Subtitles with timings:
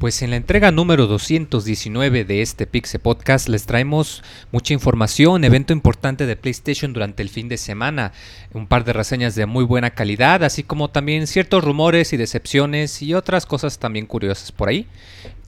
[0.00, 5.74] Pues en la entrega número 219 de este Pixel Podcast les traemos mucha información, evento
[5.74, 8.12] importante de PlayStation durante el fin de semana,
[8.54, 13.02] un par de reseñas de muy buena calidad, así como también ciertos rumores y decepciones
[13.02, 14.86] y otras cosas también curiosas por ahí.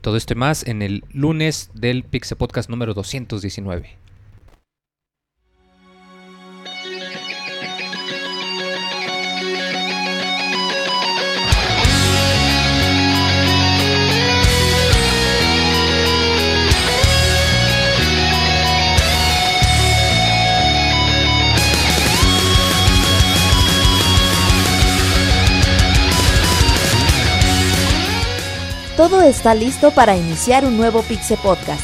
[0.01, 3.97] Todo esto más en el lunes del Pixel Podcast número 219.
[29.27, 31.83] Está listo para iniciar un nuevo Pixel Podcast.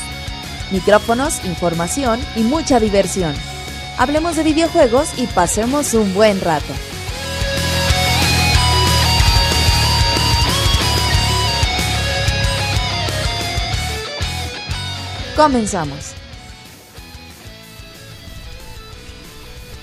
[0.72, 3.34] Micrófonos, información y mucha diversión.
[3.98, 6.74] Hablemos de videojuegos y pasemos un buen rato.
[15.36, 16.14] Comenzamos.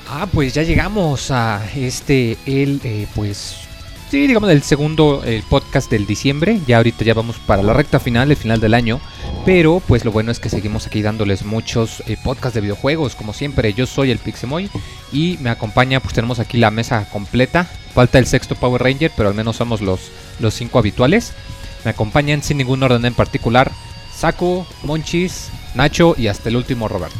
[0.09, 3.66] Ah, pues ya llegamos a este, el, eh, pues
[4.11, 6.61] sí, digamos, el segundo el podcast del diciembre.
[6.67, 9.01] Ya ahorita ya vamos para la recta final, el final del año.
[9.45, 13.33] Pero pues lo bueno es que seguimos aquí dándoles muchos eh, podcasts de videojuegos, como
[13.33, 13.73] siempre.
[13.75, 14.71] Yo soy el Pixemoy
[15.12, 17.67] y me acompaña, pues tenemos aquí la mesa completa.
[17.95, 21.33] Falta el sexto Power Ranger, pero al menos somos los, los cinco habituales.
[21.84, 23.71] Me acompañan sin ningún orden en particular.
[24.15, 27.19] Saco, Monchis, Nacho y hasta el último Roberto.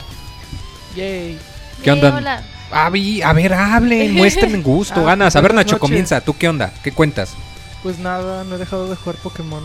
[0.97, 1.39] Yay.
[1.83, 2.17] ¿Qué onda?
[2.17, 2.56] hola.
[2.71, 5.37] A ver, a ver, hablen, muestren gusto, Ah, ganas.
[5.37, 5.81] A ver, Nacho, noches.
[5.81, 6.21] comienza.
[6.21, 6.73] ¿Tú qué onda?
[6.83, 7.35] ¿Qué cuentas?
[7.83, 9.63] Pues nada, no he dejado de jugar Pokémon.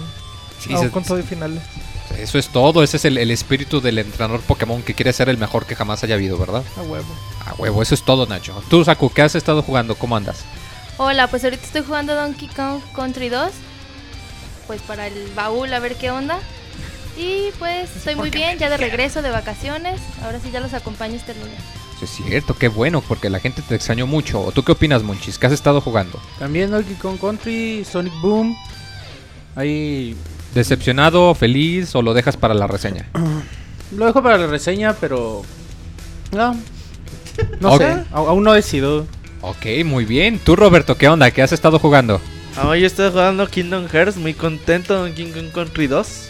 [0.60, 1.62] Sí, Aún se- con todo y finales.
[2.18, 5.38] Eso es todo, ese es el, el espíritu del entrenador Pokémon que quiere ser el
[5.38, 6.62] mejor que jamás haya habido, ¿verdad?
[6.78, 7.06] A huevo.
[7.46, 8.62] A huevo, eso es todo, Nacho.
[8.70, 9.96] Tú, Saku, ¿qué has estado jugando?
[9.96, 10.44] ¿Cómo andas?
[10.98, 13.52] Hola, pues ahorita estoy jugando Donkey Kong Country 2.
[14.68, 16.38] Pues para el baúl, a ver qué onda.
[17.18, 20.00] Y pues estoy muy bien, ya de regreso de vacaciones.
[20.24, 21.60] Ahora sí ya los acompaño este lunes.
[22.02, 24.42] Es cierto, qué bueno, porque la gente te extrañó mucho.
[24.42, 25.38] ¿O ¿Tú qué opinas, Monchis?
[25.38, 26.20] ¿Qué has estado jugando?
[26.40, 28.58] También Donkey Kong Country, Sonic Boom.
[29.56, 30.16] Ahí
[30.54, 33.08] ¿Decepcionado, feliz o lo dejas para la reseña?
[33.96, 35.44] lo dejo para la reseña, pero.
[36.32, 36.58] No.
[37.60, 39.08] No sé, aún no decido.
[39.42, 40.40] Ok, muy bien.
[40.40, 41.32] ¿Tú, Roberto, qué onda?
[41.32, 42.20] ¿Qué has estado jugando?
[42.58, 46.30] Ah, yo estoy jugando Kingdom Hearts, muy contento en King Kong Country 2.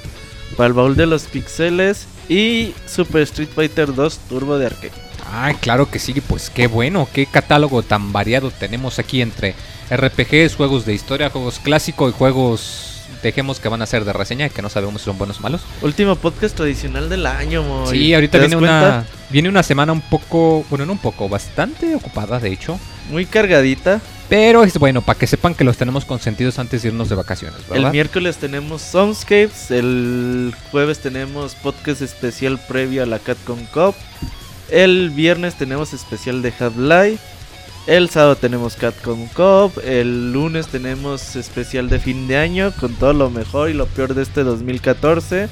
[0.56, 2.08] Para el baúl de los pixeles.
[2.30, 4.92] Y Super Street Fighter 2 Turbo de arcade.
[5.34, 9.56] Ay, claro que sí, pues qué bueno, qué catálogo tan variado tenemos aquí entre
[9.90, 12.88] RPGs, juegos de historia, juegos clásicos y juegos
[13.24, 15.62] dejemos que van a ser de reseña, que no sabemos si son buenos o malos.
[15.82, 17.90] Último podcast tradicional del año, Moy.
[17.90, 21.30] Sí, ahorita ¿Te das viene una viene una semana un poco, bueno, no un poco,
[21.30, 24.02] bastante ocupada de hecho, Muy cargadita.
[24.28, 27.60] pero es bueno para que sepan que los tenemos consentidos antes de irnos de vacaciones,
[27.68, 27.92] El ¿verdad?
[27.92, 29.72] miércoles tenemos Soundscapes.
[29.72, 33.96] El jueves tenemos podcast especial previo a la Catcom Cup.
[34.72, 37.20] El viernes tenemos especial de Half-Life.
[37.88, 39.74] El sábado tenemos Catcom Cup.
[39.84, 44.14] El lunes tenemos especial de fin de año con todo lo mejor y lo peor
[44.14, 45.50] de este 2014.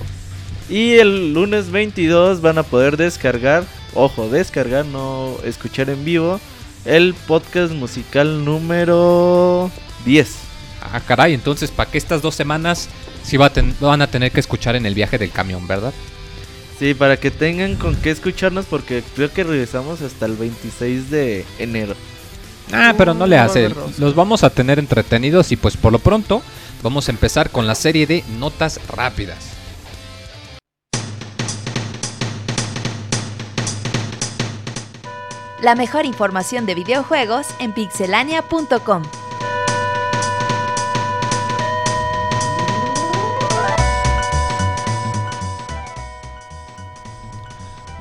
[0.69, 3.63] Y el lunes 22 van a poder descargar,
[3.96, 6.40] ojo, descargar, no escuchar en vivo,
[6.86, 9.72] el podcast musical número
[10.06, 10.36] 10.
[10.81, 12.88] Ah, caray, entonces para que estas dos semanas
[13.53, 15.91] ten- van a tener que escuchar en el viaje del camión, ¿verdad?
[16.79, 21.45] Sí, para que tengan con qué escucharnos porque creo que regresamos hasta el 26 de
[21.59, 21.94] enero.
[22.72, 23.69] Ah, pero no le Uh, hace.
[23.97, 26.41] Los vamos a tener entretenidos y pues por lo pronto
[26.81, 29.38] vamos a empezar con la serie de notas rápidas.
[35.62, 39.03] La mejor información de videojuegos en pixelania.com.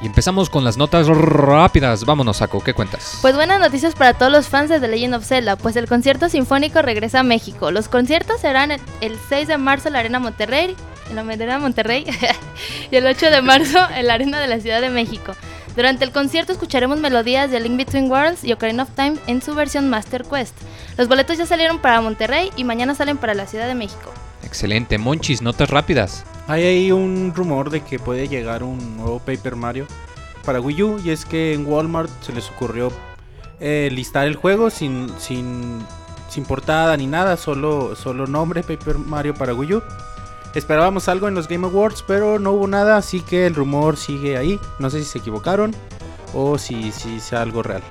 [0.00, 2.04] Y empezamos con las notas rápidas.
[2.04, 3.18] Vámonos, Saco, ¿qué cuentas?
[3.20, 6.28] Pues buenas noticias para todos los fans de The Legend of Zelda, pues el concierto
[6.28, 7.70] sinfónico regresa a México.
[7.70, 10.76] Los conciertos serán el, el 6 de marzo la Arena Monterrey,
[11.10, 12.06] en la Arena Monterrey,
[12.90, 15.34] y el 8 de marzo en la Arena de la Ciudad de México.
[15.74, 19.54] Durante el concierto escucharemos melodías de Link Between Worlds y Ocarina of Time en su
[19.54, 20.56] versión Master Quest.
[20.96, 24.12] Los boletos ya salieron para Monterrey y mañana salen para la Ciudad de México.
[24.42, 26.24] Excelente, Monchis, notas rápidas.
[26.46, 29.86] Hay ahí un rumor de que puede llegar un nuevo Paper Mario
[30.44, 31.00] para Wii U.
[31.04, 32.90] Y es que en Walmart se les ocurrió
[33.60, 35.80] eh, listar el juego sin, sin,
[36.30, 39.82] sin portada ni nada, solo, solo nombre Paper Mario para Wii U.
[40.54, 44.38] Esperábamos algo en los Game Awards, pero no hubo nada, así que el rumor sigue
[44.38, 44.58] ahí.
[44.78, 45.74] No sé si se equivocaron
[46.32, 47.82] o si, si sea algo real.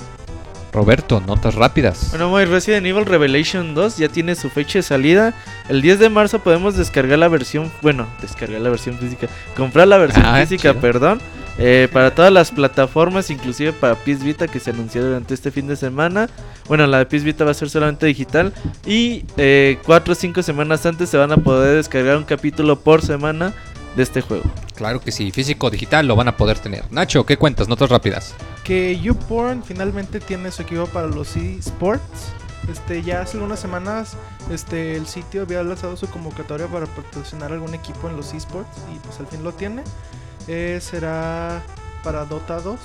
[0.77, 2.09] Roberto, notas rápidas.
[2.11, 5.33] Bueno, muy Resident Evil Revelation 2 ya tiene su fecha de salida.
[5.69, 9.97] El 10 de marzo podemos descargar la versión, bueno, descargar la versión física, comprar la
[9.97, 10.79] versión Ah, física, chido.
[10.81, 11.19] perdón,
[11.57, 15.67] eh, para todas las plataformas, inclusive para PS Vita que se anunció durante este fin
[15.67, 16.29] de semana.
[16.67, 18.53] Bueno, la de PS Vita va a ser solamente digital
[18.85, 19.21] y
[19.83, 23.51] 4 o 5 semanas antes se van a poder descargar un capítulo por semana
[23.97, 24.45] de este juego.
[24.75, 26.85] Claro que sí, físico o digital lo van a poder tener.
[26.91, 27.67] Nacho, ¿qué cuentas?
[27.67, 28.35] Notas rápidas.
[28.63, 32.31] Que YouPorn finalmente tiene su equipo para los eSports.
[32.71, 34.15] Este, ya hace algunas semanas
[34.51, 38.99] este, el sitio había lanzado su convocatoria para patrocinar algún equipo en los eSports y
[38.99, 39.83] pues al fin lo tiene.
[40.47, 41.63] Eh, será
[42.03, 42.79] para Dota 2.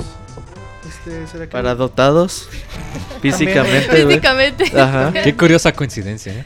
[0.88, 2.48] Este, ¿será que Para dotados
[3.22, 3.88] físicamente.
[4.04, 4.06] güey.
[4.16, 4.80] Físicamente.
[4.80, 5.12] Ajá.
[5.12, 6.44] Qué curiosa coincidencia, ¿eh?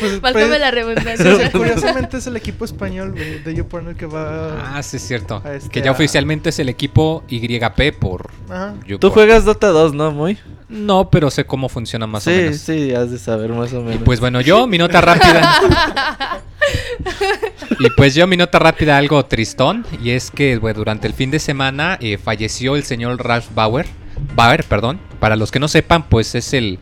[0.00, 1.50] Pues, pues, la redundancia.
[1.52, 4.76] Curiosamente es el equipo español güey, de YouPorn el que va...
[4.76, 5.42] Ah, sí, es cierto.
[5.44, 8.74] A este, que ya a- oficialmente es el equipo YP por Ajá.
[8.86, 9.00] YouPorn.
[9.00, 10.12] Tú juegas Dota 2, ¿no?
[10.12, 10.38] Muy.
[10.68, 12.56] No, pero sé cómo funciona más o sí, menos.
[12.58, 14.02] sí, has de saber más o Y menos.
[14.04, 16.42] pues bueno, yo, mi nota rápida.
[17.78, 19.86] y pues yo, mi nota rápida, algo tristón.
[20.02, 23.86] Y es que bueno, durante el fin de semana eh, falleció el señor Ralph Bauer.
[24.34, 25.00] Bauer, perdón.
[25.20, 26.78] Para los que no sepan, pues es el,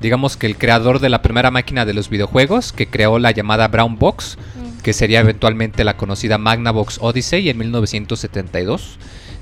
[0.00, 3.68] digamos que el creador de la primera máquina de los videojuegos, que creó la llamada
[3.68, 4.36] Brown Box,
[4.82, 8.98] que sería eventualmente la conocida Magnavox Odyssey en 1972.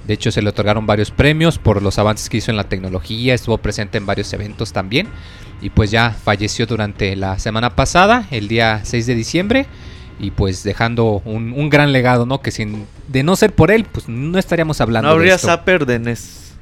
[0.09, 3.35] De hecho, se le otorgaron varios premios por los avances que hizo en la tecnología,
[3.35, 5.07] estuvo presente en varios eventos también.
[5.61, 9.67] Y pues ya falleció durante la semana pasada, el día 6 de diciembre.
[10.19, 12.41] Y pues dejando un, un gran legado, ¿no?
[12.41, 15.47] Que sin, de no ser por él, pues no estaríamos hablando no habría de esto.
[15.47, 16.55] Zapper de NES.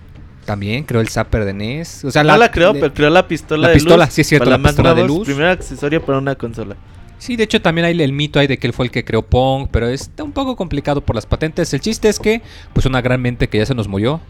[0.44, 2.04] También creó el Zapper de NES.
[2.04, 4.14] O sea, no la creó, le- pero creó la pistola la de pistola, luz.
[4.14, 5.24] sí es cierto, para la pistola de luz.
[5.26, 6.76] Primer accesorio para una consola.
[7.18, 9.22] Sí, de hecho también hay el mito ahí de que él fue el que creó
[9.22, 11.72] Pong, pero está un poco complicado por las patentes.
[11.72, 12.42] El chiste es que,
[12.72, 14.20] pues una gran mente que ya se nos murió.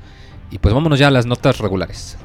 [0.51, 2.17] Y pues vámonos ya a las notas regulares.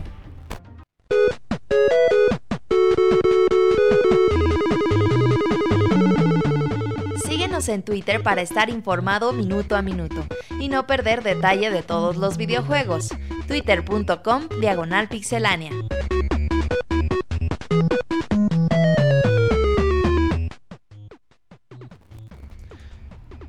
[7.25, 10.25] Síguenos en Twitter para estar informado minuto a minuto
[10.59, 13.09] y no perder detalle de todos los videojuegos.
[13.47, 15.71] Twitter.com Diagonal Pixelánea.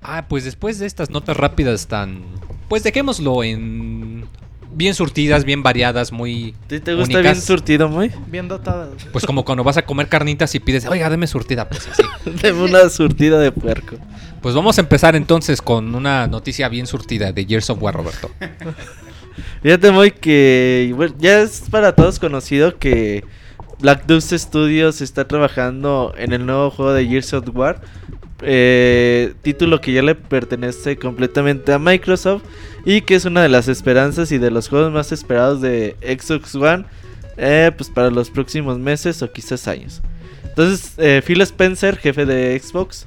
[0.02, 2.22] Ah, pues después de estas notas rápidas tan...
[2.68, 4.26] Pues dejémoslo en...
[4.74, 6.54] Bien surtidas, bien variadas, muy...
[6.64, 7.22] ¿A ti te gusta únicas.
[7.22, 8.10] bien surtido, muy?
[8.26, 8.88] Bien dotada.
[9.12, 12.02] Pues como cuando vas a comer carnitas y pides, oiga, deme surtida, pues así.
[12.42, 13.96] Deme una surtida de puerco.
[14.40, 18.30] Pues vamos a empezar entonces con una noticia bien surtida de Gears of War, Roberto.
[19.62, 23.24] Fíjate, muy que bueno, ya es para todos conocido que
[23.78, 27.80] Black Dust Studios está trabajando en el nuevo juego de Gears of War.
[28.42, 32.42] Eh, título que ya le pertenece completamente a Microsoft
[32.84, 36.54] y que es una de las esperanzas y de los juegos más esperados de Xbox
[36.54, 36.84] One
[37.36, 40.02] eh, pues para los próximos meses o quizás años.
[40.44, 43.06] Entonces eh, Phil Spencer, jefe de Xbox,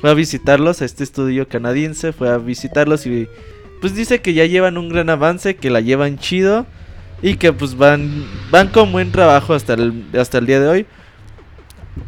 [0.00, 3.28] fue a visitarlos a este estudio canadiense, fue a visitarlos y
[3.80, 6.66] pues dice que ya llevan un gran avance, que la llevan chido
[7.22, 10.86] y que pues van van con buen trabajo hasta el hasta el día de hoy.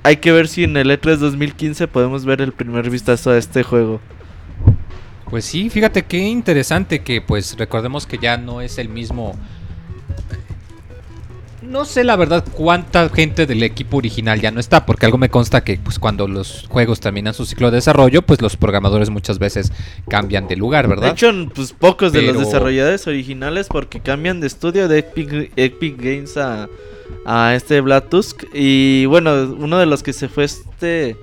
[0.02, 3.38] Hay que ver si en el E E3 2015 podemos ver el primer vistazo a
[3.38, 4.00] este juego.
[5.30, 9.34] Pues sí, fíjate qué interesante que pues recordemos que ya no es el mismo...
[11.60, 15.28] No sé la verdad cuánta gente del equipo original ya no está, porque algo me
[15.28, 19.38] consta que pues cuando los juegos terminan su ciclo de desarrollo, pues los programadores muchas
[19.38, 19.70] veces
[20.08, 21.10] cambian de lugar, De ¿verdad?
[21.10, 26.38] hecho, pues pocos de los desarrolladores originales porque cambian de estudio de Epic, Epic Games
[26.38, 26.68] a,
[27.24, 28.44] a este Black Tusk.
[28.54, 31.16] Y bueno, uno de los que se fue este...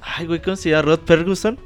[0.00, 0.82] Ay, güey, ¿cómo se llama?
[0.82, 1.58] Rod Ferguson.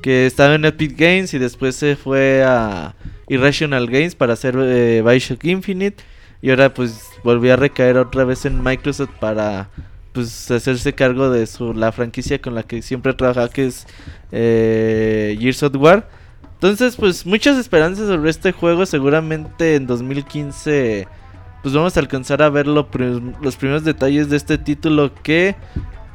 [0.00, 2.94] Que estaba en Epic Games y después se fue a
[3.28, 6.02] Irrational Games para hacer eh, Bioshock Infinite
[6.42, 9.68] y ahora pues volvió a recaer otra vez en Microsoft para
[10.12, 13.86] pues hacerse cargo de su la franquicia con la que siempre ha trabajado que es
[14.32, 16.08] eh, Gears of War.
[16.54, 21.06] Entonces pues muchas esperanzas sobre este juego seguramente en 2015
[21.62, 25.54] pues vamos a alcanzar a ver lo prim- los primeros detalles de este título que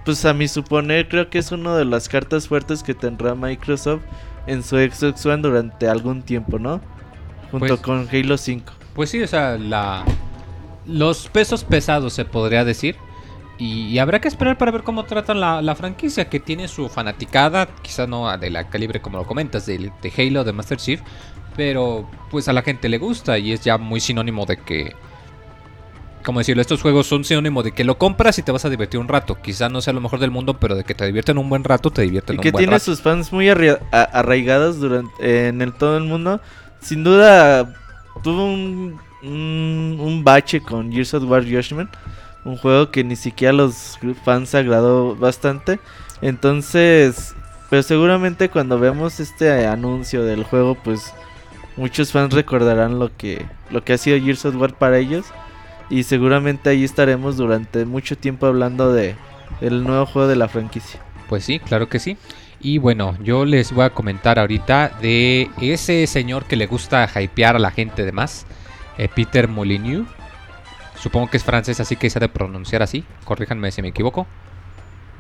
[0.04, 4.02] pues a mi suponer creo que es una de las cartas fuertes que tendrá Microsoft
[4.48, 6.80] en su Xbox One durante algún tiempo, ¿no?
[7.52, 8.72] Junto Pues- con Halo 5.
[8.94, 10.04] Pues sí, o sea, la...
[10.86, 12.96] los pesos pesados se podría decir.
[13.58, 16.88] Y, y habrá que esperar para ver cómo tratan la, la franquicia, que tiene su
[16.90, 21.02] fanaticada, quizá no de la calibre como lo comentas, de, de Halo, de Master Chief,
[21.56, 24.94] pero pues a la gente le gusta y es ya muy sinónimo de que,
[26.26, 29.00] como decirlo, estos juegos son sinónimo de que lo compras y te vas a divertir
[29.00, 29.36] un rato.
[29.42, 31.92] Quizá no sea lo mejor del mundo, pero de que te divierten un buen rato,
[31.92, 32.84] te divierten Y un que buen tiene rato.
[32.86, 36.42] sus fans muy arria- a- arraigados durante en el todo el mundo.
[36.82, 37.74] Sin duda
[38.24, 41.90] tuvo un- un, un bache con Gears of War Judgment.
[42.44, 45.80] Un juego que ni siquiera a los fans agradó bastante.
[46.22, 47.34] Entonces,
[47.70, 51.14] pero seguramente cuando veamos este anuncio del juego, pues
[51.76, 55.26] muchos fans recordarán lo que, lo que ha sido Gears of War para ellos.
[55.90, 59.16] Y seguramente ahí estaremos durante mucho tiempo hablando de
[59.62, 61.00] el nuevo juego de la franquicia.
[61.30, 62.18] Pues sí, claro que sí.
[62.60, 67.56] Y bueno, yo les voy a comentar ahorita de ese señor que le gusta hypear
[67.56, 68.46] a la gente de más,
[68.98, 70.08] eh, Peter Molyneux.
[71.00, 73.04] Supongo que es francés, así que se ha de pronunciar así.
[73.26, 74.26] Corríjanme si me equivoco.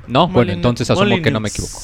[0.08, 1.80] No, bueno, entonces asumo que no me equivoco.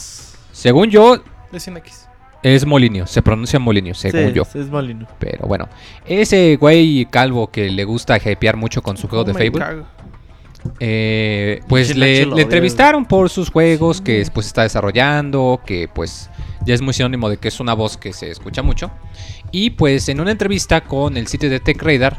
[0.51, 2.07] Según yo, Es X.
[2.43, 4.43] es Molinio, se pronuncia Molinio, según Sí, yo.
[4.53, 5.07] Es Molino.
[5.19, 5.69] Pero bueno,
[6.05, 9.85] ese güey calvo que le gusta hypear mucho con su juego de Oh, cago.
[10.79, 16.29] Eh, pues le, entrevistaron por sus juegos que después está desarrollando, que pues
[16.65, 18.91] ya es muy sinónimo de que es una voz que se escucha mucho.
[19.51, 22.17] Y pues en una entrevista con el sitio de TechRadar,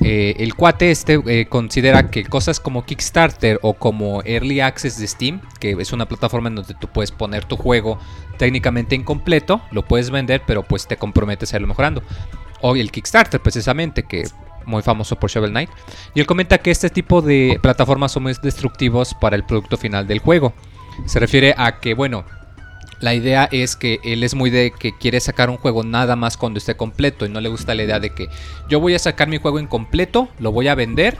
[0.00, 5.06] eh, el cuate este eh, considera que cosas como Kickstarter o como Early Access de
[5.06, 7.98] Steam, que es una plataforma en donde tú puedes poner tu juego
[8.36, 12.02] técnicamente incompleto, lo puedes vender, pero pues te comprometes a irlo mejorando.
[12.60, 14.24] O el Kickstarter precisamente, que
[14.66, 15.70] muy famoso por Shovel Knight.
[16.14, 20.06] Y él comenta que este tipo de plataformas son muy destructivos para el producto final
[20.06, 20.54] del juego.
[21.06, 22.24] Se refiere a que, bueno,
[23.00, 26.36] la idea es que él es muy de que quiere sacar un juego nada más
[26.36, 28.28] cuando esté completo y no le gusta la idea de que
[28.68, 31.18] yo voy a sacar mi juego incompleto, lo voy a vender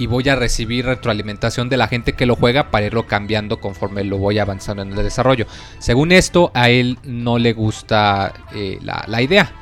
[0.00, 4.02] y voy a recibir retroalimentación de la gente que lo juega para irlo cambiando conforme
[4.02, 5.46] lo voy avanzando en el desarrollo.
[5.78, 9.52] Según esto, a él no le gusta eh, la, la idea,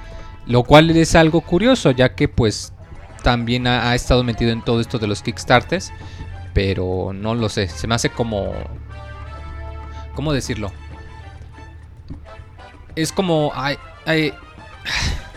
[0.47, 2.73] lo cual es algo curioso ya que pues
[3.25, 5.91] también ha, ha estado metido en todo esto de los Kickstarters,
[6.55, 8.53] pero no lo sé, se me hace como...
[10.15, 10.71] ¿Cómo decirlo?
[12.95, 13.53] Es como...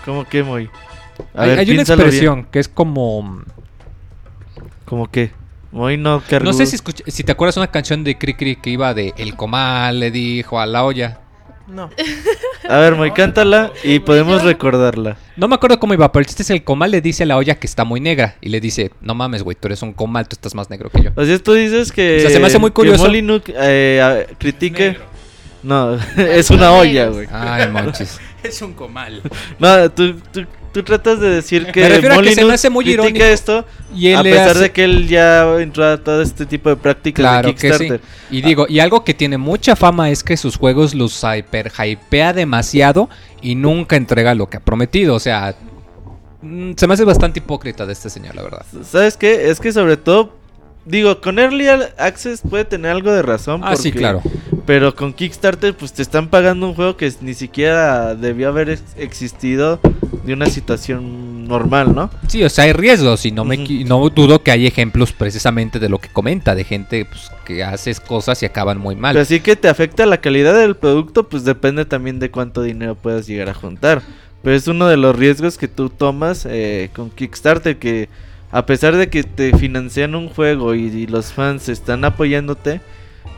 [0.05, 0.69] ¿Cómo que, Moy?
[1.35, 1.79] A hay- ver, hay una bien.
[1.81, 3.43] expresión que es como...
[4.91, 5.31] ¿Cómo qué?
[5.71, 6.21] Moy no.
[6.43, 9.37] No sé si, si te acuerdas una canción de Cri Cri que iba de El
[9.37, 11.21] comal le dijo a la olla.
[11.65, 11.89] No.
[12.67, 15.15] A ver, Moy, cántala y podemos recordarla.
[15.37, 17.37] No me acuerdo cómo iba, pero el chiste es el comal le dice a la
[17.37, 18.35] olla que está muy negra.
[18.41, 21.03] Y le dice, no mames, güey, tú eres un comal, tú estás más negro que
[21.03, 21.11] yo.
[21.15, 22.17] O sea, tú dices que.
[22.17, 23.05] O sea, se me hace muy que curioso.
[23.05, 24.97] Molyneux, eh, critique.
[25.63, 27.29] No, es una olla, güey.
[27.31, 28.19] Ay, monchis.
[28.43, 29.21] Es un comal.
[29.57, 31.81] No, tú, tú, tú tratas de decir que.
[31.81, 33.23] Me refiero a que se me hace muy irónico.
[33.23, 33.65] esto.
[33.95, 36.75] Y él a pesar hace- de que él ya entró a todo este tipo de
[36.77, 37.67] prácticas Claro de que sí.
[37.67, 38.01] Kickstarter.
[38.29, 42.33] Y digo, y algo que tiene mucha fama es que sus juegos los hyper hypea
[42.33, 43.09] demasiado
[43.41, 45.15] y nunca entrega lo que ha prometido.
[45.15, 45.55] O sea,
[46.41, 48.65] mm, se me hace bastante hipócrita de este señor, la verdad.
[48.83, 49.49] ¿Sabes qué?
[49.49, 50.39] Es que sobre todo.
[50.83, 51.67] Digo, con Early
[51.99, 53.61] Access puede tener algo de razón.
[53.63, 54.23] Ah, sí, claro.
[54.65, 58.81] Pero con Kickstarter, pues te están pagando un juego que ni siquiera debió haber ex-
[58.97, 59.79] existido
[60.23, 62.09] de una situación normal, ¿no?
[62.27, 65.79] Sí, o sea, hay riesgos y no, me, equi- no dudo que hay ejemplos precisamente
[65.79, 69.13] de lo que comenta, de gente pues, que hace cosas y acaban muy mal.
[69.13, 72.95] Pero así que te afecta la calidad del producto, pues depende también de cuánto dinero
[72.95, 74.01] puedas llegar a juntar.
[74.43, 78.09] Pero es uno de los riesgos que tú tomas eh, con Kickstarter, que
[78.51, 82.81] a pesar de que te financian un juego y, y los fans están apoyándote,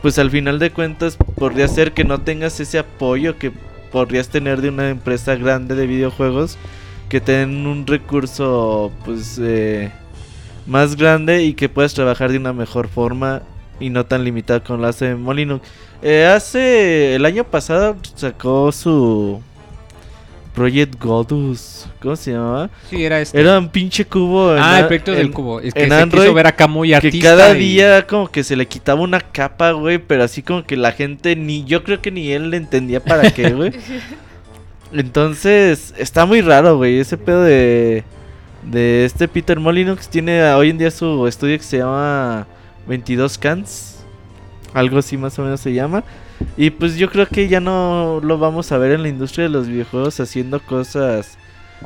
[0.02, 3.52] pues al final de cuentas podría ser que no tengas ese apoyo que
[3.94, 6.58] podrías tener de una empresa grande de videojuegos
[7.08, 9.92] que tengan un recurso pues eh,
[10.66, 13.42] más grande y que puedas trabajar de una mejor forma
[13.78, 15.60] y no tan limitado como lo hace Molino.
[16.02, 19.40] Eh, hace el año pasado sacó su
[20.54, 22.70] Project Godus, ¿cómo se llamaba?
[22.88, 23.40] Sí, era este.
[23.40, 25.60] Era un pinche cubo ah, el proyecto del cubo.
[25.60, 27.28] Es que en se Android, quiso ver acá muy que artista.
[27.36, 30.76] cada y- día como que se le quitaba una capa, güey, pero así como que
[30.76, 33.72] la gente ni yo creo que ni él le entendía para qué, güey.
[34.92, 38.04] Entonces, está muy raro, güey, ese pedo de
[38.62, 42.46] de este Peter Molyneux tiene a- hoy en día su estudio que se llama
[42.86, 43.96] 22 Cans.
[44.72, 46.02] Algo así más o menos se llama.
[46.56, 49.50] Y pues yo creo que ya no lo vamos a ver en la industria de
[49.50, 51.36] los videojuegos haciendo cosas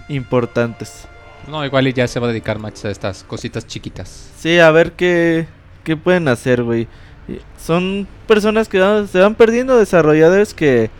[0.08, 1.06] importantes.
[1.48, 4.30] No, igual y ya se va a dedicar más a estas cositas chiquitas.
[4.38, 5.46] Sí, a ver qué,
[5.84, 6.86] qué pueden hacer, güey.
[7.58, 10.90] Son personas que van- se van perdiendo, desarrolladores que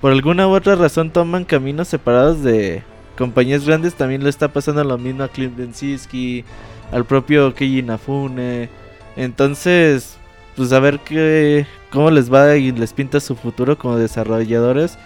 [0.00, 2.82] por alguna u otra razón toman caminos separados de
[3.16, 3.94] compañías grandes.
[3.94, 6.44] También le está pasando lo mismo a Clint Bensinski,
[6.92, 8.68] al propio Keiji Inafune.
[9.16, 10.17] Entonces,
[10.58, 14.98] pues a ver qué, cómo les va y les pinta su futuro como desarrolladores,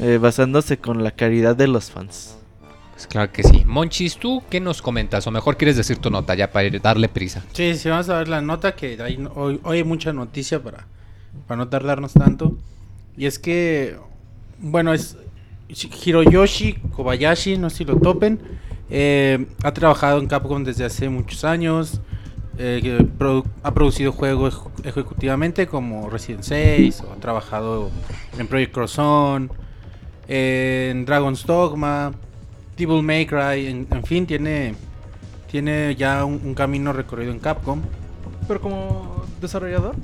[0.00, 2.36] eh, basándose con la caridad de los fans.
[2.92, 3.64] Pues claro que sí.
[3.64, 5.26] Monchis, ¿tú qué nos comentas?
[5.26, 7.42] O mejor quieres decir tu nota ya para ir- darle prisa.
[7.54, 10.86] Sí, sí, vamos a ver la nota que hay, hoy, hoy hay mucha noticia para,
[11.46, 12.56] para no tardarnos tanto.
[13.16, 13.96] Y es que,
[14.58, 15.16] bueno, es
[15.70, 18.40] Shi- Hiroyoshi Kobayashi, no sé si lo topen.
[18.90, 22.00] Eh, ha trabajado en Capcom desde hace muchos años.
[22.58, 27.02] Eh, que produ- ha producido juegos ejecutivamente como Resident 6.
[27.08, 27.90] O ha trabajado
[28.38, 29.50] en Project Crosson.
[30.26, 32.12] En Dragon's Dogma.
[32.76, 33.66] Devil May Cry.
[33.66, 34.74] En, en fin, tiene,
[35.50, 37.80] tiene ya un, un camino recorrido en Capcom.
[38.46, 39.94] Pero como desarrollador.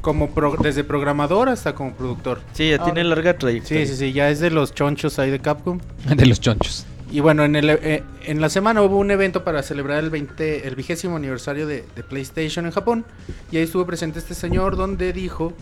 [0.00, 2.40] Como pro- desde programador hasta como productor.
[2.52, 3.06] Sí, ya Ah, tiene ok.
[3.08, 3.86] larga trayectoria.
[3.86, 5.78] Sí, sí, sí, ya es de los chonchos ahí de Capcom.
[6.14, 6.86] De los chonchos.
[7.10, 10.66] Y bueno, en, el, eh, en la semana hubo un evento para celebrar el 20,
[10.66, 13.04] el vigésimo aniversario de, de PlayStation en Japón.
[13.52, 15.52] Y ahí estuvo presente este señor donde dijo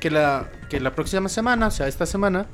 [0.00, 2.46] que la, que la próxima semana, o sea, esta semana,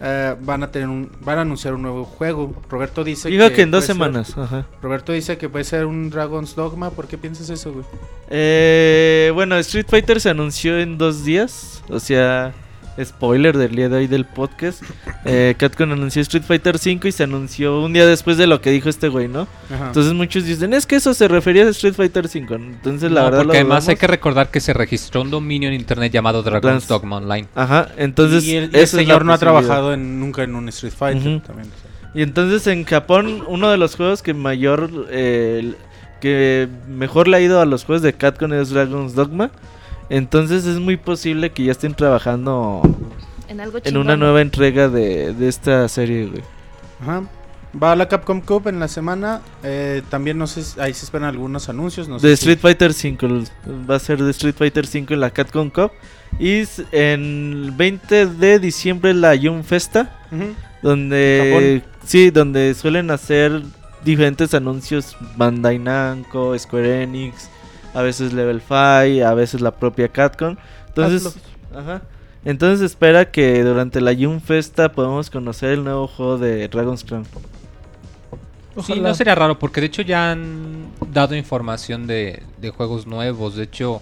[0.00, 2.54] eh, van a tener un, van a anunciar un nuevo juego.
[2.70, 4.36] Roberto dice Dijo que en dos ser- semanas.
[4.36, 4.66] Ajá.
[4.80, 6.90] Roberto dice que puede ser un Dragon's Dogma.
[6.90, 7.84] ¿Por qué piensas eso, güey?
[8.30, 11.82] Eh, bueno, Street Fighter se anunció en dos días.
[11.88, 12.52] O sea,
[13.04, 14.82] spoiler del día de hoy del podcast.
[15.24, 18.70] Eh, Capcom anunció Street Fighter 5 y se anunció un día después de lo que
[18.70, 19.46] dijo este güey, ¿no?
[19.72, 19.86] Ajá.
[19.88, 22.54] Entonces muchos dicen, es que eso se refería a Street Fighter 5.
[22.54, 25.68] Entonces la No, verdad porque lo además hay que recordar que se registró un dominio
[25.68, 27.48] en internet llamado Dragon's Trans- Dogma Online.
[27.54, 30.42] Ajá, entonces y el, y el esa es la señor no ha trabajado en, nunca
[30.42, 31.68] en un Street Fighter también.
[31.68, 32.10] o sea.
[32.14, 34.90] Y entonces en Japón, uno de los juegos que mayor.
[35.10, 35.74] eh,
[36.20, 39.50] que mejor le ha ido a los juegos de Capcom es Dragon's Dogma.
[40.10, 42.82] Entonces es muy posible que ya estén trabajando
[43.48, 46.42] En algo en una nueva entrega de, de esta serie, güey.
[47.02, 47.22] Ajá.
[47.80, 49.42] Va a la Capcom Cup en la semana.
[49.62, 52.08] eh, también no sé, si- ahí se esperan algunos anuncios.
[52.08, 53.28] No sé De si- Street Fighter 5.
[53.88, 55.90] Va a ser de Street Fighter 5 en la Capcom Cup.
[56.40, 56.62] Y
[56.92, 60.18] en el 20 de diciembre la Young Festa.
[60.32, 60.54] Ujú.
[60.82, 63.62] Donde sí, donde suelen hacer
[64.04, 67.50] diferentes anuncios Bandai Namco, Square Enix,
[67.94, 68.74] a veces Level 5,
[69.26, 70.56] a veces la propia Capcom.
[70.88, 71.36] Entonces,
[71.74, 72.02] ajá.
[72.44, 77.26] Entonces espera que durante la Young Festa podamos conocer el nuevo juego de Dragon's Crown.
[78.84, 83.56] Sí, no sería raro, porque de hecho ya han dado información de, de juegos nuevos.
[83.56, 84.00] De hecho,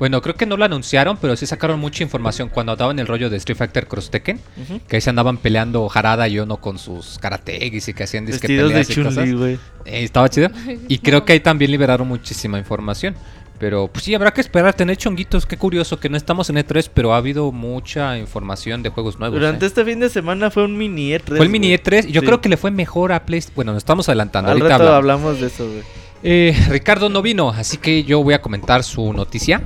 [0.00, 3.28] bueno, creo que no lo anunciaron, pero sí sacaron mucha información cuando daban el rollo
[3.28, 4.40] de Street Fighter Cross Tekken.
[4.88, 8.48] Que ahí se andaban peleando Harada y Ono con sus karategis y que hacían disque
[8.48, 9.28] de y cosas.
[9.28, 10.48] Eh, estaba chido.
[10.88, 13.14] Y creo que ahí también liberaron muchísima información.
[13.58, 15.44] Pero pues sí, habrá que esperar tener chonguitos.
[15.44, 19.38] Qué curioso que no estamos en E3, pero ha habido mucha información de juegos nuevos.
[19.38, 19.68] Durante ¿eh?
[19.68, 21.36] este fin de semana fue un mini E3.
[21.36, 21.78] Fue el mini güey.
[21.78, 22.26] E3 y yo Sí.
[22.26, 23.54] creo que le fue mejor a PlayStation.
[23.56, 24.50] Bueno, nos estamos adelantando.
[24.50, 25.36] Al Ahorita rato hablamos.
[25.36, 25.82] hablamos de eso, güey.
[26.22, 29.62] Eh, Ricardo no vino, así que yo voy a comentar su noticia.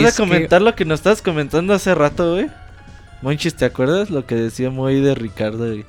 [0.00, 2.46] ¿Vas a que- comentar lo que nos estabas comentando hace rato, güey?
[3.22, 5.84] Monchis, ¿te acuerdas lo que decía muy de Ricardo, güey?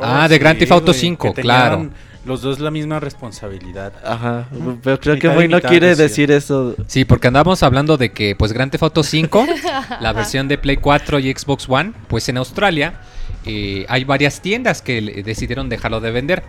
[0.00, 1.90] Ah, de Grand Theft Auto güey, 5, que claro.
[2.24, 3.92] Los dos la misma responsabilidad.
[4.04, 4.48] Ajá,
[4.82, 6.02] pero creo que Mitad y muy no quiere decía.
[6.04, 6.74] decir eso.
[6.86, 9.46] Sí, porque andábamos hablando de que pues Grand Theft Auto 5,
[10.00, 13.00] la versión de Play 4 y Xbox One, pues en Australia
[13.46, 16.42] eh, hay varias tiendas que decidieron dejarlo de vender.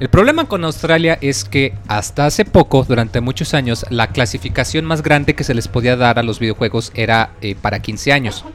[0.00, 5.02] El problema con Australia es que hasta hace poco, durante muchos años, la clasificación más
[5.02, 8.46] grande que se les podía dar a los videojuegos era eh, para 15 años.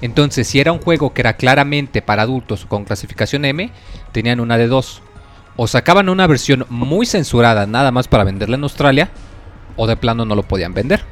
[0.00, 3.70] Entonces, si era un juego que era claramente para adultos con clasificación M,
[4.12, 5.02] tenían una de dos.
[5.56, 9.10] O sacaban una versión muy censurada nada más para venderla en Australia,
[9.76, 11.02] o de plano no lo podían vender.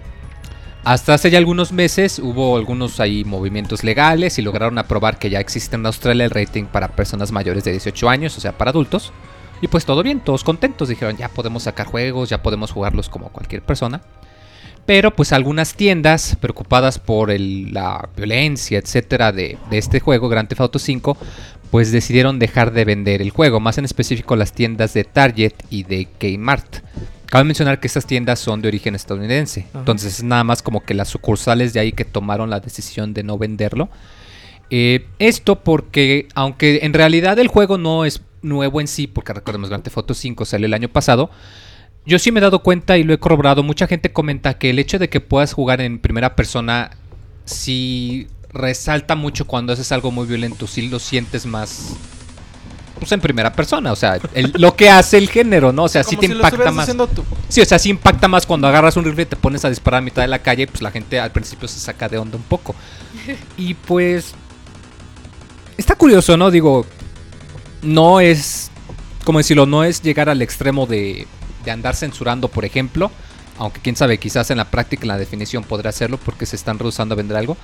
[0.83, 5.41] Hasta hace ya algunos meses hubo algunos ahí movimientos legales y lograron aprobar que ya
[5.41, 9.13] existe en Australia el rating para personas mayores de 18 años, o sea, para adultos.
[9.61, 13.29] Y pues todo bien, todos contentos, dijeron ya podemos sacar juegos, ya podemos jugarlos como
[13.31, 14.01] cualquier persona.
[14.87, 20.49] Pero pues algunas tiendas preocupadas por el- la violencia, etcétera, de, de este juego, Grand
[20.49, 21.17] Theft Auto 5,
[21.71, 25.83] pues decidieron dejar de vender el juego, más en específico las tiendas de Target y
[25.83, 26.79] de Kmart.
[27.27, 29.81] Cabe mencionar que estas tiendas son de origen estadounidense, Ajá.
[29.81, 33.23] entonces es nada más como que las sucursales de ahí que tomaron la decisión de
[33.25, 33.91] no venderlo.
[34.71, 39.69] Eh, esto porque, aunque en realidad el juego no es nuevo en sí, porque recordemos
[39.69, 41.31] Grand Theft Auto 5 salió el año pasado,
[42.07, 43.63] yo sí me he dado cuenta y lo he corroborado.
[43.63, 46.91] Mucha gente comenta que el hecho de que puedas jugar en primera persona
[47.45, 51.95] sí resalta mucho cuando haces algo muy violento, sí lo sientes más
[52.99, 55.85] pues en primera persona, o sea, el- lo que hace el género, ¿no?
[55.85, 56.89] O sea, sí te si impacta más.
[57.15, 57.25] tú.
[57.49, 59.99] Sí, o sea, sí impacta más cuando agarras un rifle y te pones a disparar
[59.99, 62.43] a mitad de la calle, pues la gente al principio se saca de onda un
[62.43, 62.75] poco.
[63.57, 64.35] Y pues
[65.77, 66.51] está curioso, ¿no?
[66.51, 66.87] Digo,
[67.83, 68.71] no es
[69.29, 71.27] como decirlo, no es llegar al extremo de,
[71.63, 73.11] de andar censurando, por ejemplo,
[73.59, 76.79] aunque quién sabe, quizás en la práctica, en la definición podrá hacerlo porque se están
[76.79, 77.59] rehusando a vender algo.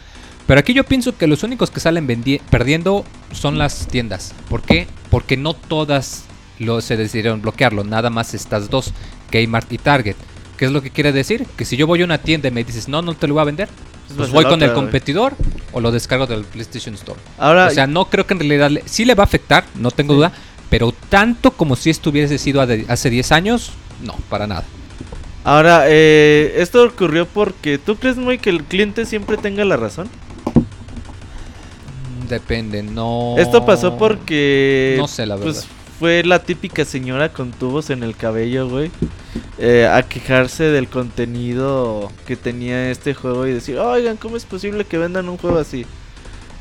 [0.47, 2.07] Pero aquí yo pienso que los únicos que salen
[2.51, 4.35] perdiendo son las tiendas.
[4.51, 4.87] ¿Por qué?
[5.11, 6.25] Porque no todas
[6.59, 8.93] lo, se decidieron bloquearlo, nada más estas dos,
[9.31, 10.17] Kmart y Target.
[10.65, 11.45] ¿Qué es lo que quiere decir?
[11.59, 13.43] Que si yo voy a una tienda y me dices, no, no te lo voy
[13.43, 13.69] a vender,
[14.07, 14.75] pues Pues voy con el güey.
[14.75, 15.35] competidor
[15.73, 17.21] o lo descargo del PlayStation Store.
[17.37, 19.91] Ahora, O sea, no creo que en realidad le- sí le va a afectar, no
[19.91, 20.17] tengo Sí.
[20.17, 20.33] duda,
[20.71, 23.73] pero tanto como si estuviese sido hace 10 años,
[24.03, 24.65] no, para nada.
[25.45, 30.09] Ahora, eh, esto ocurrió porque tú crees muy que el cliente siempre tenga la razón.
[32.27, 33.35] Depende, no.
[33.37, 35.53] Esto pasó porque No sé, la verdad.
[35.53, 35.67] pues
[36.05, 38.91] fue la típica señora con tubos en el cabello, güey,
[39.57, 44.85] eh, a quejarse del contenido que tenía este juego y decir, oigan, ¿cómo es posible
[44.85, 45.87] que vendan un juego así?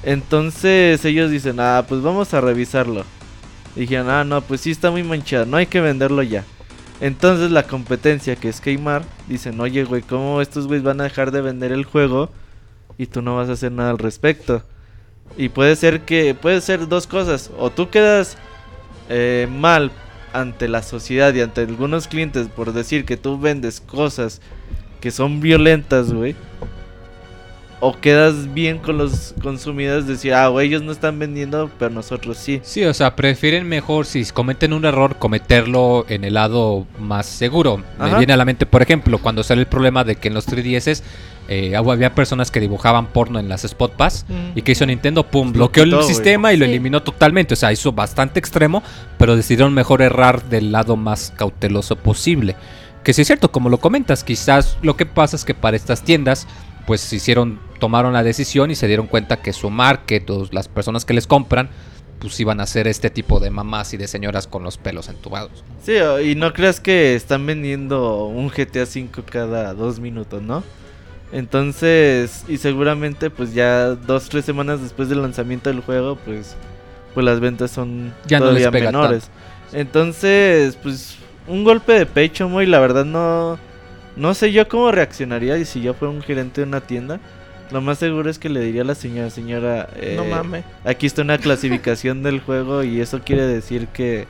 [0.03, 3.03] Entonces ellos dicen, ah, pues vamos a revisarlo.
[3.75, 6.45] Dijeron, ah, no, pues sí está muy manchado, no hay que venderlo ya.
[7.01, 11.31] Entonces la competencia, que es Keymar, dicen, oye, güey, ¿cómo estos güeyes van a dejar
[11.31, 12.29] de vender el juego
[12.97, 14.63] y tú no vas a hacer nada al respecto?
[15.35, 18.37] Y puede ser que, puede ser dos cosas, o tú quedas
[19.09, 19.91] eh, mal
[20.33, 24.41] ante la sociedad y ante algunos clientes por decir que tú vendes cosas
[24.99, 26.35] que son violentas, güey.
[27.81, 32.37] O quedas bien con los consumidores, decir, ah, güey, ellos no están vendiendo, pero nosotros
[32.37, 32.61] sí.
[32.63, 37.83] Sí, o sea, prefieren mejor si cometen un error cometerlo en el lado más seguro.
[37.99, 40.47] Me viene a la mente, por ejemplo, cuando sale el problema de que en los
[40.47, 41.03] 3DS
[41.47, 44.57] eh, había personas que dibujaban porno en las Spot Pass Mm.
[44.57, 46.71] y que hizo Nintendo, pum, Lo bloqueó el quitó, sistema y lo Sí.
[46.71, 47.53] eliminó totalmente.
[47.53, 48.81] O sea, hizo bastante extremo,
[49.17, 52.55] pero decidieron mejor errar del lado más cauteloso posible.
[53.03, 56.03] Que sí es cierto, como lo comentas, quizás lo que pasa es que para estas
[56.03, 56.47] tiendas,
[56.87, 60.67] pues se hicieron, tomaron la decisión y se dieron cuenta que su market, o las
[60.69, 61.69] personas que les compran,
[62.19, 65.65] pues iban a ser este tipo de mamás y de señoras con los pelos entubados.
[65.83, 65.93] Sí,
[66.25, 70.63] y no creas que están vendiendo un GTA V cada dos minutos, ¿no?
[71.33, 76.55] Entonces, y seguramente pues ya dos, tres semanas después del lanzamiento del juego, pues,
[77.15, 79.29] pues las ventas son Ya todavía menores.
[79.71, 81.17] Entonces, pues,
[81.47, 83.57] un golpe de pecho, muy, la verdad no,
[84.15, 87.19] no sé yo cómo reaccionaría y si yo fuera un gerente de una tienda.
[87.71, 90.63] Lo más seguro es que le diría a la señora, señora, eh, No mames.
[90.85, 94.27] aquí está una clasificación del juego y eso quiere decir que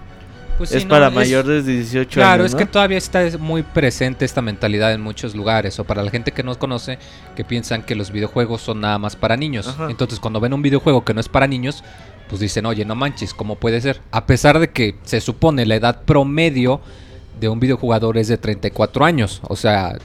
[0.58, 2.46] Pues es para mayores de 18 Claro, años.
[2.48, 2.58] es ¿no?
[2.60, 5.80] que todavía está es muy presente esta mentalidad en muchos lugares.
[5.80, 7.00] O para la gente que no conoce,
[7.36, 9.68] que piensan que los videojuegos son nada más para niños.
[9.68, 9.88] Ajá.
[9.90, 11.84] Entonces, cuando ven un videojuego que no es para niños,
[12.30, 14.02] pues dicen, oye, no manches, ¿cómo puede ser?
[14.12, 16.82] A pesar de que se supone la edad promedio
[17.40, 19.42] de un videojugador es de 34 años.
[19.44, 19.98] O sea.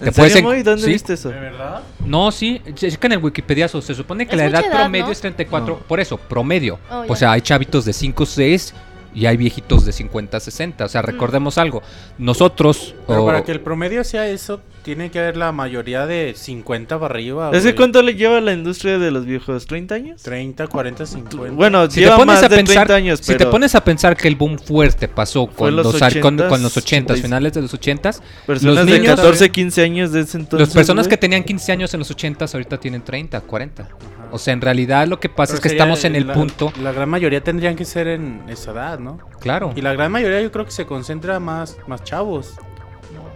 [0.00, 0.86] ¿Dónde sí.
[0.86, 1.28] viste eso?
[1.28, 1.82] verdad?
[2.06, 3.82] no, sí, checa en el Wikipediazo.
[3.82, 5.12] Se supone que Es la edad promedio ¿no?
[5.12, 5.74] es 34.
[5.74, 5.80] No.
[5.80, 6.78] Por eso, promedio.
[6.90, 8.74] Oh, o sea, hay chavitos de 5, 6
[9.14, 10.84] y hay viejitos de 50, 60.
[10.84, 11.82] O sea, recordemos algo.
[12.18, 12.94] Nosotros.
[13.06, 16.98] Pero o- para que el promedio sea eso, tiene que haber la mayoría de 50
[16.98, 17.50] para arriba.
[17.52, 17.74] ¿Ese güey.
[17.76, 19.68] cuánto le lleva la industria de los videojuegos?
[19.68, 20.22] ¿30 años?
[20.22, 21.54] 30, 40, 50.
[21.54, 23.74] Bueno, si te lleva pones más a de pensar, 30 años, si te pero pones
[23.74, 26.76] a pensar que el boom fuerte pasó con los los, ar- con, 80s, con los
[26.76, 27.20] 80, 80s.
[27.22, 30.68] finales de los 80s, personas los de niños- 14, 15 años de ese entonces.
[30.68, 31.20] las personas que güey.
[31.20, 33.88] tenían 15 años en los 80s ahorita tienen 30, 40.
[34.32, 36.72] O sea, en realidad lo que pasa Pero es que estamos en el la- punto,
[36.82, 39.18] La gran mayoría tendrían que ser en esa edad, ¿no?
[39.40, 39.72] claro.
[39.76, 42.54] Y la gran mayoría yo creo que se concentra más, más chavos.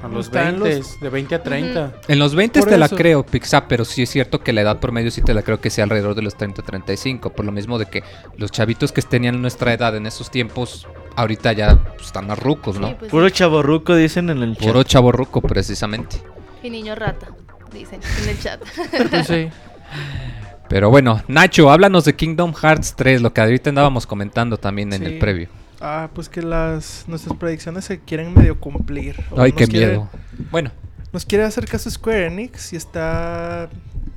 [0.04, 1.92] A los Está en 20, los- de 20 a 30.
[2.08, 4.78] En los 20 Por te la creo, Pixar, pero sí es cierto que la edad
[4.78, 7.30] promedio sí te la creo que sea alrededor de los 30, 35.
[7.32, 8.02] Por lo mismo de que
[8.36, 10.86] los chavitos que tenían nuestra edad en esos tiempos,
[11.16, 12.88] ahorita ya pues, están más rucos, ¿no?
[12.88, 14.66] Sí, pues, Puro chaborruco dicen en el chat.
[14.66, 16.16] Puro chavo ruco, precisamente.
[16.62, 17.28] Y niño rata,
[17.72, 18.60] dicen en el chat.
[19.10, 19.48] Pues sí.
[20.68, 25.00] Pero bueno, Nacho, háblanos de Kingdom Hearts 3, lo que ahorita andábamos comentando también en
[25.00, 25.06] Sí.
[25.06, 25.48] el previo.
[25.80, 29.16] Ah, pues que las nuestras predicciones se quieren medio cumplir.
[29.30, 30.10] O Ay, qué quiere- miedo.
[30.50, 30.70] Bueno,
[31.12, 33.68] Nos quiere hacer caso Square Enix y está,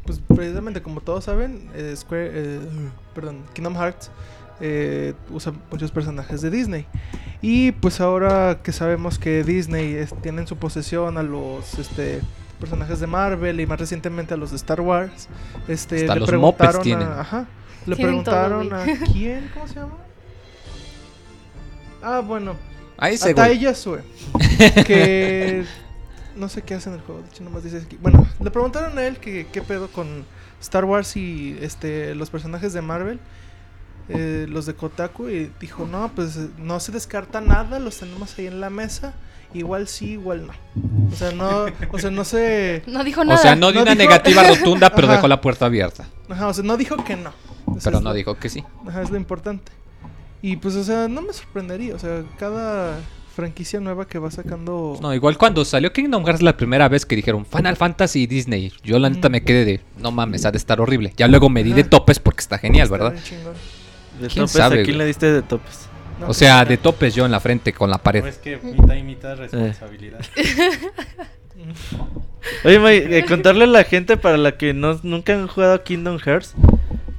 [0.03, 2.59] pues precisamente como todos saben, eh, Square, eh,
[3.13, 4.09] perdón, Kingdom Hearts
[4.59, 6.87] eh, usa muchos personajes de Disney.
[7.39, 12.21] Y pues ahora que sabemos que Disney es- tiene en su posesión a los este,
[12.59, 15.27] personajes de Marvel y más recientemente a los de Star Wars,
[15.67, 17.07] este, Hasta le los preguntaron Muppets tienen.
[17.09, 17.45] a, ajá,
[17.85, 19.93] le todo, preguntaron a quién, ¿cómo se llama?
[22.09, 22.55] Ah, bueno,
[22.97, 24.01] ahí se Tai Yasue,
[24.85, 25.65] que
[26.37, 27.97] no sé qué hace en el juego, de hecho nomás dice aquí.
[28.01, 30.23] Bueno, le preguntaron a él que qué pedo con
[30.61, 33.19] Star Wars y este los personajes de Marvel,
[34.09, 38.47] eh, los de Kotaku y dijo, "No, pues no se descarta nada, los tenemos ahí
[38.47, 39.13] en la mesa,
[39.53, 40.53] igual sí, igual no."
[41.11, 43.37] O sea, no, o sea, no se No dijo O nada.
[43.37, 45.15] sea, no dio No una dijo- negativa rotunda, pero Ajá.
[45.17, 46.07] dejó la puerta abierta.
[46.29, 47.31] Ajá, o sea, no dijo que no.
[47.83, 48.63] Pero no lo- dijo que sí.
[48.87, 49.71] Ajá, es lo importante.
[50.41, 51.95] Y pues, o sea, no me sorprendería.
[51.95, 52.99] O sea, cada
[53.35, 54.97] franquicia nueva que va sacando.
[55.01, 58.73] No, igual cuando salió Kingdom Hearts la primera vez que dijeron Final Fantasy y Disney,
[58.83, 59.31] yo la neta Mm.
[59.31, 61.13] me quedé de, no mames, ha de estar horrible.
[61.17, 63.13] Ya luego me di de topes porque está genial, está ¿verdad?
[63.13, 65.87] De ¿Quién topes, sabe, ¿A quién le diste de topes?
[66.19, 68.23] No, O pues, sea, de topes yo en la frente con la pared.
[68.23, 70.19] No es que mitad y mitad responsabilidad.
[72.63, 75.83] Oye, May, eh, contarle a la gente para la que no, nunca han jugado a
[75.83, 76.55] Kingdom Hearts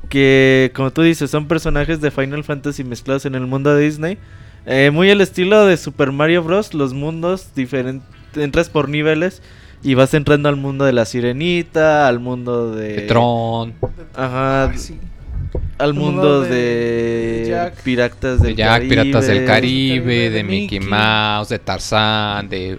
[0.08, 4.18] que, como tú dices, son personajes de Final Fantasy mezclados en el mundo de Disney.
[4.66, 6.74] Eh, muy al estilo de Super Mario Bros.
[6.74, 9.42] Los mundos diferentes, entras por niveles
[9.82, 12.94] y vas entrando al mundo de la sirenita, al mundo de...
[12.94, 13.74] De Tron,
[14.14, 14.98] Ajá, Ah, sí.
[15.78, 17.82] al El mundo mundo de, de Jack.
[17.82, 18.88] Piratas del de Jack, Caribe.
[18.88, 20.80] Piratas del Caribe, de de Mickey Mickey.
[20.80, 22.78] Mouse, de Tarzán, de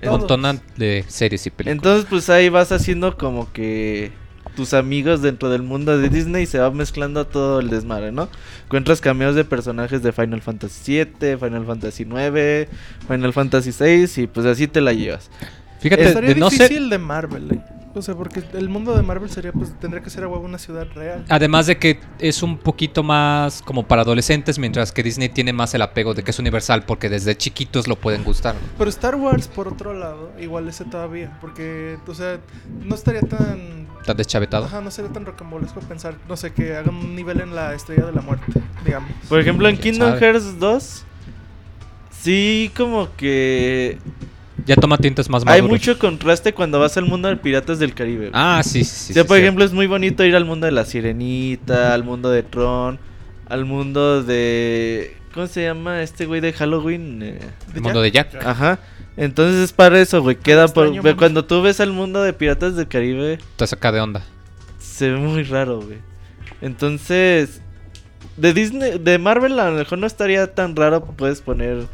[0.00, 1.76] De un montón de series y películas.
[1.76, 4.12] Entonces, pues ahí vas haciendo como que
[4.56, 8.28] tus amigos dentro del mundo de Disney y se va mezclando todo el desmadre, ¿no?
[8.64, 12.68] Encuentras cameos de personajes de Final Fantasy VII, Final Fantasy IX,
[13.06, 15.30] Final Fantasy VI y pues así te la llevas.
[15.78, 17.75] Fíjate, Estaría de no difícil de Marvel, eh.
[17.96, 20.58] O sea, porque el mundo de Marvel sería, pues, tendría que ser a huevo una
[20.58, 21.24] ciudad real.
[21.28, 25.72] además de que es un poquito más como para adolescentes, mientras que Disney tiene más
[25.74, 28.54] el apego de que es universal, porque desde chiquitos lo pueden gustar.
[28.54, 28.60] ¿no?
[28.76, 31.38] Pero Star Wars, por otro lado, igual ese todavía.
[31.40, 32.38] Porque, o sea,
[32.84, 33.86] no estaría tan.
[34.00, 34.66] ¿Estás deschavetado?
[34.66, 38.06] Ajá, no sería tan rocambolesco pensar, no sé, que hagan un nivel en la estrella
[38.06, 38.52] de la muerte,
[38.84, 39.10] digamos.
[39.28, 40.20] Por ejemplo, en ¿Quién Kingdom sabe?
[40.20, 41.04] Hearts 2,
[42.10, 43.98] sí como que
[44.64, 45.70] Ya toma tintes más hay maduros.
[45.70, 48.30] mucho contraste cuando vas al mundo de Piratas del Caribe.
[48.30, 48.30] güey.
[48.32, 49.42] Ah, sí, sí, o sea, sí, por sí.
[49.42, 52.98] ejemplo, es muy bonito ir al mundo de la Sirenita, al mundo de Tron,
[53.48, 55.14] al mundo de...
[55.34, 57.22] ¿Cómo se llama este güey de Halloween?
[57.22, 57.38] Eh,
[57.74, 58.34] el mundo de Jack.
[58.44, 58.78] Ajá.
[59.18, 60.36] Entonces es para eso, güey.
[60.36, 60.86] Queda por...
[60.86, 61.16] extraño.
[61.18, 64.22] Cuando tú ves al mundo de Piratas del Caribe, Te saca de onda.
[64.78, 65.98] se ve muy raro, güey.
[66.62, 67.60] Entonces,
[68.38, 71.04] de Disney, de Marvel a lo mejor no estaría tan raro.
[71.04, 71.84] Puedes poner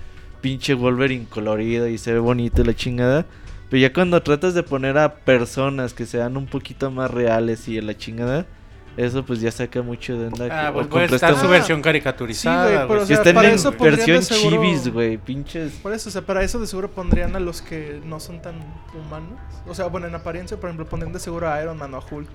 [0.43, 3.25] pinche Wolverine colorido y se ve bonito y la chingada.
[3.71, 7.81] Pero ya cuando tratas de poner a personas que sean un poquito más reales y
[7.81, 8.45] la chingada,
[8.99, 10.49] eso pues ya saca mucho de onda.
[10.51, 12.99] Ah, que- pues puede estar su versión Sí, caricaturizada, güey, pero, güey.
[13.05, 15.17] o Que sea, en eso versión seguro- chivis, güey.
[15.17, 15.73] Pinches.
[15.83, 18.57] Por eso, o sea, para eso de seguro pondrían a los que no son tan
[18.95, 19.41] humanos.
[19.67, 22.05] O sea, bueno, en apariencia, por ejemplo, pondrían de seguro a Iron Man o a
[22.11, 22.29] Hulk.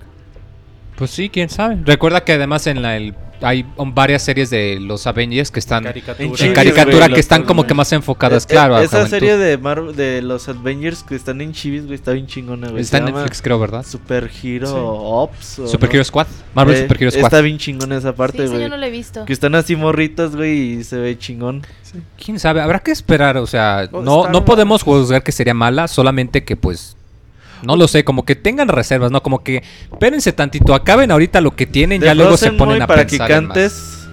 [0.98, 1.78] Pues sí, quién sabe.
[1.84, 6.44] Recuerda que además en la el, hay varias series de los Avengers que están Caricatura.
[6.44, 8.80] En caricatura güey, que están como que más enfocadas, Eh, claro.
[8.80, 9.10] eh, esa juventud.
[9.10, 12.82] serie de Marvel, de los Avengers que están en chivis, güey, está bien chingona, güey.
[12.82, 13.86] Está en Netflix, creo, ¿verdad?
[13.86, 14.74] Super Hero Sí.
[14.76, 15.58] Ops.
[15.60, 15.94] o Super no.
[15.94, 16.26] Hero Squad.
[16.52, 17.24] Marvel Eh, Super Hero Squad.
[17.26, 18.62] Está bien chingona esa parte, sí, sí, güey.
[18.62, 19.24] yo no lo he visto.
[19.24, 21.62] Que están así morritas, güey, y se ve chingón.
[22.22, 22.60] ¿Quién sabe?
[22.60, 26.96] Habrá que esperar, o sea, no, no podemos juzgar que sería mala, solamente que pues,
[27.62, 29.22] no lo sé, como que tengan reservas, ¿no?
[29.22, 32.86] Como que espérense tantito, acaben ahorita lo que tienen, De ya luego se ponen a
[32.86, 33.56] para que pensar en más.
[33.56, 34.08] cantes.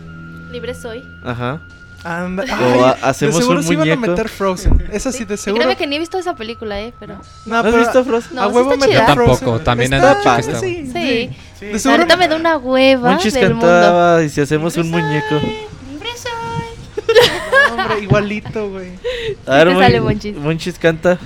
[0.51, 1.03] Libre soy.
[1.23, 1.61] Ajá.
[2.03, 2.43] Anda,
[2.77, 4.11] O ha- hacemos de seguro un sí van a muñeco.
[4.11, 4.83] meter Frozen.
[4.91, 5.63] Esa sí, de Y seguro.
[5.63, 7.15] créeme que ni he visto esa película, eh, pero...
[7.15, 8.35] No, ¿No has pero visto Frozen?
[8.35, 9.15] No, a sí huevo está meter chida.
[9.15, 9.63] Tampoco, Frozen.
[9.63, 10.91] también han Está dicho que está sí, Sí.
[10.93, 11.29] sí.
[11.59, 11.65] Sí.
[11.65, 13.65] De seguro Ahorita me da una hueva Monchis del mundo.
[13.65, 15.35] cantaba y si hacemos un muñeco.
[15.91, 16.31] Libre soy.
[17.75, 18.89] No, hombre, igualito, güey.
[19.47, 20.35] A ver, te Mon- sale, Monchis.
[20.37, 21.17] Monchis canta.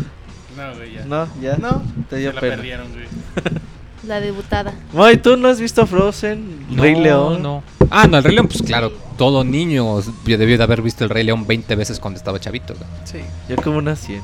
[0.60, 1.06] No, güey, ya.
[1.06, 1.56] No, ya.
[1.58, 1.82] No.
[2.10, 2.56] Te Se dio la pena.
[2.58, 3.06] perdieron, güey.
[4.08, 4.74] La debutada.
[4.94, 6.66] Moy, ¿tú no has visto Frozen?
[6.70, 7.42] No, Rey León.
[7.44, 7.64] no.
[7.92, 11.24] Ah, no, el Rey León, pues claro, todo niño debió de haber visto el Rey
[11.24, 12.76] León 20 veces cuando estaba chavito.
[12.76, 12.86] güey.
[13.04, 13.20] Sí.
[13.50, 14.22] Yo como unas 100.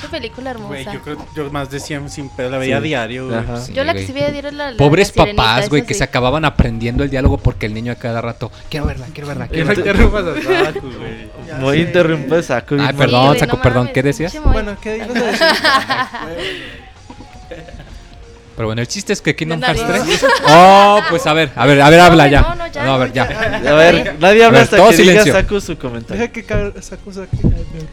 [0.00, 0.92] Qué película Güey, hermosa.
[0.94, 2.78] yo creo yo más de 100 sin pedo la veía Sí.
[2.78, 3.38] a diario, güey.
[3.38, 3.56] Ajá.
[3.60, 4.06] Sí, Yo la que güey.
[4.08, 5.98] sí veía era la, la Pobres la papás, güey, que sí.
[5.98, 9.46] se acababan aprendiendo el diálogo porque el niño a cada rato, quiero verla, quiero verla,
[9.46, 9.84] quiero no verla.
[9.92, 11.28] interrumpas a Saku, güey.
[11.46, 11.82] Ya Moy sé.
[11.84, 12.76] interrumpe saco.
[12.80, 14.36] Ay, perdón, güey, no perdón, mames, ¿qué decías?
[14.44, 15.46] Bueno, ¿qué a decir?
[18.58, 20.18] Pero bueno, el chiste es que Kingdom Hearts nariz.
[20.18, 20.32] 3.
[20.48, 22.40] Oh, pues a ver, a ver, a ver, habla ya.
[22.40, 23.22] no, no, ya, No, a ver, ya.
[23.22, 25.32] A ver, nadie habla hasta todo que diga silencio.
[25.32, 26.20] Saku su comentario.
[26.20, 27.12] Deja que saco.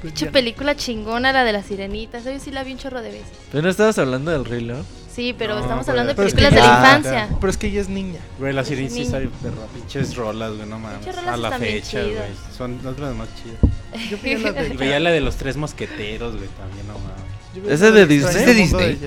[0.01, 2.17] Pinche película chingona, la de la sirenita.
[2.17, 3.28] Esa yo sí la vi un chorro de veces.
[3.51, 4.84] ¿Pero no estabas hablando del Rey León?
[5.13, 7.38] Sí, pero No, estamos hablando de pero es que películas de la infancia.
[7.39, 8.19] Pero es que ella es niña.
[8.39, 9.67] Güey, la Sirin sí de perra.
[9.71, 11.08] Pinches rolas, güey, no mames.
[11.15, 12.15] A la fecha, güey.
[12.58, 14.10] Son las las más chidas.
[14.10, 14.67] Yo veía la de.
[14.73, 17.71] Y veía la de los tres mosqueteros, güey, también, no mames.
[17.71, 18.36] ¿Ese de Disney?
[18.36, 18.99] ¿Es de Disney?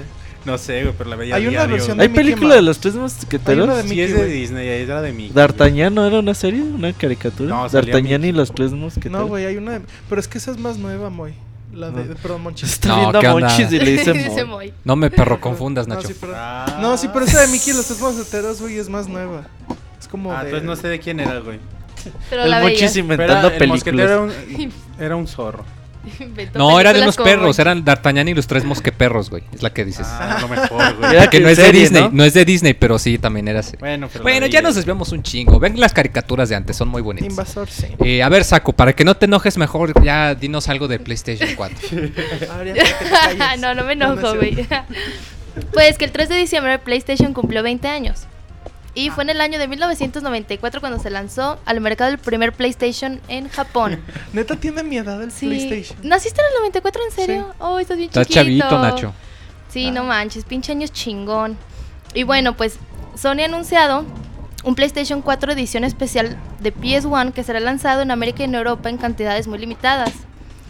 [0.49, 1.75] No sé, güey, pero la veía Hay una diario.
[1.77, 2.07] versión güey.
[2.07, 2.67] ¿Hay Mickey película de Mouse.
[2.67, 3.65] los tres Hay mosqueteros?
[3.67, 4.33] una de Sí, Mickey, es de güey.
[4.33, 5.33] Disney, era de Mickey.
[5.35, 6.63] ¿D'Artagnan no era una serie?
[6.63, 7.49] ¿Una caricatura?
[7.51, 9.21] No, D'Artagnan y los tres mosqueteros.
[9.21, 9.73] No, güey, hay una.
[9.79, 11.35] de- Pero es que esa es más nueva, Moy.
[11.75, 12.05] La de.
[12.07, 12.15] No.
[12.17, 12.73] Perdón, Monchis.
[12.73, 13.33] Está No, viendo ¿qué a?
[13.33, 14.73] Monchis y le dice Dice Moy.
[14.85, 16.09] No me perro confundas, No, Nacho.
[16.09, 16.79] sí, pero, Ah.
[16.81, 19.47] no, sí, pero esa de Mickey y los tres mosqueteros, güey, es más nueva.
[20.01, 20.33] Es como.
[20.33, 20.47] Ah, de...
[20.51, 21.59] entonces no sé de quién era, güey.
[22.31, 22.93] Pero El la Monchis veías.
[22.95, 24.73] Pero inventando el mosquetero era películas.
[24.99, 25.65] un, era un zorro.
[26.55, 29.43] No, era de unos perros, eran D'Artagnan y los tres mosqueperros, güey.
[29.53, 30.07] Es la que dices.
[30.09, 31.29] Ah, lo mejor, güey.
[31.29, 32.11] Que no es de serie, Disney, ¿no?
[32.13, 32.25] ¿no?
[32.25, 33.77] es de Disney, pero sí, también era así.
[33.79, 35.59] Bueno, pero Bueno, ya nos desviamos un chingo.
[35.59, 37.31] Ven las caricaturas de antes, son muy bonitas.
[37.31, 37.87] Invasor, sí.
[38.05, 41.51] Eh, a ver, Saco, para que no te enojes mejor, ya dinos algo de PlayStation
[41.57, 41.79] 4.
[42.51, 43.61] Ah, ya, que te calles.
[43.61, 44.67] no, no me No, no enojo, güey.
[45.73, 48.27] pues que el 3 de diciembre PlayStation cumplió 20 años.
[48.99, 53.21] Y fue en el año de 1994 cuando se lanzó al mercado el primer PlayStation
[53.29, 54.01] en Japón.
[54.33, 55.47] Neta tiene mi edad el Sí.
[55.47, 55.99] PlayStation.
[56.03, 57.55] ¿Naciste en el 94 en serio?
[57.61, 58.69] Oh, estás bien Estás chiquito.
[58.69, 59.15] chavito, Nacho.
[59.69, 61.57] Sí, no manches, pinche años chingón.
[62.13, 62.77] Y bueno, pues
[63.15, 64.05] Sony ha anunciado
[64.65, 68.89] un PlayStation 4 edición especial de PS1 que será lanzado en América y en Europa
[68.91, 70.11] en cantidades muy limitadas.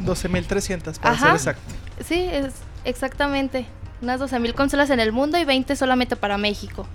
[0.04, 1.26] 12.300 para Ajá.
[1.28, 1.74] ser exacto.
[2.06, 2.52] Sí, es
[2.84, 3.64] exactamente.
[4.02, 6.86] Unas 12.000 consolas en el mundo y 20 solamente para México.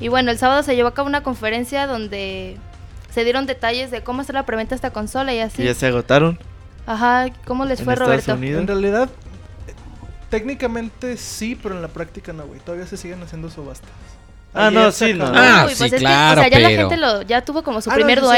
[0.00, 2.56] Y bueno, el sábado se llevó a cabo una conferencia donde
[3.12, 5.58] se dieron detalles de cómo hacer la preventa de esta consola y así.
[5.58, 6.38] Que ya se agotaron.
[6.86, 8.34] Ajá, ¿cómo les en fue, Estados Roberto?
[8.34, 8.60] Unidos.
[8.60, 9.08] En realidad,
[10.30, 12.60] técnicamente sí, pero en la práctica no, güey.
[12.60, 13.90] Todavía se siguen haciendo subastas.
[14.52, 15.24] Ah, no, sí, no.
[15.26, 17.44] Ah, Uy, sí, pues es que, claro, o sea, ya la pero- gente lo, ya
[17.44, 18.36] tuvo como su Ah, no, primer yo sé.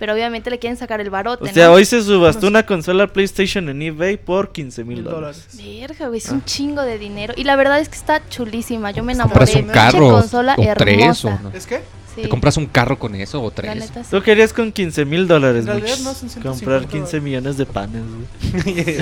[0.00, 1.74] Pero obviamente le quieren sacar el barote, O sea, ¿no?
[1.74, 5.46] hoy se subastó una consola PlayStation en eBay por 15 mil dólares.
[5.52, 6.34] Verga, güey, es Ah.
[6.34, 7.34] un chingo de dinero.
[7.36, 8.90] Y la verdad es que está chulísima.
[8.90, 9.38] Yo me enamoré.
[9.38, 11.28] Compras un carro consola o tres hermosa.
[11.28, 11.50] o no.
[11.54, 11.80] ¿Es que?
[12.14, 13.72] Sí, ¿Te compras un carro con eso o tres?
[13.76, 14.10] neta sí.
[14.10, 17.22] Tú querías con 15 mil dólares, no, son 150 comprar 15 dólares.
[17.22, 18.02] millones de panes,
[18.64, 18.96] güey.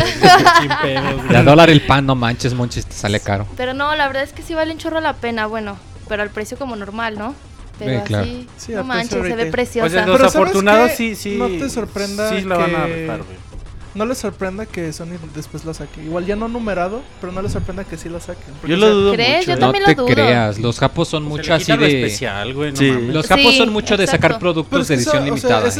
[1.37, 3.46] A dólar el pan, no manches, monches, te sale caro.
[3.56, 5.46] Pero no, la verdad es que sí vale un chorro la pena.
[5.46, 7.34] Bueno, pero al precio como normal, ¿no?
[7.78, 8.24] Pero Sí, claro.
[8.24, 9.88] así, Sí, no manches, se ve preciosa.
[9.88, 11.36] Pues los ¿sabes afortunados sí, sí.
[11.38, 13.48] No te sorprenda Sí, la van a que- rifar, güey.
[13.94, 16.04] No les sorprenda que Sony después la saque.
[16.04, 18.54] Igual ya no numerado, pero no les sorprenda que sí la saquen.
[18.66, 19.48] Yo lo dudo ¿Crees?
[19.48, 19.50] mucho.
[19.50, 19.60] Yo ¿eh?
[19.60, 20.06] No te lo dudo.
[20.06, 21.86] creas, los japos son Se mucho así de...
[22.04, 22.90] especial, güey, no Sí.
[22.92, 23.14] mames.
[23.14, 24.38] Los japos Sí, son mucho de sacar exacto.
[24.40, 25.68] productos de edición eso, o sea, limitada.
[25.68, 25.74] es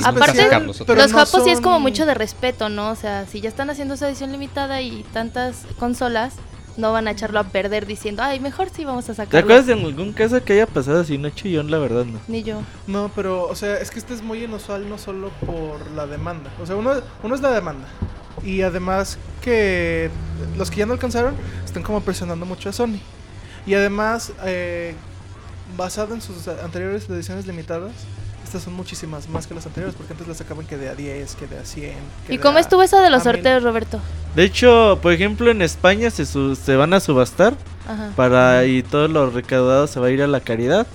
[0.85, 2.91] pero Los no japos sí es como son- mucho de respeto, ¿no?
[2.91, 6.35] O sea, si ya están haciendo esa edición limitada y tantas consolas,
[6.79, 9.41] no van a echarlo a perder diciendo, ay, mejor sí vamos a ¿Te sacarlo.
[9.41, 11.19] acuerdas de algún caso que haya pasado así?
[11.19, 12.21] No, chillón, la verdad, no.
[12.29, 12.63] Ni yo.
[12.87, 16.51] No, pero, o sea, es que este es muy inusual no solo por la demanda.
[16.63, 17.89] O sea, uno, uno es la demanda.
[18.45, 20.09] Y además que
[20.57, 23.01] los que ya no alcanzaron están como presionando mucho a Sony.
[23.67, 24.95] Y además, eh,
[25.77, 27.93] basado en sus anteriores ediciones limitadas,
[28.49, 31.35] estas son muchísimas más que las anteriores, porque antes las sacaban que de a 10,
[31.37, 31.93] que de a 100.
[32.27, 34.01] que ¿Y de cómo a- estuvo eso de los a sorteos, Roberto?
[34.35, 37.55] De hecho, por ejemplo, en España se, su- se van a subastar
[37.87, 38.11] Ajá.
[38.17, 40.87] para y todo lo recaudado se va a ir a la caridad.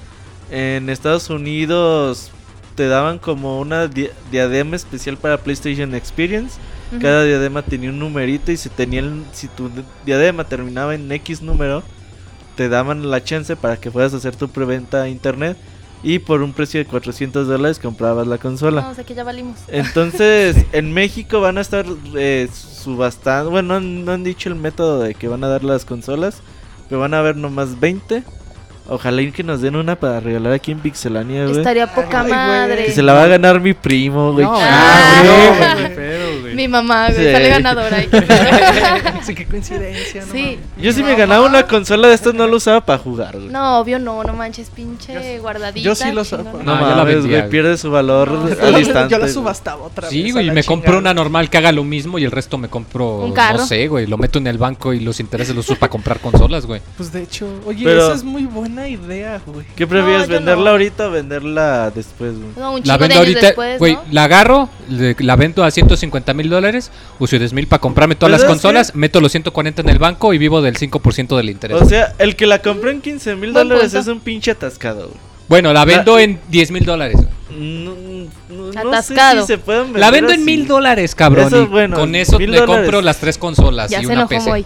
[0.51, 2.29] En Estados Unidos
[2.75, 6.57] te daban como una di- diadema especial para PlayStation Experience.
[7.01, 11.11] Cada diadema tenía un numerito y si tenía el- si tu di- diadema terminaba en
[11.11, 11.81] X número,
[12.55, 15.57] te daban la chance para que puedas hacer tu preventa a internet
[16.03, 18.81] y por un precio de 400 dólares comprabas la consola.
[18.81, 19.57] No, o sea que ya valimos.
[19.69, 21.85] Entonces, en México van a estar
[22.15, 23.49] eh, subastando.
[23.51, 26.41] Bueno, no, han- no han dicho el método de que van a dar las consolas,
[26.89, 28.23] pero van a haber nomás 20.
[28.89, 31.57] Ojalá y que nos den una para regalar aquí en Pixelania, güey.
[31.59, 32.85] Estaría poca Ay, madre.
[32.87, 34.43] Que se la va a ganar mi primo, güey.
[34.45, 35.89] No, Ah, no,
[36.53, 36.67] güey.
[36.67, 37.31] Mi mamá, güey, Sí.
[37.31, 37.97] sale ganadora.
[39.23, 40.31] Sí, qué coincidencia, ¿no?
[40.31, 40.57] Sí.
[40.81, 43.49] Yo si me ganaba una consola de estas no lo usaba para jugar, güey.
[43.49, 45.79] No, obvio no, no manches, pinche Yo guardadita.
[45.83, 46.43] yo sí lo saco.
[46.63, 49.11] No, No, la mames, vendía, güey, pierde su valor No, Yo al la- instante.
[49.13, 50.11] Yo la subastaba otra vez.
[50.11, 52.57] Sí, güey, y la me compro una normal que haga lo mismo y el resto
[52.57, 53.59] me compro, Un carro.
[53.59, 56.19] no sé, güey, lo meto en el banco y los intereses los uso para comprar
[56.19, 56.81] consolas, güey.
[56.97, 59.65] Pues de hecho, oye, Pero- esa es muy buena idea, güey.
[59.75, 60.69] ¿Qué prefieres, No, venderla no.
[60.71, 62.49] ahorita o venderla después, güey?
[62.57, 64.01] No, un La chingo de vendo años ahorita, después, güey, ¿no?
[64.11, 68.31] la agarro, le- la vendo a 150 mil dólares, uso 10 mil para comprarme todas
[68.31, 68.97] Pues, las ¿sabes consolas, qué?
[68.97, 71.81] meto los 140 en el banco y vivo del 5% del interés.
[71.81, 75.19] O sea, el que la compró en 15 mil dólares es un pinche atascado, güey.
[75.47, 77.17] bueno, la vendo la- en 10 mil dólares.
[77.51, 79.41] No, no- no sé Atascado.
[79.41, 81.47] si se pueden vender La vendo en mil dólares, cabrón.
[81.47, 82.75] Eso y con eso mil dólares.
[82.75, 84.65] compro las tres consolas Ya y se una PC.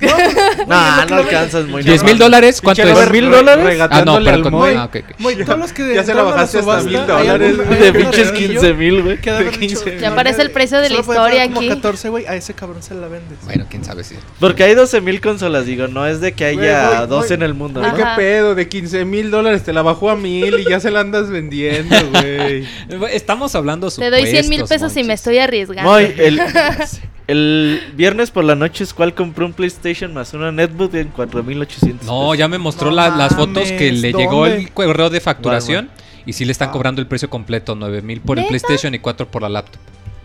[0.66, 2.90] Nah, no alcanzas muy 10 mil dólares, ¿cuánto es?
[2.90, 3.80] Robert ¿Mil dólares?
[3.90, 4.52] Ah, no, pero con...
[4.52, 4.74] Moy.
[4.74, 5.20] ah, ok, ok.
[5.20, 8.74] Güey, todos los que Ya se la bajaste hasta mil dólares, De pinches ratillo 15
[8.74, 9.20] mil, güey.
[9.20, 9.98] que De haber 15 dicho, mil.
[10.00, 11.68] Ya no, aparece el precio de la historia como aquí.
[11.68, 13.38] 14, güey, a ese cabrón se la vendes.
[13.44, 14.16] Bueno, quién sabe si...
[14.38, 17.34] Porque hay 12 mil consolas, digo, no es de que haya Güey, voy- 12 voy-
[17.34, 17.96] en el mundo, Güey, ¿no?
[17.96, 18.54] ¿Qué pedo?
[18.54, 21.96] De 15 mil dólares te la bajó a mil y ya se la andas vendiendo,
[22.12, 22.66] güey.
[23.12, 25.90] Estamos hablando Te doy 100 mil supuestos, pesos y me estoy arriesgando.
[25.90, 26.40] Moy, el,
[27.30, 32.06] el viernes por la noche es cual compró un PlayStation más una netbook en 4800.
[32.06, 35.90] No, ya me mostró No la- las fotos que le llegó el correo de facturación
[36.26, 36.72] y sí le están Ah.
[36.72, 38.46] cobrando el precio completo, 9 mil por el.
[38.46, 39.80] PlayStation y 4 por la laptop.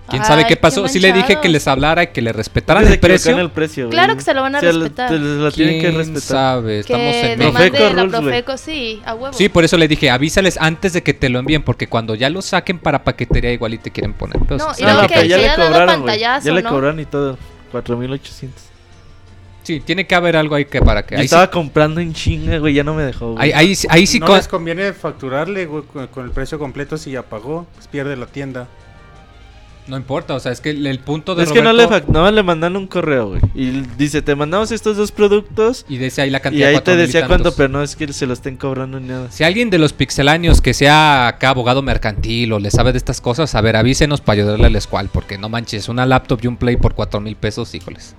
[0.09, 0.87] ¿Quién Ay, sabe qué qué pasó?
[0.87, 3.31] Sí le dije que les hablara y que le respetaran el precio.
[3.31, 4.17] en el precio, Claro güey.
[4.17, 5.09] que se lo van a O sea, lo- respetar.
[5.09, 6.21] te- lo tienen que ¿Quién respetar.
[6.21, 6.79] sabe?
[6.79, 7.39] Estamos que en.
[7.39, 8.07] Profeco la.
[8.07, 9.33] Profeco, sí, a huevo.
[9.35, 12.30] Sí, por eso le dije, avísales antes de que te lo envíen, porque cuando ya
[12.30, 14.38] lo saquen para paquetería igual y te quieren poner.
[14.47, 16.19] Pero No, sí, y luego que- que- ya que le cobraron, güey.
[16.19, 16.69] Ya le ¿no?
[16.69, 17.38] cobraron y todo.
[17.71, 18.63] 4800.
[19.63, 21.15] sí, tiene que haber algo ahí que para que...
[21.15, 23.51] Yo Ahí sí, estaba comprando en chinga, güey, ya no me dejó, güey.
[23.51, 26.59] ahí, ahí sí- ahí sí no con- les conviene facturarle, güey, con, con el precio
[26.59, 27.65] completo si ya pagó.
[27.73, 28.67] Pues pierde la tienda.
[29.88, 32.43] No importa, o sea, es que el, punto de Es que no le, no le
[32.43, 33.41] mandan un correo, güey.
[33.53, 35.86] Y dice, te mandamos estos dos productos.
[35.88, 37.95] Y decía ahí la Y cantidad ahí cuatro te y decía cuánto, pero no es
[37.95, 39.29] que se lo estén cobrando ni nada.
[39.31, 43.21] Si alguien de los pixeláneos que sea acá abogado mercantil o le sabe de estas
[43.21, 46.57] cosas, a ver, avísenos para ayudarle al escual, porque no manches, una laptop y un
[46.57, 48.15] play por cuatro mil pesos, híjoles.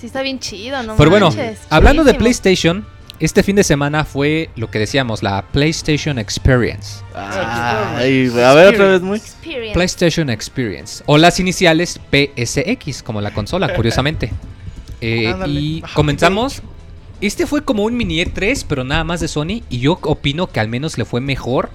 [0.00, 2.14] Sí está bien chido, no Pero bueno, manches, hablando de.
[2.14, 2.86] PlayStation,
[3.20, 7.02] Este fin de semana fue lo que decíamos, la PlayStation Experience.
[7.14, 9.18] Ay, güey, a ver otra vez muy.
[9.18, 9.74] Experience.
[9.74, 11.04] PlayStation Experience.
[11.06, 14.32] O las iniciales PSX, como la consola, curiosamente.
[15.00, 16.62] Eh, y Ah, comenzamos.
[17.20, 19.62] Este fue como un mini E3, pero nada más de Sony.
[19.70, 21.70] Y yo opino que al menos le fue mejor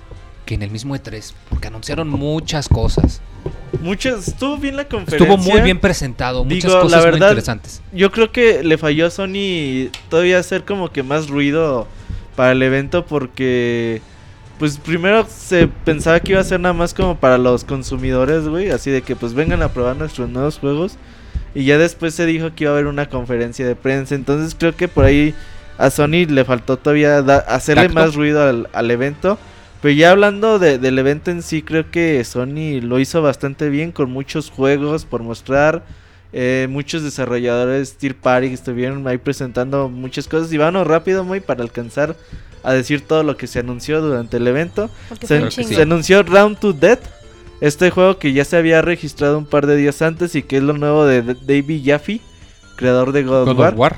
[0.45, 1.33] que en el mismo E3.
[1.49, 3.21] Porque anunciaron muchas cosas.
[3.81, 5.33] Muchas, estuvo bien la conferencia.
[5.33, 7.81] Estuvo muy bien presentado, muchas Digo, la cosas muy interesantes.
[7.93, 11.87] Yo creo que le falló a Sony todavía hacer como que más ruido
[12.35, 14.01] para el evento porque
[14.59, 18.71] pues primero se pensaba que iba a ser nada más como para los consumidores, güey,
[18.71, 20.97] así de que pues vengan a probar nuestros nuevos juegos
[21.53, 24.75] y ya después se dijo que iba a haber una conferencia de prensa, entonces creo
[24.75, 25.35] que por ahí
[25.77, 27.93] a Sony le faltó todavía da- hacerle Tacto.
[27.99, 29.37] más ruido al, al evento.
[29.81, 33.91] Pero ya hablando de- del evento en sí, creo que Sony lo hizo bastante bien
[33.91, 35.83] con muchos juegos por mostrar.
[36.33, 40.51] eh, muchos desarrolladores Tier Party estuvieron ahí presentando muchas cosas.
[40.51, 42.17] Y vámonos rápido, muy para alcanzar
[42.63, 44.89] a decir todo lo que se anunció durante el evento.
[45.25, 46.99] Se, anunció Round to Death.
[47.61, 50.63] Este juego que ya se había registrado un par de días antes y que es
[50.63, 52.19] lo nuevo de David Jaffe,
[52.75, 53.73] creador de God, of God War.
[53.73, 53.95] of War.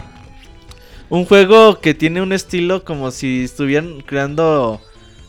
[1.10, 4.80] Un juego que tiene un estilo como si estuvieran creando.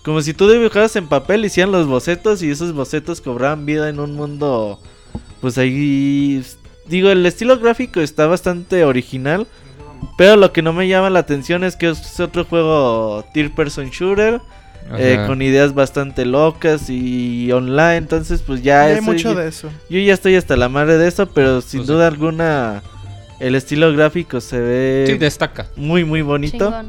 [0.05, 4.01] Como si tú dibujaras en papel, hicieran los bocetos y esos bocetos cobraban vida en
[4.01, 4.81] un mundo.
[5.41, 6.43] Pues ahí.
[6.87, 9.47] Digo, el estilo gráfico está bastante original.
[10.17, 13.91] Pero lo que no me llama la atención es que es otro juego Tier Person
[13.91, 14.41] Shooter.
[14.99, 17.97] eh, con ideas bastante locas y online.
[17.97, 19.69] Entonces, pues ya hay eso mucho ya- de eso.
[19.89, 21.27] yo ya estoy hasta la madre de eso.
[21.27, 21.93] Pero sin Pues sí.
[21.93, 22.83] duda alguna,
[23.39, 25.69] el estilo gráfico se ve Sí, destaca.
[25.77, 26.65] muy, muy bonito.
[26.65, 26.89] Chingón.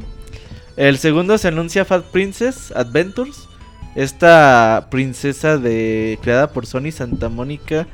[0.81, 3.47] El segundo se anuncia Fat Princess Adventures.
[3.93, 7.85] Esta princesa de creada por Sony Santa Mónica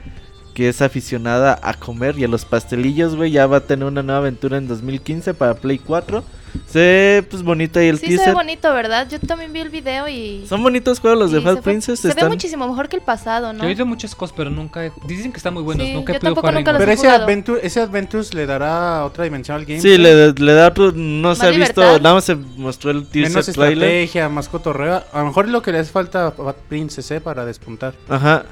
[0.58, 4.02] que es aficionada a comer y a los pastelillos, güey, ya va a tener una
[4.02, 6.24] nueva aventura en 2015 para Play 4.
[6.66, 8.34] Se ve pues bonita y el Sí se ve teaser.
[8.34, 9.08] bonito, ¿verdad?
[9.08, 10.48] Yo también vi el video y...
[10.50, 13.52] Son bonitos juegos los de Fat Princess, Se ve están muchísimo mejor que el pasado,
[13.52, 13.64] Yo ¿no?
[13.66, 14.92] he oído muchas cosas, pero nunca he...
[15.06, 15.86] Dicen que están muy buenos.
[15.86, 17.08] Sí, nunca he yo podido tampoco jugar nunca los Pero he ese.
[17.08, 19.80] Adventure, ese Adventures le dará otra dimensión al game.
[19.80, 22.02] Sí, le, le da otro- no se ha ¿Más visto, libertad?
[22.02, 23.88] nada más se mostró el teaser Menos trailer.
[23.90, 25.04] estrategia, más cotorreo.
[25.14, 27.94] A lo mejor es lo que le hace falta a Fat Princess eh, para despuntar.
[28.10, 28.44] Ajá.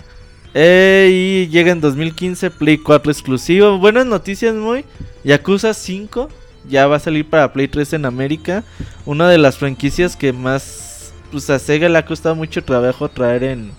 [0.57, 3.77] Eh, y llega en 2015 Play 4 exclusivo.
[3.77, 4.85] Buenas noticias, muy.
[5.25, 6.29] Yakuza 5
[6.69, 8.63] ya va a salir para Play 3 en América.
[9.05, 13.43] Una de las franquicias que más pues a Sega le ha costado mucho trabajo traer
[13.43, 13.71] en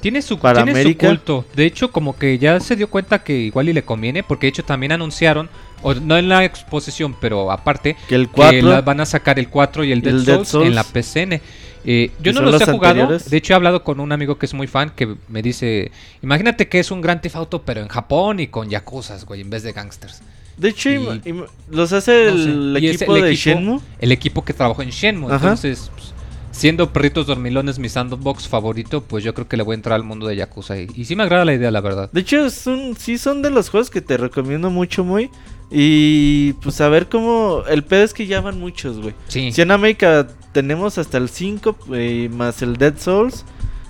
[0.00, 1.08] Tiene su, Para tiene su América.
[1.08, 1.44] culto.
[1.54, 4.50] De hecho, como que ya se dio cuenta que igual y le conviene, porque de
[4.50, 5.50] hecho también anunciaron,
[5.82, 9.38] o no en la exposición, pero aparte, que el que 4 la- van a sacar
[9.38, 10.66] el 4 y el Dead, el Dead Souls.
[10.68, 11.40] en la PCN.
[11.84, 12.86] Eh, yo no los he jugado.
[13.00, 13.30] anteriores.
[13.30, 15.90] De hecho, he hablado con un amigo que es muy fan que me dice:
[16.22, 19.50] Imagínate que es un Grand Theft Auto, pero en Japón y con yakuzas, güey, en
[19.50, 20.20] vez de gangsters.
[20.56, 22.42] De hecho, y- los hace No sé.
[22.50, 23.80] el equipo el de equipo- Shenmue.
[24.00, 25.28] El equipo que trabajó en Shenmue.
[25.32, 25.36] Ajá.
[25.36, 26.12] Entonces, pues,
[26.50, 30.02] siendo perritos dormilones mi sandbox favorito, pues yo creo que le voy a entrar al
[30.02, 30.76] mundo de Yakuza.
[30.80, 32.10] Y, y sí me agrada la idea, la verdad.
[32.12, 35.30] De hecho, son, sí son de los juegos que te recomiendo mucho, muy.
[35.70, 37.62] Y pues a ver cómo.
[37.68, 39.14] El pedo es que ya van muchos, güey.
[39.28, 39.52] Sí.
[39.52, 43.44] Si en América tenemos hasta el 5 eh, más el Dead Souls.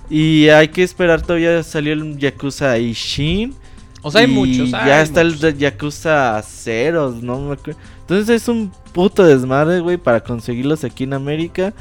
[0.09, 3.53] Y hay que esperar, todavía salió el Yakuza Ishin.
[4.01, 4.71] O sea, hay y muchos.
[4.71, 5.43] Ya hay está muchos.
[5.43, 7.79] el Yakuza Ceros, no me acuerdo.
[8.01, 11.73] Entonces es un puto desmadre, güey, para conseguirlos aquí en América.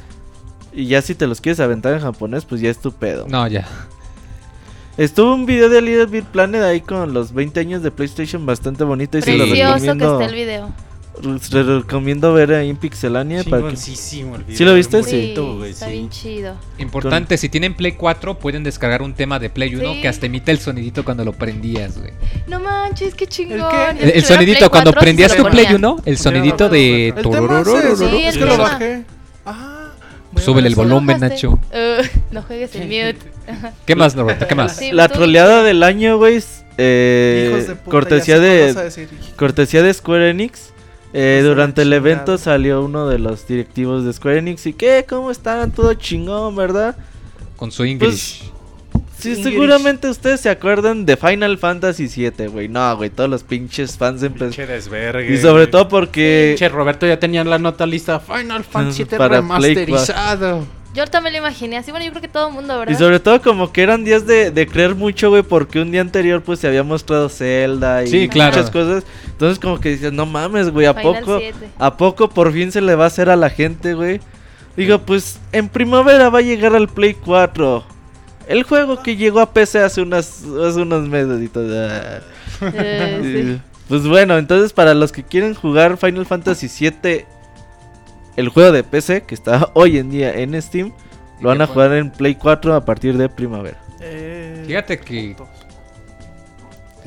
[0.72, 3.26] Y ya si te los quieres aventar en japonés, pues ya es tu pedo.
[3.28, 3.66] No, ya.
[4.98, 8.84] Estuvo un video de Little Big Planet ahí con los 20 años de PlayStation bastante
[8.84, 10.20] bonito y se lo Precioso que recomiendo.
[10.20, 10.87] esté el video.
[11.22, 14.58] Lo recomiendo ver ahí en Pixelania para que Chingoncísimo el video.
[14.58, 15.02] ¿Sí lo viste?
[15.02, 15.92] Sí, bonito, güey, está sí.
[15.92, 16.56] bien chido.
[16.78, 20.00] Importante, si tienen Play 4, pueden descargar un tema de Play 1 Sí.
[20.00, 22.12] que hasta imita el sonidito cuando lo prendías, güey.
[22.46, 23.70] No manches, qué chingón.
[23.98, 25.76] El, sonidito Play cuando 4, sí prendías tu Play ponía.
[25.76, 27.08] 1, el sonidito de...
[27.08, 29.04] El tema es Sí, que lo bajé.
[29.46, 29.90] Ah,
[30.36, 31.46] a Súbele el volumen, bajaste?
[31.46, 31.50] Nacho.
[31.50, 33.18] Uh, no juegues en mute.
[33.86, 34.46] ¿Qué más, Norberto?
[34.46, 34.76] ¿Qué más?
[34.76, 36.42] Sí, la troleada del año, güey,
[36.76, 40.72] eh, Hijos de puta, cortesía de cortesía de Square Enix.
[41.12, 45.06] Eh, de durante el evento salió uno de los directivos de Square Enix y qué,
[45.08, 46.96] cómo están, todo chingón, ¿verdad?
[47.56, 48.42] Con su English.
[49.18, 49.44] Sí, English.
[49.44, 52.68] seguramente ustedes se acuerdan de Final Fantasy VII, güey.
[52.68, 54.50] No, güey, todos los pinches fans empezaron.
[54.50, 55.32] Pinche desvergue.
[55.32, 58.20] Y sobre todo porque Pinche Roberto ya tenía la nota lista.
[58.20, 60.77] Final Fantasy VII remasterizado.
[60.94, 61.90] Yo también lo imaginé así.
[61.90, 62.92] Bueno, yo creo que todo el mundo, ¿verdad?
[62.92, 66.00] Y sobre todo como que eran días de, de creer mucho, güey, porque un día
[66.00, 68.56] anterior pues se había mostrado Zelda y Sí, claro.
[68.56, 69.04] muchas cosas.
[69.26, 71.38] Entonces como que dices, no mames, güey, ¿a Final poco?
[71.38, 71.56] 7.
[71.78, 74.20] ¿A poco por fin se le va a hacer a la gente, güey?
[74.76, 77.84] Digo, pues en primavera va a llegar al Play 4.
[78.48, 81.66] El juego que llegó a PC hace, unas, hace unos meses y todo.
[81.70, 82.20] Eh,
[83.22, 83.60] sí.
[83.88, 87.26] Pues bueno, entonces para los que quieren jugar Final Fantasy VII
[88.38, 90.92] el juego de PC que está hoy en día en Steam,
[91.40, 93.78] lo van a jugar en Play 4 a partir de primavera.
[94.00, 95.36] Eh, Fíjate que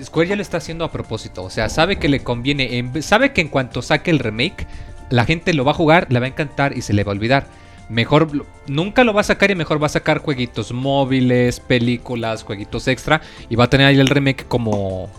[0.01, 1.43] Square ya lo está haciendo a propósito.
[1.43, 2.77] O sea, sabe que le conviene.
[2.77, 4.65] en- sabe que en cuanto saque el remake,
[5.09, 7.15] la gente lo va a jugar, le va a encantar y se le va a
[7.15, 7.45] olvidar.
[7.89, 12.87] Mejor, nunca lo va a sacar y mejor va a sacar jueguitos móviles, películas, jueguitos
[12.87, 13.21] extra.
[13.49, 15.09] Y va a tener ahí el remake como.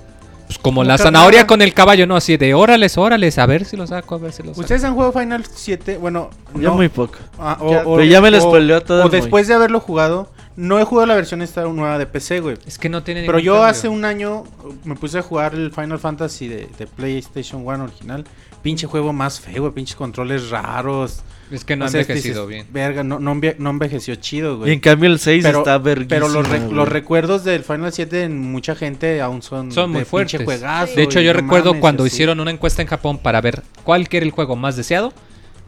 [0.55, 1.19] Pues, como Como la carnada.
[1.19, 2.17] zanahoria con el caballo, ¿no?
[2.17, 4.61] Así de órales, órales, a ver si lo saco, a ver si lo saco.
[4.61, 5.99] ¿Ustedes han jugado Final 7?
[5.99, 6.75] Bueno, Ya no.
[6.75, 7.17] muy poco.
[7.39, 10.31] Ah, o, Ya- o- Pero ya me lo spoileó todo O después de haberlo jugado,
[10.57, 12.57] no he jugado la versión esta nueva de PC, güey.
[12.67, 13.69] Es que no tiene Pero yo cambio.
[13.71, 17.85] hace un año uh, me puse a jugar el Final Fantasy de, de PlayStation 1
[17.85, 18.25] original.
[18.63, 19.73] Pinche juego más feo, güey.
[19.73, 21.23] Pinches controles raros.
[21.53, 22.67] Es que no ha envejecido dices, bien.
[22.73, 24.73] Verga, no, no, enve- no envejeció chido, Y güey.
[24.73, 26.09] en cambio el 6 Pero- está verguísimo.
[26.09, 26.73] Pero los, re- güey.
[26.73, 30.33] los recuerdos del Final 7 en mucha gente aún son, Son muy de fuertes.
[30.33, 32.15] pinche juegazo, De hecho, y yo no recuerdo mames, cuando así.
[32.15, 35.13] hicieron una encuesta en Japón para ver cuál que era el juego más deseado.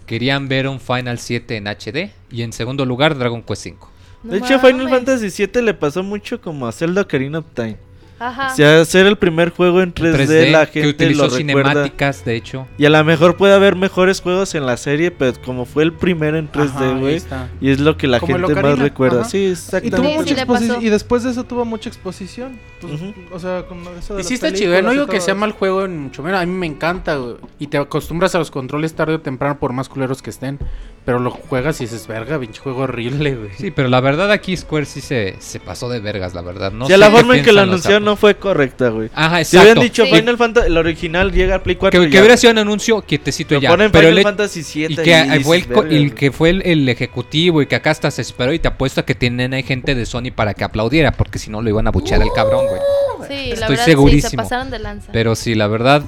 [0.06, 3.90] Querían ver un Final 7 en HD y en segundo lugar Dragon Quest 5.
[4.22, 4.90] No De hecho, Final mames.
[4.90, 7.76] Fantasy 7 le pasó mucho como a Zelda Ocarina of Time.
[8.18, 8.52] Ajá.
[8.52, 11.70] O sea, hacer el primer juego en 3D, la gente que utilizó lo recuerda.
[11.72, 12.66] cinemáticas, de hecho.
[12.78, 15.92] Y a lo mejor puede haber mejores juegos en la serie, pero como fue el
[15.92, 17.22] primero en 3D, Ajá, ahí güey.
[17.60, 19.20] Y es lo que la Como gente más recuerda.
[19.22, 19.28] ajá.
[19.30, 19.38] Sí,
[19.82, 20.34] Y tuvo exactamente.
[20.58, 20.80] Sí, mucha.
[20.82, 22.58] Y después de eso tuvo mucha exposición.
[22.80, 23.12] Pues, Ujú.
[23.32, 25.84] O sea, con eso de Y sí está chido, no digo que sea mal juego
[25.84, 27.36] en mucho menos, a mí me encanta, güey.
[27.58, 30.58] Y te acostumbras a los controles tarde o temprano por más culeros que estén.
[31.04, 33.50] Pero lo juegas y dices, verga, pinche juego horrible, güey.
[33.58, 36.72] Sí, pero la verdad aquí Square sí se, se pasó de vergas, la verdad.
[36.72, 39.10] No o sea, sé la forma en que lo anunciaron no fue correcta, güey.
[39.14, 39.82] Ajá, Si habían exacto.
[39.82, 40.14] dicho Sí.
[40.14, 43.48] Final Fantasy, el original llega al Play 4 que, que hubiera sido un anuncio quietecito
[43.50, 43.68] Pero ya.
[43.68, 46.62] ponen Pero Final el, Fantasy 7 y que y fue, el, verga, que fue el,
[46.64, 49.62] el ejecutivo y que acá hasta se esperó y te apuesto a que tienen ahí
[49.62, 52.64] gente de Sony para que aplaudiera, porque si no lo iban a buchear el cabrón,
[52.66, 52.80] güey.
[53.28, 54.22] Sí, la verdad segurísimo.
[54.22, 55.12] sí, se pasaron de lanza.
[55.12, 56.02] Pero sí, la verdad,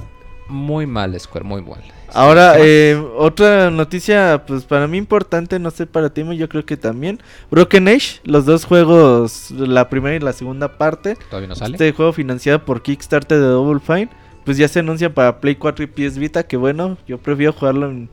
[0.49, 1.83] muy mal Square, muy mal.
[2.13, 6.77] Ahora, eh, otra noticia, pues para mí importante, no sé para ti, yo creo que
[6.77, 7.19] también.
[7.51, 11.17] Broken Age, los dos juegos, la primera y la segunda parte.
[11.29, 11.73] Todavía no sale.
[11.75, 14.09] Este juego financiado por Kickstarter de Double Fine,
[14.45, 17.89] pues ya se anuncia para Play 4 y PS Vita, que bueno, yo prefiero jugarlo
[17.89, 18.09] en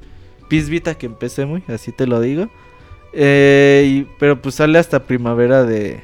[0.50, 2.48] PS Vita que en PC, muy, así te lo digo.
[3.12, 6.02] Eh, y- pero pues sale hasta primavera de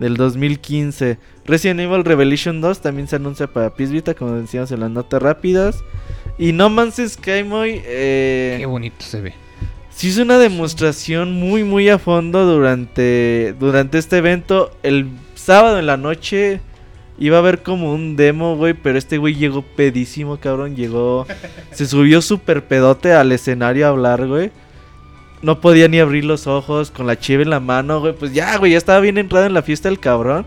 [0.00, 1.18] del 2015.
[1.44, 5.22] Resident Evil Revelation 2 también se anuncia para PS Vita, como decíamos en las notas
[5.22, 5.84] rápidas.
[6.38, 9.34] Y No Man's Sky, muy, eh, Qué bonito se ve.
[9.90, 14.70] Sí hizo una demostración muy muy a fondo durante durante este evento.
[14.82, 16.60] El sábado en la noche
[17.18, 21.26] iba a haber como un demo, güey, pero este güey llegó pedísimo, cabrón, llegó
[21.72, 24.50] se subió súper pedote al escenario a hablar, güey.
[25.42, 28.14] No podía ni abrir los ojos con la chiva en la mano, güey.
[28.14, 30.44] Pues ya, güey, ya estaba bien entrado en la fiesta el cabrón.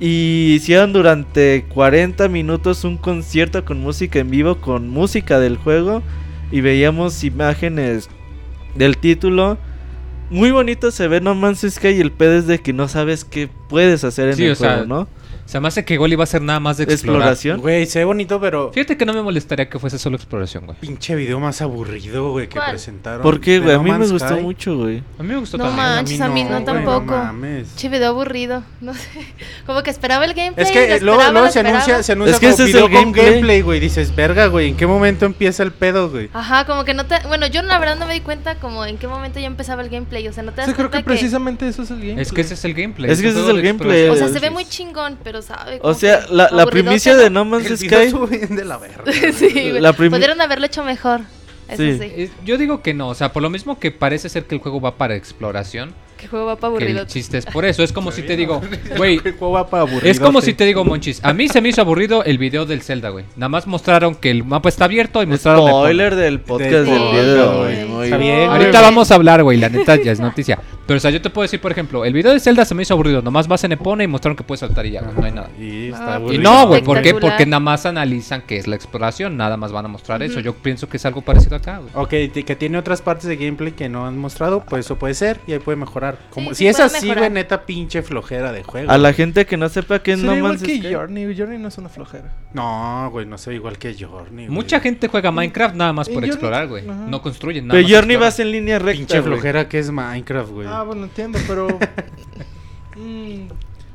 [0.00, 6.02] Y hicieron durante 40 minutos un concierto con música en vivo, con música del juego.
[6.50, 8.08] Y veíamos imágenes
[8.74, 9.58] del título.
[10.30, 13.24] Muy bonito se ve No Man's Sky y el pedo es de que no sabes
[13.24, 15.08] qué puedes hacer en Sí, el o sea, juego,
[15.44, 15.50] ¿no?
[15.50, 17.20] Se me hace que igual iba a ser nada más de explorar.
[17.32, 17.60] Exploración.
[17.60, 20.78] Güey, se ve bonito, pero Fíjate que no me molestaría que fuese solo exploración, güey.
[20.80, 22.70] pinche video más aburrido, güey, que ¿Cuál?
[22.70, 23.22] presentaron.
[23.22, 23.74] ¿Por qué, güey?
[23.74, 25.02] A mí me gustó mucho, güey.
[25.18, 25.86] A mí me gustó No también.
[25.86, 27.16] manches, a mí no güey, tampoco.
[27.16, 27.76] mames.
[27.76, 28.62] Che, video aburrido.
[28.80, 29.08] No sé.
[29.66, 30.64] Como que esperaba el gameplay.
[30.66, 31.76] Es lo que eh, luego, esperaba, luego lo se esperaba.
[31.84, 33.30] anuncia, se anuncia Es que como ese es video el con gameplay.
[33.30, 33.80] gameplay, güey.
[33.80, 36.30] Dices, verga, güey, ¿en qué momento empieza el pedo, güey?
[36.32, 37.16] Ajá, como que no te.
[37.28, 39.88] Bueno, yo la verdad no me di cuenta como en qué momento ya empezaba el
[39.90, 40.26] gameplay.
[40.28, 41.14] O sea, no te das Sí, creo que cuenta que.
[41.16, 42.20] precisamente eso es el game.
[42.20, 43.10] Es que ese es el gameplay.
[43.10, 44.08] Es que ese es el gameplay.
[44.08, 45.78] O sea, se ve muy chingón, pero sabe.
[45.82, 47.86] O sea, que la, la primicia de No Man's El Sky.
[47.88, 49.02] video estuvo bien de la verga.
[49.32, 49.80] sí, güey.
[49.80, 51.20] La Pudieron haberlo hecho mejor.
[51.68, 51.98] Eso Sí.
[51.98, 52.04] sí.
[52.14, 54.60] Eh, Yo digo que no, o sea, por lo mismo que parece ser que el
[54.60, 57.00] juego va para exploración, Que juego va para aburrido.
[57.00, 57.82] el chiste es por eso.
[57.82, 58.60] Es como si te digo,
[58.98, 60.10] güey, El juego va para aburrido.
[60.10, 62.82] es como si te digo, Monchis, a mí se me hizo aburrido el video del
[62.82, 63.24] Zelda, güey.
[63.36, 65.62] Nada más mostraron que el mapa está abierto y mostraron...
[65.66, 67.58] el Spoiler del podcast Del del video,
[67.96, 68.42] güey.
[68.44, 70.58] Ahorita vamos a hablar, güey, la neta ya es noticia.
[70.86, 72.82] Pero, o sea, yo te puedo decir, por ejemplo, el video de Zelda se me
[72.82, 73.22] hizo aburrido.
[73.22, 75.48] Nomás vas en Epona y mostraron que puedes saltar y ya, no hay nada.
[75.58, 77.14] Y está No, Y no, güey, ¿por qué?
[77.14, 80.40] Porque nada más analizan qué es la exploración, nada más van a mostrar eso.
[80.40, 81.90] Yo pienso que es algo parecido acá, güey.
[81.94, 85.40] Ok, que tiene otras partes de gameplay que no han mostrado, pues eso puede ser
[85.46, 86.18] y ahí puede mejorar.
[86.30, 88.90] Como, Sí, si sí es así, güey, neta pinche flojera de juego.
[88.90, 90.80] A la gente que no sepa Sería No igual que.
[90.94, 91.36] Journey.
[91.36, 92.32] Journey no es una flojera.
[92.52, 94.48] No, güey, no se ve igual que Journey.
[94.48, 96.84] Mucha gente juega Minecraft nada más por Journey- explorar, güey.
[96.84, 100.50] No construyen nada Pero más Journey vas en línea recta, Pinche flojera que es Minecraft,
[100.50, 100.68] güey.
[100.74, 101.68] Ah, bueno, entiendo, pero.
[102.96, 103.48] Mm,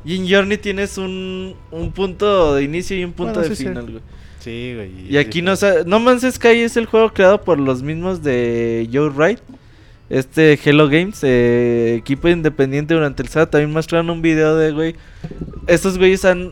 [0.05, 3.63] Y en Journey tienes un, un punto de inicio y un punto Bueno, de sí,
[3.63, 3.69] sí.
[3.69, 4.03] final, güey.
[4.39, 5.11] Sí, güey.
[5.13, 8.89] Y aquí no sa- No Man's Sky es el juego creado por los mismos de
[8.91, 9.39] Joe Wright.
[10.09, 13.51] Este Hello Games, eh, equipo independiente durante el sábado.
[13.51, 14.95] También mostraron un video de, güey.
[15.67, 16.51] Estos güeyes han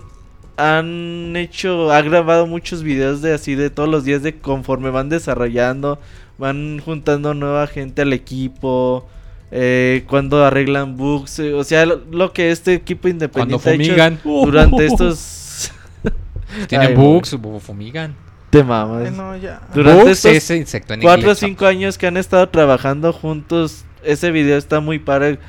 [0.59, 5.07] han hecho, ha grabado muchos videos de así de todos los días de conforme van
[5.09, 5.99] desarrollando,
[6.39, 9.07] van juntando nueva gente al equipo,
[9.51, 14.07] eh, cuando arreglan bugs, eh, o sea, lo, lo que este equipo Cuando independiente ha
[14.07, 14.45] hecho fumigan.
[14.45, 15.71] durante estos...
[16.67, 18.15] Tienen Ay, bugs, bu- fumigan.
[18.49, 19.11] Te mamas.
[19.11, 19.61] No, ya.
[19.73, 23.11] Durante Bugs estos es insecto en cuatro o inglés, cinco años que han estado trabajando
[23.11, 25.39] juntos, ese video está muy padre.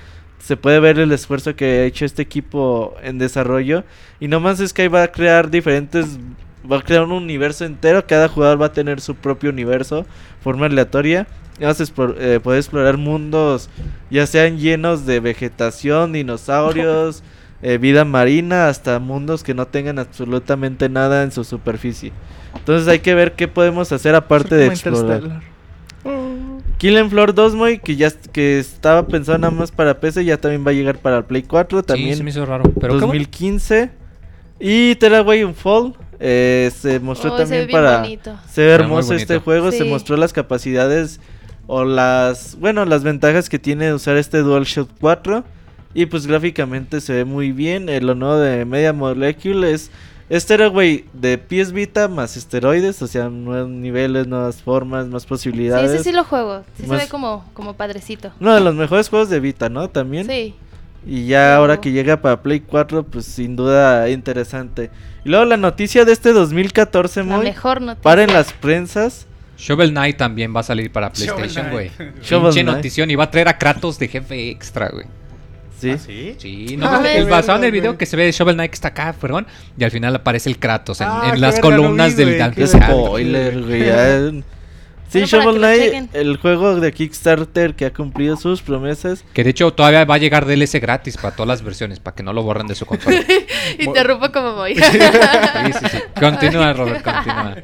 [0.41, 3.85] Se puede ver el esfuerzo que ha hecho este equipo en desarrollo.
[4.19, 6.19] Y no más es que ahí va a crear diferentes.
[6.71, 8.07] Va a crear un universo entero.
[8.07, 10.07] Cada jugador va a tener su propio universo.
[10.43, 11.27] Forma aleatoria.
[11.59, 11.85] Y vas a
[12.19, 13.71] eh, poder explorar mundos.
[14.11, 17.23] Ya sean llenos de vegetación, dinosaurios,
[17.63, 18.69] eh, vida marina.
[18.69, 22.13] Hasta mundos que no tengan absolutamente nada en su superficie.
[22.55, 25.23] Entonces hay que ver qué podemos hacer aparte de explorar.
[25.23, 25.59] Interstellar.
[26.79, 30.65] Killing Floor 2, Moy, que ya que estaba pensado nada más para PC, ya también
[30.65, 32.63] va a llegar para el Play 4, Sí, también se me hizo raro.
[32.63, 33.07] Pero qué bueno.
[33.07, 33.91] 2015.
[34.61, 37.99] Y Teraway Unfold eh, se mostró Oh, también para...
[38.01, 38.37] bonito.
[38.51, 39.89] Se ve hermoso este juego, se Sí.
[39.89, 41.21] mostró las capacidades
[41.67, 45.45] o las, bueno, las ventajas que tiene usar este DualShock 4
[45.95, 47.89] y pues gráficamente se ve muy bien.
[47.89, 49.91] Eh, lo nuevo de Media Molecule es
[50.31, 55.23] este era güey de PS Vita más esteroides, o sea, nuevos niveles, nuevas formas, más
[55.23, 55.91] Sí, posibilidades.
[55.91, 56.65] ese sí lo juego.
[56.77, 58.31] Sí Más- se ve como, como padrecito.
[58.39, 59.89] Uno de los mejores juegos de Vita, ¿no?
[59.89, 60.27] También.
[60.27, 60.55] Sí.
[61.11, 64.91] Y ya ahora que llega para Play 4, pues sin duda interesante.
[65.25, 68.03] Y luego la noticia de este 2014, La muy mejor noticia.
[68.03, 69.27] paren las prensas.
[69.57, 71.91] Shovel Knight también va a salir para PlayStation, güey.
[72.23, 72.67] Shovel Pinche Knight.
[72.77, 75.07] notición y va a traer a Kratos de jefe extra, güey.
[75.81, 75.91] Sí.
[75.93, 76.35] ¿Ah, sí?
[76.39, 78.71] Sí, no Ah, ves el basado en el video que se ve de Shovel Knight
[78.71, 79.47] que está acá, perdón,
[79.79, 82.39] y al final aparece el Kratos en, Ah, en las no columnas vi, del
[82.69, 84.43] spoiler, güey.
[85.09, 85.59] Sí, Shovel que
[85.91, 89.25] Knight, el juego de Kickstarter que ha cumplido sus promesas.
[89.33, 92.23] Que de hecho todavía va a llegar DLC gratis para todas las versiones, para que
[92.23, 93.17] no lo borren de su consola.
[93.27, 93.47] sí,
[93.79, 94.75] Interrumpo como voy.
[94.77, 94.83] sí,
[95.91, 95.99] sí.
[96.21, 97.57] Continúa, Robert, continúa.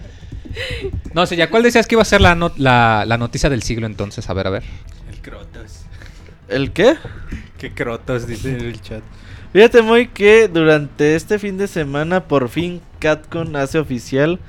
[1.12, 3.62] No sé, ya cuál decías que iba a ser la, not- la, la noticia del
[3.62, 4.28] siglo entonces.
[4.30, 4.62] A ver, a ver.
[5.12, 5.80] El Crotos.
[6.48, 6.96] ¿El qué?
[7.58, 9.02] Qué Crotos, dice en el chat.
[9.52, 14.40] Fíjate muy que durante este fin de semana por fin Capcom hace oficial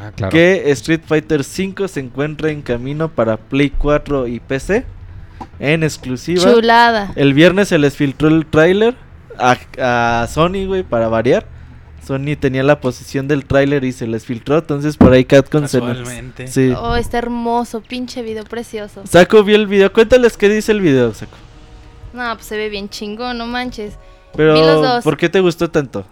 [0.00, 0.32] Ah, claro.
[0.32, 4.84] que Street Fighter V se encuentra en camino para Play 4 y PC
[5.58, 6.50] en exclusiva.
[6.52, 7.12] Chulada.
[7.16, 8.96] El viernes se les filtró el tráiler
[9.38, 9.56] a,
[10.22, 11.46] a Sony, güey, para variar.
[12.06, 15.80] Sony tenía la posición del tráiler y se les filtró, entonces por ahí Capcom se
[15.80, 15.98] nos-.
[16.46, 16.72] Sí.
[16.76, 17.82] Oh, está hermoso.
[17.82, 19.02] Pinche video precioso.
[19.06, 19.92] Saco vio el video.
[19.92, 21.36] Cuéntales qué dice el video, Saco.
[22.12, 23.94] No, pues se ve bien chingón, no manches.
[24.34, 25.04] Pero Vi los dos.
[25.04, 26.04] ¿por qué te gustó tanto?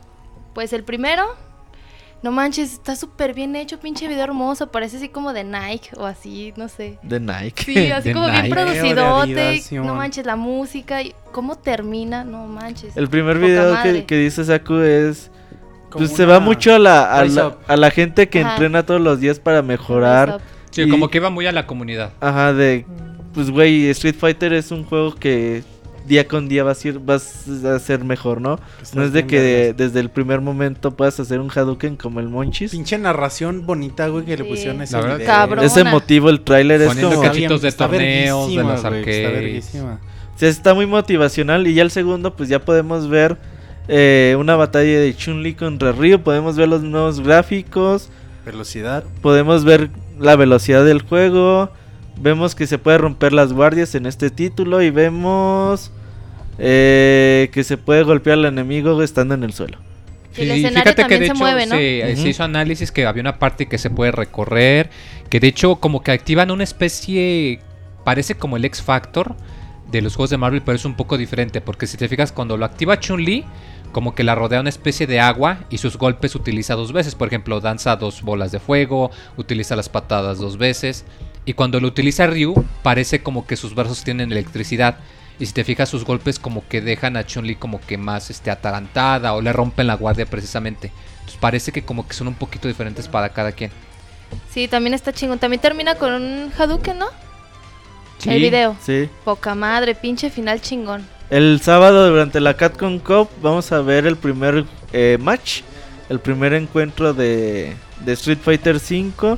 [0.55, 1.25] Pues el primero,
[2.23, 6.05] no manches, está súper bien hecho, pinche video hermoso, parece así como de Nike o
[6.05, 6.99] así, no sé.
[7.03, 7.65] De Nike.
[7.65, 12.47] Sí, así De como bien producidote, Adidas, no manches, la música, y cómo termina, no
[12.47, 12.97] manches.
[12.97, 15.31] El primer video que, que dice Saku es
[15.91, 18.53] pues se va mucho a la, a la, a la gente que Ajá.
[18.53, 20.41] entrena todos los días para mejorar.
[20.71, 22.13] Sí, y- como que iba muy a la comunidad.
[22.21, 22.85] Ajá, de
[23.33, 25.63] pues güey, Street Fighter es un juego que
[26.09, 28.59] día con día vas a ir, vas a ser mejor, ¿no?
[28.95, 32.73] No es de que desde el primer momento puedas hacer un Hadouken como el Monchis.
[32.73, 35.25] Pinche narración bonita, güey, que le pusieron a ese video.
[35.27, 35.65] Cabrón.
[35.65, 39.33] Ese motivo el tráiler es como Está cachitos de está torneos, de las Está arcades.
[39.33, 40.01] verguísima.
[40.37, 41.67] Sí, está muy motivacional.
[41.67, 43.37] Y ya el segundo, pues ya podemos ver
[43.89, 46.21] eh, una batalla de Chun-Li contra Ryu.
[46.21, 48.09] Podemos ver los nuevos gráficos.
[48.47, 49.05] Velocidad.
[49.21, 51.71] Podemos ver la velocidad del juego.
[52.21, 54.81] Vemos que se puede romper las guardias en este título.
[54.81, 55.91] Y vemos
[56.59, 59.79] eh, que se puede golpear al enemigo estando en el suelo.
[60.33, 61.75] Sí, el escenario también se mueve, ¿no?
[61.77, 62.31] se, eh, se Ujú.
[62.31, 64.91] hizo análisis que había una parte que se puede recorrer,
[65.31, 67.61] que de hecho como que activan una especie,
[68.05, 69.35] parece como el X Factor
[69.91, 72.57] de los juegos de Marvel, pero es un poco diferente, porque si te fijas cuando
[72.57, 73.45] lo activa Chun-Li,
[73.93, 77.29] como que la rodea una especie de agua y sus golpes utiliza dos veces, por
[77.29, 81.05] ejemplo, danza dos bolas de fuego, utiliza las patadas dos veces,
[81.47, 84.99] y cuando lo utiliza Ryu, parece como que sus brazos tienen electricidad.
[85.39, 88.51] Y si te fijas, sus golpes como que dejan a Chun-Li como que más este,
[88.51, 90.91] atarantada o le rompen la guardia precisamente.
[91.21, 93.71] Entonces parece que como que son un poquito diferentes para cada quien.
[94.51, 95.39] Sí, también está chingón.
[95.39, 97.07] También termina con un Hadouken, ¿no?
[98.19, 98.31] Sí.
[98.31, 98.77] El video.
[98.83, 99.09] Sí.
[99.25, 101.07] Poca madre, pinche final chingón.
[101.31, 105.61] El sábado durante la Capcom Cup vamos a ver el primer eh, match,
[106.09, 107.75] el primer encuentro de,
[108.05, 109.37] de Street Fighter V.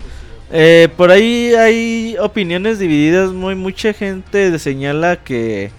[0.52, 5.70] Eh, por ahí hay opiniones divididas, muy mucha gente señala que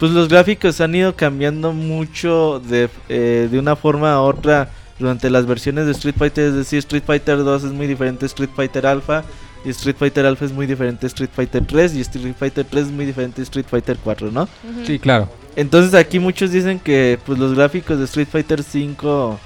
[0.00, 5.30] pues los gráficos han ido cambiando mucho de, eh, de una forma a otra durante
[5.30, 8.50] las versiones de Street Fighter, es decir, Street Fighter 2 es muy diferente a Street
[8.56, 9.24] Fighter Alpha
[9.64, 12.86] y Street Fighter Alpha es muy diferente a Street Fighter 3 y Street Fighter 3
[12.86, 14.48] es muy diferente a Street Fighter 4, ¿no?
[14.86, 15.28] Sí, claro.
[15.54, 19.38] Entonces aquí muchos dicen que pues los gráficos de Street Fighter 5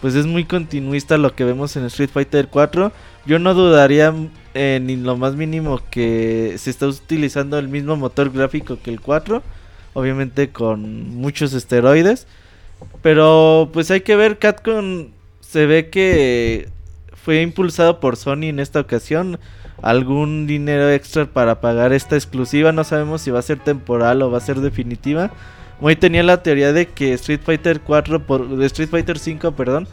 [0.00, 2.92] pues es muy continuista lo que vemos en Street Fighter 4.
[3.24, 4.14] Yo no dudaría
[4.54, 9.00] eh, ni lo más mínimo que se está utilizando el mismo motor gráfico que el
[9.00, 9.42] 4,
[9.96, 12.26] obviamente con muchos esteroides.
[13.00, 15.08] Pero pues hay que ver, Capcom
[15.40, 16.68] se ve que
[17.14, 19.38] fue impulsado por Sony en esta ocasión.
[19.80, 22.72] Algún dinero extra para pagar esta exclusiva.
[22.72, 25.30] No sabemos si va a ser temporal o va a ser definitiva.
[25.80, 29.88] Muy tenía la teoría de que Street Fighter 4 por Street Fighter 5, perdón,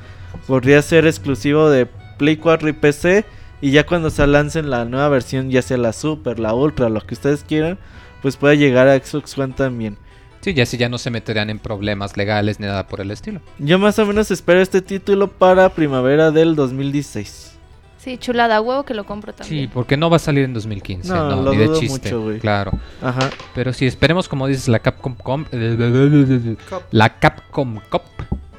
[0.47, 1.87] podría ser exclusivo de
[2.17, 3.25] Play 4 y PC
[3.61, 6.99] y ya cuando se lancen la nueva versión, ya sea la Super, la Ultra, lo
[7.01, 7.77] que ustedes quieran,
[8.23, 9.97] pues puede llegar a Xbox One también.
[10.41, 13.39] Sí, ya si ya no se meterían en problemas legales ni nada por el estilo.
[13.59, 17.51] Yo más o menos espero este título para primavera del 2016.
[17.97, 19.69] Sí, chulada, huevo que lo compro Sí, también.
[19.73, 22.09] porque no va a salir en 2015, No, no, lo ni de dudo chiste.
[22.09, 22.39] mucho, güey.
[22.39, 22.71] claro.
[23.01, 23.29] Ajá.
[23.55, 26.81] Pero sí, esperemos, como dices, la Capcom Com- Cup.
[26.91, 28.01] la Capcom Cup.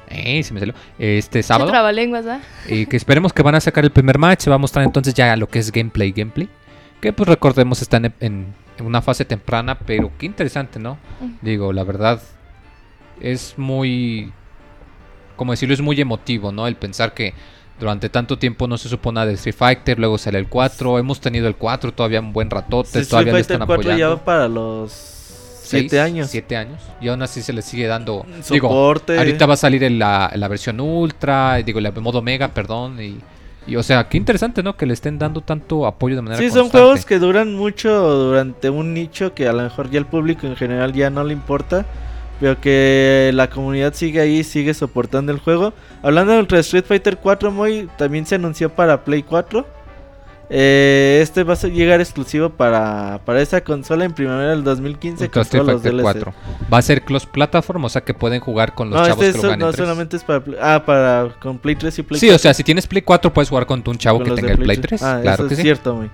[0.08, 0.74] Eh, se me salió.
[0.98, 1.70] Este sábado.
[1.70, 2.40] trabalenguas, ¿ah?
[2.68, 4.40] Y que esperemos que van a sacar el primer match.
[4.42, 6.48] Se va a mostrar entonces ya lo que es gameplay, gameplay.
[7.02, 10.98] Que pues recordemos está en, en- en una fase temprana, pero qué interesante, ¿no?
[11.42, 12.20] Digo, la verdad
[13.20, 14.32] es muy,
[15.36, 16.66] como decirlo, es muy emotivo, ¿no?
[16.66, 17.34] El pensar que
[17.78, 21.20] durante tanto tiempo no se supo nada de Street Fighter, luego sale el 4, hemos
[21.20, 24.16] tenido el 4 todavía un buen ratote, Street todavía le Fighter están 4 ya apoyando.
[24.16, 25.10] va para los
[25.64, 26.30] Seis, 7 años.
[26.30, 26.82] siete años.
[27.00, 28.26] Y aún así se le sigue dando.
[28.50, 29.16] Digo, Soporte.
[29.16, 33.00] ahorita va a salir en la, en la versión Ultra, digo, la modo Mega, perdón.
[33.02, 33.18] Y,
[33.66, 34.76] y, o sea, qué interesante, ¿no?
[34.76, 36.78] Que le estén dando tanto apoyo de manera Sí, son constante.
[36.84, 40.56] juegos que duran mucho durante un nicho que a lo mejor ya el público en
[40.56, 41.86] general ya no le importa.
[42.40, 45.72] Pero que la comunidad sigue ahí, sigue soportando el juego.
[46.02, 49.64] Hablando de Street Fighter 4, muy, también se anunció para Play 4.
[50.56, 55.24] Eh, este va a ser- llegar exclusivo para, para esa consola en primavera del 2015
[55.24, 56.02] Ultra con todos los Fighter DLC.
[56.02, 56.34] 4.
[56.72, 59.40] Va a ser cross platform, o sea que pueden jugar con los No, chavos este
[59.40, 59.84] que lo no en tres.
[59.84, 62.62] solamente es para Play- ah, para con Play 3 y Play Sí, o sea, si
[62.62, 65.02] tienes Play 4 puedes jugar con un chavo con que tenga el Play 3.
[65.02, 65.62] Ah, claro eso que es sí.
[65.64, 66.10] cierto, muy.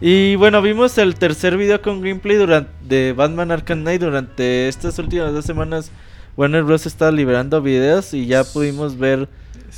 [0.00, 4.98] Y bueno, vimos el tercer video con gameplay durante de Batman Arkham Knight durante estas
[4.98, 5.90] últimas dos semanas.
[6.38, 9.28] Warner Bros está liberando videos y ya pudimos ver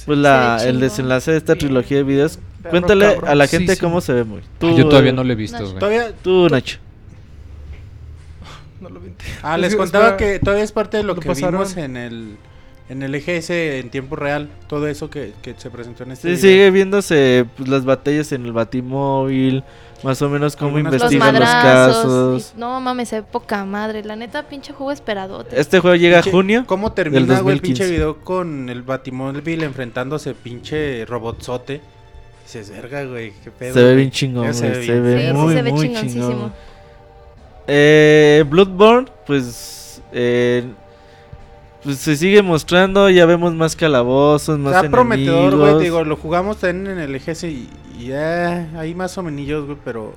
[0.07, 2.38] pues la, el desenlace de esta trilogía de videos.
[2.71, 3.31] Perro Cuéntale cabrón.
[3.31, 3.81] a la gente sí.
[3.81, 4.41] cómo se ve muy.
[4.61, 5.79] Ah, Yo todavía no lo he visto, güey.
[5.79, 6.12] Todavía.
[6.23, 6.79] Tú, Nacho.
[8.81, 9.11] No lo vi.
[9.43, 11.53] Ah, Es les contaba que todavía es parte de lo, lo que pasaron.
[11.61, 12.37] vimos en el
[12.91, 14.49] en el EGS en tiempo real.
[14.66, 16.53] Todo eso que, que se presentó en este Sí, video.
[16.53, 19.62] sigue viéndose pues, las batallas en el Batimóvil,
[20.05, 22.53] más o menos cómo Algunas investigan los casos.
[22.57, 24.03] y- no mames, se ve poca madre.
[24.05, 25.61] La neta, pinche juego esperadote.
[25.61, 26.64] Este juego llega a junio.
[26.66, 27.91] ¿Cómo termina, güey, el pinche 2015.
[27.93, 31.83] video con el Batimóvil enfrentándose pinche robotzote?
[32.49, 33.74] Dices, verga, güey, qué pedo.
[33.74, 33.96] Se ve güey".
[33.96, 35.05] bien chingón, se ve se bien.
[35.05, 36.30] ve Sí, sí muy, se ve muy chingoncísimo.
[36.30, 36.53] chingón.
[37.66, 40.64] Eh, Bloodborne, pues, eh,
[41.82, 46.57] pues se sigue mostrando, ya vemos más calabozos, más Está prometedor, güey, digo, lo jugamos
[46.57, 47.68] también en el EGS y,
[47.99, 50.14] ya hay más o menos, güey, pero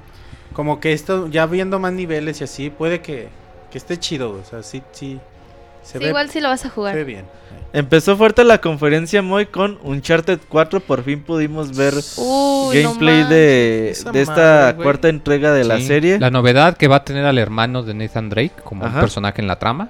[0.53, 3.27] como que esto, ya viendo más niveles y así, puede que,
[3.69, 5.19] que esté chido, güey, o sea, sí, sí,
[5.83, 6.95] se Sí, ve, igual sí lo vas a se jugar.
[6.95, 7.25] ve bien.
[7.73, 13.91] Empezó fuerte la conferencia muy con Uncharted 4, por fin pudimos ver Uy, gameplay de,
[13.91, 16.19] esta madre, cuarta entrega de la serie.
[16.19, 18.95] La novedad que va a tener al hermano de Nathan Drake como Ajá.
[18.95, 19.87] un personaje en la trama.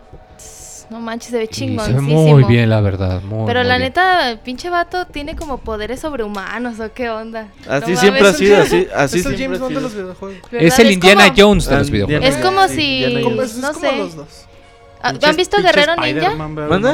[0.91, 3.21] No manches, se ve Y se ve muy bien, la verdad.
[3.21, 3.87] Muy, Pero muy la bien.
[3.89, 7.47] neta, el pinche vato tiene como poderes sobrehumanos o qué onda.
[7.67, 9.93] Así No siempre ha sido, así, así es el James Bond de los.
[10.51, 12.25] Es el Indiana como- Jones de los videojuegos.
[12.27, 12.75] Es como Sí,
[13.07, 13.13] si-
[13.61, 13.95] no como sé.
[13.97, 14.27] los dos.
[15.03, 16.31] Ah, ¿Han visto Guerrero Ninja?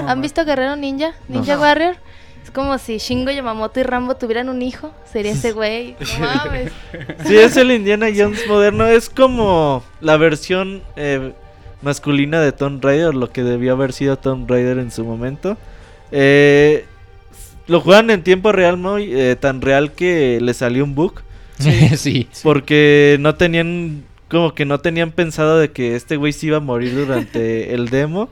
[0.07, 1.13] ¿Han visto Guerrero Ninja?
[1.27, 1.61] Ninja No.
[1.61, 1.95] Warrior.
[2.43, 4.93] Es como si Shingo Yamamoto y Rambo tuvieran un hijo.
[5.11, 5.95] Sería ese güey.
[6.19, 6.71] No mames.
[7.25, 8.87] Sí, es el Indiana Jones moderno.
[8.87, 11.33] Es como la versión eh,
[11.81, 15.57] masculina de Tomb Raider, lo que debió haber sido Tomb Raider en su momento.
[16.11, 16.85] Eh,
[17.67, 21.21] lo juegan en tiempo real, muy eh, tan real que le salió un bug.
[21.97, 22.29] sí.
[22.43, 26.61] Porque no tenían, como que no tenían pensado de que este güey se iba a
[26.61, 28.29] morir durante el demo.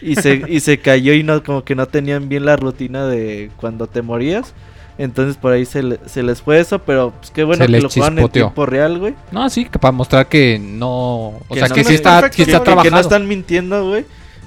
[0.00, 3.50] Y se, y se cayó y no, como que no tenían bien la rutina de
[3.56, 4.54] cuando te morías.
[4.98, 7.80] Entonces por ahí se, le- se les fue eso, pero pues qué bueno Se que
[7.80, 9.14] lo juegan en tiempo real, güey.
[9.32, 11.28] No, sí, que para mostrar que no.
[11.28, 13.26] O Que sea, no- que no sí es está, que está que- Que no están
[13.26, 14.04] mintiendo, güey.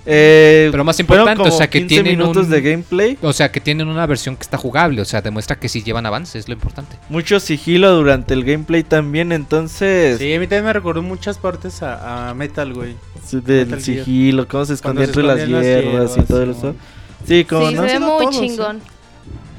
[0.08, 3.18] Eh, Pero más importante, o sea, que 15 tienen minutos un- de gameplay.
[3.22, 5.02] O sea, que tienen una versión que está jugable.
[5.02, 6.98] O sea, demuestra que sí llevan avances, es lo importante.
[7.10, 10.20] Mucho sigilo durante el gameplay también, entonces...
[10.20, 12.96] Sí, a mí también me recordó muchas partes a, a Metal, güey.
[13.26, 14.06] Sí, del Metal Gear.
[14.06, 16.76] sigilo, cómo se escondía entre las hierbas y todo eso.
[17.28, 17.82] Sí, como sí, no.
[17.82, 18.42] se ve muy todos, sí.
[18.48, 18.82] chingón.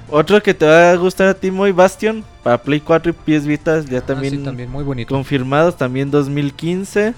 [0.08, 3.44] Otro que te va a gustar a ti, muy Bastion, para Play 4 y PS
[3.48, 5.12] Vita, ya Ah, también, sí, también muy bonito.
[5.12, 7.14] confirmados, también 2015.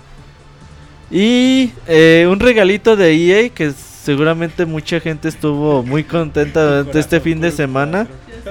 [1.10, 7.20] Y eh, un regalito de EA que seguramente mucha gente estuvo muy contenta durante este
[7.20, 8.06] fin de semana.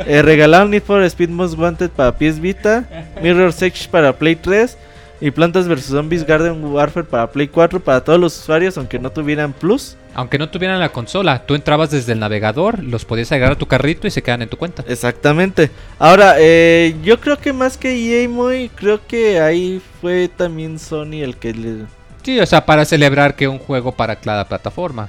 [0.05, 2.87] Eh, regalaron Need for Speed Most Wanted para PS Vita,
[3.21, 4.77] Mirror's Edge para Play 3
[5.19, 9.11] y Plantas vs Zombies Garden Warfare para Play 4 para todos los usuarios aunque no
[9.11, 9.97] tuvieran Plus.
[10.13, 13.67] Aunque no tuvieran la consola, tú entrabas desde el navegador, los podías agregar a tu
[13.67, 14.83] carrito y se quedan en tu cuenta.
[14.87, 15.69] Exactamente.
[15.99, 21.21] Ahora, eh, yo creo que más que EA muy, creo que ahí fue también Sony
[21.23, 21.96] el que le...
[22.27, 25.07] Sí, o sea, para celebrar que un juego para cada plataforma.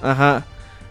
[0.00, 0.44] Ajá.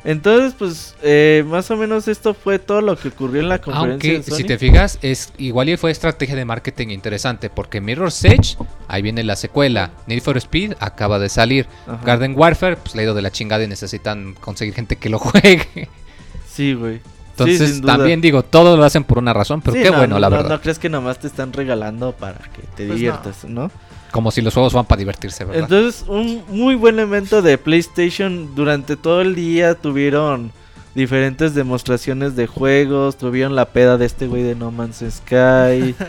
[0.04, 4.12] Entonces, pues, eh, más o menos esto fue todo lo que ocurrió en la conferencia
[4.12, 4.36] Aunque, de Sony.
[4.36, 8.58] si te fijas, es igual y fue estrategia de marketing interesante, porque Mirror's Edge,
[8.90, 9.92] ahí viene la secuela.
[10.06, 11.66] Need for Speed acaba de salir.
[11.88, 12.02] Ajá.
[12.04, 15.18] Garden Warfare, pues le ha ido de la chingada y necesitan conseguir gente que lo
[15.20, 15.88] juegue.
[16.46, 17.00] Sí, güey.
[17.30, 20.16] Entonces, Sí, también digo, todo lo hacen por una razón, pero Sí, qué no, bueno,
[20.16, 20.50] no, la no, verdad.
[20.50, 23.72] No crees que nomás te están regalando para que te Pues diviertas, ¿no?
[24.12, 25.64] Como si los juegos van para divertirse, ¿verdad?
[25.64, 28.56] Entonces, un muy buen evento de PlayStation.
[28.56, 30.52] Durante todo el día tuvieron
[30.96, 33.18] diferentes demostraciones de juegos.
[33.18, 35.96] Tuvieron la peda de este güey de No Man's Sky.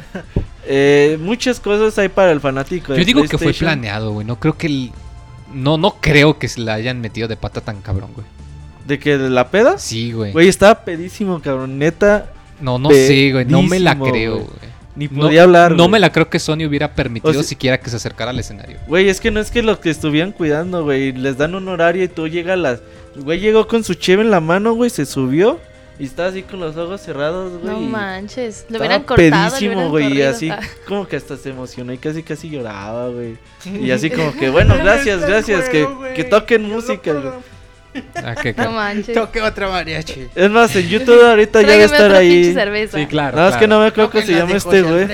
[0.72, 2.94] Eh, muchas cosas hay para el fanático.
[2.94, 4.24] Yo digo que fue planeado, güey.
[4.24, 4.92] No creo que el...
[5.52, 8.26] No, no creo que se la hayan metido de pata tan cabrón, güey.
[8.86, 9.78] ¿De que de la peda?
[9.78, 10.30] Sí, güey.
[10.30, 11.78] Güey, estaba pedísimo, cabrón.
[11.78, 12.30] Neta,
[12.60, 13.46] No, no sé, güey.
[13.46, 14.69] No me la pedísimo, creo, güey.
[15.00, 15.72] Ni No, podía hablar.
[15.72, 18.38] no me la creo que Sony hubiera permitido O sea- siquiera que se acercara al
[18.38, 18.76] escenario.
[18.86, 21.12] Güey, es que no es que los que estuvieran cuidando, güey.
[21.12, 22.80] Les dan un horario y tú llegas a las.
[23.16, 24.90] Güey llegó con su cheve en la mano, güey.
[24.90, 25.58] Se subió
[25.98, 27.74] y estaba así con los ojos cerrados, güey.
[27.74, 28.66] No manches.
[28.68, 29.50] Lo estaba hubieran cortado.
[29.50, 30.18] pedísimo, güey.
[30.18, 30.60] Y así, Ah.
[30.86, 33.36] como que hasta se emocionó y casi, casi lloraba, güey.
[33.82, 35.68] Y así, como que, bueno, gracias, gracias.
[35.70, 37.32] Que, que toquen música, güey.
[38.14, 39.14] Ah, qué No manches.
[39.14, 40.28] Toque otra mariachi.
[40.34, 42.54] Es más, en YouTube ahorita ya debe Tráigame estar ahí.
[42.54, 42.98] cerveza.
[42.98, 43.36] Sí, claro.
[43.36, 45.06] Nada más que no me acuerdo cómo se llama este, güey.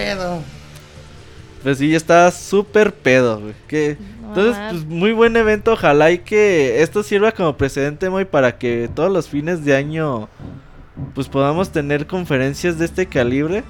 [1.63, 3.55] Pues sí, ya estaba súper pedo, güey.
[3.67, 3.97] Que...
[4.29, 5.73] Entonces, pues muy buen evento.
[5.73, 10.29] Ojalá y que esto sirva como precedente, muy para que todos los fines de año,
[11.15, 13.63] pues podamos tener conferencias de este calibre.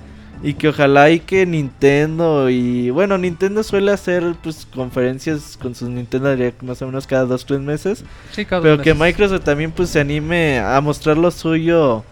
[0.43, 5.89] Y que ojalá y que Nintendo y bueno, Nintendo suele hacer pues conferencias con sus
[5.89, 8.05] Nintendo Direct más o menos cada dos tres meses.
[8.31, 8.95] Sí, cada Pero dos que meses.
[8.95, 12.05] Microsoft también pues se anime a mostrar lo suyo.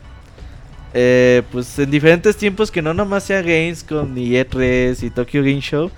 [0.93, 5.61] eh, pues en diferentes tiempos que no nomás sea Gamescom ni E3 y Tokyo Game
[5.61, 5.91] Show.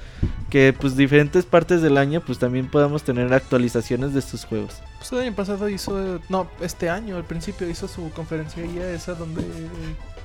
[0.51, 4.83] Que pues diferentes partes del año pues también podamos tener actualizaciones de estos juegos.
[4.99, 9.14] Pues el año pasado hizo, no, este año al principio hizo su conferencia guía esa
[9.14, 9.43] donde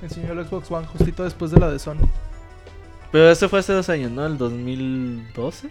[0.02, 2.08] enseñó el Xbox One justito después de la de Sony.
[3.12, 4.26] Pero eso fue hace dos años, ¿no?
[4.26, 5.70] El 2012.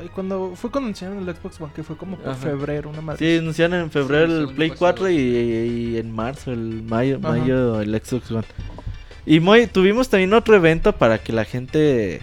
[0.00, 2.40] Ay, cuando fue cuando enseñaron el Xbox One, que fue como por Ajá.
[2.40, 3.18] febrero, una madre.
[3.18, 4.92] Sí, anunciaron en febrero Sí, el Play pasado.
[4.94, 7.28] 4 y, y en marzo, el mayo, Ajá.
[7.36, 8.46] mayo el Xbox One.
[9.26, 12.22] Y muy, tuvimos también otro evento para que la gente...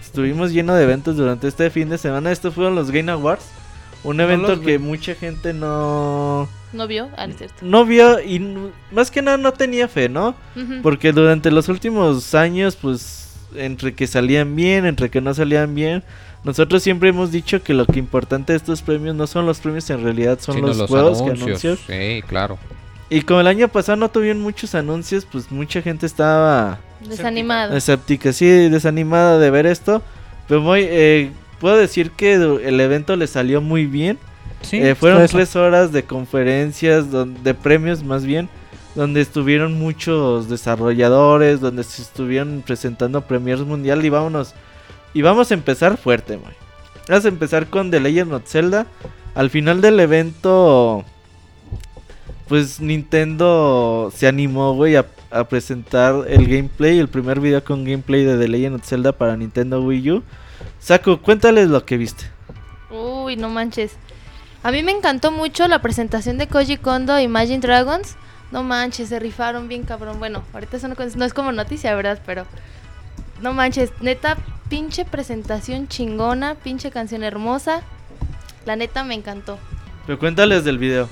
[0.00, 2.30] Estuvimos lleno de eventos durante este fin de semana.
[2.30, 3.46] Estos fueron los Game Awards.
[4.04, 4.84] Un evento que vi.
[4.84, 6.48] mucha gente no...
[6.74, 7.08] ¿No vio?
[7.16, 7.56] Ah, no es cierto.
[7.62, 10.34] No vio y n- más que nada no tenía fe, ¿no?
[10.82, 16.02] Porque durante los últimos años, pues, entre que salían bien, entre que no salían bien,
[16.42, 19.88] nosotros siempre hemos dicho que lo que importante de estos premios no son los premios,
[19.90, 21.78] en realidad son Sino los, juegos que anuncian.
[21.86, 22.58] Sí, claro.
[23.08, 27.76] Y como el año pasado no tuvieron muchos anuncios, pues mucha gente estaba Desanimado.
[27.76, 30.02] escéptica, sí, desanimada de ver esto.
[30.48, 34.18] Pero muy, eh, puedo decir que el evento le salió muy bien.
[34.64, 35.36] Sí, Eh, fueron eso.
[35.36, 38.48] tres horas de conferencias, de premios más bien,
[38.94, 44.54] donde estuvieron muchos desarrolladores, donde se estuvieron presentando premiers mundial y vámonos.
[45.12, 46.54] Y vamos a empezar fuerte, güey.
[47.08, 48.86] Vamos a empezar con The Legend of Zelda.
[49.34, 51.04] Al final del evento,
[52.48, 58.24] pues Nintendo se animó, güey, a, a presentar el gameplay, el primer video con gameplay
[58.24, 60.22] de The Legend of Zelda para Nintendo Wii U.
[60.78, 62.24] Saco, cuéntales lo que viste.
[62.90, 63.96] Uy, no manches.
[64.64, 68.16] A mí me encantó mucho la presentación de Koji Kondo y Imagine Dragons.
[68.50, 70.18] No manches, se rifaron bien cabrón.
[70.18, 72.18] Bueno, ahorita eso no, no es como noticia, ¿verdad?
[72.24, 72.46] Pero
[73.42, 74.38] no manches, neta,
[74.70, 77.82] pinche presentación chingona, pinche canción hermosa.
[78.64, 79.58] La neta me encantó.
[80.06, 81.10] Pero cuéntales del video.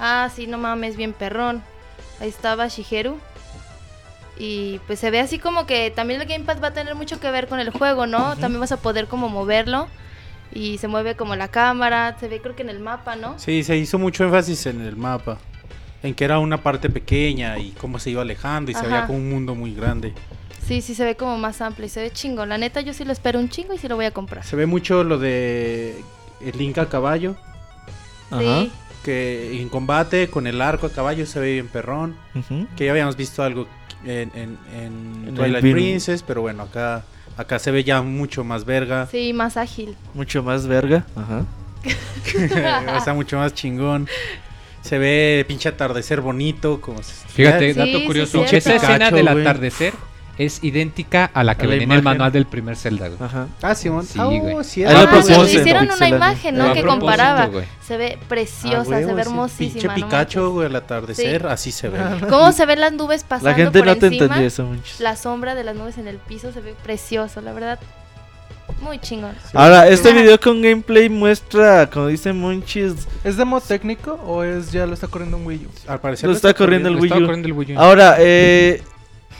[0.00, 1.62] Ah, sí, no mames, bien perrón.
[2.20, 3.20] Ahí estaba Shigeru.
[4.36, 7.30] Y pues se ve así como que también el gamepad va a tener mucho que
[7.30, 8.34] ver con el juego, ¿no?
[8.36, 9.86] También vas a poder como moverlo.
[10.54, 13.38] Y se mueve como la cámara, se ve creo que en el mapa, ¿no?
[13.38, 15.38] Sí, se hizo mucho énfasis en el mapa.
[16.02, 19.18] En que era una parte pequeña y cómo se iba alejando y se veía como
[19.18, 20.12] un mundo muy grande.
[20.66, 22.44] Sí, sí, se ve como más amplio y se ve chingo.
[22.44, 24.44] La neta, yo sí lo espero un chingo y sí lo voy a comprar.
[24.44, 25.96] Se ve mucho lo de
[26.40, 27.36] el Link a caballo,
[28.30, 28.40] Ajá.
[28.40, 28.72] Sí,
[29.04, 32.16] que en combate con el arco a caballo se ve bien perrón.
[32.76, 33.66] Que ya habíamos visto algo
[34.04, 37.04] en, en, en En el Twilight Princess, pero bueno, acá,
[37.36, 39.06] acá se ve ya mucho más verga.
[39.10, 39.96] sí, más ágil.
[40.14, 41.04] Mucho más verga.
[41.16, 41.44] Ajá.
[42.96, 44.08] Está mucho más chingón.
[44.82, 46.80] Se ve pinche atardecer bonito.
[46.80, 48.38] Como se- Fíjate, Sí, dato sí, curioso.
[48.46, 48.56] cierto.
[48.56, 49.92] esa escena del atardecer
[50.44, 53.08] es idéntica a la que A la venía en el manual del primer Zelda.
[53.08, 53.18] güey.
[53.22, 53.46] Ajá.
[53.62, 54.04] Ah, Simón.
[54.06, 54.54] Sí, Ah, güey.
[54.54, 56.72] oh, sí, ah, Ah, pues, hicieron una imagen, ¿no?
[56.74, 57.46] Que comparaba.
[57.46, 57.64] güey.
[57.86, 59.72] Se ve ah, preciosa, güey, se ve sí, hermosísima.
[59.72, 61.98] Pinche no Pikachu, güey, al atardecer, así se ve.
[62.28, 64.24] ¿Cómo se ven las nubes pasando La gente por no te encima?
[64.24, 64.66] entendió eso.
[64.98, 67.78] La sombra de las nubes en el piso se ve precioso, la verdad.
[68.80, 69.32] Muy chingón.
[69.52, 74.86] Ahora, este video con gameplay muestra, como dice Monchis, ¿Es demo técnico o es ya
[74.86, 75.90] lo está corriendo en Wii U?
[75.90, 77.26] Al parecer Lo está corriendo el Lo Wii estaba U.
[77.26, 77.80] corriendo el Wii U.
[77.80, 78.82] Ahora, eh,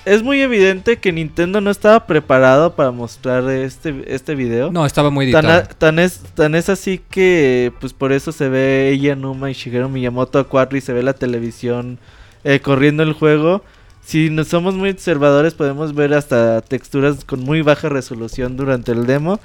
[0.05, 4.70] es muy evidente que Nintendo no estaba preparado para mostrar este, este video.
[4.72, 5.74] No, estaba muy Tan, a- editado.
[5.78, 9.88] tan es, tan es así que, pues por eso se ve ella Numa y Shigeru
[9.88, 11.98] Miyamoto a cuatro y se ve la televisión
[12.44, 13.62] eh, corriendo el juego.
[14.05, 19.07] Si no somos muy observadores podemos ver hasta texturas con muy baja resolución durante el
[19.07, 19.38] demo.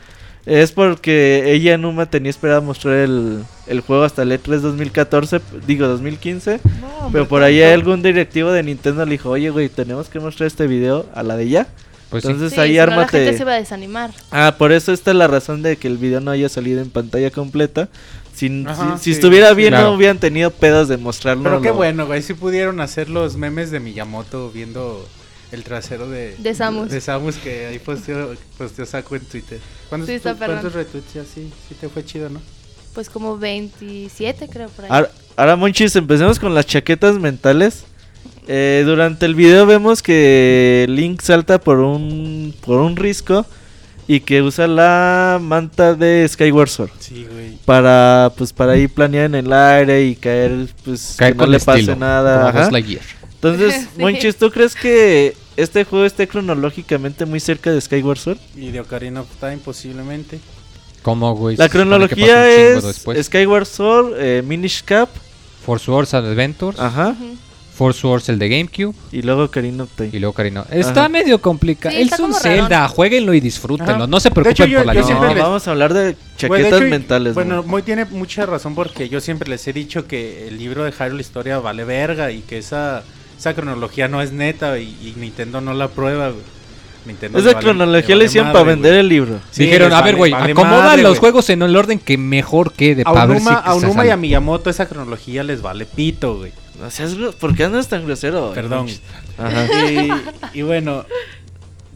[0.47, 5.87] Es porque ella Numa tenía esperado mostrar el, el juego hasta el E3 2014, digo
[5.87, 6.61] 2015.
[6.79, 10.47] No, Pero por ahí algún directivo de Nintendo le dijo, oye güey, tenemos que mostrar
[10.47, 11.67] este video a la de ya.
[12.09, 12.23] Pues.
[12.23, 13.17] Entonces Sí, ahí la ármate.
[13.17, 14.11] gente se iba a desanimar.
[14.31, 16.89] Ah, por eso esta es la razón de que el video no haya salido en
[16.91, 17.89] pantalla completa.
[18.33, 19.87] Si, Ajá, si- estuviera bien, claro.
[19.89, 21.43] no hubieran tenido pedos de mostrarlo.
[21.43, 22.21] Pero qué bueno, güey.
[22.21, 25.05] Si pudieron hacer los memes de Miyamoto viendo
[25.51, 26.89] el trasero de, De Samus.
[26.89, 29.59] De Samus que ahí posteó, posteó Saku en Twitter.
[29.89, 30.19] ¿Cuántos, Sí.
[30.21, 31.49] ¿cuántos retweets ya sí?
[31.69, 32.41] Sí te fue chido, ¿no?
[32.93, 34.91] Pues como 27 creo por ahí.
[34.91, 37.83] Ahora, ahora, Monchis, empecemos con las chaquetas mentales.
[38.47, 43.45] Eh, durante el video vemos que Link salta por un, por un risco
[44.07, 46.91] y que usa la manta de Skyward Sword.
[46.99, 47.57] Sí, güey.
[47.65, 51.51] Para, pues, para ir planear en el aire y caer, pues, Caer que no con
[51.51, 52.49] le pase estilo, nada.
[52.49, 52.69] ajá.
[53.41, 54.01] Entonces, Sí.
[54.01, 58.38] Monchis, ¿tú crees que este juego esté cronológicamente muy cerca de Skyward Sword?
[58.55, 60.39] Y de Ocarina of Time posiblemente.
[61.01, 61.55] ¿Cómo, güey?
[61.57, 63.05] La cronología es.
[63.23, 65.09] Skyward Sword, eh, Minish Cap,
[65.65, 67.15] Force Wars Adventures, ajá.
[67.73, 70.09] Force Wars el de GameCube y luego Ocarina of Time.
[70.11, 70.65] y luego Karina.
[70.71, 71.09] Está Ajá.
[71.09, 71.95] medio complicado.
[71.95, 73.93] Sí, es un Zelda, jueguenlo y disfrútenlo.
[73.93, 74.07] Ajá.
[74.07, 76.71] No se preocupen hecho, yo- por la yo No, les- vamos a hablar de chaquetas
[76.71, 77.33] de hecho, mentales.
[77.35, 77.61] Bueno.
[77.61, 81.21] Moy tiene mucha razón porque yo siempre les he dicho que el libro de Hyrule
[81.21, 83.03] Historia vale verga y que esa,
[83.38, 86.43] esa cronología no es neta y, y Nintendo no la prueba, güey.
[87.05, 88.99] Nintendo le Esa vale- cronología le vale hicieron madre, para vender güey.
[88.99, 89.39] el libro.
[89.51, 91.19] Sí, Dijeron, a ver, güey, vale acomoda madre, los güey.
[91.21, 93.03] juegos en el orden que mejor quede.
[93.05, 96.51] A Unuma, si a Unuma y a Miyamoto esa cronología les vale pito, güey.
[96.81, 98.51] No seas ¿Por qué andas tan grosero?
[98.53, 98.88] Perdón.
[99.38, 99.67] Ajá.
[99.89, 101.05] Y, y bueno,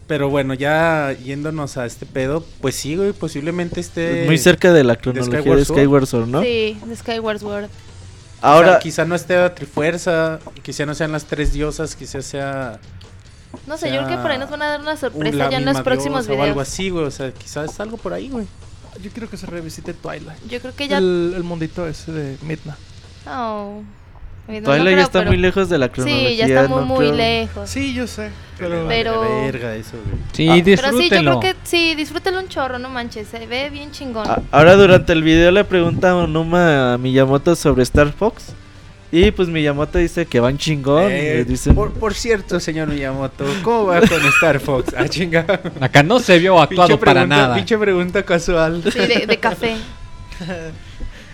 [0.06, 4.24] pero bueno, ya yéndonos a este pedo, pues sí, güey, posiblemente esté...
[4.26, 6.22] Muy cerca de la cronología de Skyward Skyward, Sword.
[6.24, 6.42] Sword, ¿no?
[6.42, 7.66] Sí, de Skyward Sword.
[8.42, 12.78] Ahora, Ahora, quizá no esté a Trifuerza, quizá no sean las tres diosas, quizá sea
[13.66, 15.36] No sé, sea, yo creo que por ahí nos van a dar una un- sorpresa
[15.36, 16.68] la ya en los próximos diosa o algo videos.
[16.68, 18.46] así, güey, o sea, quizás algo por ahí, güey.
[19.00, 20.38] Yo quiero que se revisite Twilight.
[20.48, 20.98] Yo creo que ya.
[20.98, 22.76] El, el mundito ese de Midna.
[24.48, 24.54] No.
[24.54, 26.28] No, no Twilight ya está pero- muy lejos de la cronología.
[26.30, 27.70] Sí, ya está muy, no muy creo- lejos.
[27.70, 28.30] Sí, yo sé.
[28.58, 30.16] Pero, Pero- verga eso, güey.
[30.32, 30.64] Sí, Ah, Pero sí, yo
[30.98, 31.40] disfrútenlo.
[31.40, 33.28] creo que sí, disfrútelo un chorro, no manches.
[33.28, 34.26] Se ve bien chingón.
[34.50, 38.52] Ahora durante el video le pregunta a Onuma a Miyamoto sobre Star Fox.
[39.14, 41.08] Y pues Miyamoto dice que van chingón.
[41.10, 44.94] Eh, dicen- por, por cierto, señor Miyamoto, ¿cómo va con Star Fox?
[44.96, 45.44] Ah, chinga.
[45.80, 47.54] Acá no se vio actuado Pinche para pregunta- nada.
[47.56, 48.82] Pinche pregunta casual.
[48.92, 49.76] Sí, de, de café.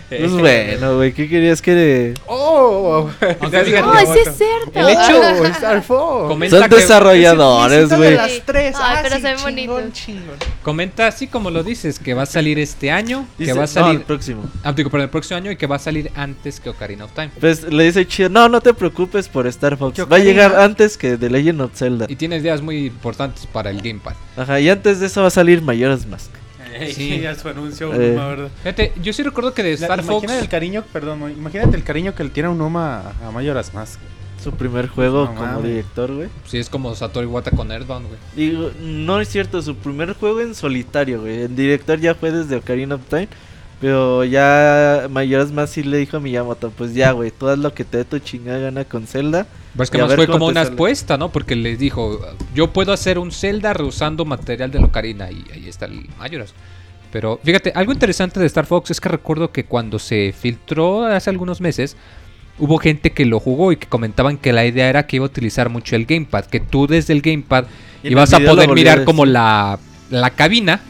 [0.09, 2.15] Pues bueno, güey, ¿qué querías que le...
[2.27, 3.11] ¡Oh!
[3.21, 4.73] Ay, sí es cierto.
[4.75, 6.51] El hecho- ¡Oh, Star Fox!
[6.51, 8.11] Son desarrolladores, güey.
[8.11, 8.77] de las tres.
[8.79, 9.81] Ay, Ah, pero se ve bonito.
[9.93, 10.37] chingón.
[10.63, 13.67] Comenta así como lo dices, que va a salir este año, Dice- que va a
[13.67, 14.01] no, salir...
[14.01, 14.45] el próximo.
[14.65, 17.13] Ah, digo, pero el próximo año y que va a salir antes que Ocarina of
[17.13, 17.31] Time.
[17.39, 19.97] Pues le dice chido, no, no te preocupes por Star Fox.
[19.97, 22.07] ¿Qué Va a llegar antes que The Legend of Zelda.
[22.09, 24.15] Y tiene ideas muy importantes para el Gamepad.
[24.37, 26.31] Ajá, y antes de eso va a ya Majora's Mask.
[26.95, 27.21] Sí.
[27.21, 28.11] ya su anuncio, Eh.
[28.11, 28.49] Unuma, ¿verdad?
[28.63, 30.25] Fíjate, yo sí recuerdo que de La- Star Fox...
[30.25, 33.99] imagínate el cariño, perdón, imagínate el cariño que le tiene Unuma a, a Majora's Mask.
[34.43, 36.29] Su primer juego No como director, güey.
[36.47, 38.19] Sí, es como Satoru Iwata con Earthbound, güey.
[38.37, 41.43] Digo, no es cierto, su primer juego en solitario, güey.
[41.43, 43.29] El director ya fue desde Ocarina of Time.
[43.81, 47.73] Pero ya Majora's Mask sí le dijo a Miyamoto, pues ya, güey, tú haz lo
[47.73, 49.47] que te dé tu chingada gana con Zelda.
[49.73, 50.75] Pero es que más fue como una sale.
[50.75, 51.31] apuesta, ¿no?
[51.31, 52.21] Porque les dijo,
[52.55, 56.55] yo puedo hacer un Zelda reusando material de Ocarina y ahí está el Majora's.
[57.13, 61.31] Pero fíjate, algo interesante de Star Fox es que recuerdo que cuando se filtró hace
[61.31, 61.97] algunos meses,
[62.59, 65.29] hubo gente que lo jugó y que comentaban que la idea era que iba a
[65.29, 67.67] utilizar mucho el gamepad, que tú desde el gamepad
[68.03, 69.79] Y ibas a poder mirar como la,
[70.11, 70.81] la cabina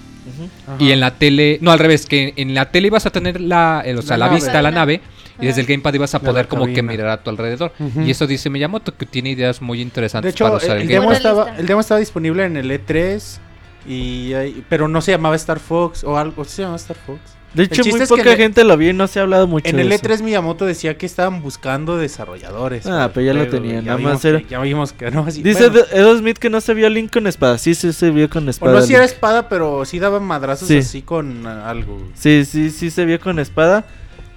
[0.79, 3.83] Y en la tele, no al revés, que en la tele ibas a tener la,
[3.85, 5.01] el- o sea, La vista a la nave
[5.41, 7.73] y desde el gamepad ibas a De poder como que mirar a tu alrededor.
[8.05, 10.89] Y eso dice Miyamoto que tiene ideas muy De interesantes hecho, para usar el, el,
[10.89, 13.39] demo estaba, el demo estaba disponible en el E3,
[13.87, 14.33] y,
[14.69, 17.21] pero no se llamaba Star Fox o algo, ¿sí se llamaba Star Fox?
[17.55, 19.69] De hecho, muy es que poca gente lo vio y no se ha hablado mucho
[19.69, 20.03] En de el eso.
[20.05, 22.87] E3 Miyamoto decía que estaban buscando desarrolladores.
[22.87, 25.25] Ah, pero ya lo tenían, nada más vimos era- que- Ya vimos que no.
[25.27, 27.57] así- Dice bueno, de- Edo Smith que no se vio Link con espada.
[27.59, 28.73] Sí, sí se vio con o espada.
[28.75, 30.79] no si era espada, pero sí daban madrazos Sí.
[30.79, 31.99] así con algo.
[32.15, 33.87] Sí, sí, sí se vio con espada.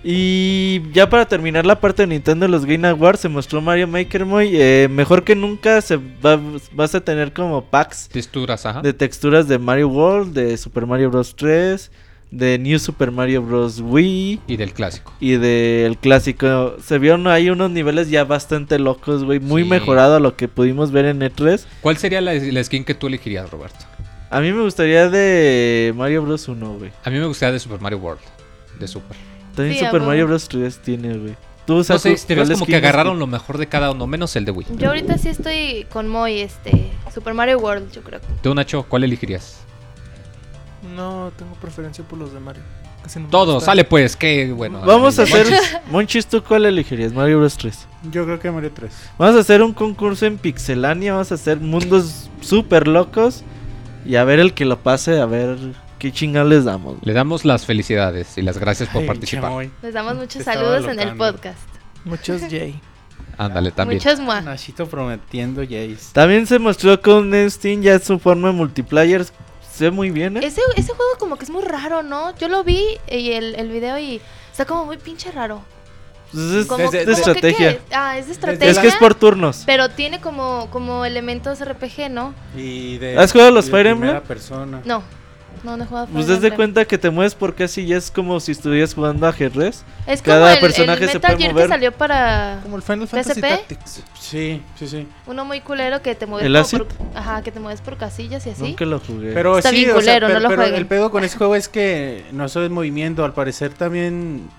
[0.04, 3.88] Y ya para terminar la parte de Nintendo de los Game Awards se mostró Mario
[3.88, 6.40] Maker muy eh, mejor que nunca se va-
[6.74, 8.82] vas a tener como packs Texturas, ajá.
[8.82, 11.92] de texturas de Mario World, de Super Mario Bros 3,
[12.32, 15.14] de New Super Mario Bros Wii Y del clásico.
[15.20, 16.76] y del clásico.
[16.84, 19.70] Se vieron ahí unos niveles ya bastante locos, güey, muy Sí.
[19.70, 21.66] mejorado a lo que pudimos ver en E3.
[21.82, 23.86] ¿Cuál sería la, la skin que tú elegirías, Roberto?
[24.30, 26.92] A mí me gustaría de Mario Bros 1, güey.
[27.04, 28.22] A mí me gustaría de Super Mario World.
[28.80, 29.18] De Super.
[29.56, 30.02] También Sí, Super.
[30.02, 31.36] Mario Bros 3 tiene, güey.
[31.68, 34.08] Tú, No Saku, sé, te ves ¿cuál como que agarraron lo mejor de cada uno,
[34.08, 34.68] menos el de Wii.
[34.78, 38.20] Yo ahorita sí estoy con Moy, este, Super Mario World, yo creo.
[38.42, 39.60] Tú, Nacho, ¿cuál elegirías?
[40.96, 42.64] No tengo preferencia por los de Mario.
[43.04, 43.72] Casi no me Todo, gusta.
[43.72, 44.82] sale pues, qué bueno.
[44.82, 45.48] Vamos a hacer.
[45.90, 46.28] Monchis.
[46.28, 47.14] ¿tú cuál elegirías?
[47.14, 47.88] Mario Bros 3.
[48.12, 48.92] Yo creo que Mario 3.
[49.18, 51.14] Vamos a hacer un concurso en Pixelania.
[51.14, 53.44] Vamos a hacer mundos súper locos.
[54.06, 55.58] Y a ver el que lo pase, a ver
[56.00, 56.98] qué chingada les damos.
[57.04, 59.44] Le damos las felicidades y las gracias por Ay, participar.
[59.50, 59.72] chamoy.
[59.82, 61.60] Les damos muchos Te saludos en el podcast.
[62.04, 62.80] Muchos Jay.
[63.38, 64.00] Ándale, también.
[64.04, 64.42] Muchos mua.
[64.42, 65.98] Nachito prometiendo Jace.
[66.14, 69.26] También se mostró con Steam ya su forma de multiplayer.
[69.82, 70.42] Se ve muy bien, ¿eh?
[70.44, 72.38] Ese, ese juego como que es muy raro, ¿no?
[72.38, 74.22] Yo lo vi y el, el video y
[74.52, 75.64] está como muy pinche raro.
[76.32, 77.72] Pues es Como, Desde- de como que, estrategia.
[77.80, 77.82] ¿qué?
[77.92, 78.70] Ah, es de estrategia.
[78.70, 79.64] Es que es por turnos.
[79.66, 82.36] Pero tiene como, como elementos RPG, ¿no?
[82.56, 84.22] Y de, ¿Has jugado los Fire Emblem?
[84.22, 84.82] persona.
[84.86, 85.02] No,
[85.64, 86.56] no, no he jugado Pues Fire das de Emblem.
[86.56, 89.84] cuenta que te mueves por casi ya es como si estuvieras jugando ajedrez.
[90.06, 91.68] Es como cada el, personaje el se Metal puede Gear mover.
[91.68, 93.48] que salió para Como el Final Fantasy PSP?
[93.50, 94.04] Tactics.
[94.20, 95.08] Sí, sí, sí.
[95.28, 96.78] uno muy culero que te mueves ¿El como Acid?
[96.80, 98.64] por, ajá, que te mueves por casillas y así.
[98.64, 99.34] Nunca lo jugué.
[99.34, 100.80] Pero Está sí, bien o sea, culero, no pero, lo pero jueguen.
[100.80, 104.50] el pedo con ese juego es que no solo es movimiento, al parecer también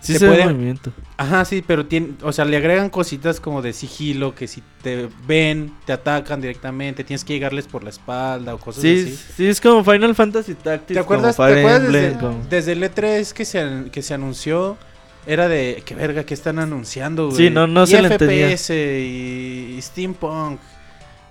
[0.00, 0.92] sí se puede- movimiento.
[1.16, 5.08] Ajá, sí, pero tiene, o sea, le agregan cositas como de sigilo, que si te
[5.26, 9.18] ven, te atacan directamente, tienes que llegarles por la espalda o cosas Sí, así.
[9.36, 10.94] sí, es como Final Fantasy Tactics.
[10.94, 14.78] ¿Te acuerdas, como ¿te acuerdas desde, como- desde el E3 que se, que se anunció?
[15.26, 17.36] Era de, qué verga, ¿qué están anunciando, güey?
[17.36, 18.46] Sí, no- no y se le entendía.
[18.56, 20.58] FPS y, y Steampunk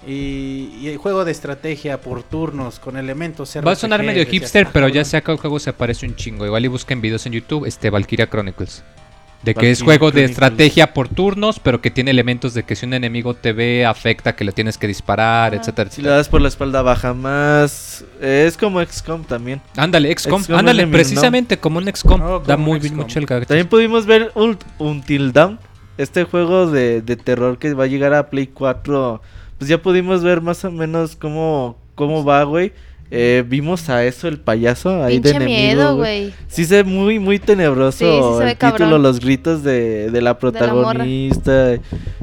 [0.07, 4.65] y, y el juego de estrategia por turnos con elementos Va a sonar medio hipster,
[4.67, 5.05] "Ah, pero ya cabrón".
[5.05, 6.45] sea que el juego se parece un chingo.
[6.45, 8.83] Igual y busquen videos en YouTube, este Valkyria Chronicles.
[9.43, 12.85] De que es juego de estrategia por turnos, pero que tiene elementos de que si
[12.85, 15.55] un enemigo te ve, afecta que le tienes que disparar, Ah.
[15.57, 18.03] etcétera, Si le das por la espalda baja más.
[18.19, 19.61] es como XCOM también.
[19.77, 22.43] Ándale, XCOM, XCOM ándale, precisamente como un XCOM.
[22.45, 22.97] Da muy XCOM.
[22.97, 23.45] mucho el gacho.
[23.45, 25.57] También pudimos ver Ult- Until Dawn.
[25.97, 29.21] Este juego de, de terror que va a llegar a Play 4.
[29.59, 32.71] Pues ya pudimos ver más o menos cómo, cómo va, güey.
[33.11, 35.57] Eh, vimos a eso, el payaso, ahí de Pinche enemigo.
[35.59, 36.31] miedo, güey.
[36.47, 39.01] Sí se ve muy, muy tenebroso Sí, sí se ve el título, cabrón.
[39.01, 41.79] los gritos de, de la protagonista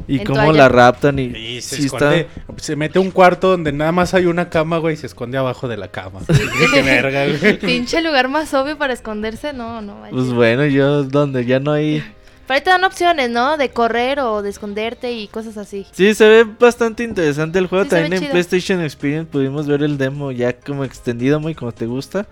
[0.07, 0.53] y En cómo toalla.
[0.59, 2.28] la raptan y, Y se sí está- esconde,
[2.59, 5.37] se mete a un cuarto donde nada más hay una cama, güey, y se esconde
[5.39, 6.20] abajo de la cama.
[6.72, 7.59] Qué verga, güey.
[7.59, 10.01] Pinche lugar más obvio para esconderse, no, no.
[10.01, 10.12] vaya.
[10.14, 12.03] Pues bueno, yo donde ya no hay...
[12.47, 13.57] Pero ahí te dan opciones, ¿no?
[13.57, 15.86] De correr o de esconderte y cosas así.
[15.92, 17.84] Sí, se ve bastante interesante el juego.
[17.84, 18.30] Sí, También en chido.
[18.32, 22.26] PlayStation Experience pudimos ver el demo ya como extendido, muy como te gusta,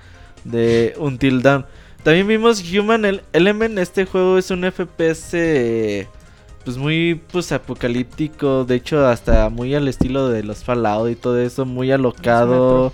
[0.45, 1.67] de Until Dawn.
[2.03, 3.79] También vimos Human El- Element.
[3.79, 6.07] Este juego es un FPS
[6.65, 8.65] pues muy pues apocalíptico.
[8.65, 11.65] De hecho, hasta muy al estilo de los Fallout y todo eso.
[11.65, 12.93] Muy alocado.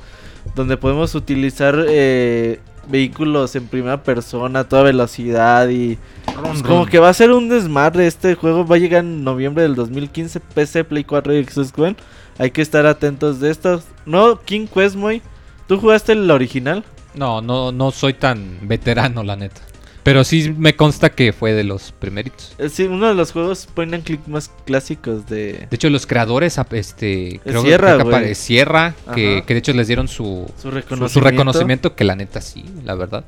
[0.54, 5.98] Donde podemos utilizar eh, vehículos en primera persona a toda velocidad y
[6.42, 8.66] pues como que va a ser un desmadre este juego.
[8.66, 10.40] Va a llegar en noviembre del 2015.
[10.40, 11.96] PC, Play 4 y Xbox One.
[12.38, 13.84] Hay que estar atentos de estos.
[14.06, 15.22] No, King Quest, muy.
[15.66, 16.84] ¿Tú jugaste el original?
[17.14, 19.60] No, no, no soy tan veterano, la neta.
[20.02, 22.54] Pero sí me consta que fue de los primeritos.
[22.58, 25.66] Eh, Sí, uno de los juegos point and click más clásicos de...
[25.68, 30.46] De hecho, los creadores, este, creo, Sierra, que Sierra, que, de hecho les dieron su,
[30.56, 31.08] Su su, reconocimiento.
[31.08, 33.24] su reconocimiento, que la neta sí, la verdad.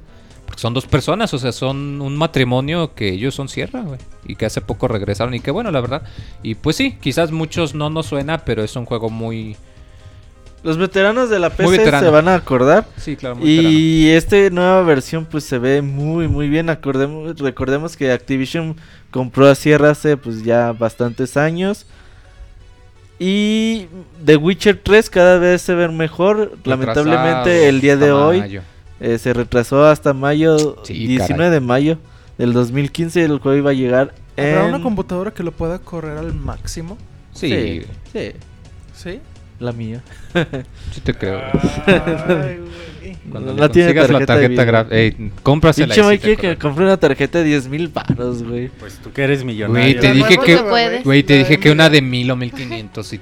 [0.47, 3.99] Porque son dos personas, o sea, son un matrimonio que ellos son Sierra, güey.
[4.27, 6.03] Y que hace poco regresaron y que bueno, la verdad.
[6.43, 9.57] Y pues sí, quizás muchos no nos suena, pero es un juego muy...
[10.63, 12.87] Los veteranos de la PC se van a acordar.
[12.97, 13.49] Sí, claro, muy.
[13.51, 16.71] Y esta nueva versión pues se ve muy muy bien.
[16.71, 18.77] Acordemos, recordemos que Activision
[19.11, 21.87] compró a Sierra hace pues ya bastantes años.
[23.19, 23.87] Y
[24.25, 26.57] The Witcher 3 cada vez se ve mejor.
[26.65, 28.61] Lamentablemente el día de hoy
[29.01, 31.51] eh, se retrasó hasta mayo Sí, 19 caray.
[31.51, 31.99] de mayo
[32.39, 34.75] del 2015 y el juego iba a llegar ¿Habrá en...
[34.75, 36.97] una computadora que lo pueda correr al máximo?
[37.35, 37.83] Sí, Sí,
[38.13, 38.33] sí.
[38.95, 39.21] ¿Sí?
[39.63, 40.03] La mía.
[40.93, 41.41] Sí te creo.
[41.87, 43.17] Ay, güey.
[43.31, 45.95] Cuando No le tiene consigas la tarjeta tarjeta gráfica, ey, cómprasela.
[45.95, 48.69] Pinche te que compré una tarjeta de 10 mil baros, güey.
[48.81, 49.81] Pues tú que eres millonario.
[49.85, 52.53] Güey, te La dije que, güey, te La dije que una de mil o mil
[52.53, 53.21] quinientos y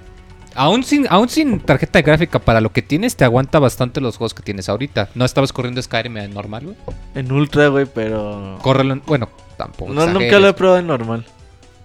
[0.54, 4.32] aún sin, aún sin tarjeta gráfica para lo que tienes te aguanta bastante los juegos
[4.34, 5.10] que tienes ahorita.
[5.14, 6.76] No estabas corriendo Skyrim en normal, güey.
[7.14, 8.58] En ultra, güey, pero.
[8.62, 9.92] Córrelo, en- bueno, tampoco.
[9.92, 10.40] No, nunca exageres.
[10.40, 11.26] lo he probado en normal.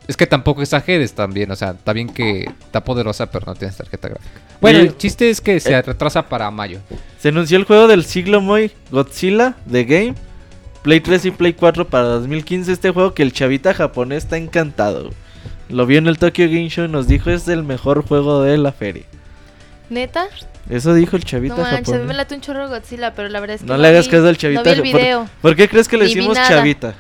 [0.08, 3.76] Es que tampoco exageres también, o sea, está bien que está poderosa, pero no tienes
[3.76, 4.40] tarjeta gráfica.
[4.62, 5.82] Bueno, Y- el chiste es que se eh.
[5.82, 6.80] retrasa para mayo.
[7.20, 10.16] Se anunció el juego del siglo Moy, Godzilla, The Game.
[10.84, 12.72] Play 3 y Play 4 para 2015.
[12.72, 15.10] Este juego que el chavita japonés está encantado.
[15.70, 18.56] Lo vio en el Tokyo Game Show y nos dijo es el mejor juego de
[18.60, 19.04] la feria.
[19.90, 20.28] ¿Neta?
[20.70, 22.18] Eso dijo el chavita No manches, a mí me japonés.
[22.18, 24.38] late un chorro Godzilla, pero la verdad es que No le hagas vi- caso al
[24.38, 24.62] chavita.
[24.62, 25.30] No vi el por- video.
[25.42, 26.94] ¿Por, qué crees que le decimos chavita?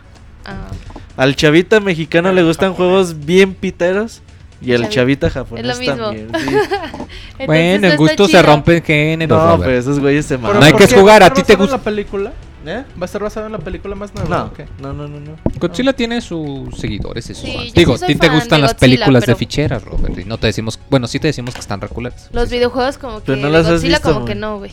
[0.45, 0.68] Ah,
[1.17, 4.21] Al chavita mexicano le gustan juegos bien piteros.
[4.61, 6.05] Y al Chavi- chavita japonés es lo mismo.
[6.07, 6.29] también.
[6.39, 6.45] sí.
[7.39, 9.63] entonces bueno, en gusto se rompen géneros, No, Robert.
[9.65, 10.59] pero esos güeyes se maman.
[10.59, 12.33] No hay ¿por que jugar, ¿Va a ti te basado en gusta- la película?
[12.65, 12.83] ¿Eh?
[12.97, 14.51] ¿Va a estar basado en la película más nueva?
[14.79, 15.35] No, no, no, no, no.
[15.59, 17.73] Godzilla tiene sus seguidores y sus Sí, fans.
[17.75, 20.17] Digo, a ti te gustan las Godzilla, películas de ficheras, Robert.
[20.17, 22.29] Y no te decimos, bueno, sí te decimos que están reculares.
[22.31, 24.71] Los videojuegos como que Pero no las has Godzilla visto, como que no, güey.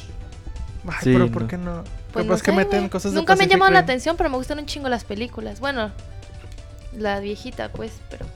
[0.86, 1.32] Ay, Sí, pero no.
[1.32, 1.84] ¿por qué no?
[2.14, 2.90] Pues no que sé, meten güey.
[2.90, 5.60] cosas de Nunca me han llamado la atención, pero me gustan un chingo las películas.
[5.60, 5.90] Bueno,
[6.96, 8.26] la viejita, pues, pero...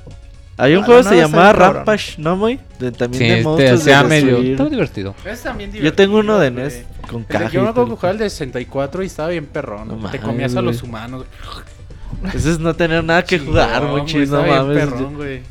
[0.58, 1.52] Hay un juego que se llamaba.
[1.52, 2.58] Rampage, ¿no, muy?
[2.78, 3.82] De, también Sí, de este, monstruos.
[3.82, 4.38] sea de medio.
[4.38, 5.14] Está divertido.
[5.26, 7.10] Es también Yo tengo uno de divertido, NES güey.
[7.10, 7.50] con caja.
[7.50, 10.00] Yo me acuerdo que jugaba el de 64 y estaba bien perrón.
[10.00, 11.26] No te comías a los humanos.
[12.32, 14.78] Eso es no tener nada que jugar, chido, no estaba mames.
[14.86, 15.42] perrón, güey.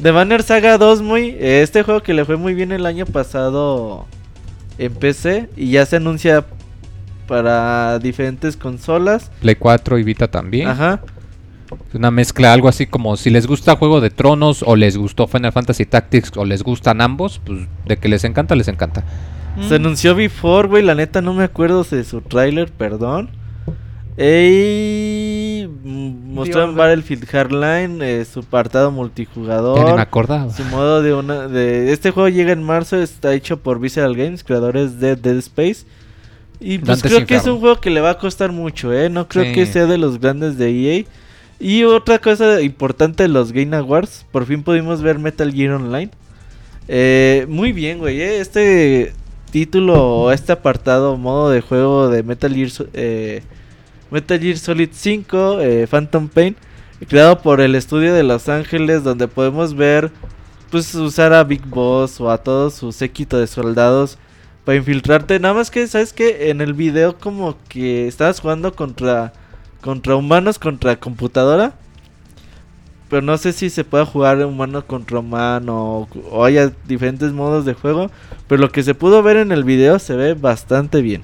[0.00, 1.36] The Banner Saga 2, muy.
[1.38, 4.06] Este juego que le fue muy bien el año pasado
[4.78, 6.46] en PC y ya se anuncia
[7.26, 9.30] para diferentes consolas.
[9.42, 10.68] Play 4 y Vita también.
[10.68, 11.00] Ajá.
[11.94, 15.52] Una mezcla, algo así como si les gusta Juego de Tronos o les gustó Final
[15.52, 19.04] Fantasy Tactics o les gustan ambos, pues de que les encanta, les encanta.
[19.68, 20.82] Se anunció Before, güey.
[20.82, 23.30] La neta no me acuerdo de su tráiler, perdón.
[24.18, 26.86] Y mostraron Order.
[26.88, 30.00] Battlefield Hardline, eh, su apartado Ya ni me multijugador.
[30.00, 30.52] acordaba.
[30.52, 34.44] Su modo de una de este juego llega en marzo, está hecho por Visceral Games,
[34.44, 35.84] creadores de Dead Space.
[36.60, 39.26] Y pues creo que es un juego que le va a costar mucho, eh, no
[39.28, 39.52] creo Sí.
[39.52, 41.04] que sea de los grandes de EA.
[41.60, 46.10] Y otra cosa importante de los Game Awards, por fin pudimos ver Metal Gear Online.
[46.88, 49.12] Eh, muy bien, güey, eh, este
[49.50, 53.42] título, este apartado, modo de juego de Metal Gear, eh,
[54.10, 56.56] Metal Gear Solid 5, eh, Phantom Pain,
[57.08, 60.10] creado por el estudio de Los Ángeles, donde podemos ver,
[60.70, 64.18] pues, usar a Big Boss o a todo su séquito de soldados
[64.64, 65.38] para infiltrarte.
[65.38, 69.32] Nada más que, ¿sabes que En el video como que estabas jugando contra,
[69.80, 71.74] contra humanos, contra computadora.
[73.08, 77.74] Pero no sé si se pueda jugar humano contra humano o, haya diferentes modos de
[77.74, 78.10] juego.
[78.46, 81.22] Pero lo que se pudo ver en el video se ve bastante bien.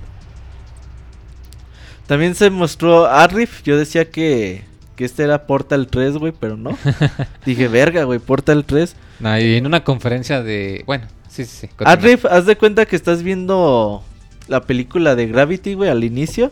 [2.09, 3.63] También se mostró Arif.
[3.63, 4.65] Yo decía que,
[4.97, 6.77] que este era Portal 3, güey, pero no.
[7.47, 8.97] Dije, verga, güey, Portal 3.
[9.21, 10.83] Nah, y en una conferencia de.
[10.87, 11.69] Bueno, sí, sí, sí.
[11.69, 11.93] continúa.
[11.93, 14.03] Arif, haz de cuenta que estás viendo
[14.49, 16.51] la película de Gravity, güey, al inicio.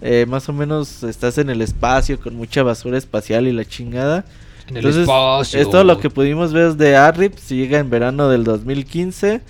[0.00, 4.24] Eh, más o menos estás en el espacio con mucha basura espacial y la chingada.
[4.68, 5.60] En el Entonces, espacio.
[5.60, 7.32] es todo lo que pudimos ver de Arif.
[7.38, 9.40] Si llega en verano del 2015.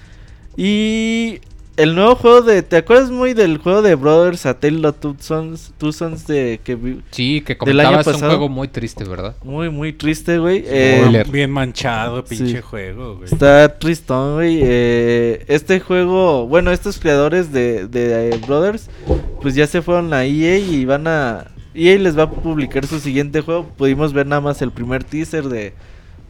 [0.56, 1.40] Y
[1.76, 2.62] el nuevo juego de.
[2.62, 6.60] ¿Te acuerdas muy del juego de Brothers A Tale of Two Sons, Two Sons de
[6.64, 9.36] que vi- Sí, que comentabas un juego muy triste, ¿verdad?
[9.44, 10.62] Muy, muy triste, güey.
[10.66, 11.24] Eh.
[11.30, 12.60] Bien manchado, pinche Sí.
[12.62, 13.28] juego, güey.
[13.30, 14.60] Está tristón, güey.
[14.62, 18.88] Eh, este juego, bueno, estos creadores de, de, eh, Brothers,
[19.42, 21.46] pues ya se fueron a EA y van a...
[21.74, 23.66] EA les va a publicar su siguiente juego.
[23.76, 25.74] Pudimos ver nada más el primer teaser de,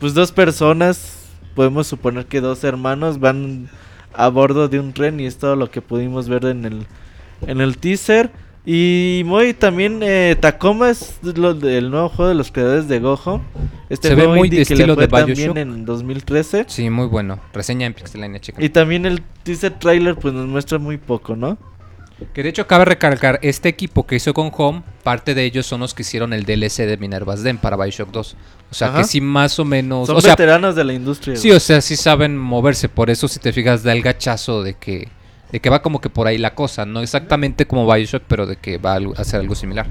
[0.01, 1.19] pues dos personas,
[1.55, 3.69] podemos suponer que dos hermanos van
[4.17, 6.87] a bordo de un tren y es todo lo que pudimos ver en el,
[7.47, 8.31] en el teaser.
[8.69, 13.41] Y muy también eh, Tacoma es lo del nuevo juego de los creadores de Gojo.
[13.89, 16.65] Este Se ve muy indie de que le estilo fue de bien en 2013.
[16.67, 17.39] Sí, muy bueno.
[17.53, 18.63] Reseña en Pixelania, chica.
[18.63, 21.57] Y también el teaser trailer pues nos muestra muy poco, ¿no?
[22.33, 25.81] Que de hecho cabe recalcar, este equipo que hizo con Home, parte de ellos son
[25.81, 28.37] los que hicieron el DLC de Minerva's Den para Bioshock 2.
[28.71, 28.99] O sea Ajá.
[28.99, 30.07] que sí más o menos...
[30.09, 31.37] Son o sea, veteranos de la industria.
[31.37, 32.89] sí, o sea, sí saben moverse.
[32.89, 35.09] Por eso si te fijas da el gachazo de que,
[35.53, 36.85] de que va como que por ahí la cosa.
[36.85, 39.87] No exactamente como Bioshock, pero de que va a hacer algo similar.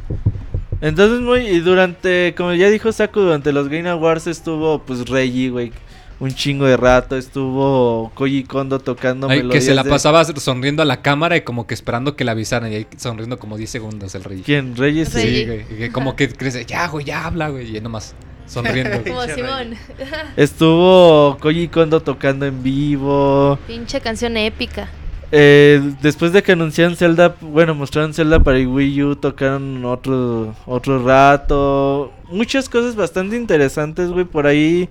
[0.82, 5.50] Entonces muy y durante como ya dijo Saku durante los Game Awards estuvo pues Reggie,
[5.50, 5.72] güey,
[6.20, 10.82] un chingo de rato, estuvo Koji Kondo tocando Ay, que se la de- pasaba sonriendo
[10.82, 12.72] a la cámara y como que esperando que la avisaran.
[12.72, 14.42] Y ahí sonriendo como 10 segundos el rey.
[14.46, 14.76] ¿Quién?
[14.76, 15.22] Reggie sí.
[15.22, 17.78] Sí, güey, y que como que crece, ya, güey, ya habla, güey.
[17.78, 18.14] Y nomás.
[18.46, 19.04] Sonriendo.
[19.04, 19.76] Como Simón.
[20.36, 23.58] Estuvo Koji Kondo tocando en vivo.
[23.68, 24.90] Pinche canción épica.
[25.32, 30.56] Eh, después de que anunciaron Zelda, bueno, mostraron Zelda para el Wii U, tocaron otro,
[30.66, 32.14] otro rato.
[32.30, 34.26] Muchas cosas bastante interesantes, güey.
[34.26, 34.88] Por ahí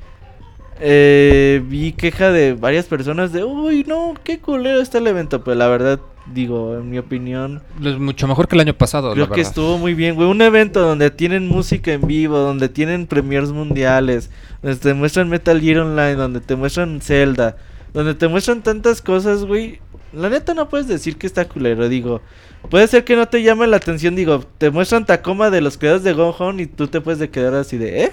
[0.81, 5.45] eh, vi queja de varias personas de, uy, no, qué culero está el evento.
[5.45, 6.01] Pero la verdad,
[6.33, 9.79] digo, en mi opinión, Es mucho mejor que el año pasado, creo la que estuvo
[9.79, 10.29] muy bien, güey.
[10.29, 14.31] Un evento donde tienen música en vivo, donde tienen premiers mundiales,
[14.63, 17.57] donde te muestran Metal Gear Online, donde te muestran Zelda,
[17.93, 19.81] donde te muestran tantas cosas, güey.
[20.13, 22.21] La neta no puedes decir que está culero, digo.
[22.71, 26.05] Puede ser que no te llame la atención, digo, te muestran Tacoma de los creadores
[26.05, 28.13] de Gone Home y tú te puedes de quedar así de, ¿eh?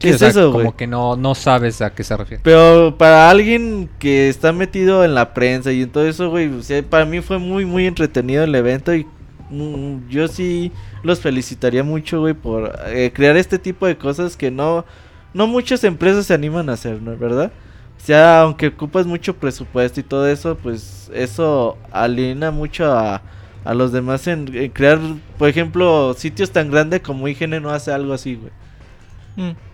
[0.00, 0.64] ¿Qué Sí, o es sea, eso, güey?
[0.64, 2.42] Como que no, no sabes a qué se refiere.
[2.42, 6.62] Pero para alguien que está metido en la prensa y en todo eso, güey, o
[6.62, 9.06] sea, para mí fue muy, muy entretenido el evento y
[9.50, 10.72] mm, yo sí
[11.02, 14.86] los felicitaría mucho, güey, por eh, crear este tipo de cosas que no,
[15.34, 17.16] no muchas empresas se animan a hacer, ¿no?
[17.16, 17.52] ¿Verdad?
[17.98, 23.20] O sea, aunque ocupas mucho presupuesto y todo eso, pues eso aliena mucho a,
[23.64, 24.98] a los demás en, en crear,
[25.36, 28.52] por ejemplo, sitios tan grandes como IGN no hace algo así, güey.
[29.36, 29.69] Mm.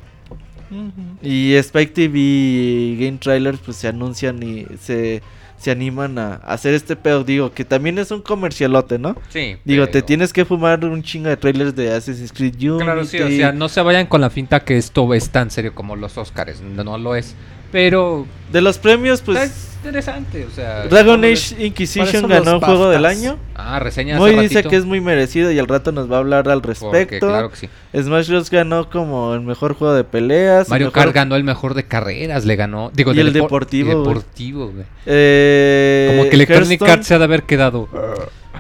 [1.23, 5.23] Y Spike TV y Game Trailers pues se anuncian y se,
[5.59, 7.25] se animan a, hacer este pedo.
[7.25, 9.17] Digo, que también es un comercialote, ¿no?
[9.29, 9.57] Sí.
[9.65, 12.85] Digo, te tienes que fumar un chingo de trailers de Assassin's Creed Unity.
[12.85, 15.75] Claro, sí, o sea, no se vayan con la finta que esto es tan serio
[15.75, 16.61] como los Oscars.
[16.61, 17.35] No, no lo es.
[17.73, 20.85] Pero De los premios, pues, pues es interesante, o sea.
[20.87, 23.05] Dragon ¿cómo Age Inquisition ¿Cuáles son ganó Juego del?
[23.05, 23.39] Año.
[23.55, 26.19] Ah, reseña Muy dice ratito, que es muy merecido y al rato nos va a
[26.21, 27.27] hablar al porque respecto.
[27.27, 27.69] claro que sí.
[27.95, 28.51] Smash Bros.
[28.51, 30.69] ganó como el mejor juego de peleas.
[30.69, 32.91] Mario mejor- Kart ganó el mejor de carreras, le ganó.
[32.95, 34.85] Digo, Y el depo- deportivo, y deportivo, güey.
[35.07, 37.89] Eh, Como que Electronic Hearthstone- Arts se ha de haber quedado.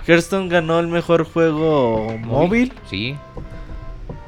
[0.07, 2.73] Hearthstone ganó el mejor juego móvil.
[2.91, 3.17] Sí.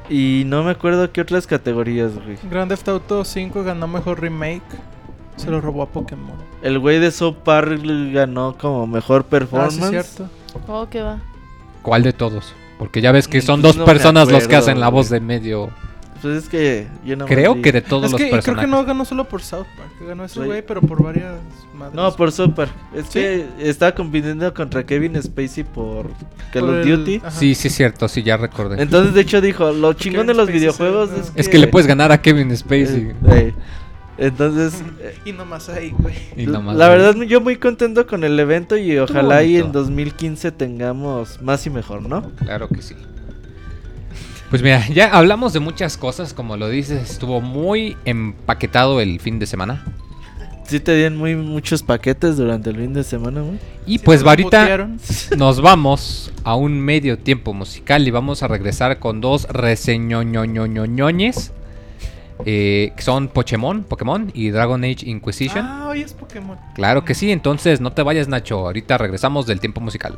[0.09, 2.37] Y no me acuerdo qué otras categorías, güey.
[2.49, 4.63] Grand Theft Auto 5 ganó mejor remake.
[5.35, 6.35] Se lo robó a Pokémon.
[6.61, 7.79] El güey de South Park
[8.11, 9.89] ganó como mejor Ah, sí, performance.
[9.89, 10.29] cierto.
[10.67, 11.19] Oh, qué va.
[11.81, 12.53] ¿Cuál de todos?
[12.77, 14.87] Porque ya ves que son Mm, dos no me personas los que acuerdo, hacen la
[14.87, 14.95] güey.
[14.99, 15.69] voz de medio.
[16.21, 18.65] Pues es que yo no Creo que de todos Es los que creo personajes.
[18.65, 19.89] que no ganó solo por South Park.
[20.07, 20.45] Ganó ese Sí.
[20.45, 21.35] güey, pero por varias
[21.73, 21.95] madres.
[21.95, 22.71] No, por South Park.
[22.93, 23.19] Es ¿Sí?
[23.19, 26.07] que estaba compitiendo contra Kevin Spacey por
[26.51, 27.15] Call Por of el- Duty.
[27.17, 27.31] ajá.
[27.31, 28.81] Sí, sí, es cierto, sí, ya recordé.
[28.81, 31.31] Entonces, de hecho, dijo: Lo chingón de los Spacey videojuegos es.
[31.35, 33.07] Es que le puedes ganar a Kevin Spacey.
[33.11, 33.53] Eh, eh.
[34.17, 34.73] Entonces,
[35.25, 36.15] Y nomás ahí, güey.
[36.35, 36.97] y nomás la ahí.
[36.99, 39.79] verdad, yo muy contento con el evento y ojalá y en bonito.
[39.79, 42.29] 2015 tengamos más y mejor, ¿no?
[42.43, 42.95] Claro que sí.
[44.49, 49.37] Pues mira, ya hablamos de muchas cosas, como lo dices, estuvo muy empaquetado el fin
[49.37, 49.85] de semana.
[50.63, 53.59] Sí te dieron muy muchos paquetes durante el fin de semana, güey.
[53.85, 54.89] Y Sí, pues nos ahorita
[55.37, 61.51] nos vamos a un medio tiempo musical y vamos a regresar con dos reseñoñoñoñoñes.
[62.45, 65.65] Eh, que son Pokémon, Pokémon y Dragon Age Inquisition.
[65.65, 66.57] Ah, hoy es Pokémon.
[66.73, 70.17] Claro que sí, entonces no te vayas Nacho, ahorita regresamos del tiempo musical.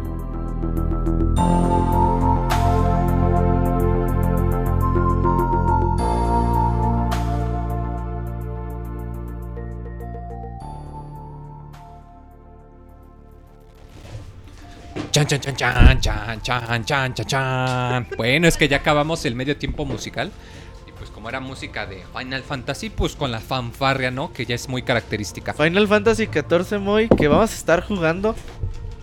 [15.39, 18.07] chan, chan, chan, chan, chan, chan, chan, chan.
[18.17, 20.31] Bueno, es que ya acabamos el medio tiempo musical.
[20.87, 24.33] Y pues como era música de Final Fantasy, pues con la fanfarria, ¿no?
[24.33, 25.53] Que ya es muy característica.
[25.53, 28.35] Final Fantasy 14 Moy, que vamos a estar jugando.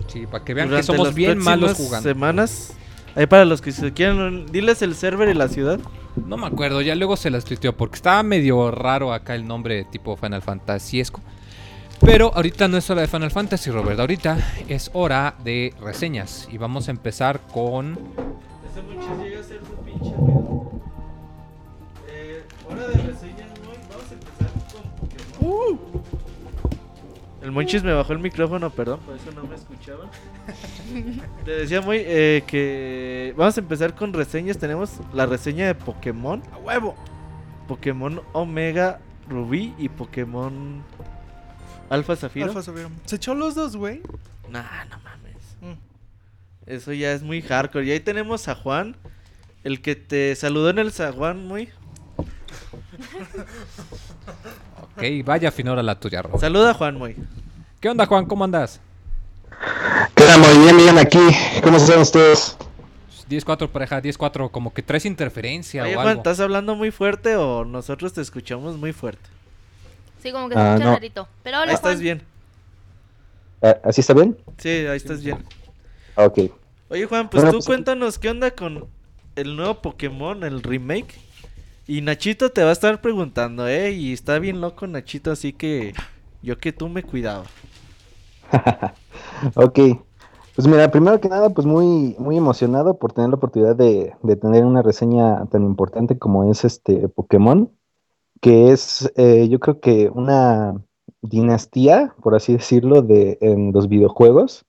[0.07, 2.07] Sí, para que vean que somos bien malos jugando.
[2.07, 2.73] semanas.
[3.15, 5.79] Ahí para los que se quieran, diles el server y la ciudad.
[6.15, 9.83] No me acuerdo, ya luego se las tuiteó porque estaba medio raro acá el nombre
[9.85, 11.21] tipo Final Fantasyesco.
[12.01, 13.99] Pero ahorita no es hora de Final Fantasy, Robert.
[13.99, 16.47] Ahorita es hora de reseñas.
[16.51, 17.97] Y vamos a empezar con.
[18.71, 20.13] Ese muchacho llega a ser tu pinche.
[22.09, 23.77] Eh, hora de reseñas, Moy.
[23.89, 25.79] Vamos a empezar con Pokémon.
[27.41, 30.09] El Monchis me bajó el micrófono, perdón, por eso no me escuchaba.
[31.45, 34.57] Te decía muy eh, que vamos a empezar con reseñas.
[34.57, 36.43] Tenemos la reseña de Pokémon.
[36.51, 36.95] ¡A huevo!
[37.67, 38.99] Pokémon Omega
[39.29, 40.83] Rubí y Pokémon
[41.89, 42.47] Alfa Zafiro.
[42.47, 42.89] Alfa Zafiro.
[43.05, 44.01] Se echó los dos, güey.
[44.49, 45.35] Nah, no mames.
[45.61, 45.79] Mm.
[46.65, 47.85] Eso ya es muy hardcore.
[47.85, 48.95] Y ahí tenemos a Juan,
[49.63, 51.69] el que te saludó en el zaguán, muy.
[54.81, 56.41] Ok, vaya finora la tuya, Robert.
[56.41, 57.15] Saluda a Juan, muy.
[57.79, 58.25] ¿Qué onda, Juan?
[58.25, 58.79] ¿Cómo andas?
[60.15, 60.37] ¿Qué onda?
[60.37, 61.19] Muy bien, bien aquí.
[61.63, 62.57] ¿Cómo están ustedes?
[63.29, 64.51] 10-4, pareja, 10-4.
[64.51, 66.19] Como que traes interferencia Oye, o Juan, algo.
[66.19, 69.29] ¿estás hablando muy fuerte o nosotros te escuchamos muy fuerte?
[70.21, 70.93] Sí, como que se Ah, escucha no.
[70.93, 71.27] rarito.
[71.43, 72.03] Pero hola, Ahí estás Juan.
[72.03, 72.21] bien.
[73.61, 74.37] Ah, ¿Así está bien?
[74.57, 75.43] Sí, ahí estás bien.
[76.15, 76.39] Ok.
[76.89, 78.85] Oye, Juan, pues Bueno, tú pues- cuéntanos qué onda con
[79.35, 81.13] el nuevo Pokémon, el remake.
[81.87, 83.91] Y Nachito te va a estar preguntando, ¿eh?
[83.91, 85.93] Y está bien loco Nachito, así que
[86.41, 87.45] yo que tú me cuidaba.
[89.55, 89.79] Ok.
[90.55, 94.35] Pues mira, primero que nada, pues muy, muy emocionado por tener la oportunidad de, de
[94.35, 97.71] tener una reseña tan importante como es este Pokémon,
[98.41, 100.81] que es eh, yo creo que una
[101.21, 104.65] dinastía, por así decirlo, de en los videojuegos.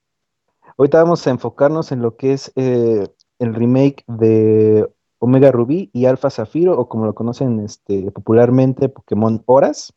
[0.76, 3.06] Ahorita vamos a enfocarnos en lo que es eh,
[3.38, 4.88] el remake de
[5.18, 9.92] Omega Rubí y Alpha Zafiro, o como lo conocen este, popularmente, Pokémon Horas.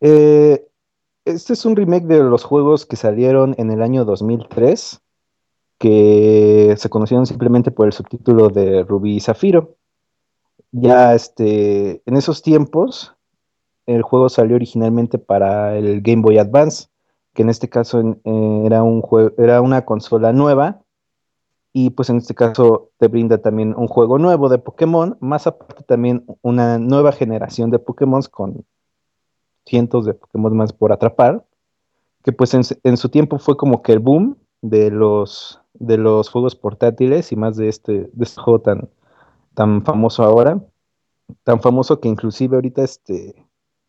[0.00, 0.66] Eh,
[1.24, 5.00] este es un remake de los juegos que salieron en el año 2003,
[5.78, 9.76] que se conocieron simplemente por el subtítulo de Rubí y Zafiro.
[10.76, 13.14] Ya este, en esos tiempos,
[13.86, 16.88] el juego salió originalmente para el Game Boy Advance,
[17.34, 20.82] que en este caso eh, era, un jue- era una consola nueva,
[21.72, 25.84] y pues en este caso te brinda también un juego nuevo de Pokémon, más aparte
[25.84, 28.64] también una nueva generación de Pokémon con
[29.66, 31.44] cientos de Pokémon más por atrapar,
[32.24, 36.56] que pues en su tiempo fue como que el boom de los, de los juegos
[36.56, 38.88] portátiles y más de este, de este juego tan,
[39.54, 40.60] tan famoso ahora,
[41.42, 43.46] tan famoso que inclusive ahorita este,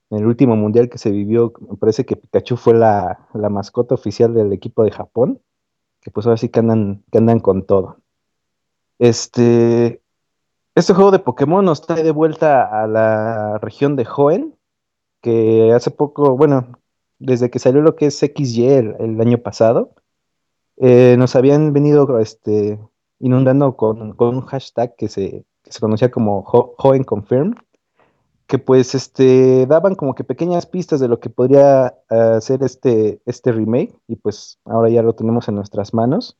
[0.09, 3.95] en el último mundial que se vivió, me parece que Pikachu fue la, la mascota
[3.95, 5.41] oficial del equipo de Japón,
[6.01, 7.97] que pues ahora sí que andan, que andan con todo.
[8.99, 10.01] Este,
[10.75, 14.55] este juego de Pokémon nos trae de vuelta a la región de Hoenn,
[15.21, 16.79] que hace poco, bueno,
[17.19, 18.65] desde que salió lo que es XY
[18.99, 19.95] el, año pasado,
[20.77, 22.79] eh, nos habían venido este,
[23.19, 27.55] inundando con, con un hashtag que se, que se conocía como Ho- Hoenn Confirm,
[28.47, 33.19] que pues este, daban como que pequeñas pistas de lo que podría eh, ser este,
[33.25, 36.37] este remake, y pues ahora ya lo tenemos en nuestras manos.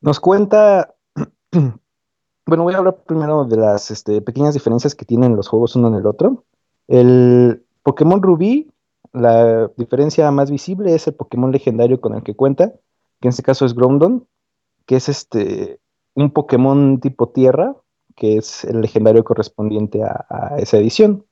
[0.00, 0.94] Nos cuenta,
[2.46, 5.88] bueno, voy a hablar primero de las este, pequeñas diferencias que tienen los juegos uno
[5.88, 6.44] en el otro.
[6.86, 8.70] El Pokémon Rubí,
[9.12, 12.72] la diferencia más visible es el Pokémon legendario con el que cuenta,
[13.20, 14.26] que en este caso es Groudon,
[14.86, 15.80] que es este
[16.14, 17.74] un Pokémon tipo tierra,
[18.16, 21.24] que es el legendario correspondiente a, esa edición.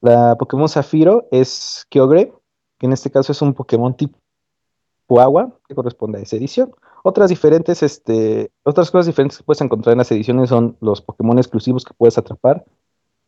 [0.00, 2.32] La Pokémon Zafiro es Kyogre,
[2.78, 4.18] que en este caso es un Pokémon tipo
[5.18, 6.72] agua, que corresponde a esa edición.
[7.02, 11.38] Otras diferentes, este, otras cosas diferentes que puedes encontrar en las ediciones son los Pokémon
[11.38, 12.64] exclusivos que puedes atrapar,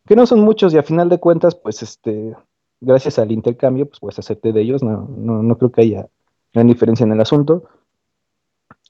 [0.05, 2.35] que no son muchos y a final de cuentas, pues este,
[2.79, 6.07] gracias al intercambio, pues puedes hacerte de ellos, no, no, no creo que haya
[6.53, 7.63] gran diferencia en el asunto.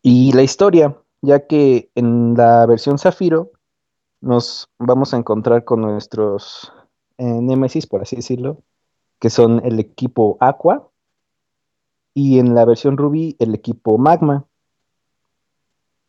[0.02, 3.52] Y la historia, ya que en la versión Zafiro
[4.20, 6.72] nos vamos a encontrar con nuestros
[7.18, 8.62] eh, Nemesis, por así decirlo,
[9.20, 10.90] que son el equipo Aqua,
[12.14, 14.46] y en la versión Ruby el equipo Magma.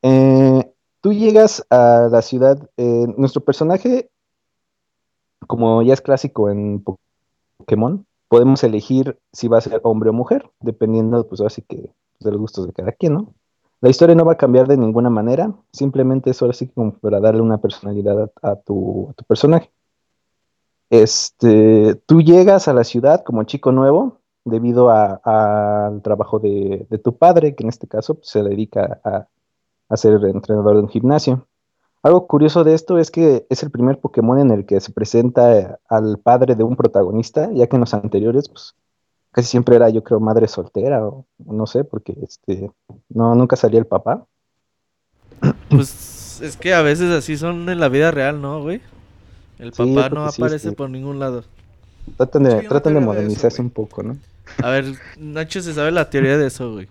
[0.03, 4.11] Eh, tú llegas a la ciudad, eh, nuestro personaje,
[5.47, 6.85] como ya es clásico en
[7.59, 12.31] Pokémon, podemos elegir si va a ser hombre o mujer, dependiendo, pues así que de
[12.33, 13.35] los gustos de cada quien, ¿no?
[13.85, 17.21] La historia no va a cambiar de ninguna manera, simplemente es ahora sí como para
[17.21, 19.71] darle una personalidad a, tu, personaje.
[20.89, 27.55] Este, tú llegas a la ciudad como chico nuevo debido al trabajo de, tu padre,
[27.55, 29.29] que en este caso pues, se dedica a,
[29.91, 31.47] a ser entrenador de un gimnasio.
[32.03, 35.79] Algo curioso de esto es que es el primer Pokémon en el que se presenta
[35.91, 38.75] al padre de un protagonista, ya que en los anteriores, pues,
[39.35, 42.71] casi siempre era, yo creo, madre soltera, o no sé, porque este,
[43.09, 44.25] no, nunca salía el papá.
[45.69, 48.81] Pues es que a veces así son en la vida real, ¿no, güey?
[49.59, 51.43] El papá no aparece por ningún lado.
[52.17, 54.17] Tratan de, de modernizarse un poco, ¿no?
[54.63, 56.89] A ver, Nacho se sabe la teoría de eso, güey.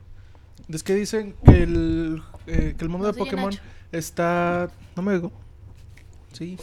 [0.67, 3.53] Es que dicen que el, eh, que el mundo de Pokémon
[3.93, 4.69] está...
[4.97, 5.31] ¿No me digo?
[6.33, 6.57] Sí.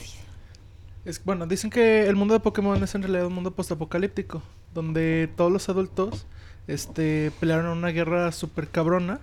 [1.06, 4.42] Es, bueno, dicen que el mundo de Pokémon es en realidad un mundo postapocalíptico,
[4.74, 6.26] donde todos los adultos
[6.66, 9.20] este, pelearon una guerra súper cabrona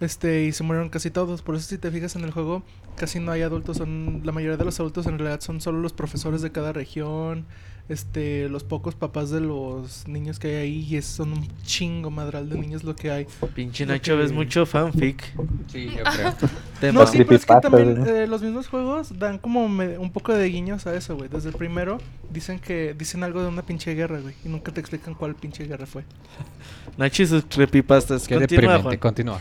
[0.00, 1.42] este, y se murieron casi todos.
[1.42, 2.62] Por eso si te fijas en el juego,
[2.96, 3.76] casi no hay adultos.
[3.76, 7.46] Son, la mayoría de los adultos en realidad son solo los profesores de cada región
[7.88, 12.10] este, los pocos papás de los niños que hay ahí y es, son un chingo
[12.10, 13.26] madral de niños lo que hay.
[13.54, 15.22] Pinche Nacho, ves mucho fanfic.
[15.68, 16.92] Sí, yo creo.
[16.92, 20.48] no, sí, pero es que también eh, los mismos juegos dan como un poco de
[20.48, 21.28] guiños a eso, güey.
[21.28, 21.98] Desde el primero
[22.30, 25.64] dicen que dicen algo de una pinche guerra, güey, y nunca te explican cuál pinche
[25.64, 26.04] guerra fue.
[26.96, 28.26] Nacho y sus creepypastas.
[28.26, 29.38] Qué continúa, continúa.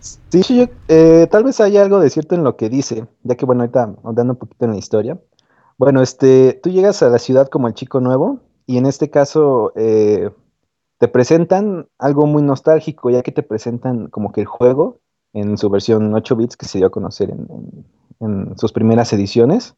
[0.00, 3.44] Sí, yo, eh, tal vez haya algo de cierto en lo que dice, ya que
[3.44, 5.18] bueno, ahorita andando un poquito en la historia.
[5.80, 9.72] Bueno, este, tú llegas a la ciudad como el chico nuevo y en este caso
[9.76, 10.28] eh,
[10.98, 14.98] te presentan algo muy nostálgico, ya que te presentan como que el juego
[15.32, 19.74] en su versión 8 bits que se dio a conocer en, sus primeras ediciones.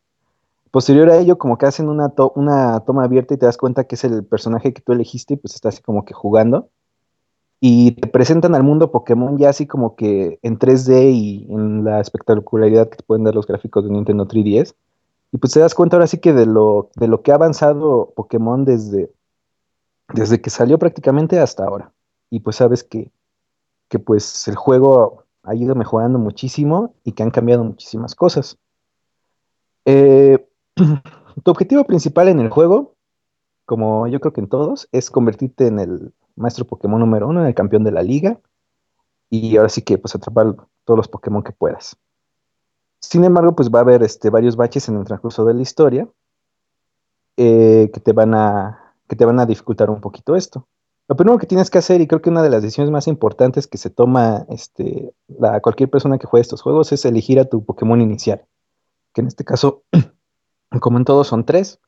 [0.73, 4.03] Posterior a ello, como que hacen una, toma abierta y te das cuenta que es
[4.03, 6.69] el personaje que tú elegiste y pues estás así como que jugando.
[7.61, 12.01] Y te presentan al mundo Pokémon ya así como que en 3D y en la
[12.01, 14.75] espectacularidad que te pueden dar los gráficos de Nintendo 3DS.
[15.33, 18.13] Y pues te das cuenta ahora sí que de lo, de lo que ha avanzado
[18.15, 19.11] Pokémon desde,
[20.13, 21.91] desde que salió prácticamente hasta ahora.
[22.29, 23.11] Y pues sabes que,
[23.89, 28.59] que pues el juego ha ido mejorando muchísimo y que han cambiado muchísimas cosas.
[29.87, 30.47] Eh,
[31.43, 32.95] tu objetivo principal en el juego,
[33.65, 37.47] como yo creo que en todos, es convertirte en el maestro Pokémon número uno, en
[37.47, 38.39] el campeón de la liga.
[39.31, 41.97] Y ahora sí que pues atrapar todos los Pokémon que puedas.
[43.03, 46.09] Sin embargo, pues va a haber este, varios baches en el transcurso de la historia
[47.37, 50.69] eh, que, te van a, que te van a dificultar un poquito esto.
[51.09, 53.67] Lo primero que tienes que hacer, y creo que una de las decisiones más importantes
[53.67, 57.65] que se toma este, la, cualquier persona que juegue estos juegos, es elegir a tu
[57.65, 58.47] Pokémon inicial.
[59.13, 59.83] Que en este caso,
[60.81, 61.81] como en todos, son tres.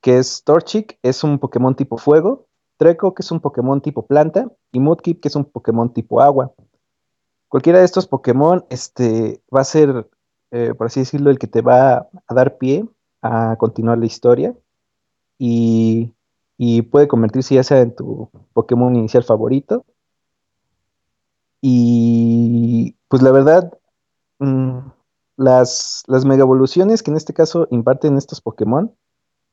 [0.00, 2.46] Que es Torchic, es un Pokémon tipo fuego.
[2.76, 4.50] Treco, que es un Pokémon tipo planta.
[4.72, 6.52] Y Mudkip, que es un Pokémon tipo agua.
[7.48, 10.10] Cualquiera de estos Pokémon este, va a ser
[10.50, 12.88] eh, por así decirlo, el que te va a dar pie
[13.22, 14.54] a continuar la historia
[15.38, 16.14] y,
[16.90, 19.84] puede convertirse ya sea en tu Pokémon inicial favorito.
[21.60, 23.72] Y pues la verdad,
[24.38, 24.78] mm,
[25.36, 28.94] las, las mega evoluciones que en este caso imparten estos Pokémon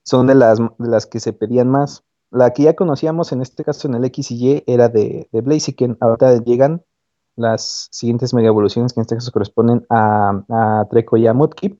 [0.03, 2.03] son de las, de las que se pedían más.
[2.31, 5.41] La que ya conocíamos en este caso en el X y Y era de, de
[5.41, 5.97] Blaziken.
[5.99, 6.83] Ahorita llegan
[7.35, 11.79] las siguientes mega evoluciones que en este caso corresponden a, a Treco y a Mudkip.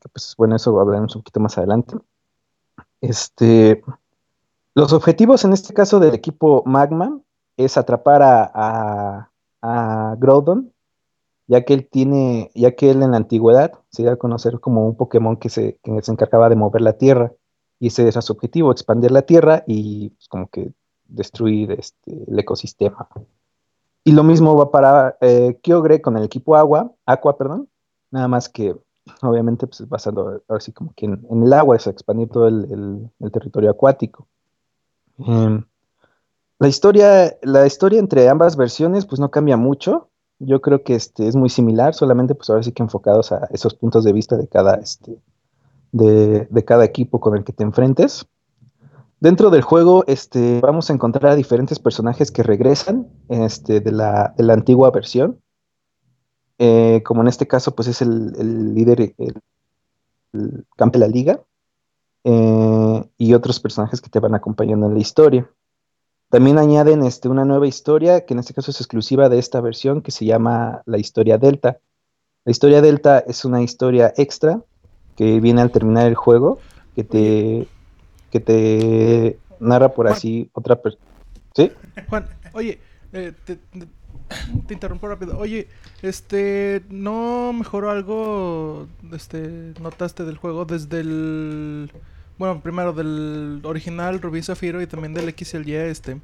[0.00, 1.96] Que pues bueno, eso hablaremos un poquito más adelante.
[3.00, 3.82] Este,
[4.74, 7.20] los objetivos en este caso del equipo Magma
[7.56, 9.30] es atrapar a,
[9.60, 10.72] a, Groudon,
[11.48, 14.86] ya que él tiene, ya que él en la antigüedad se iba a conocer como
[14.86, 17.32] un Pokémon que se, que se encargaba de mover la Tierra.
[17.80, 20.72] Y ese era su objetivo, expandir la Tierra y pues, como que
[21.06, 23.08] destruir este, el ecosistema.
[24.08, 27.68] Y lo mismo va para eh, Kyogre con el equipo Agua, Aqua, perdón.
[28.10, 28.74] Nada más que,
[29.20, 33.68] obviamente, pues basando ahora sí como que en, el agua, es expandir todo el, territorio
[33.68, 34.26] acuático.
[35.18, 35.62] Em,
[36.58, 40.08] la historia, la historia entre ambas versiones, pues no cambia mucho.
[40.38, 43.74] Yo creo que este es muy similar, solamente pues ahora sí que enfocados a esos
[43.74, 45.20] puntos de vista de cada, este,
[45.92, 48.26] de, de cada equipo con el que te enfrentes.
[49.20, 54.34] Dentro del juego este, vamos a encontrar a diferentes personajes que regresan este, de, la,
[54.48, 55.40] antigua versión.
[56.58, 61.42] Eh, como en este caso, pues es el, líder, el, campeón de la liga.
[62.22, 65.50] Eh, y otros personajes que te van acompañando en la historia.
[66.30, 70.02] También añaden este, una nueva historia, que en este caso es exclusiva de esta versión,
[70.02, 71.78] que se llama la historia Delta.
[72.44, 74.62] La historia Delta es una historia extra
[75.16, 76.58] que viene al terminar el juego,
[76.94, 77.68] que te,
[78.30, 80.16] que te narra por Juan.
[80.16, 81.04] así otra persona.
[81.54, 81.72] ¿Sí?
[82.08, 82.80] Juan, oye,
[83.12, 83.88] eh, te, te-
[84.66, 85.38] te interrumpo rápido.
[85.38, 85.68] Oye,
[86.02, 91.90] este, ¿no mejoró algo, este, notaste del juego desde el,
[92.38, 96.20] bueno, primero del original Rubí Zafiro y también del X y el Y, este?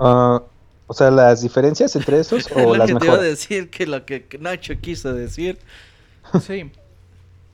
[0.00, 0.42] Ah,
[0.86, 3.86] o sea, las diferencias entre esos o lo las que te iba a decir, que
[3.86, 5.58] lo que Nacho quiso decir.
[6.40, 6.70] Sí.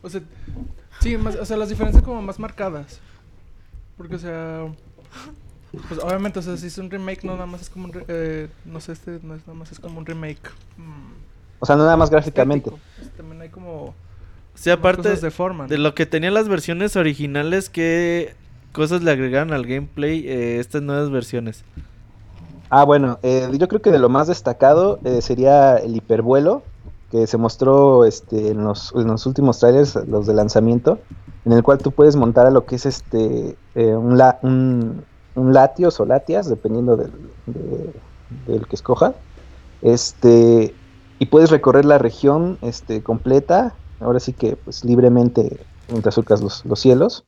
[0.03, 0.23] O sea,
[1.01, 3.01] sí, más, o sea, las diferencias como más marcadas.
[3.97, 4.66] Porque, o sea,
[5.89, 8.05] pues obviamente, o sea, si es un remake, no nada más es como un, re-
[8.09, 10.40] eh, no sé, este no es nada más es como un remake.
[10.77, 11.12] mm,
[11.60, 12.70] O sea, no nada más gráficamente.
[12.97, 13.94] Pues, también hay como
[14.55, 15.68] O sea, más aparte cosas de forma.
[15.68, 18.35] de lo que tenían las versiones originales, ¿qué
[18.72, 21.64] cosas le agregaron al gameplay eh, estas nuevas versiones?
[22.68, 26.62] Ah, bueno, eh, yo creo que de lo más destacado eh, sería el hipervuelo
[27.11, 28.93] que se mostró este, en, los,
[29.27, 31.03] últimos trailers, los de lanzamiento,
[31.45, 35.05] en el cual tú puedes montar a lo que es este eh, un, un,
[35.35, 37.12] un latios o latias, dependiendo del,
[37.47, 38.01] de-
[38.47, 39.15] del que escoja.
[39.82, 40.77] Este,
[41.19, 46.65] y puedes recorrer la región este, completa, ahora sí que pues libremente mientras surcas los,
[46.65, 47.24] los cielos.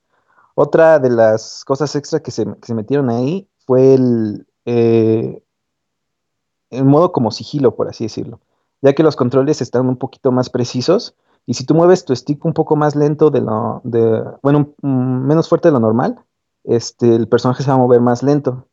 [0.55, 5.43] Otra de las cosas extra que se, que se metieron ahí fue el, eh,
[6.71, 8.41] el modo como sigilo, por así decirlo,
[8.83, 12.45] ya que los controles están un poquito más precisos y si tú mueves tu stick
[12.45, 16.25] un poco más lento de lo, de, bueno, menos fuerte de lo normal,
[16.65, 18.69] este, el personaje se va a mover más lento.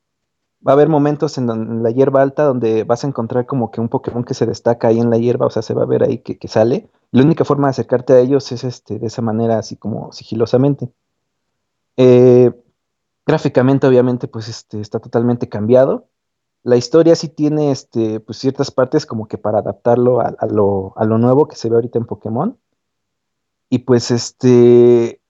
[0.65, 3.87] Va a haber momentos en, la hierba alta donde vas a encontrar como que un
[3.87, 6.19] Pokémon que se destaca ahí en la hierba, o sea, se va a ver ahí
[6.19, 6.89] que, que sale.
[7.11, 10.89] La única forma de acercarte a ellos es este, de esa manera, así como sigilosamente.
[11.97, 12.51] Eh,
[13.25, 16.07] gráficamente, obviamente, pues este, está totalmente cambiado.
[16.63, 21.47] La historia sí tiene este, pues, ciertas partes como que para adaptarlo a, lo nuevo
[21.47, 22.57] que se ve ahorita en Pokémon.
[23.69, 25.21] Y pues este.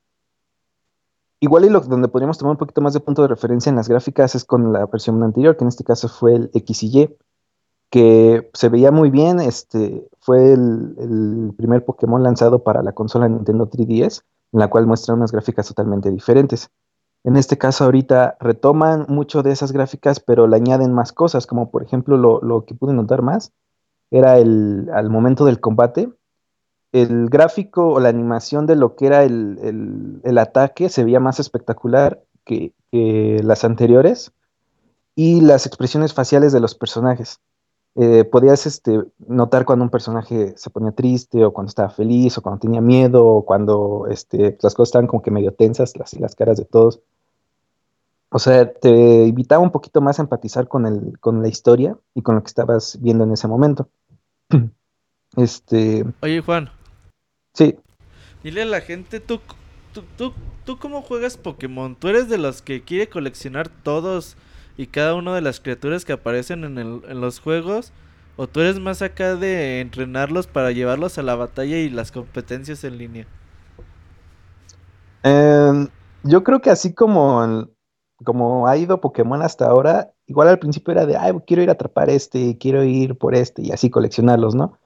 [1.41, 3.88] Igual y lo, donde podríamos tomar un poquito más de punto de referencia en las
[3.88, 7.18] gráficas es con la versión anterior, que en este caso fue el X y Y,
[7.89, 9.39] que se veía muy bien.
[9.39, 14.23] Este fue el, el primer Pokémon lanzado para la consola Nintendo 3DS,
[14.53, 16.69] en la cual muestra unas gráficas totalmente diferentes.
[17.23, 21.69] En este caso ahorita retoman mucho de esas gráficas, pero le añaden más cosas, como
[21.71, 23.51] por ejemplo lo, lo que pude notar más
[24.11, 26.11] era el al momento del combate,
[26.91, 31.19] el gráfico o la animación de lo que era el, el- el ataque se veía
[31.19, 34.31] más espectacular que, que las anteriores
[35.15, 37.39] y las expresiones faciales de los personajes.
[37.95, 42.41] Eh, podías este, notar cuando un personaje se ponía triste o cuando estaba feliz o
[42.41, 46.36] cuando tenía miedo o cuando este, las cosas estaban como que medio tensas, las, las
[46.36, 47.02] caras de todos.
[48.32, 52.22] O sea, te invitaba un poquito más a empatizar con, el, con la historia y
[52.22, 53.90] con lo que estabas viendo en ese momento.
[55.38, 56.72] Este, Oye, Juan,
[57.53, 57.78] sí,
[58.44, 59.40] dile a la gente, ¿tú,
[59.94, 60.34] tú, tú,
[60.66, 61.95] tú cómo juegas Pokémon?
[61.95, 64.38] ¿Tú eres de los que quiere coleccionar todos
[64.80, 67.91] y cada una de las criaturas que aparecen en, los juegos?
[68.38, 72.85] ¿O tú eres más acá de entrenarlos para llevarlos a la batalla y las competencias
[72.85, 73.27] en línea?
[75.23, 75.89] Em,
[76.23, 77.68] yo creo que así como,
[78.23, 81.73] como ha ido Pokémon hasta ahora, igual al principio era de, ay, quiero ir a
[81.73, 84.77] atrapar este, quiero ir por este y así coleccionarlos, ¿no?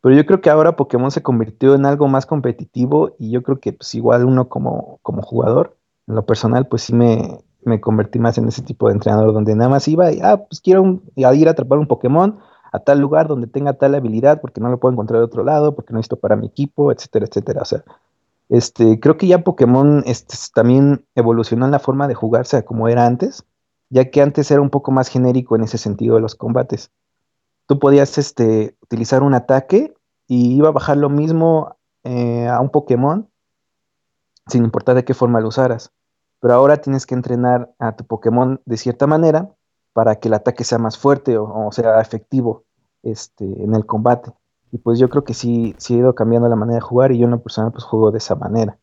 [0.00, 3.60] Pero yo creo que ahora Pokémon se convirtió en algo más competitivo y yo creo
[3.60, 5.76] que pues igual uno como, como jugador,
[6.08, 9.54] en lo personal, pues sí me, me convertí más en ese tipo de entrenador donde
[9.54, 12.38] nada más iba y, ah, pues quiero ir a atrapar un Pokémon
[12.72, 15.74] a tal lugar donde tenga tal habilidad porque no lo puedo encontrar de otro lado,
[15.74, 17.62] porque no necesito para mi equipo, etcétera, etcétera.
[17.62, 17.84] O sea,
[18.48, 22.88] este, creo que ya Pokémon este, también evolucionó en la forma de jugarse a como
[22.88, 23.44] era antes,
[23.88, 26.90] ya que antes era un poco más genérico en ese sentido de los combates.
[27.66, 29.94] Tú podías este, utilizar un ataque
[30.28, 33.28] y iba a bajar lo mismo eh, a un Pokémon
[34.46, 35.92] sin importar de qué forma lo usaras.
[36.40, 39.50] Pero ahora tienes que entrenar a tu Pokémon de cierta manera
[39.92, 42.64] para que el ataque sea más fuerte o, sea efectivo
[43.02, 44.32] este, en el combate.
[44.72, 47.18] Y pues yo creo que sí, sí ha ido cambiando la manera de jugar y
[47.18, 48.78] yo en lo personal pues juego de esa manera.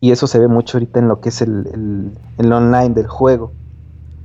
[0.00, 3.06] Y eso se ve mucho ahorita en lo que es el, el- el online del
[3.06, 3.52] juego.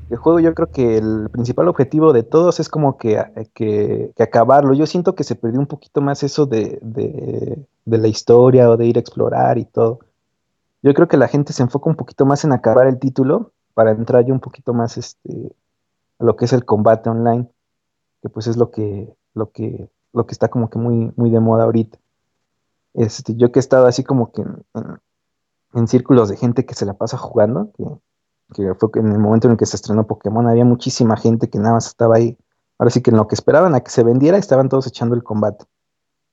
[0.10, 3.24] El juego yo creo que el principal objetivo de todos es como que,
[3.54, 4.74] que- que acabarlo.
[4.74, 8.78] Yo siento que se perdió un poquito más eso de, de- de la historia o
[8.78, 10.00] de ir a explorar y todo.
[10.88, 13.92] Yo creo que la gente se enfoca un poquito más en acabar el título para
[13.92, 15.54] entrar ya un poquito más este,
[16.18, 17.46] a lo que es el combate online,
[18.22, 21.42] que pues es lo que, lo que, lo que está como que muy, muy de
[21.42, 22.00] moda ahorita.
[22.94, 24.46] Este, yo que he estado así como que
[25.74, 27.84] en, círculos de gente que se la pasa jugando, que,
[28.54, 31.60] que fue en el momento en el que se estrenó Pokémon, había muchísima gente que
[31.60, 32.38] nada más estaba ahí
[32.78, 35.24] ahora sí que en lo que esperaban a que se vendiera, estaban todos echando el
[35.24, 35.66] combate.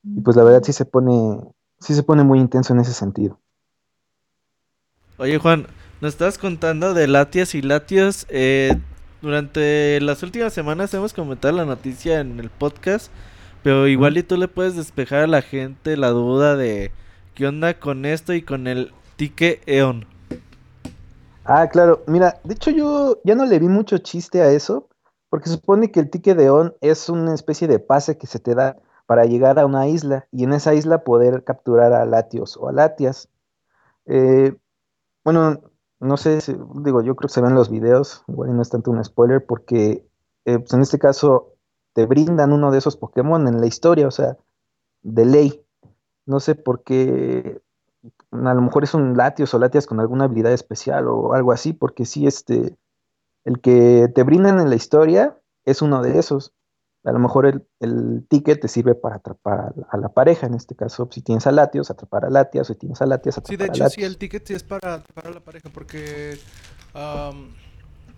[0.03, 1.41] Y pues la verdad sí se pone,
[1.81, 3.37] sí se pone muy intenso en ese sentido.
[5.17, 5.65] Oye Juan,
[6.01, 8.25] nos estás contando de Latias y Latios.
[8.27, 8.75] Eh,
[9.21, 13.09] durante las últimas semanas hemos comentado la noticia en el podcast,
[13.63, 16.91] pero igual y tú le puedes despejar a la gente la duda de
[17.33, 20.05] qué onda con esto y con el tique EON.
[21.45, 22.03] Ah, claro.
[22.07, 24.89] Mira, de hecho yo ya no le vi mucho chiste a eso,
[25.29, 28.53] porque supone que el ticket de on es una especie de pase que se te
[28.53, 28.75] da
[29.05, 32.73] para llegar a una isla y en esa isla poder capturar a latios o a
[32.73, 33.29] latias.
[34.07, 34.53] Eh,
[35.25, 35.59] bueno,
[35.99, 38.91] no sé, si, digo, yo creo que se ven los videos, igual no es tanto
[38.91, 40.07] un spoiler, porque
[40.45, 41.55] eh, pues en este caso
[41.93, 44.37] te brindan uno de esos Pokémon en la historia, o sea,
[45.01, 45.65] de ley.
[46.27, 47.61] No sé por qué,
[48.31, 51.73] a lo mejor es un Latios o Latias con alguna habilidad especial o algo así,
[51.73, 52.77] porque sí, este,
[53.45, 56.53] el que te brindan en la historia es uno de esos.
[57.05, 57.45] A lo mejor
[57.79, 61.51] el, ticket te sirve para atrapar a la, pareja, en este caso, si tienes a
[61.51, 64.47] Latios, atrapar a Latias, si tienes a Latias, atrapar Sí, de hecho, sí, el ticket
[64.47, 66.39] sí es para atrapar a la pareja, porque...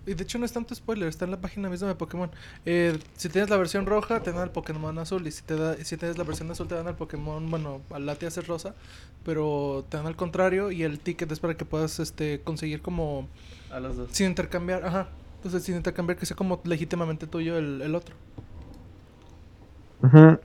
[0.06, 2.30] y de hecho no es tanto spoiler, está en la página misma de Pokémon.
[2.64, 5.26] Eh, si tienes la versión roja, te dan el Pokémon azul.
[5.26, 8.06] Y si, te da, si tienes la versión azul, te dan el Pokémon, bueno, al
[8.06, 8.74] Latias es rosa.
[9.22, 10.70] Pero te dan al contrario.
[10.70, 13.28] Y el ticket es para que puedas este, conseguir como...
[13.70, 14.08] A los dos.
[14.12, 15.08] Sin intercambiar, ajá.
[15.36, 18.16] Entonces sin intercambiar que sea como legítimamente tuyo el, el otro.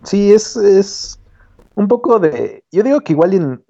[0.03, 1.19] Sí, es, es
[1.75, 2.63] un poco de...
[2.71, 3.63] Yo digo que igual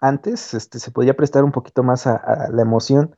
[0.00, 3.16] antes este, se podía prestar un poquito más a, la emoción,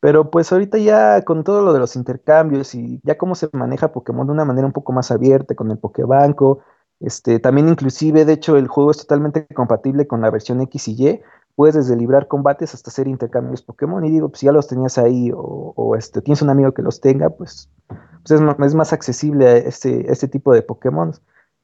[0.00, 3.92] pero pues ahorita ya con todo lo de los intercambios y ya cómo se maneja
[3.92, 6.60] Pokémon de una manera un poco más abierta con el Pokébanco,
[7.00, 11.08] este, también inclusive, de hecho, el juego es totalmente compatible con la versión X y
[11.08, 11.20] Y,
[11.56, 14.98] puedes desde librar combates hasta hacer intercambios Pokémon y digo, pues si ya los tenías
[14.98, 19.56] ahí o, este, tienes un amigo que los tenga, pues, pues es, más accesible a
[19.56, 21.12] este, este tipo de Pokémon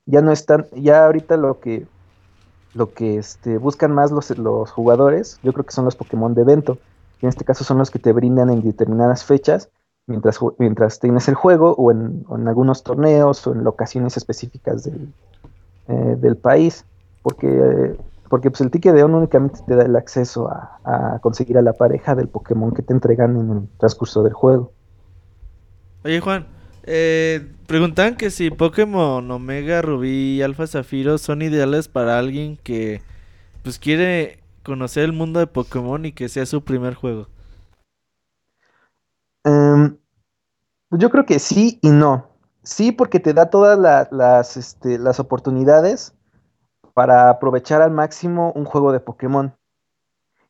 [0.07, 1.87] ya no están, ya ahorita lo que
[2.77, 6.43] lo que este, buscan más los, los jugadores, yo creo que son los Pokémon de
[6.43, 6.79] evento.
[7.23, 9.71] En este caso son los que te brindan en determinadas fechas,
[10.07, 15.13] mientras, mientras tienes el juego, o en, algunos torneos, o en locaciones específicas del,
[15.89, 16.85] eh, del país.
[17.23, 17.97] Porque,
[18.29, 21.63] porque pues el ticket de ON únicamente te da el acceso a, a, conseguir a
[21.63, 24.71] la pareja del Pokémon que te entregan en el transcurso del juego.
[26.05, 26.47] Oye Juan,
[26.87, 33.03] eh, preguntan que si Pokémon Omega, Rubí y Alfa Zafiro son ideales para alguien que
[33.63, 37.29] pues quiere conocer el mundo de Pokémon y que sea su primer juego.
[39.45, 39.97] Em,
[40.91, 42.29] yo creo que sí y no.
[42.63, 43.79] Sí, porque te da todas
[44.11, 46.15] las, este, las oportunidades
[46.95, 49.55] para aprovechar al máximo un juego de Pokémon.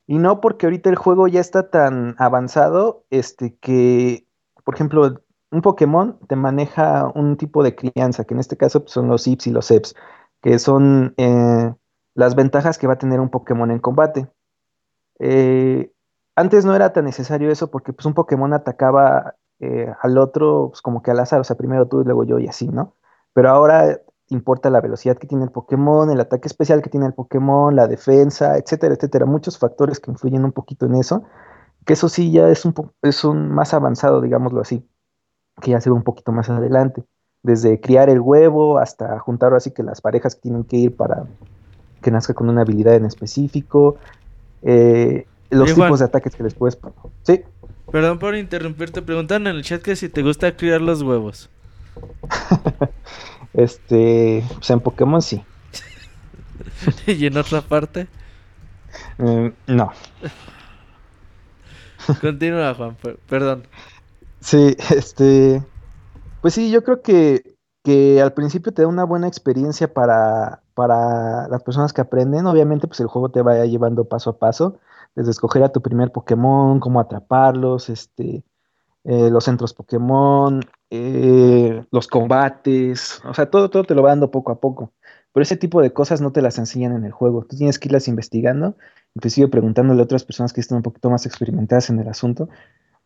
[0.06, 4.26] Y no porque ahorita el juego ya está tan avanzado, este, que,
[4.64, 5.20] por ejemplo,
[5.51, 9.27] un Pokémon te maneja un tipo de crianza, que en este caso pues, son los
[9.27, 9.94] Ips y los Eps,
[10.43, 11.73] que son eh,
[12.14, 14.28] las ventajas que va a tener un Pokémon en combate.
[15.18, 15.93] Eh,
[16.35, 20.82] antes no era tan necesario eso porque pues, un Pokémon atacaba eh, al otro pues,
[20.82, 22.97] como que al azar, o sea, primero tú y luego yo y así, ¿no?
[23.32, 27.14] Pero ahora importa la velocidad que tiene el Pokémon, el ataque especial que tiene el
[27.14, 29.24] Pokémon, la defensa, etcétera, etcétera.
[29.27, 31.24] Muchos factores que influyen un poquito en eso,
[31.85, 34.86] que eso sí ya es un, es un más avanzado, digámoslo así
[35.60, 37.04] que ya se ve un poquito más adelante.
[37.42, 41.24] Desde criar el huevo hasta juntar así que las parejas que tienen que ir para
[42.02, 43.96] que nazca con una habilidad en específico.
[44.62, 46.78] Eh, los tipos de ataques que poner.
[47.22, 47.42] Sí.
[47.90, 49.02] Perdón por interrumpirte.
[49.02, 51.50] Preguntan en el chat que si te gusta criar los huevos.
[53.54, 54.44] este.
[54.54, 55.44] Pues en Pokémon sí.
[57.06, 58.08] ¿Y en otra parte?
[59.18, 59.92] Mm, no.
[62.20, 62.96] Continúa, Juan.
[63.28, 63.66] Perdón.
[64.47, 65.60] Sí, este,
[66.40, 71.48] pues sí, yo creo que, que al principio te da una buena experiencia para, para
[71.48, 72.47] las personas que aprenden.
[72.47, 74.78] Obviamente, pues el juego te va llevando paso a paso,
[75.16, 78.44] desde escoger a tu primer Pokémon, cómo atraparlos, este,
[79.02, 80.60] eh, los centros Pokémon,
[80.90, 84.93] eh, los combates, o sea, todo, todo te lo va dando poco a poco.
[85.32, 87.44] Pero ese tipo de cosas no te las enseñan en el juego.
[87.44, 88.77] Tú tienes que irlas investigando,
[89.16, 92.48] inclusive preguntándole a otras personas que están un poquito más experimentadas en el asunto,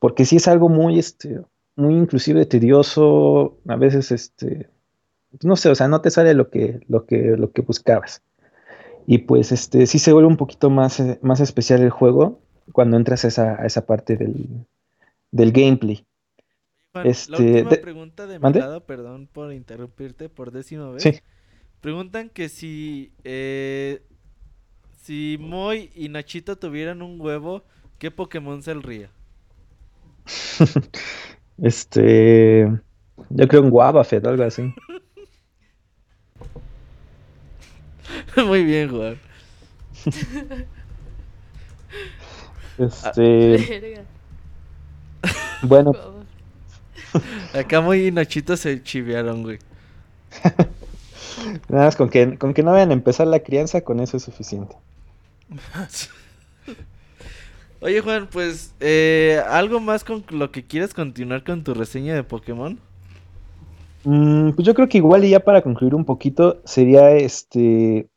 [0.01, 1.41] porque sí es algo muy, este,
[1.77, 4.69] muy inclusive tedioso, a veces, este,
[5.43, 8.23] no sé, o sea, no te sale lo que, lo que, lo que buscabas.
[9.07, 12.41] Y pues, este, sí se vuelve un poquito más, eh, más especial el juego
[12.73, 14.67] cuando entras a esa, a esa parte del,
[15.31, 16.07] del gameplay.
[17.05, 21.03] este, la última pregunta de mi lado, perdón por interrumpirte por décima vez.
[21.03, 21.21] Sí.
[21.81, 24.03] Preguntan que si, eh,
[25.03, 27.65] si Moy y Nachito tuvieran un huevo,
[27.99, 29.11] ¿qué Pokémon saldría?
[31.63, 32.67] este.
[33.31, 34.75] Yo creo un Wabafet, algo así.
[38.37, 39.19] Muy bien, Juan.
[42.79, 44.03] Este,
[45.63, 45.93] bueno,
[47.55, 49.59] Acá muy Nachito se chivearon, güey.
[51.69, 54.23] nada más con que, con que no vayan a empezar la crianza, con eso es
[54.23, 54.77] suficiente.
[57.83, 62.23] Oye, Juan, pues, eh, ¿algo más con lo que quieras continuar con tu reseña de
[62.23, 62.79] Pokémon?
[64.05, 68.09] Mm, pues yo creo que igual y ya para concluir un poquito sería este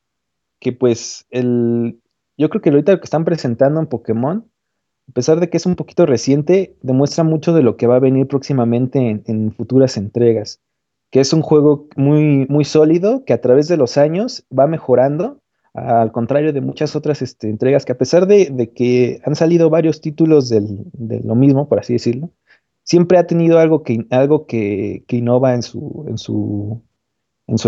[0.60, 2.00] que pues el
[2.38, 4.50] yo creo que ahorita lo que están presentando en Pokémon,
[5.10, 8.00] a pesar de que es un poquito reciente, demuestra mucho de lo que va a
[8.00, 10.62] venir próximamente en, en futuras entregas,
[11.12, 15.42] que es un juego muy muy sólido que a través de los años va mejorando,
[15.74, 20.02] al contrario de muchas otras este, entregas que a pesar de, que han salido varios
[20.02, 22.30] títulos del- de lo mismo, por así decirlo,
[22.84, 26.82] siempre ha tenido algo que, algo que, innova en su, en su,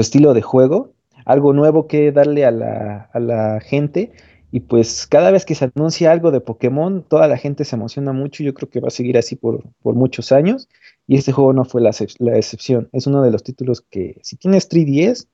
[0.02, 0.94] estilo de juego,
[1.26, 4.12] algo nuevo que darle a la, a la gente.
[4.52, 8.14] Y pues cada vez que se anuncia algo de Pokémon, toda la gente se emociona
[8.14, 8.44] mucho.
[8.44, 10.70] Yo creo que va a seguir así por, por muchos años.
[11.08, 12.88] Y este juego no fue la excepción.
[12.94, 15.28] Es uno de los títulos que si tienes 3DS,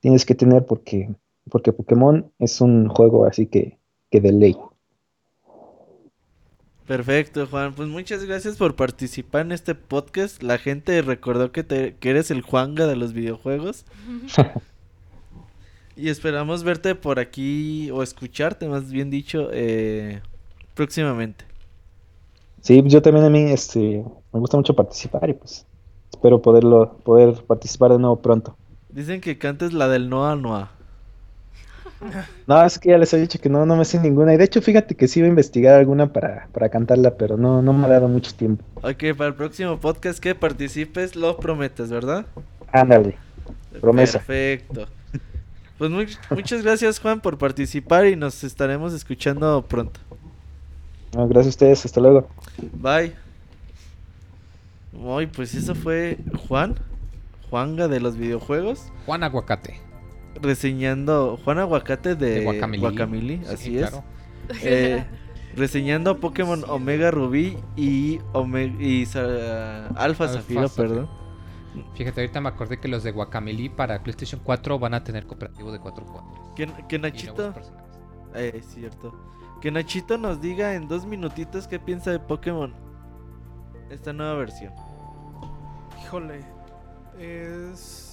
[0.00, 1.08] tienes que tener porque,
[1.50, 3.78] porque Pokémon es un juego así que,
[4.10, 4.56] que de ley.
[6.86, 7.74] Perfecto, Juan.
[7.74, 10.42] Pues muchas gracias por participar en este podcast.
[10.42, 13.84] La gente recordó que, te, que eres el Juanga de los videojuegos.
[15.96, 20.20] y esperamos verte por aquí, o escucharte, más bien dicho, eh,
[20.74, 21.44] próximamente.
[22.60, 25.66] Sí, yo también a mí este, me gusta mucho participar y pues
[26.12, 28.56] espero poderlo, poder participar de nuevo pronto.
[28.88, 30.75] Dicen que cantes la del Noa Noa.
[32.46, 34.34] No, es que ya les he dicho que no, no me sé ninguna.
[34.34, 37.62] Y de hecho, fíjate que sí iba a investigar alguna para, para cantarla, pero no,
[37.62, 38.64] no me ha dado mucho tiempo.
[38.76, 42.26] Ok, para el próximo podcast que participes, lo prometes, ¿verdad?
[42.72, 43.16] Ándale.
[43.80, 44.18] Promesa.
[44.18, 44.86] Perfecto.
[45.78, 50.00] Pues muy- muchas gracias, Juan, por participar y nos estaremos escuchando pronto.
[51.14, 52.28] No, gracias a ustedes, hasta luego.
[52.74, 53.12] Bye.
[54.92, 56.18] Uy, pues eso fue
[56.48, 56.74] Juan,
[57.50, 59.80] Juanga de los videojuegos, Juan Aguacate.
[60.42, 62.80] Reseñando Juan Aguacate de, De Guacamili.
[62.80, 63.90] Guacamili, Sí, así es.
[63.90, 64.04] claro.
[64.62, 65.04] Eh,
[65.56, 69.04] reseñando Pokémon Omega Rubí y, Ome- y
[69.96, 70.88] Alfa Zafiro, Zafiro.
[70.88, 71.08] perdón.
[71.94, 75.70] Fíjate, ahorita me acordé que los de Guacamili para PlayStation 4 van a tener cooperativo
[75.72, 76.40] de 4 jugadores.
[76.54, 77.52] Que, que Nachito,
[78.34, 79.14] eh, es cierto.
[79.60, 82.72] Que Nachito nos diga en dos minutitos qué piensa de Pokémon.
[83.90, 84.72] Esta nueva versión.
[86.02, 86.40] Híjole.
[87.18, 88.05] Es.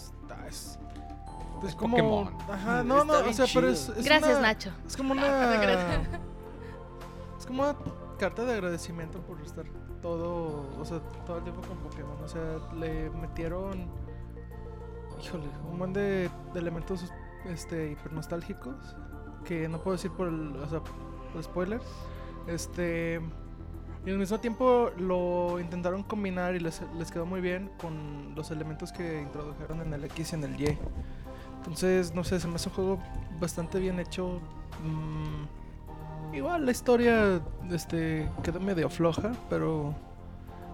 [1.64, 1.98] Ah, Es, es Es como.
[1.98, 2.34] Pokémon.
[2.52, 3.90] Ajá, no, Está no, o sea, pero es.
[3.90, 4.72] es Gracias, una- Nacho.
[4.86, 6.02] Es como no una.
[7.38, 7.76] es como una
[8.20, 9.66] carta de agradecimiento por estar
[10.02, 10.70] todo.
[10.80, 12.18] O sea, todo el tiempo con Pokémon.
[12.24, 13.88] O sea, le metieron.
[15.24, 17.12] Híjole, un montón de, de elementos
[17.46, 18.76] este, hipernostálgicos.
[19.46, 20.56] Que no puedo decir por el.
[20.58, 21.82] O sea, por spoiler.
[22.48, 23.22] Este.
[24.06, 28.52] Y al mismo tiempo lo intentaron combinar y les, les quedó muy bien con los
[28.52, 30.78] elementos que introdujeron en el X y en el Y.
[31.64, 33.00] Entonces, no sé, se me hace un juego
[33.40, 34.40] bastante bien hecho.
[34.84, 37.42] Mm, igual la historia
[37.72, 39.96] este, quedó medio floja, pero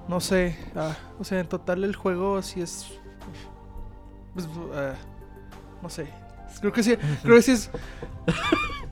[0.08, 0.58] no sé.
[0.76, 2.88] ah, o sea, en total el juego sí es...
[4.34, 4.94] pues, ah,
[5.84, 6.08] no sé.
[6.60, 7.70] Creo que sí, creo que sí es...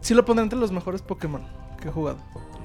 [0.02, 1.42] Sí lo pondré entre los mejores Pokémon
[1.82, 2.20] que he jugado.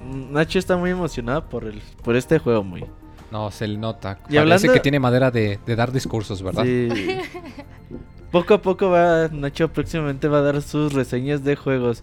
[0.04, 2.84] Mm, Nacho está muy emocionado por el por este juego, muy.
[3.30, 4.18] No, se le nota.
[4.28, 6.64] Y Parece hablando- que tiene madera de, de dar discursos, ¿verdad?
[6.64, 6.88] Sí.
[8.32, 12.02] poco a poco va Nacho próximamente va a dar sus reseñas de juegos.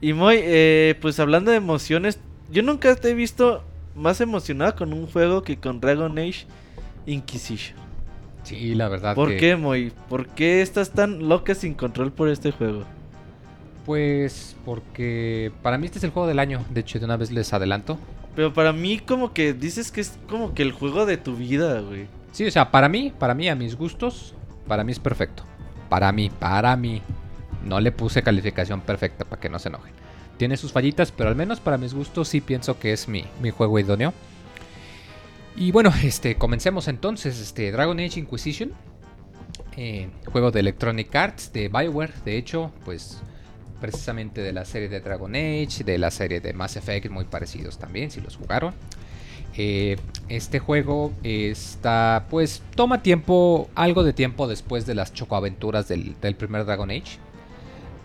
[0.00, 2.18] Y muy, eh, pues hablando de emociones,
[2.50, 3.62] yo nunca te he visto
[3.94, 6.46] más emocionado con un juego que con Dragon Age
[7.06, 7.76] Inquisition.
[8.44, 9.14] Sí, la verdad.
[9.14, 9.92] ¿Por que- qué, Moy?
[10.08, 12.84] ¿Por qué estás tan loca sin control por este juego?
[13.84, 16.64] Pues porque para mí este es el juego del año.
[16.70, 17.98] De hecho, de una vez les adelanto.
[18.36, 21.80] Pero para mí como que dices que es como que el juego de tu vida,
[21.80, 22.06] güey.
[22.32, 24.34] Sí, o sea, para mí, para mí, a mis gustos,
[24.68, 25.42] para mí es perfecto.
[25.88, 27.02] Para mí, para mí.
[27.64, 29.92] No le puse calificación perfecta para que no se enojen.
[30.36, 33.50] Tiene sus fallitas, pero al menos para mis gustos sí pienso que es mi, mi
[33.50, 34.12] juego idóneo.
[35.56, 37.40] Y bueno, este, comencemos entonces.
[37.40, 38.72] Este, Dragon Age Inquisition.
[39.76, 42.12] eh, juego de Electronic Arts, de Bioware.
[42.24, 43.20] De hecho, pues
[43.80, 47.78] precisamente de la serie de Dragon Age, de la serie de Mass Effect, muy parecidos
[47.78, 48.74] también, si los jugaron.
[49.60, 49.96] Eh,
[50.28, 56.64] este juego está, pues, toma tiempo, algo de tiempo después de las chocoaventuras del, primer
[56.64, 57.18] Dragon Age.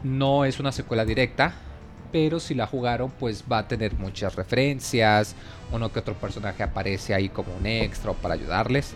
[0.04, 1.54] No es una secuela directa,
[2.12, 5.36] pero si la jugaron, pues va a tener muchas referencias.
[5.72, 8.96] Uno que otro personaje aparece ahí como un extra o para ayudarles.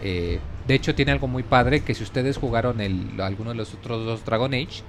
[0.00, 0.38] Eh,
[0.68, 2.80] De hecho, tiene algo muy padre que si ustedes jugaron
[3.20, 4.82] alguno de los otros dos Dragon Age,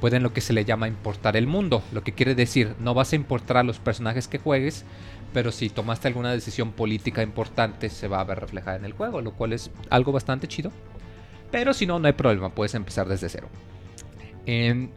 [0.00, 1.82] pueden lo que se le llama importar el mundo.
[1.92, 4.84] Lo que quiere decir, no vas a importar a los personajes que juegues,
[5.32, 9.20] pero si tomaste alguna decisión política importante, se va a ver reflejada en el juego,
[9.20, 10.70] lo cual es algo bastante chido.
[11.50, 13.48] Pero si no, no hay problema, puedes empezar desde cero.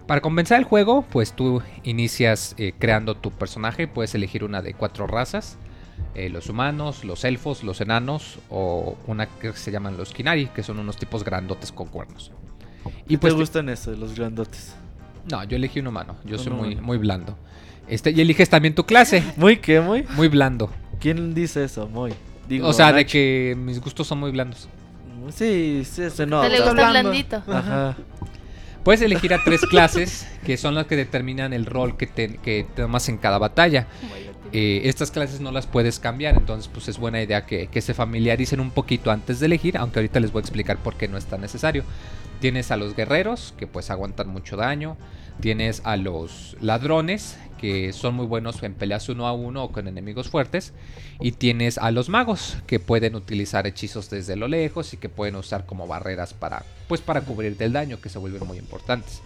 [0.08, 4.74] Para comenzar el juego, pues tú inicias eh, creando tu personaje, puedes elegir una de
[4.74, 5.58] cuatro razas.
[6.14, 10.64] eh, los humanos, los elfos, los enanos o una que se llaman los Kinari, que
[10.64, 12.32] son unos tipos grandotes con cuernos.
[13.08, 14.76] ¿Y pues te gustan esos, los grandotes?
[15.30, 17.38] No, yo elegí un humano, yo soy muy, muy blando.
[17.88, 20.04] Este, y eliges también tu clase, ¿Muy qué, muy?
[20.16, 20.70] muy blando.
[21.00, 22.14] ¿Quién dice eso, muy?
[22.50, 24.68] Digo, o sea, de que mis gustos son muy blandos.
[25.30, 26.48] Sí, sí, se Te nota.
[26.50, 26.92] le gusta blando.
[27.10, 27.44] blandito.
[27.48, 27.96] Ajá.
[28.84, 32.68] Puedes elegir a tres clases que son las que determinan el rol que, te, que
[32.76, 33.88] tomas en cada batalla.
[34.54, 37.96] Eh, estas clases no las puedes cambiar, entonces pues es buena idea que, que se
[37.96, 41.18] familiaricen un poquito antes de elegir, aunque ahorita les voy a explicar por qué no
[41.18, 41.84] es tan necesario.
[42.40, 44.98] Tienes a los guerreros, que pues aguantan mucho daño.
[45.42, 49.88] Tienes a los ladrones, que son muy buenos en peleas uno a uno o con
[49.88, 50.72] enemigos fuertes.
[51.20, 55.36] Y tienes a los magos, que pueden utilizar hechizos desde lo lejos y que pueden
[55.36, 59.24] usar como barreras para, pues, para cubrir del daño, que se vuelven muy importantes.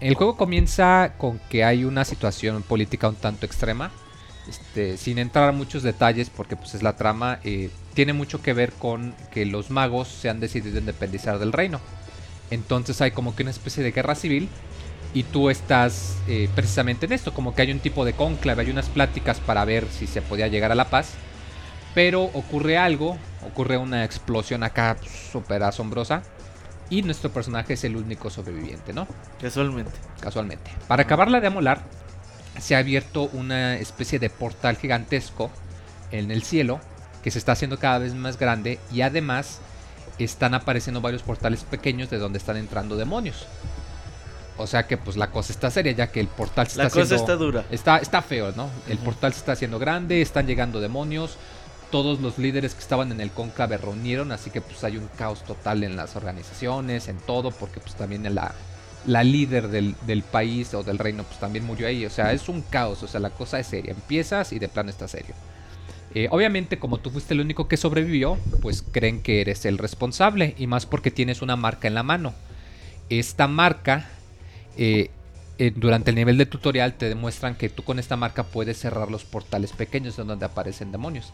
[0.00, 3.90] El juego comienza con que hay una situación política un tanto extrema.
[4.46, 8.52] Este, sin entrar a muchos detalles, porque pues es la trama, eh, tiene mucho que
[8.52, 11.80] ver con que los magos se han decidido independizar del reino.
[12.50, 14.48] Entonces hay como que una especie de guerra civil
[15.16, 18.70] y tú estás eh, precisamente en esto, como que hay un tipo de cónclave, hay
[18.70, 21.14] unas pláticas para ver si se podía llegar a la paz.
[21.94, 24.98] Pero ocurre algo, ocurre una explosión acá
[25.32, 26.22] súper asombrosa
[26.90, 29.08] y nuestro personaje es el único sobreviviente, ¿no?
[29.40, 29.92] Casualmente.
[30.20, 30.70] casualmente.
[30.86, 31.80] Para acabarla de amolar,
[32.60, 35.50] se ha abierto una especie de portal gigantesco
[36.10, 36.78] en el cielo
[37.22, 39.60] que se está haciendo cada vez más grande y además
[40.18, 43.46] están apareciendo varios portales pequeños de donde están entrando demonios.
[44.58, 47.00] O sea que pues la cosa está seria ya que el portal se La está
[47.00, 47.32] cosa haciendo...
[47.32, 47.64] está dura.
[47.70, 48.70] Está, está feo, ¿no?
[48.88, 51.36] El portal se está haciendo grande, están llegando demonios.
[51.90, 55.44] Todos los líderes que estaban en el cónclave reunieron, así que pues hay un caos
[55.44, 58.54] total en las organizaciones, en todo, porque pues también la,
[59.06, 62.04] la líder del, del país o del reino pues también murió ahí.
[62.04, 63.92] O sea, es un caos, o sea, la cosa es seria.
[63.92, 65.34] Empiezas y de plano está serio.
[66.14, 70.54] Eh, obviamente, como tú fuiste el único que sobrevivió, pues creen que eres el responsable,
[70.56, 72.32] y más porque tienes una marca en la mano.
[73.10, 74.08] Esta marca
[74.76, 75.10] eh,
[75.74, 79.24] durante el nivel de tutorial te demuestran que tú con esta marca puedes cerrar los
[79.24, 81.32] portales pequeños donde aparecen demonios.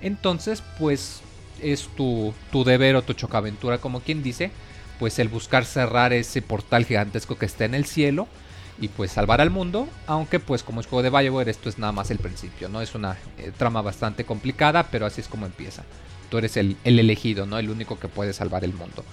[0.00, 1.20] Entonces, pues
[1.62, 4.50] es tu, tu deber o tu chocaventura, como quien dice,
[4.98, 8.26] pues el buscar cerrar ese portal gigantesco que está en el cielo
[8.80, 11.92] y pues salvar al mundo, aunque pues como es juego de Bioware esto es nada
[11.92, 12.80] más el principio, ¿no?
[12.82, 15.84] Es una eh, trama bastante complicada, pero así es como empieza.
[16.28, 17.58] Tú eres el, el elegido, ¿no?
[17.58, 19.04] El único que puede salvar el mundo.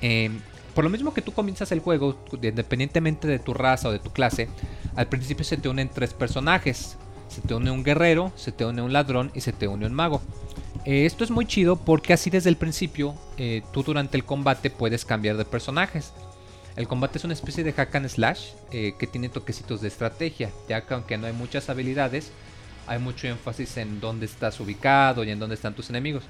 [0.00, 0.40] Em,
[0.74, 4.10] por lo mismo que tú comienzas el juego, independientemente de tu raza o de tu
[4.10, 4.48] clase,
[4.96, 6.96] al principio se te unen tres personajes.
[7.28, 9.94] Se te une un guerrero, se te une un ladrón y se te une un
[9.94, 10.20] mago.
[10.84, 14.68] Eh, esto es muy chido porque así desde el principio eh, tú durante el combate
[14.68, 16.12] puedes cambiar de personajes.
[16.76, 20.50] El combate es una especie de hack and slash eh, que tiene toquecitos de estrategia,
[20.68, 22.32] ya que aunque no hay muchas habilidades,
[22.86, 26.24] hay mucho énfasis en dónde estás ubicado y en dónde están tus enemigos.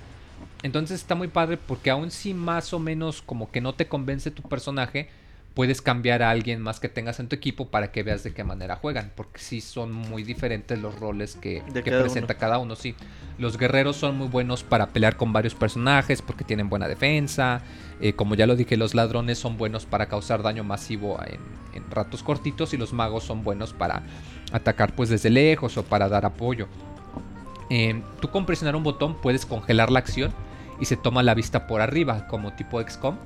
[0.62, 4.30] Entonces está muy padre porque aun si más o menos como que no te convence
[4.30, 5.08] tu personaje,
[5.54, 8.44] puedes cambiar a alguien más que tengas en tu equipo para que veas de qué
[8.44, 12.40] manera juegan, porque sí son muy diferentes los roles que, cada presenta uno.
[12.40, 12.94] cada uno, sí.
[13.38, 17.62] Los guerreros son muy buenos para pelear con varios personajes porque tienen buena defensa.
[18.00, 21.40] Eh, como ya lo dije, los ladrones son buenos para causar daño masivo en,
[21.74, 24.02] en ratos cortitos y los magos son buenos para
[24.52, 26.68] atacar pues desde lejos o para dar apoyo.
[27.74, 30.30] Eh, tú con presionar un botón puedes congelar la acción
[30.78, 33.16] y se toma la vista por arriba como tipo XCOM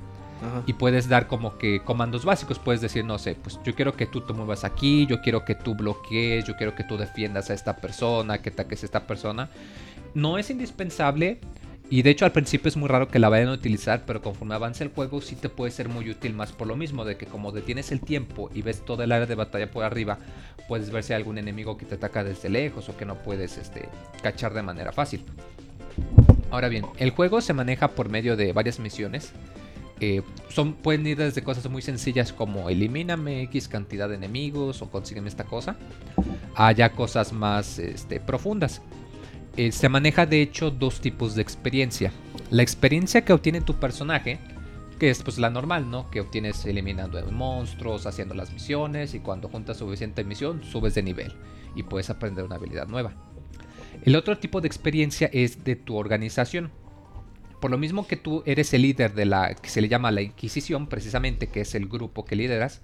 [0.41, 0.63] Ajá.
[0.65, 2.57] y puedes dar como que comandos básicos.
[2.57, 5.53] Puedes decir, no sé, pues yo quiero que tú te muevas aquí, yo quiero que
[5.53, 9.49] tú bloquees, yo quiero que tú defiendas a esta persona, que ataques a esta persona.
[10.13, 11.41] No es indispensable
[11.89, 14.55] y de hecho al principio es muy raro que la vayan a utilizar, pero conforme
[14.55, 17.25] avance el juego sí te puede ser muy útil más por lo mismo, de que
[17.25, 20.17] como detienes el tiempo y ves toda el área de batalla por arriba,
[20.67, 23.57] puedes ver si hay algún enemigo que te ataca desde lejos o que no puedes
[23.57, 23.87] este,
[24.21, 25.23] cachar de manera fácil.
[26.49, 29.31] Ahora bien, el juego se maneja por medio de varias misiones.
[29.99, 34.91] Eh, son, pueden ir desde cosas muy sencillas como elimíname X cantidad de enemigos o
[34.91, 35.75] consígueme esta cosa,
[36.55, 38.81] a ya cosas más este, profundas.
[39.57, 42.11] Eh, se maneja de hecho dos tipos de experiencia.
[42.51, 44.37] La experiencia que obtiene tu personaje,
[44.99, 46.11] que es pues la normal, ¿no?
[46.11, 51.33] Que obtienes eliminando monstruos, haciendo las misiones y cuando juntas suficiente misión subes de nivel
[51.75, 53.13] y puedes aprender una habilidad nueva.
[54.03, 56.71] El otro tipo de experiencia es de tu organización.
[57.59, 60.21] Por lo mismo que tú eres el líder de la que se le llama la
[60.21, 62.81] Inquisición, precisamente, que es el grupo que lideras,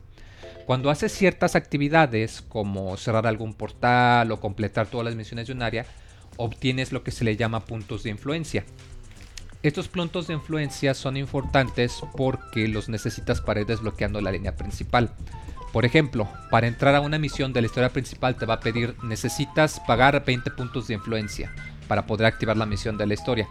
[0.66, 5.62] cuando haces ciertas actividades como cerrar algún portal o completar todas las misiones de un
[5.62, 5.86] área,
[6.38, 8.65] obtienes lo que se le llama puntos de influencia.
[9.64, 15.14] Estos puntos de influencia son importantes porque los necesitas para ir desbloqueando la línea principal.
[15.72, 18.95] Por ejemplo, para entrar a una misión de la historia principal te va a pedir
[19.03, 21.53] necesitas pagar 20 puntos de influencia
[21.88, 23.47] para poder activar la misión de la historia.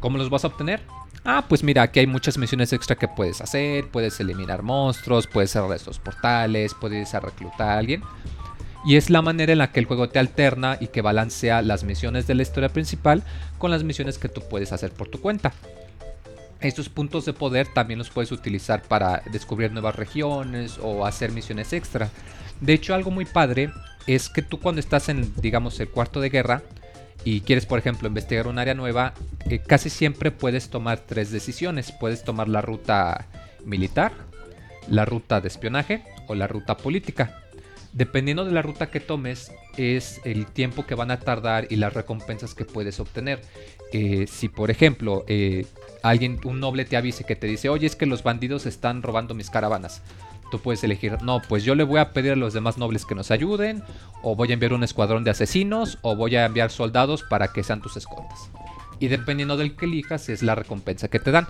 [0.00, 0.80] ¿Cómo los vas a obtener?
[1.24, 3.88] Ah, pues mira, aquí hay muchas misiones extra que puedes hacer.
[3.90, 8.02] Puedes eliminar monstruos, puedes cerrar estos portales, puedes reclutar a alguien.
[8.84, 11.84] Y es la manera en la que el juego te alterna y que balancea las
[11.84, 13.22] misiones de la historia principal
[13.58, 15.52] con las misiones que tú puedes hacer por tu cuenta.
[16.60, 21.72] Estos puntos de poder también los puedes utilizar para descubrir nuevas regiones o hacer misiones
[21.72, 22.10] extra.
[22.60, 23.70] De hecho, algo muy padre
[24.06, 26.62] es que tú cuando estás en, digamos, el cuarto de guerra
[27.24, 29.14] y quieres, por ejemplo, investigar un área nueva,
[29.48, 31.92] eh, casi siempre puedes tomar tres decisiones.
[31.92, 33.26] Puedes tomar la ruta
[33.64, 34.12] militar,
[34.88, 37.39] la ruta de espionaje o la ruta política.
[37.92, 41.92] Dependiendo de la ruta que tomes, es el tiempo que van a tardar y las
[41.92, 43.42] recompensas que puedes obtener.
[43.92, 45.66] Eh, si, por ejemplo, eh,
[46.02, 49.34] alguien, un noble te avise que te dice, oye, es que los bandidos están robando
[49.34, 50.02] mis caravanas.
[50.52, 53.14] Tú puedes elegir, no, pues yo le voy a pedir a los demás nobles que
[53.14, 53.82] nos ayuden,
[54.22, 57.62] o voy a enviar un escuadrón de asesinos, o voy a enviar soldados para que
[57.62, 58.50] sean tus escoltas.
[59.00, 61.46] Y dependiendo del que elijas, es la recompensa que te dan.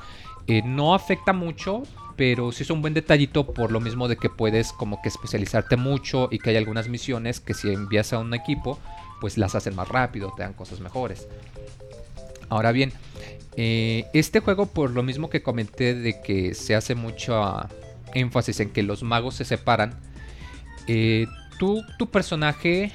[0.46, 1.82] Eh, no afecta mucho,
[2.16, 5.76] pero sí es un buen detallito por lo mismo de que puedes como que especializarte
[5.76, 8.78] mucho y que hay algunas misiones que si envías a un equipo,
[9.20, 11.28] pues las hacen más rápido, te dan cosas mejores.
[12.48, 12.92] Ahora bien,
[13.56, 17.42] eh, este juego por lo mismo que comenté de que se hace mucho
[18.14, 19.94] énfasis en que los magos se separan,
[20.86, 21.26] eh,
[21.58, 22.90] tú, tu personaje,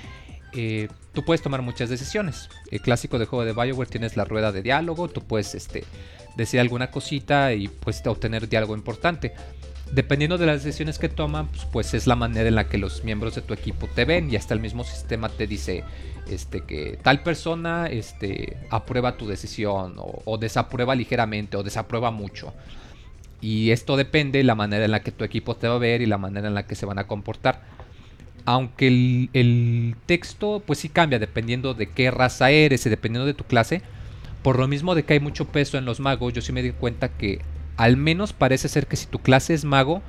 [0.53, 2.49] eh, tú puedes tomar muchas decisiones.
[2.71, 5.83] El clásico de juego de Bioware tienes la rueda de diálogo, tú puedes este,
[6.35, 9.33] decir alguna cosita y pues obtener diálogo importante.
[9.91, 13.03] Dependiendo de las decisiones que toman, pues, pues, es la manera en la que los
[13.03, 15.83] miembros de tu equipo te ven y hasta el mismo sistema te dice
[16.27, 22.53] este, que tal persona este, aprueba tu decisión o, desaprueba ligeramente o desaprueba mucho.
[23.41, 26.01] Y esto depende de la manera en la que tu equipo te va a ver
[26.01, 27.61] y la manera en la que se van a comportar.
[28.45, 33.35] Aunque el, el texto pues sí cambia dependiendo de qué raza eres y dependiendo de
[33.35, 33.83] tu clase,
[34.45, 36.69] por lo mismo de que hay mucho peso en los magos, yo sí me di
[36.69, 37.41] cuenta que
[37.77, 40.03] al menos parece ser que si tu clase es mago,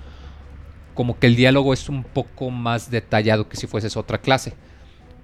[0.93, 4.53] como que el diálogo es un poco más detallado que si fueses otra clase.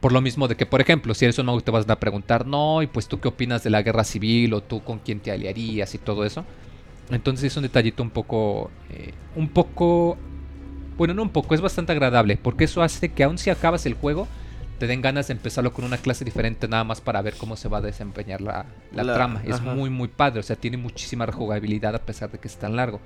[0.01, 2.47] Por lo mismo de que, por ejemplo, si eres un mago te vas a preguntar,
[2.47, 5.30] no, y pues tú qué opinas de la guerra civil o tú con quién te
[5.30, 6.47] aliarías y todo eso.
[7.10, 10.16] Entonces es un detallito un poco, eh, un poco,
[10.97, 13.93] bueno, no un poco, es bastante agradable, porque eso hace que aun si acabas el
[13.93, 14.26] juego,
[14.83, 17.69] te den ganas de empezarlo con una clase diferente nada más para ver cómo se
[17.69, 19.41] va a desempeñar la, trama.
[19.47, 20.41] Es muy, muy padre.
[20.41, 22.99] O sea, tiene muchísima rejugabilidad a pesar de que es tan largo.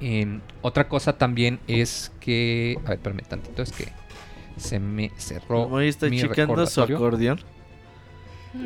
[0.00, 2.76] Em, otra cosa también es que...
[2.84, 3.86] A ver, espérame tantito, es que
[4.56, 5.80] se me cerró.
[5.80, 7.38] está checando su acordeón.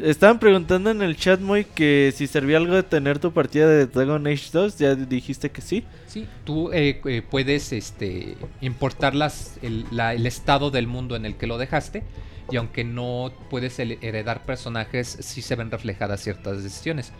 [0.02, 3.86] Estaban preguntando en el chat muy que si servía algo de tener tu partida de
[3.86, 5.84] Dragon Age 2, ya dijiste que sí.
[6.08, 9.14] Sí, tú eh, eh, puedes este, importar
[9.62, 12.02] el, el, estado del mundo en el que lo dejaste
[12.50, 17.12] y aunque no puedes heredar personajes, sí se ven reflejadas ciertas decisiones.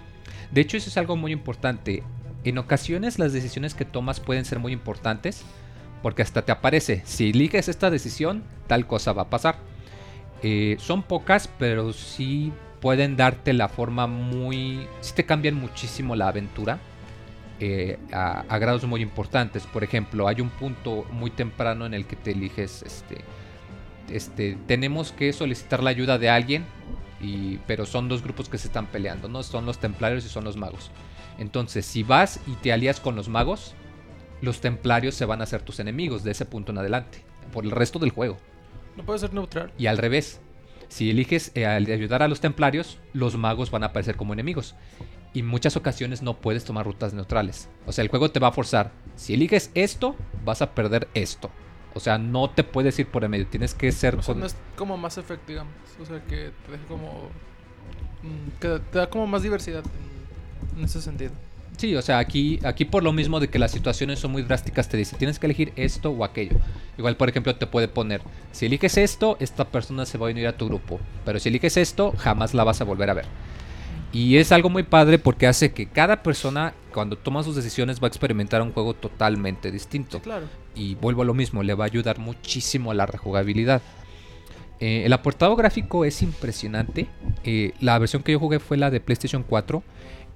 [0.50, 2.02] De hecho, eso es algo muy importante.
[2.42, 5.42] En ocasiones las decisiones que tomas pueden ser muy importantes
[6.02, 9.56] porque hasta te aparece, si eliges esta decisión, tal cosa va a pasar.
[10.42, 14.86] Eh, son pocas, pero sí pueden darte la forma muy...
[15.00, 16.78] Sí te cambian muchísimo la aventura
[17.58, 19.66] eh, a, grados muy importantes.
[19.66, 23.18] Por ejemplo, hay un punto muy temprano en el que te eliges, este,
[24.10, 26.66] este, tenemos que solicitar la ayuda de alguien,
[27.20, 29.42] y, pero son dos grupos que se están peleando, ¿no?
[29.42, 30.90] Son los templarios y son los magos.
[31.38, 33.74] Entonces, si vas y te alías con los magos,
[34.42, 37.70] los templarios se van a hacer tus enemigos de ese punto en adelante, por el
[37.70, 38.36] resto del juego.
[38.96, 39.72] No puede ser neutral.
[39.78, 40.40] Y al revés.
[40.88, 44.76] Si eliges eh, ayudar a los templarios, los magos van a aparecer como enemigos.
[45.34, 47.68] Y en muchas ocasiones no puedes tomar rutas neutrales.
[47.86, 48.92] O sea, el juego te va a forzar.
[49.16, 51.50] Si eliges esto, vas a perder esto.
[51.94, 53.46] O sea, no te puedes ir por el medio.
[53.46, 54.18] Tienes que ser.
[54.26, 55.72] O no es como más efecto, digamos.
[56.00, 57.30] O sea, que te deja como.
[58.22, 59.82] Mm, que te da como más diversidad
[60.76, 61.32] en ese sentido.
[61.76, 64.88] Sí, o sea, aquí, aquí por lo mismo de que las situaciones son muy drásticas,
[64.88, 66.56] te dice, tienes que elegir esto o aquello.
[66.96, 68.22] Igual, por ejemplo, te puede poner,
[68.52, 70.98] si eliges esto, esta persona se va a unir a tu grupo.
[71.24, 73.26] Pero si eliges esto, jamás la vas a volver a ver.
[74.12, 78.06] Y es algo muy padre porque hace que cada persona, cuando toma sus decisiones, va
[78.06, 80.20] a experimentar un juego totalmente distinto.
[80.20, 80.46] claro.
[80.74, 83.82] Y vuelvo a lo mismo, le va a ayudar muchísimo a la rejugabilidad.
[84.80, 87.06] Eh, el apartado gráfico es impresionante.
[87.44, 89.82] Eh, la versión que yo jugué fue la de PlayStation 4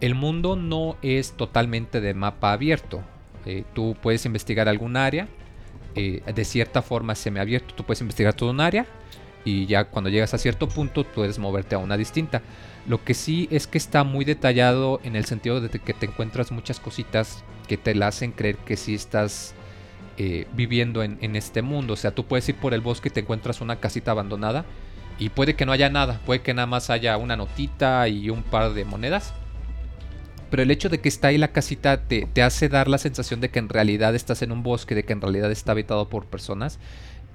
[0.00, 3.02] El mundo no es totalmente de mapa abierto.
[3.44, 5.28] Eh, tú puedes investigar algún área,
[5.94, 8.86] eh, de cierta forma semiabierto, tú puedes investigar todo un área
[9.44, 12.42] y ya cuando llegas a cierto punto puedes moverte a una distinta.
[12.86, 16.52] Lo que sí es que está muy detallado en el sentido de que te encuentras
[16.52, 19.54] muchas cositas que te la hacen creer que sí estás
[20.18, 21.94] eh, viviendo en, en este mundo.
[21.94, 24.64] O sea, tú puedes ir por el bosque y te encuentras una casita abandonada
[25.18, 28.42] y puede que no haya nada, puede que nada más haya una notita y un
[28.42, 29.34] par de monedas.
[30.50, 33.40] Pero el hecho de que está ahí la casita te, te hace dar la sensación
[33.40, 36.26] de que en realidad estás en un bosque, de que en realidad está habitado por
[36.26, 36.78] personas.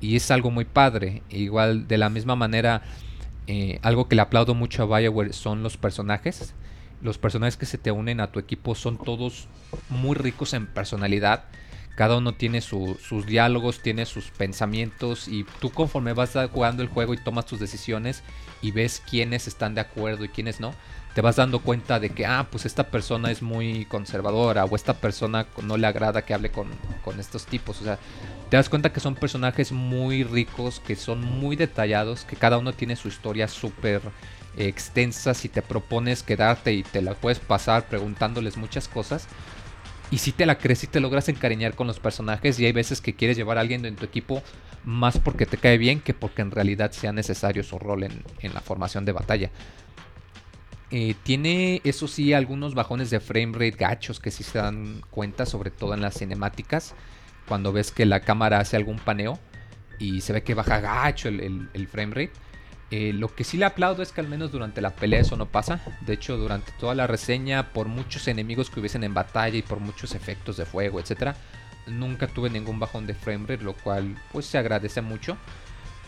[0.02, 1.24] Y es algo muy padre.
[1.30, 2.82] Igual de la misma manera,
[3.48, 6.54] eh, algo que le aplaudo mucho a Bioware son los personajes.
[7.02, 9.48] Los personajes que se te unen a tu equipo son todos
[9.90, 11.46] muy ricos en personalidad.
[11.96, 16.90] Cada uno tiene su- sus diálogos, tiene sus pensamientos y tú conforme vas jugando el
[16.90, 18.22] juego y tomas tus decisiones
[18.62, 20.74] y ves quiénes están de acuerdo y quiénes no,
[21.16, 24.96] te vas dando cuenta de que, ah, pues esta persona es muy conservadora o esta
[24.96, 26.68] persona no le agrada que hable con,
[27.06, 27.80] con estos tipos.
[27.80, 27.98] O sea,
[28.50, 32.74] te das cuenta que son personajes muy ricos, que son muy detallados, que cada uno
[32.74, 34.02] tiene su historia súper
[34.58, 35.34] extensa.
[35.34, 39.30] Si te propones quedarte y te la puedes pasar preguntándoles muchas cosas.
[40.12, 43.00] Y si te la crees y te logras encariñar con los personajes y hay veces
[43.00, 44.44] que quieres llevar a alguien en tu equipo
[44.84, 48.54] más porque te cae bien que porque en realidad sea necesario su rol en, en
[48.54, 49.50] la formación de batalla.
[50.98, 55.46] Eh, tiene, eso sí, algunos bajones de frame rate gachos que sí se dan cuenta,
[55.46, 56.96] sobre todo en las cinemáticas,
[57.50, 59.38] cuando ves que la cámara hace algún paneo
[60.00, 62.32] y se ve que baja gacho el, el- frame rate.
[62.92, 65.48] Eh, lo que sí le aplaudo es que al menos durante la pelea eso no
[65.48, 65.82] pasa.
[66.06, 69.82] De hecho, durante toda la reseña, por muchos enemigos que hubiesen en batalla y por
[69.82, 71.36] muchos efectos de fuego, etcétera,
[71.88, 75.36] nunca tuve ningún bajón de frame rate, lo cual pues se agradece mucho.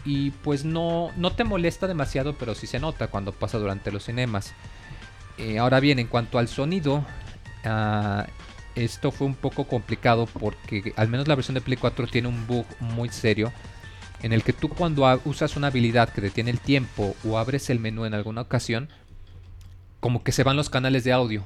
[0.05, 4.05] Y pues no, no te molesta demasiado, pero sí se nota cuando pasa durante los
[4.05, 4.53] cinemas.
[5.38, 7.05] Eh, ahora bien, en cuanto al sonido,
[7.64, 8.26] ah,
[8.76, 12.47] esto fue un poco complicado porque al menos la versión de Play 4 tiene un
[12.47, 13.51] bug muy serio
[14.22, 17.80] en el que tú cuando usas una habilidad que detiene el tiempo o abres el
[17.80, 18.89] menú en alguna ocasión,
[19.99, 21.43] como que se van los canales de audio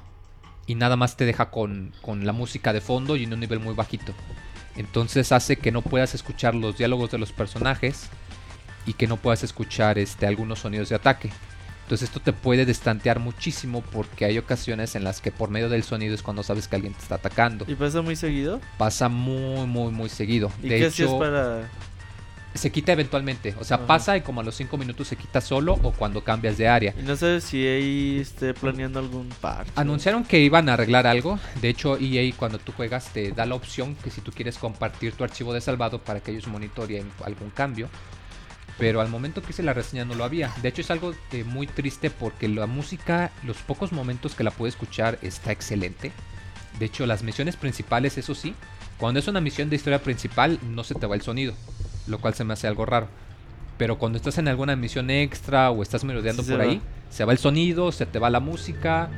[0.67, 3.59] y nada más te deja con, con la música de fondo y en un nivel
[3.59, 4.13] muy bajito.
[4.77, 8.09] Entonces hace que no puedas escuchar los diálogos de los personajes
[8.85, 11.29] y que no puedas escuchar este, algunos sonidos de ataque.
[11.91, 15.83] Entonces esto te puede destantear muchísimo porque hay ocasiones en las que por medio del
[15.83, 17.65] sonido es cuando sabes que alguien te está atacando.
[17.67, 18.61] ¿Y pasa muy seguido?
[18.77, 20.53] Pasa muy, muy, muy seguido.
[20.63, 21.69] ¿Y de qué hecho, para...?
[22.53, 23.55] se quita eventualmente.
[23.59, 23.87] O sea, Ajá.
[23.87, 26.95] pasa y como a los 5 minutos se quita solo o cuando cambias de área.
[26.97, 29.73] Y no sabes si ahí esté planeando algún parche.
[29.75, 31.39] Anunciaron que iban a arreglar algo.
[31.61, 35.11] De hecho, EA cuando tú juegas te da la opción que si tú quieres compartir
[35.11, 37.89] tu archivo de salvado para que ellos monitoreen algún cambio.
[38.81, 40.51] Pero al momento que hice la reseña no lo había.
[40.63, 41.13] De hecho es algo
[41.45, 46.11] muy triste porque la música, los pocos momentos que la pude escuchar está excelente.
[46.79, 48.55] De hecho las misiones principales, eso sí,
[48.97, 51.53] cuando es una misión de historia principal no se te va el sonido.
[52.07, 53.07] Lo cual se me hace algo raro.
[53.77, 56.63] Pero cuando estás en alguna misión extra o estás merodeando Sí por va.
[56.63, 56.81] ahí,
[57.11, 59.11] se va el sonido, se te va la música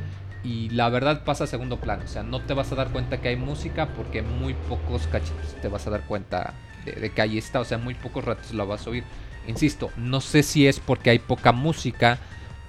[0.44, 2.03] y la verdad pasa a segundo plano.
[2.03, 5.56] O sea, no te vas a dar cuenta que hay música porque muy pocos cachitos
[5.61, 6.53] te vas a dar cuenta
[6.84, 7.61] de, de que ahí está.
[7.61, 9.06] O sea, muy pocos ratos la vas a oír.
[9.47, 12.19] Insisto, no sé si es porque hay poca música,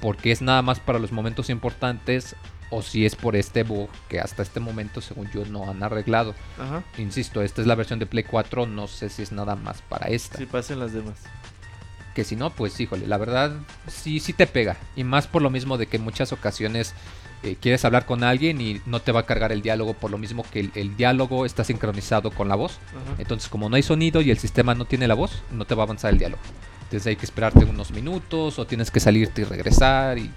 [0.00, 2.36] porque es nada más para los momentos importantes,
[2.70, 6.34] o si es por este bug que hasta este momento, según yo, no han arreglado.
[6.58, 6.82] Ajá.
[6.98, 10.08] Insisto, esta es la versión de Play 4, no sé si es nada más para
[10.08, 10.38] esta.
[10.38, 11.22] Si pasen las demás.
[12.14, 13.52] Que si no, pues híjole, la verdad
[13.88, 14.76] sí, sí te pega.
[14.96, 16.94] Y más por lo mismo de que en muchas ocasiones
[17.42, 20.16] eh, quieres hablar con alguien y no te va a cargar el diálogo por lo
[20.16, 22.78] mismo que el, el diálogo está sincronizado con la voz.
[22.90, 23.16] Ajá.
[23.18, 25.82] Entonces como no hay sonido y el sistema no tiene la voz, no te va
[25.82, 26.40] a avanzar el diálogo.
[26.84, 30.30] Entonces hay que esperarte unos minutos o tienes que salirte y regresar y...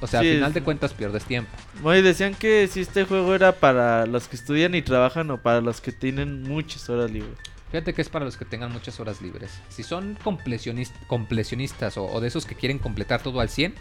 [0.00, 1.50] O sea, Sí, al final de cuentas pierdes tiempo.
[1.84, 5.60] Y decían que si este juego era para los que estudian y trabajan o para
[5.60, 7.36] los que tienen muchas horas libres.
[7.70, 9.50] Fíjate que es para los que tengan muchas horas libres.
[9.68, 13.74] Si son completionis- completionistas o, o de esos que quieren completar todo al 100,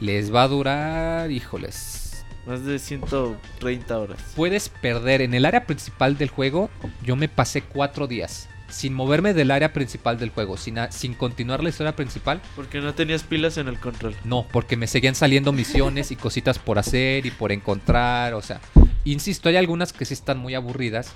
[0.00, 2.24] les va a durar, híjoles.
[2.46, 4.18] Más de 130 horas.
[4.36, 6.70] Puedes perder en el área principal del juego.
[7.02, 11.14] Yo me pasé cuatro días sin moverme del área principal del juego, sin, a- sin
[11.14, 12.40] continuar la historia principal.
[12.56, 14.16] Porque no tenías pilas en el control.
[14.24, 18.34] No, porque me seguían saliendo misiones y cositas por hacer y por encontrar.
[18.34, 18.60] O sea,
[19.04, 21.12] insisto, hay algunas que sí están muy aburridas.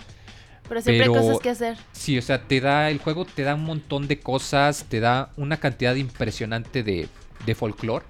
[0.68, 1.76] Pero siempre hay cosas que hacer.
[1.92, 5.30] Sí, o sea, te da, el juego te da un montón de cosas, te da
[5.36, 7.08] una cantidad impresionante de,
[7.46, 8.04] de folclore.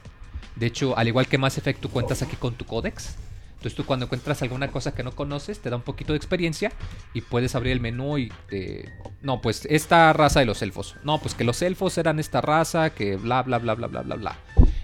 [0.56, 3.14] De hecho, al igual que Mass Effect, tú cuentas aquí con tu códex.
[3.59, 6.70] Entonces tú cuando encuentras alguna cosa que no conoces, te da un poquito de experiencia
[7.12, 8.89] y puedes abrir el menú y te...
[9.20, 10.94] No, pues esta raza de los elfos.
[11.02, 14.14] No, pues que los elfos eran esta raza, que bla, bla, bla, bla, bla, bla,
[14.14, 14.39] bla.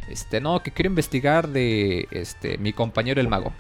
[0.09, 3.53] Este, no, que quiero investigar de este mi compañero el mago.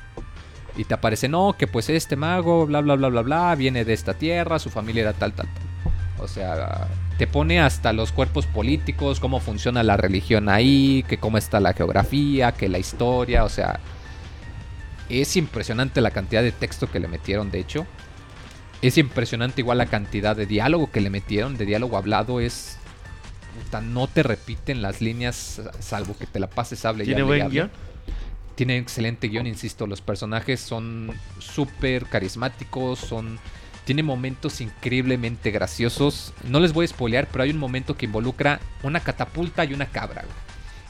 [0.76, 3.92] Y te aparece, no, que pues este mago, bla, bla, bla, bla, bla, viene de
[3.92, 5.94] esta tierra, su familia era tal, tal, tal.
[6.18, 6.88] O sea,
[7.18, 11.74] te pone hasta los cuerpos políticos, cómo funciona la religión ahí, que cómo está la
[11.74, 13.78] geografía, que la historia, o sea,
[15.08, 17.86] es impresionante la cantidad de texto que le metieron, de hecho.
[18.82, 22.78] Es impresionante igual la cantidad de diálogo que le metieron, de diálogo hablado es...
[23.82, 27.42] no te repiten las líneas salvo que te la pases hable y ¿Tiene hable buen
[27.42, 27.54] hable.
[27.54, 27.70] guion?
[28.54, 29.86] Tiene excelente guion, insisto.
[29.86, 33.38] Los personajes son súper carismáticos, son...
[33.84, 36.32] Tiene momentos increíblemente graciosos.
[36.44, 39.86] No les voy a spoilear, pero hay un momento que involucra una catapulta y una
[39.86, 40.22] cabra.
[40.22, 40.34] güey.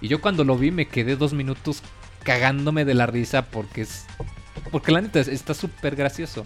[0.01, 1.83] Y yo cuando lo vi me quedé dos minutos
[2.23, 4.05] cagándome de la risa porque es...
[4.71, 6.45] Porque la neta es- está súper gracioso.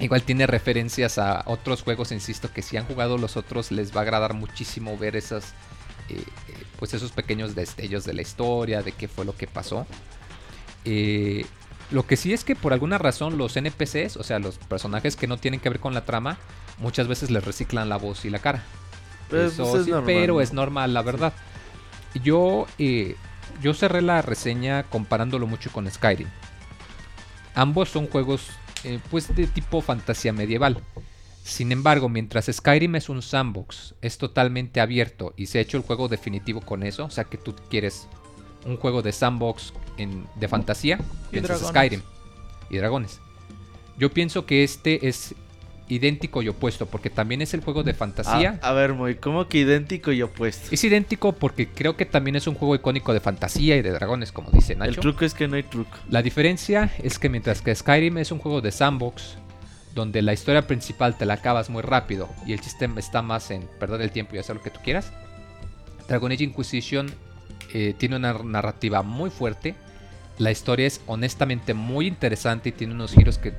[0.00, 4.00] Igual tiene referencias a otros juegos, insisto, que si han jugado los otros les va
[4.00, 5.52] a agradar muchísimo ver esas,
[6.08, 9.86] eh, eh, pues esos pequeños destellos de la historia, de qué fue lo que pasó.
[10.84, 11.44] Eh,
[11.90, 15.26] lo que sí es que por alguna razón los NPCs, o sea, los personajes que
[15.26, 16.38] no tienen que ver con la trama,
[16.78, 18.62] muchas veces les reciclan la voz y la cara.
[19.28, 20.40] Pues, Eso pues, es sí, normal, pero ¿no?
[20.40, 21.32] es normal, la verdad.
[22.22, 23.16] Yo, eh,
[23.62, 26.28] yo cerré la reseña comparándolo mucho con Skyrim.
[27.54, 28.50] Ambos son juegos
[28.84, 30.80] eh, pues de tipo fantasía medieval.
[31.48, 35.82] Sin embargo, mientras Skyrim es un sandbox, es totalmente abierto y se ha hecho el
[35.82, 38.06] juego definitivo con eso, o sea que tú quieres
[38.66, 40.98] un juego de sandbox en- de fantasía,
[41.30, 41.70] piensas dragones.
[41.70, 42.02] Skyrim
[42.70, 43.20] y dragones.
[43.98, 45.34] Yo pienso que este es
[45.88, 48.58] idéntico y opuesto, porque también es el juego de fantasía.
[48.62, 50.68] Ah, a ver, muy, ¿cómo que idéntico y opuesto?
[50.70, 54.30] Es idéntico porque creo que también es un juego icónico de fantasía y de dragones,
[54.30, 55.00] como dice El Nacho.
[55.00, 55.96] truco es que no hay truco.
[56.10, 59.38] La diferencia es que mientras que Skyrim es un juego de sandbox,
[59.98, 63.68] donde la historia principal te la acabas muy rápido y el sistema está más en
[63.80, 65.12] perder el tiempo y hacer lo que tú quieras,
[66.06, 67.10] Dragon Age Inquisition
[67.74, 69.74] eh, tiene una narrativa muy fuerte.
[70.38, 73.52] La historia es honestamente muy interesante y tiene unos giros que,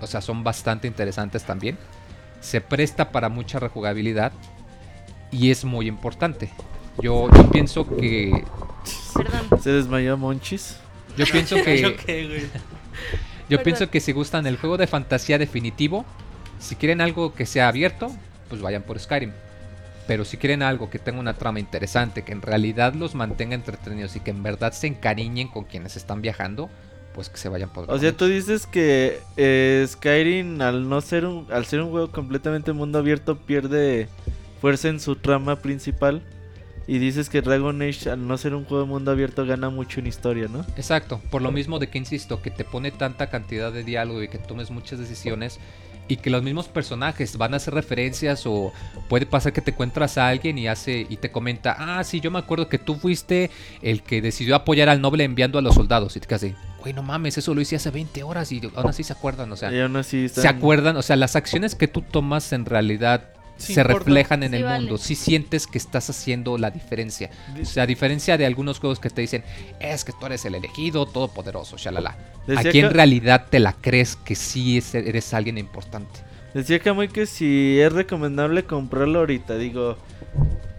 [0.00, 1.76] o sea, son bastante interesantes también.
[2.40, 4.32] Se presta para mucha rejugabilidad
[5.30, 6.50] y es muy importante.
[7.00, 8.44] Yo, yo pienso que
[9.14, 9.60] Perdón.
[9.60, 10.78] Se desmayó Monchis.
[11.16, 12.42] yo pienso que ¿Yo qué, güey?
[13.52, 13.64] Yo Perdón.
[13.64, 16.06] pienso que si gustan el juego de fantasía definitivo,
[16.58, 18.10] si quieren algo que sea abierto,
[18.48, 19.32] pues vayan por Skyrim.
[20.06, 24.16] Pero si quieren algo que tenga una trama interesante, que en realidad los mantenga entretenidos
[24.16, 26.70] y que en verdad se encariñen con quienes están viajando,
[27.14, 31.26] pues que se vayan por O sea, tú dices que eh, Skyrim al no ser
[31.26, 34.08] un al ser un juego completamente mundo abierto pierde
[34.62, 36.22] fuerza en su trama principal
[36.86, 40.00] y dices que Dragon Age al no ser un juego de mundo abierto gana mucho
[40.00, 40.60] en historia, ¿no?
[40.76, 44.28] Exacto, por lo mismo de que insisto, que te pone tanta cantidad de diálogo y
[44.28, 45.58] que tomes muchas decisiones
[46.08, 48.72] y que los mismos personajes van a hacer referencias o
[49.08, 52.30] puede pasar que te encuentras a alguien y hace y te comenta, ah, sí, yo
[52.32, 53.50] me acuerdo que tú fuiste
[53.82, 56.92] el que decidió apoyar al noble enviando a los soldados y te quedas de, güey,
[56.92, 59.72] no mames, eso lo hice hace 20 horas y aún así se acuerdan, o sea,
[59.72, 63.28] y aún así están- se acuerdan, o sea, las acciones que tú tomas en realidad
[63.56, 63.98] Sí se importa.
[64.04, 64.78] reflejan en Sí, el vale.
[64.80, 67.30] mundo, si sientes que estás haciendo la diferencia.
[67.60, 69.44] O sea, a diferencia de algunos juegos que te dicen,
[69.78, 72.16] es que tú eres el elegido, todopoderoso, shalala.
[72.46, 76.20] Decía Aquí en realidad te la crees que sí es- eres alguien importante.
[76.54, 79.96] Decía Kamui que si es recomendable comprarlo ahorita, digo,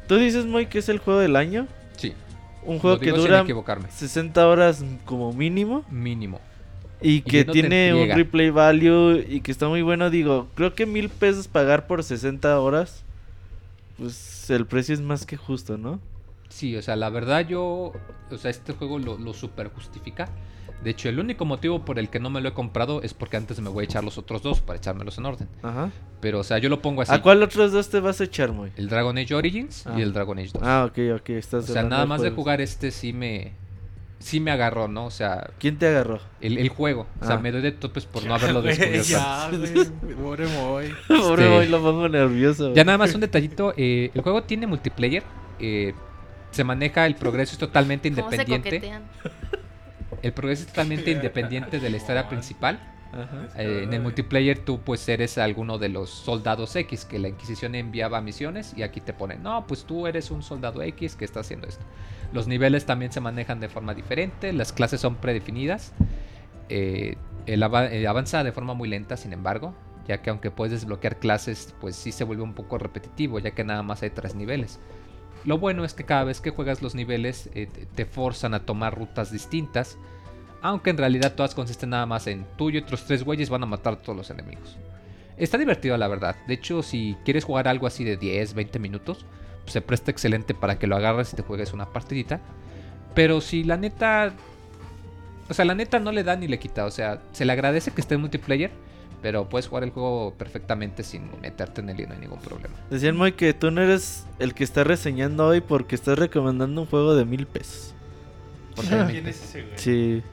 [0.08, 1.68] tú dices muy que es el juego del año,
[1.98, 2.14] Sí.
[2.64, 3.88] un juego que dura equivocarme.
[3.92, 6.40] 60 horas como mínimo Mínimo.
[7.04, 10.48] Y que que no te tiene un replay value y que está muy bueno, digo,
[10.56, 13.04] creo que mil pesos pagar por 60 horas,
[13.98, 16.00] pues el precio es más que justo, ¿no?
[16.50, 17.94] Sí, o sea, la verdad yo,
[18.32, 20.30] o sea, este juego lo, lo super justifica.
[20.84, 23.38] De hecho, el único motivo por el que no me lo he comprado es porque
[23.38, 25.48] antes me voy a echar los otros dos para echármelos en orden.
[25.62, 25.92] Ajá.
[26.20, 27.14] Pero, o sea, yo lo pongo así.
[27.14, 28.72] ¿A cuál otros dos te vas a echar, muy?
[28.76, 29.96] El Dragon Age Origins Ah.
[29.98, 30.62] y el Dragon Age 2.
[30.64, 33.54] Ah, ok, ok, o estás sea, hablando nada más de jugar este sí me
[34.24, 35.06] sí me agarró, ¿no?
[35.06, 36.20] O sea, ¿Quién te agarró?
[36.42, 37.08] el, el juego.
[37.22, 37.40] O sea, Ah.
[37.40, 39.04] me doy de topes por no haberlo descubierto.
[39.08, 40.16] ya, güey.
[40.22, 40.94] Pobre Moy.
[41.08, 42.74] Pobre Este- hoy lo pongo nervioso.
[42.74, 45.24] Ya nada más un detallito, eh, el juego tiene multiplayer,
[45.60, 45.94] eh,
[46.52, 48.92] se maneja, el progreso es totalmente ¿Cómo se independiente.
[50.22, 52.80] El progreso es totalmente independiente de la historia principal.
[53.12, 53.48] Ajá.
[53.62, 57.76] Eh, en el multiplayer tú pues eres alguno de los soldados X que la Inquisición
[57.76, 61.24] enviaba a misiones y aquí te ponen, no, pues tú eres un soldado X que
[61.26, 61.84] está haciendo esto.
[62.34, 65.94] Los niveles también se manejan de forma diferente, las clases son predefinidas.
[66.70, 67.16] Eh,
[67.46, 69.74] el eh, avanza de forma muy lenta, sin embargo,
[70.08, 73.64] ya que aunque puedes desbloquear clases, pues sí se vuelve un poco repetitivo, ya que
[73.64, 74.80] nada más hay tres niveles.
[75.46, 78.98] Lo bueno es que cada vez que juegas los niveles eh, te- forzan a tomar
[78.98, 79.98] rutas distintas,
[80.62, 83.68] aunque en realidad todas consisten nada más en tú y otros tres güeyes van a
[83.68, 84.78] matar a todos los enemigos.
[85.36, 89.26] Está divertido la verdad, de hecho si quieres jugar algo así de 10, 20 minutos,
[89.66, 92.40] se presta excelente para que lo agarres y te juegues una partidita.
[93.14, 94.34] Pero si la neta.
[95.50, 96.86] O sea, la neta no le da ni le quita.
[96.86, 98.72] O sea, se le agradece que esté en multiplayer.
[99.22, 102.76] Pero puedes jugar el juego perfectamente sin meterte en él y no hay ningún problema.
[102.90, 106.88] Decían muy que tú no eres el que está reseñando hoy porque estás recomendando un
[106.88, 107.96] juego de mil pesos.
[108.76, 109.78] Porque ¿Quién es ese, güey?
[109.78, 110.24] Sí.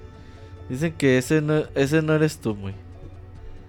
[0.69, 2.75] Dicen que ese no, ese no eres tú, muy.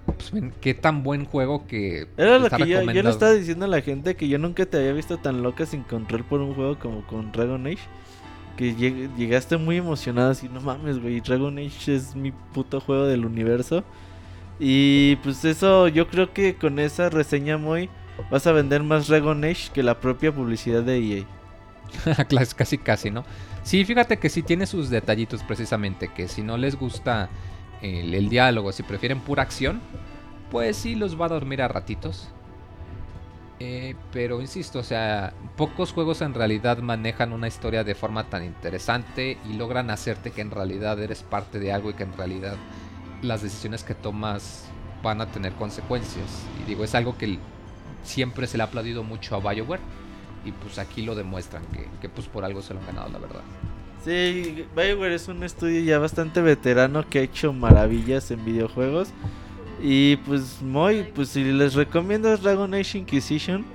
[0.06, 2.08] Pues, qué tan buen juego que.
[2.18, 4.78] Era lo que yo, yo le estaba diciendo a la gente que yo nunca te
[4.78, 7.80] había visto tan loca sin control por un juego como con Dragon Age.
[8.58, 13.06] Que lleg- llegaste muy emocionado así, no mames, güey, Dragon Age es mi puto juego
[13.06, 13.84] del universo.
[14.60, 17.90] Y pues eso, yo creo que con esa reseña muy
[18.30, 21.24] vas a vender más Dragon Age que la propia publicidad de EA.
[22.56, 23.26] Casi, casi, ¿no?
[23.64, 27.30] Sí, fíjate que sí tiene sus detallitos precisamente, que si no les gusta
[27.82, 29.82] el, el diálogo, si prefieren pura acción,
[30.50, 32.30] pues sí los va a dormir a ratitos.
[33.64, 38.44] Eh, pero insisto, o sea, pocos juegos en realidad manejan una historia de forma tan
[38.44, 42.56] interesante y logran hacerte que en realidad eres parte de algo y que en realidad
[43.22, 44.66] las decisiones que tomas
[45.04, 46.44] van a tener consecuencias.
[46.60, 47.38] Y digo, es algo que
[48.04, 49.82] siempre se le ha aplaudido mucho a BioWare.
[50.44, 53.20] Y pues aquí lo demuestran que, que pues por algo se lo han ganado, la
[53.20, 53.44] verdad.
[54.04, 59.10] Sí, BioWare es un estudio ya bastante veterano que ha hecho maravillas en videojuegos.
[59.82, 63.66] Y pues muy, pues si les recomiendo Dragon Age Inquisition,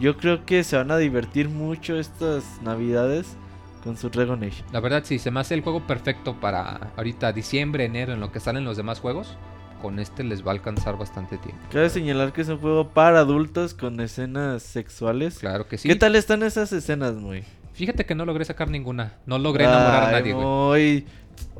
[0.00, 3.36] yo creo que se van a divertir mucho estas navidades
[3.84, 4.64] con su Dragon Age.
[4.72, 8.32] La verdad sí, se me hace el juego perfecto para ahorita diciembre, enero, en lo
[8.32, 9.36] que salen los demás juegos.
[9.80, 11.62] Con este les va a alcanzar bastante tiempo.
[11.72, 15.38] Cabe señalar que es un juego para adultos con escenas sexuales.
[15.38, 15.88] Claro que sí.
[15.88, 17.44] ¿Qué tal están esas escenas, muy?
[17.80, 19.14] Fíjate que no logré sacar ninguna.
[19.26, 21.04] No logré enamorar a nadie, güey.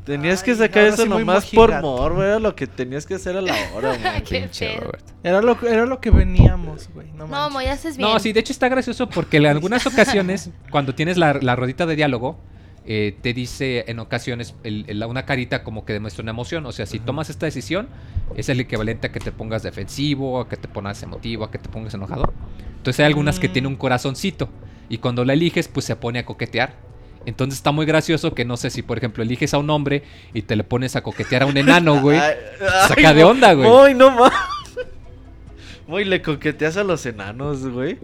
[0.04, 3.40] Tenías que sacar eso sí nomás por morbo, era lo que tenías que hacer a
[3.42, 3.94] la hora,
[4.28, 4.76] Pinche.
[4.78, 5.04] Robert.
[5.22, 7.10] Era lo, era lo que veníamos, güey.
[7.12, 7.50] No, No.
[7.50, 8.08] Moy, haces bien.
[8.08, 11.84] No, sí, de hecho está gracioso porque en algunas ocasiones, cuando tienes la, la rodita
[11.86, 12.38] de diálogo,
[12.86, 16.64] eh, te dice en ocasiones el- el- una carita como que demuestra una emoción.
[16.66, 17.88] O sea, si tomas esta decisión,
[18.36, 21.58] es el equivalente a que te pongas defensivo, a que te pongas emotivo, a que
[21.58, 22.32] te pongas enojado.
[22.78, 23.52] Entonces hay algunas que Mm.
[23.52, 24.48] tienen un corazoncito
[24.90, 26.74] y cuando la eliges, pues se pone a coquetear.
[27.24, 30.02] Entonces está muy gracioso que no sé si, por ejemplo, eliges a un hombre
[30.34, 32.18] y te le pones a coquetear a un enano, güey.
[32.20, 32.34] Ay,
[32.88, 33.68] Saca ay, de onda, güey.
[33.70, 34.32] Muy, no más.
[35.86, 37.98] Muy, le coqueteas a los enanos, güey.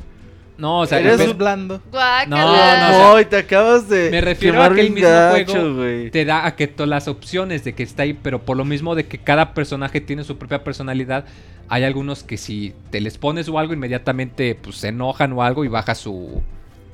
[0.59, 1.83] No, o sea, Eres Es blando.
[1.91, 2.27] Guácala.
[2.27, 4.11] No, no, o sea, te acabas de.
[4.11, 6.11] Me refiero a que el mismo gacho, juego güey.
[6.11, 8.95] te da a que todas las opciones de que está ahí, pero por lo mismo
[8.95, 11.27] de que cada personaje tiene su propia personalidad,
[11.69, 15.65] hay algunos que si te les pones o algo, inmediatamente pues se enojan o algo
[15.65, 16.43] y baja su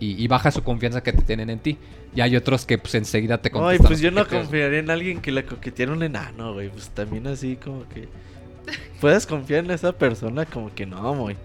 [0.03, 1.79] y, y baja su confianza que te tienen en ti.
[2.15, 3.87] Y hay otros que pues enseguida te Ay, contestan.
[3.87, 6.69] pues los yo no confiaría en alguien que le coqueteara un enano, güey.
[6.71, 8.09] Pues también así como que.
[9.01, 11.37] Puedes confiar en esa persona, como que no, muy.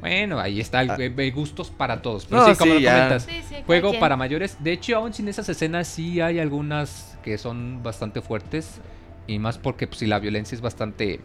[0.00, 0.96] Bueno, ahí está, el, Ah.
[0.98, 2.24] eh, gustos para todos.
[2.26, 2.92] Pero No, sí, como sí, lo ya.
[2.94, 4.56] comentas, Sí, sí, cada juego para mayores.
[4.60, 8.80] De hecho, aún sin esas escenas sí hay algunas que son bastante fuertes.
[9.26, 11.20] Y más porque pues, si la violencia es bastante.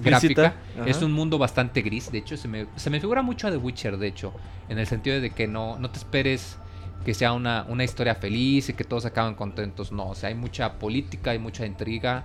[0.00, 0.54] Gráfica.
[0.86, 2.10] Es un mundo bastante gris.
[2.12, 4.32] De hecho, se me, se me figura mucho a The Witcher, de hecho.
[4.68, 6.56] En el sentido de que no, no te esperes
[7.04, 9.92] que sea una, una historia feliz y que todos acaban contentos.
[9.92, 12.24] No, o sea, hay mucha política, hay mucha intriga.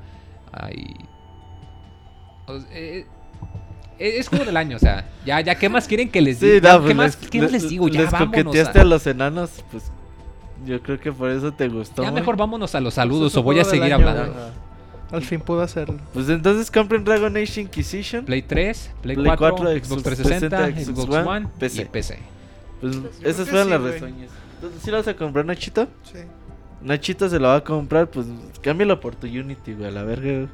[0.51, 0.93] Hay...
[2.47, 3.05] o sea, eh,
[3.99, 6.49] eh, es juego del año, o sea, ya, ya, ¿qué más quieren que les Sí,
[6.49, 6.73] diga?
[6.73, 7.87] no, ¿Qué, pues más, qué les- les digo?
[7.87, 8.43] Ya les vámonos.
[8.43, 9.91] coqueteaste a- a los enanos, pues.
[10.65, 12.03] Yo creo que por eso te gustó.
[12.03, 14.21] ya mejor vámonos a los Pues saludos o voy a seguir año, hablando.
[14.23, 14.49] Ajá.
[15.13, 15.95] Al fin pude hacerlo.
[16.13, 18.25] Pues entonces compren Dragon Age Inquisition.
[18.25, 21.81] Play 3, Play, Play 4, 4, Xbox Xbox 360, 360, Xbox Xbox One, One, PC.
[21.81, 22.19] y PC.
[22.81, 23.91] Pues esas fueron sí, las güey.
[23.93, 24.31] reseñas.
[24.55, 25.87] Entonces, ¿sí la vas a comprar, Nachito?
[26.03, 26.19] Sí.
[26.81, 28.25] Nachito se la va a comprar, pues
[28.61, 30.31] cámbialo por tu Unity, güey, a la verga.
[30.31, 30.47] güey.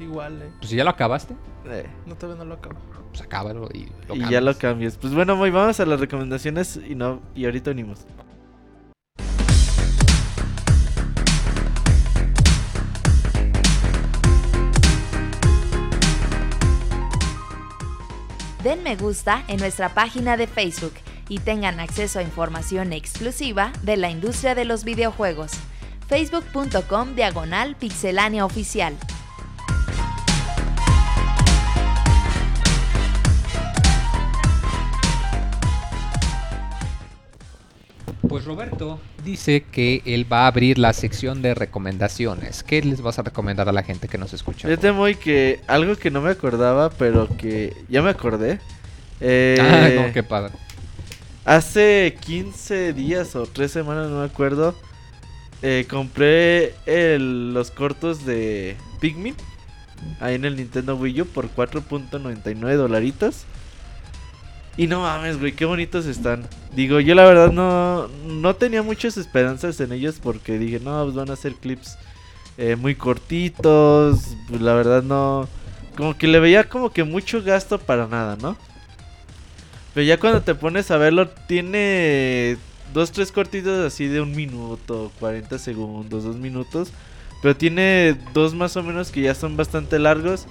[0.00, 0.50] Igual, eh.
[0.58, 1.34] Pues si ya lo acabaste,
[1.66, 2.76] Eh, No, todavía no lo acabo.
[3.10, 4.56] pues acábalo y lo y ya lo cambias.
[4.58, 4.96] cambias.
[4.98, 8.00] Pues bueno, muy vamos a las recomendaciones y no y ahorita venimos.
[18.68, 20.92] Den me gusta en nuestra página de Facebook
[21.30, 25.52] y tengan acceso a información exclusiva de la industria de los videojuegos.
[26.06, 28.94] facebook.com diagonal pixelánea oficial.
[38.28, 39.00] Pues Roberto
[39.30, 42.62] dice que él va a abrir la sección de recomendaciones.
[42.62, 44.68] ¿Qué les vas a recomendar a la gente que nos escucha?
[44.68, 48.58] Fíjate muy que algo que no me acordaba, pero que ya me acordé.
[49.20, 50.52] Eh, Ah, no, qué padre.
[51.44, 54.74] Hace 15 días o 3 semanas, no me acuerdo.
[55.60, 59.34] eh, compré el- los cortos de Pikmin.
[60.20, 63.42] Ahí en el Nintendo Wii U por 4.99 dolaritos.
[64.78, 66.46] Y no mames, güey, qué bonitos están.
[66.72, 71.16] Digo, yo la verdad no, no tenía muchas esperanzas en ellos porque dije, no, pues
[71.16, 71.98] van a ser clips
[72.56, 74.36] eh, muy cortitos.
[74.48, 75.48] Pues la verdad no.
[75.96, 78.56] Como que le veía como que mucho gasto para nada, ¿no?
[79.94, 82.56] Pero ya cuando te pones a verlo, tiene
[82.94, 86.92] dos, tres cortitos así de un minuto, 40 segundos, dos minutos.
[87.42, 90.46] Pero tiene dos más o menos que ya son bastante largos.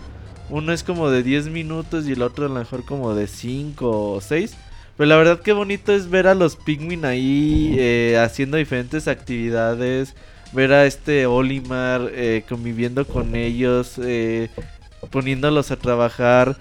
[0.49, 4.13] Uno es como de 10 minutos y el otro a lo mejor como de 5
[4.13, 4.55] o 6.
[4.97, 10.15] Pero la verdad que bonito es ver a los Pikmin ahí eh, haciendo diferentes actividades.
[10.53, 14.49] Ver a este Olimar eh, conviviendo con ellos, eh,
[15.11, 16.57] poniéndolos a trabajar.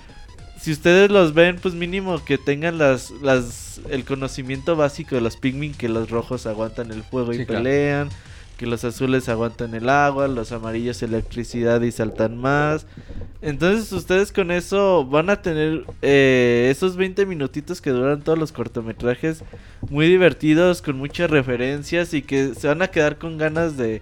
[0.61, 5.37] Si ustedes los ven, pues mínimo que tengan las, las, el conocimiento básico de los
[5.37, 7.63] Pikmin, que los rojos aguantan el fuego y claro.
[7.63, 8.09] pelean,
[8.57, 12.87] que los azules aguantan el agua, los amarillos electricidad y saltan más.
[13.43, 18.53] Entonces ustedes con eso van a tener eh, esos 20 minutitos que duran todos los
[18.53, 19.45] cortometrajes
[19.91, 24.01] muy divertidos, con muchas referencias y que se van a quedar con ganas de...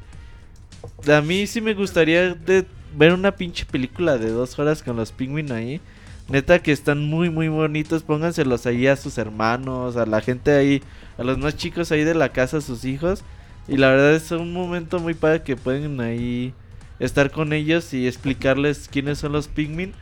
[1.13, 2.65] a mí sí me gustaría de
[2.97, 5.81] ver una pinche película de dos horas con los pingüinos ahí.
[6.29, 10.83] Neta que están muy muy bonitos, pónganselos ahí a sus hermanos, a la gente ahí,
[11.19, 13.25] a los más chicos ahí de la casa, a sus hijos.
[13.69, 16.53] Y la verdad es un momento muy padre que pueden ahí
[16.99, 19.93] estar con ellos y explicarles quiénes son los Pikmin.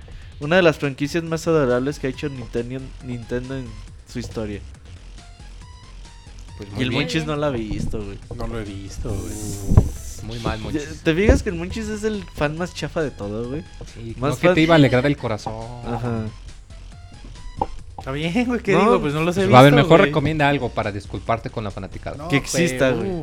[0.41, 3.67] Una de las franquicias más adorables que ha hecho Nintendo, Nintendo en
[4.13, 4.61] su historia.
[6.57, 7.03] Pues Y el bien.
[7.03, 8.19] Monchis no la ha visto, güey.
[8.37, 9.33] No lo he visto, güey.
[10.25, 11.01] Muy mal, Monchis.
[11.03, 13.63] ¿Te fijas que el Monchis es el fan más chafa de todo, güey?
[13.95, 15.55] Sí, más no, que fan- te iba a alegrar el corazón.
[15.87, 16.25] Ajá.
[17.99, 19.01] Está bien, güey, ¿qué No, digo?
[19.01, 20.07] Pues no los he Pues, visto, a ver, mejor güey.
[20.11, 22.17] recomienda algo para disculparte con la fanaticada.
[22.17, 23.09] No, Que exista, güey.
[23.09, 23.23] Uh,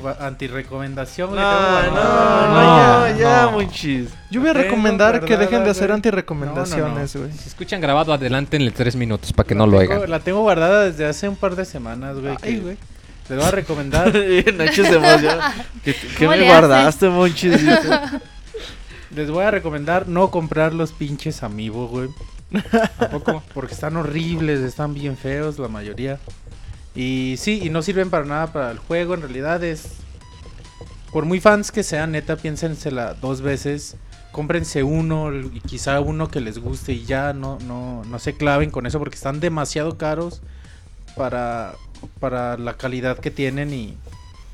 [1.35, 3.51] No, güey, no, no, no, ya, ya, no.
[3.53, 4.09] Monchis.
[4.31, 5.95] Yo voy a recomendar que dejen de hacer güey.
[5.95, 7.31] antirecomendaciones, güey.
[7.33, 10.09] Si escuchan grabado, adelántenle tres minutos para que La no lo tengo- oigan.
[10.11, 12.35] La tengo guardada desde hace un par de semanas, güey.
[12.41, 12.77] Ay, güey.
[13.27, 14.07] Les voy a recomendar.
[14.55, 14.99] Nacho se.
[15.83, 17.59] ¿Qué, qué ¿Cómo me guardaste, Monchis?
[19.15, 22.09] Les voy a recomendar no comprar los pinches Amiibo, güey.
[22.97, 23.43] ¿Tampoco?
[23.53, 26.19] Porque están horribles, están bien feos la mayoría.
[26.95, 29.13] Y sí, y no sirven para nada para el juego.
[29.13, 29.97] En realidad es.
[31.11, 33.95] Por muy fans que sean, neta, piénsensela dos veces.
[34.31, 38.69] Cómprense uno y quizá uno que les guste y ya no, no, no se claven
[38.69, 40.41] con eso porque están demasiado caros
[41.15, 41.73] para,
[42.19, 43.97] para la calidad que tienen y,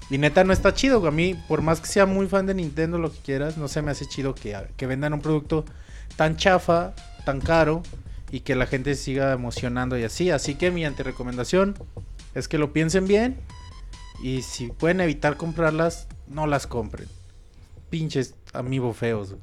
[0.09, 1.05] y neta no está chido.
[1.05, 3.81] A mí, por más que sea muy fan de Nintendo, lo que quieras, no se
[3.81, 5.65] me hace chido que, que vendan un producto
[6.15, 6.93] tan chafa,
[7.25, 7.83] tan caro
[8.31, 10.29] y que la gente siga emocionando y así.
[10.31, 11.75] Así que mi antirecomendación
[12.33, 13.37] es que lo piensen bien
[14.23, 17.07] y si pueden evitar comprarlas, no las compren.
[17.89, 19.35] Pinches amiibo feos.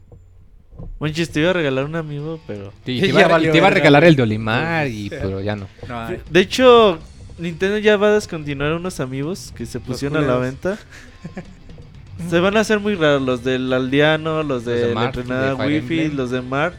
[0.99, 2.73] Monchis, te iba a regalar un amigo, pero...
[2.85, 3.81] Te, iba, a- valió te iba a verga.
[3.83, 5.69] regalar el de Olimar, y, pero ya no.
[6.31, 6.99] De hecho,
[7.39, 10.79] Nintendo ya va a descontinuar unos amigos que se pusieron a la venta.
[12.31, 15.67] Se van a hacer muy raros los del aldeano, los de, de la entrenada de
[15.67, 16.17] Wi-Fi, Emblem.
[16.17, 16.75] los de Mar.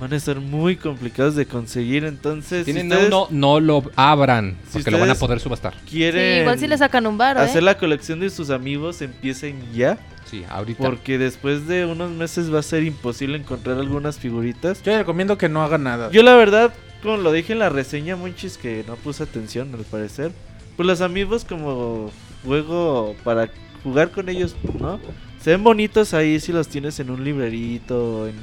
[0.00, 4.56] Van a ser muy complicados de conseguir, entonces si Tienen ustedes uno, no lo abran,
[4.66, 5.74] Si porque lo van a poder subastar.
[5.88, 7.40] quieren Sí, igual si le sacan un bar, ¿eh?
[7.40, 10.82] hacer la colección de sus amigos, empiecen ya, Sí, ahorita.
[10.82, 14.82] porque después de unos meses va a ser imposible encontrar algunas figuritas.
[14.82, 16.10] Yo les recomiendo que no hagan nada.
[16.10, 16.72] Yo la verdad,
[17.02, 20.32] como lo dije en la reseña, Monchis, que no puse atención al parecer.
[20.76, 22.10] Pues los amigos como
[22.46, 23.50] juego para
[23.82, 24.98] jugar con ellos, ¿no?
[25.42, 28.34] Se ven bonitos ahí si los tienes en un librerito, en,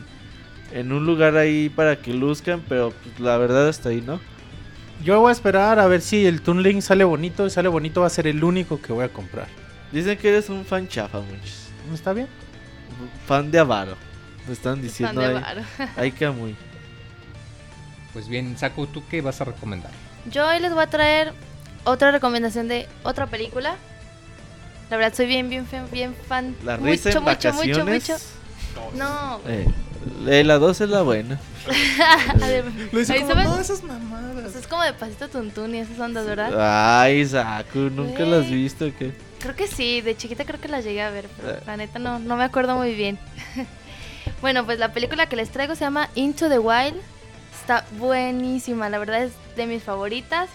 [0.71, 4.19] en un lugar ahí para que luzcan, pero pues, la verdad hasta ahí, ¿no?
[5.03, 7.45] Yo voy a esperar a ver si el Toon Link sale bonito.
[7.45, 9.47] Y sale bonito va a ser el único que voy a comprar.
[9.91, 11.67] Dicen que eres un fan chafa, Monchis.
[11.87, 12.27] ¿No está bien?
[13.27, 13.95] Fan de avaro.
[14.47, 15.33] Me están Fan diciendo de ahí.
[15.35, 15.61] varo.
[15.95, 16.55] Ay, Camuy.
[18.13, 19.91] Pues bien, Saku, ¿tú qué vas a recomendar?
[20.31, 21.33] Yo hoy les voy a traer
[21.83, 23.75] otra recomendación de otra película.
[24.89, 26.55] La verdad, soy bien, bien, fan- bien fan.
[26.63, 27.53] La mucho, risa en mucho, mucho,
[27.85, 28.09] vacaciones.
[28.09, 28.97] mucho.
[28.97, 29.39] No.
[29.47, 29.67] Eh,
[30.27, 31.39] eh, la 2 es la buena.
[32.91, 34.33] Lo hice ahí como, no, esas mamadas.
[34.41, 36.99] pues es como de pasito tuntún y esas ondas, ¿verdad?
[37.01, 38.63] Ay, Saku, ¿nunca las has Güey.
[38.63, 39.11] visto o qué?
[39.39, 41.59] Creo que sí, de chiquita creo que la llegué a ver, pero Eh.
[41.65, 43.19] la neta no, no me acuerdo muy bien.
[44.41, 46.95] bueno, pues la película que les traigo se llama Into the Wild.
[47.59, 50.49] Está buenísima, la verdad es de mis favoritas.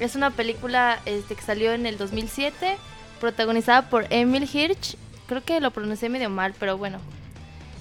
[0.00, 2.76] Es una película este, que salió en el 2007,
[3.20, 4.96] protagonizada por Emil Hirsch.
[5.26, 6.98] Creo que lo pronuncié medio mal, pero bueno.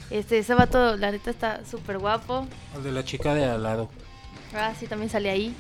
[0.10, 2.48] Este, ese vato, la neta, está súper guapo.
[2.76, 3.90] El de la chica de al lado.
[4.56, 5.53] Ah, sí, también sale ahí.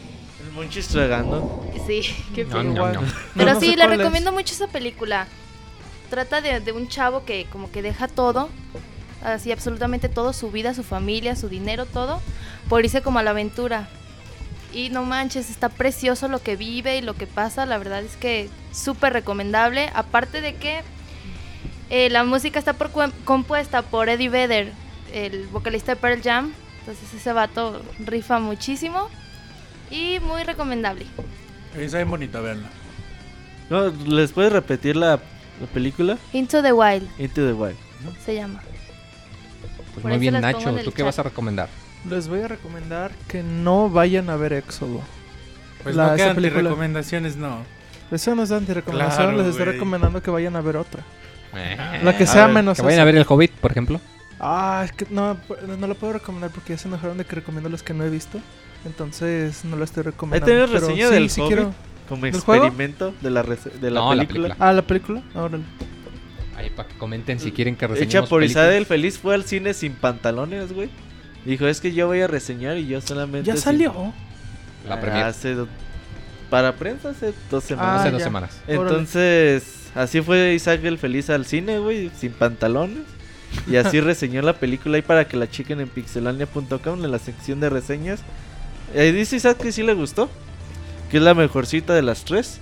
[0.45, 1.65] El Monchis tragando.
[1.85, 2.01] Sí,
[2.35, 3.01] qué No, no, no.
[3.35, 3.89] Pero no sí, le es.
[3.89, 5.27] recomiendo mucho esa película.
[6.09, 8.49] Trata de, de un chavo que como que deja todo,
[9.21, 12.21] así absolutamente todo, su vida, su familia, su dinero, todo,
[12.69, 13.89] por irse como a la aventura.
[14.73, 17.65] Y no manches, está precioso lo que vive y lo que pasa.
[17.65, 19.89] La verdad es que súper recomendable.
[19.93, 20.81] Aparte de que
[21.89, 22.91] eh, la música está por
[23.23, 24.71] compuesta por Eddie Vedder,
[25.13, 26.53] el vocalista de Pearl Jam.
[26.79, 29.09] Entonces ese vato rifa muchísimo.
[29.89, 31.05] Y muy recomendable.
[31.77, 32.67] Está bien bonita, verla.
[33.69, 36.17] No, ¿Les puedes repetir la, la película?
[36.33, 37.77] Into the Wild Into the Wild.
[38.25, 38.61] se llama.
[39.93, 40.73] Pues muy bien, Nacho.
[40.83, 41.05] ¿Tú qué chat.
[41.05, 41.69] vas a recomendar?
[42.09, 45.01] Les voy a recomendar que no vayan a ver Éxodo.
[45.83, 47.63] Pues La- no esa quedan recomendaciones, no.
[48.11, 51.03] Eso no es anti-recomendación, Claro, les estoy recomendando que vayan a ver otra.
[51.55, 53.01] Eh, La que a sea ver, menos que vayan esa.
[53.01, 53.99] a ver el Hobbit, por ejemplo.
[54.39, 55.37] Ah, es que no,
[55.77, 58.09] no la puedo recomendar porque ya se enojaron de que recomiendo los que no he
[58.09, 58.39] visto.
[58.85, 60.45] Entonces no la estoy recomendando.
[60.45, 61.53] tienes pero reseña sí, del sí Hobbit?
[61.55, 61.73] quiero.
[62.07, 64.43] Como experimento de la, de la No, la película.
[64.49, 64.55] película.
[64.59, 65.21] Ah, la película.
[65.35, 65.63] Órale.
[66.55, 68.85] Ahí para que comenten si quieren que Hecha reseñemos por Isabel.
[68.85, 70.89] Feliz fue al cine sin pantalones, güey.
[71.45, 73.47] Dijo, es que yo voy a reseñar y yo solamente...
[73.47, 74.13] Ya sin- salió.
[74.87, 75.27] La Ah.
[75.27, 75.67] Hace do-
[76.49, 77.99] Para prensa hace dos semanas.
[77.99, 78.23] Hace Ah, dos ya.
[78.25, 78.61] semanas.
[78.67, 83.03] Entonces, así fue Isaac el Feliz al cine, güey, sin pantalones.
[83.69, 87.59] Y así reseñó la película ahí para que la chequen en pixelania.com en la sección
[87.59, 88.19] de reseñas.
[88.95, 90.29] Ahí dice Isaac que sí le gustó,
[91.09, 92.59] que es la mejorcita de las tres.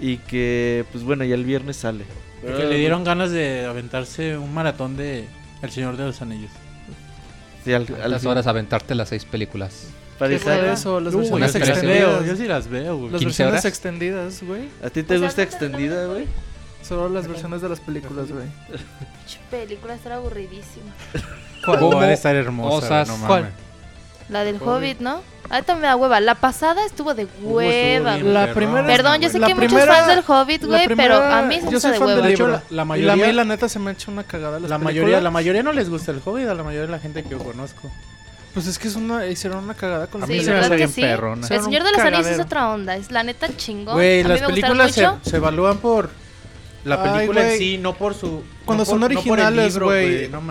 [0.00, 2.04] Y que, pues bueno, ya el viernes sale.
[2.42, 5.24] Que le dieron ganas de aventarse un maratón de
[5.62, 6.50] El Señor de los Anillos.
[7.64, 8.30] Sí, al, al ¿Cuántas fin.
[8.30, 9.88] horas aventarte las seis películas?
[10.18, 11.00] Para ¿Qué fue Isaac, eso?
[11.00, 12.08] Las Uh, versiones las yo sí las extendidas.
[12.20, 13.10] veo, yo sí las veo, güey.
[13.12, 13.64] Las 15 versiones horas.
[13.64, 14.62] extendidas, güey.
[14.84, 16.26] ¿a ti te Pues gusta extendida, güey?
[16.86, 18.46] Solo las versiones de las películas, güey.
[19.50, 20.92] Película está aburridísima.
[21.64, 23.08] ¿Cómo Va a estar hermosa, osas?
[23.08, 23.26] no mames.
[23.26, 23.50] ¿Cuál?
[24.28, 25.20] La del Hobbit, ¿no?
[25.50, 26.18] Ahorita me da hueva.
[26.20, 28.32] La pasada estuvo de hueva, güey.
[28.32, 30.80] La primera- Perdón, yo sé La que hay muchos primera- fans del Hobbit, la güey,
[30.88, 32.26] pero primera- a mí se me yo hizo soy de fan del hueva.
[32.26, 34.24] De hecho, la, la Y la, mayoría, mí, la neta, se me ha hecho una
[34.24, 35.22] cagada las la mayoría, películas.
[35.22, 37.38] la mayoría no les gusta el Hobbit, a la mayoría de la gente que yo
[37.38, 37.88] conozco.
[38.52, 40.66] Pues es que es una, hicieron una cagada con A mí Sí, se me ¿verdad
[40.66, 41.00] hace que bien sí?
[41.02, 41.46] perrona.
[41.48, 42.42] El Señor de los Anillos es cagadero.
[42.44, 43.94] otra onda, es la neta chingón.
[43.94, 45.30] Güey, a mí las me gustaron películas se, mucho.
[45.30, 46.10] se evalúan por
[46.86, 48.42] la Ay, película en sí, no por su.
[48.66, 50.28] Cuando no son por- no originales, güey.
[50.28, 50.42] No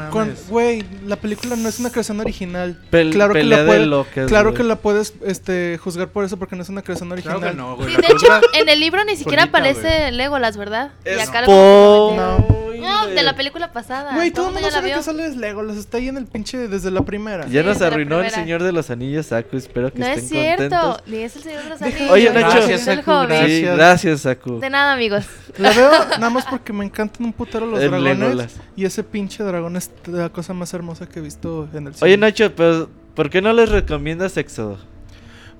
[0.49, 2.79] Güey, la película no es una creación original.
[2.91, 4.57] Pel- claro que la de puede- locas, Claro güey.
[4.57, 7.37] que la puedes este, juzgar por eso porque no es una creación original.
[7.39, 7.89] Claro que no, güey.
[7.93, 10.91] Sí, de hecho, en el libro ni siquiera Solita, aparece Legolas, ¿verdad?
[11.05, 12.65] Y Es acá lo po- metieron.
[12.75, 14.13] No, de la película pasada.
[14.13, 15.75] Güey, todo el mundo sabe que sale es Legolas.
[15.77, 17.47] Está ahí en el pinche desde la primera.
[17.47, 18.29] Ya Sí, nos arruinó el.
[18.29, 19.57] Señor de los Anillos, Saku.
[19.57, 21.01] Espero que No es estén cierto, contentos.
[21.07, 22.11] ni es el Señor de los Anillos.
[22.11, 22.47] Oye, Nacho.
[22.47, 22.81] es el Gracias.
[22.83, 23.75] Saku, Sí, Gracias.
[23.77, 24.59] gracias, Saku.
[24.59, 25.25] De nada, amigos.
[25.57, 28.04] La veo nada más porque me encantan un putero los El dragones.
[28.05, 28.55] Legolas.
[28.75, 32.05] Y ese pinche dragón es la cosa más hermosa que he visto en el cine.
[32.05, 34.77] Oye, Nacho, pero ¿por qué no les recomiendas Éxodo?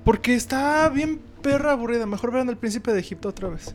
[0.04, 2.06] Porque está bien perra aburrida.
[2.06, 3.74] Mejor vean el príncipe de Egipto otra vez.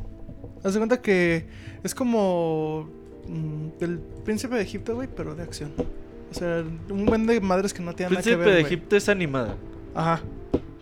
[0.63, 1.45] Haz de cuenta que
[1.83, 2.89] es como
[3.27, 5.73] mm, el príncipe de Egipto, güey, pero de acción.
[6.31, 8.61] O sea, un buen de madres que no tienen nada que Príncipe de.
[8.61, 9.55] Egipto es animada.
[9.93, 10.21] Ajá.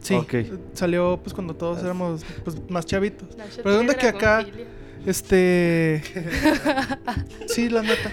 [0.01, 0.14] Sí.
[0.14, 0.34] Ok.
[0.74, 3.30] Salió pues cuando todos éramos pues, más chavitos.
[3.58, 4.45] Pero ¿dónde que acá?
[5.06, 6.02] Este.
[7.48, 8.11] sí, la neta.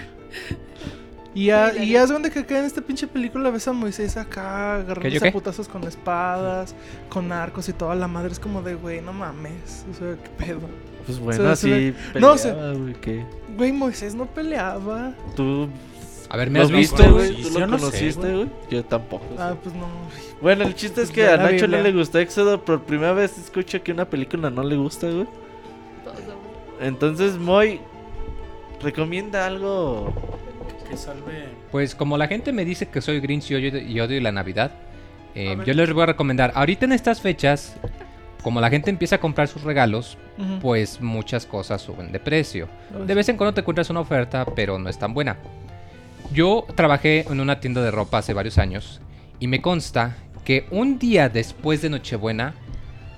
[1.35, 2.01] Y, a, Sí, y neta.
[2.03, 5.27] haz de cuenta que acá en esta pinche película ves a Moisés acá ¿Qué, agarrándose
[5.27, 6.73] a putazos con espadas,
[7.09, 8.31] con arcos y toda la madre.
[8.31, 9.85] Es como de, güey, no mames.
[9.91, 10.61] O sea, qué pedo.
[11.05, 13.23] Pues bueno, se así ve- no, peleaba, güey, que
[13.55, 15.13] Güey, Moisés no peleaba.
[15.35, 15.69] tú
[16.29, 17.31] A ver, ¿me has visto, güey?
[17.31, 17.43] güey.
[17.43, 18.49] ¿Tú Yo lo no sé, conociste, güey.
[18.71, 19.25] Yo tampoco.
[19.37, 19.87] Ah, pues no.
[20.41, 22.65] Bueno, el chiste es que Ya a la Nacho no le gustó Éxodo.
[22.65, 25.27] Por primera vez escucho que una película no le gusta, güey.
[26.81, 27.79] Entonces, Moy,
[28.81, 30.13] recomienda algo.
[30.89, 31.45] Que salve.
[31.71, 34.71] Pues como la gente me dice que soy Grinch y odio, y odio la Navidad,
[35.35, 35.67] eh, ver.
[35.67, 37.75] yo les voy a recomendar, ahorita en estas fechas,
[38.41, 40.17] como la gente empieza a comprar sus regalos,
[40.61, 42.69] pues muchas cosas suben de precio.
[43.05, 45.37] De vez en cuando te encuentras una oferta, pero no es tan buena.
[46.31, 49.01] Yo trabajé en una tienda de ropa hace varios años
[49.39, 50.15] y me consta
[50.45, 52.53] que un día después de Nochebuena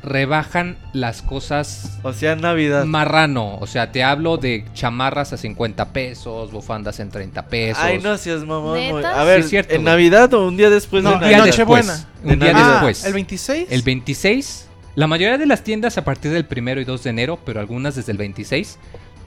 [0.09, 2.83] rebajan las cosas O sea, Navidad.
[2.85, 3.55] marrano.
[3.59, 7.81] O sea, te hablo de chamarras a 50 pesos, bufandas en 30 pesos.
[7.83, 8.73] Ay, no seas mamón.
[8.77, 9.21] ¿Neta?
[9.21, 9.93] A ver, Sí, es cierto, ¿en güey.
[9.93, 11.53] Navidad o un día después No, de un en día Navidad?
[11.53, 12.05] Nochebuena.
[12.23, 13.05] Un día después.
[13.05, 13.67] El 26.
[13.71, 17.39] El 26, la mayoría de las tiendas a partir del primero y 2 de enero,
[17.45, 18.77] pero algunas desde el 26,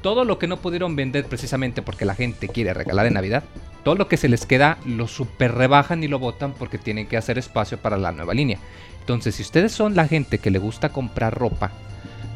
[0.03, 3.45] todo lo que no pudieron vender precisamente porque la gente quiere regalar en Navidad,
[3.85, 7.17] todo lo que se les queda lo super rebajan y lo botan porque tienen que
[7.17, 8.59] hacer espacio para la nueva línea.
[9.03, 11.73] Entonces, si ustedes son la gente que le gusta comprar ropa,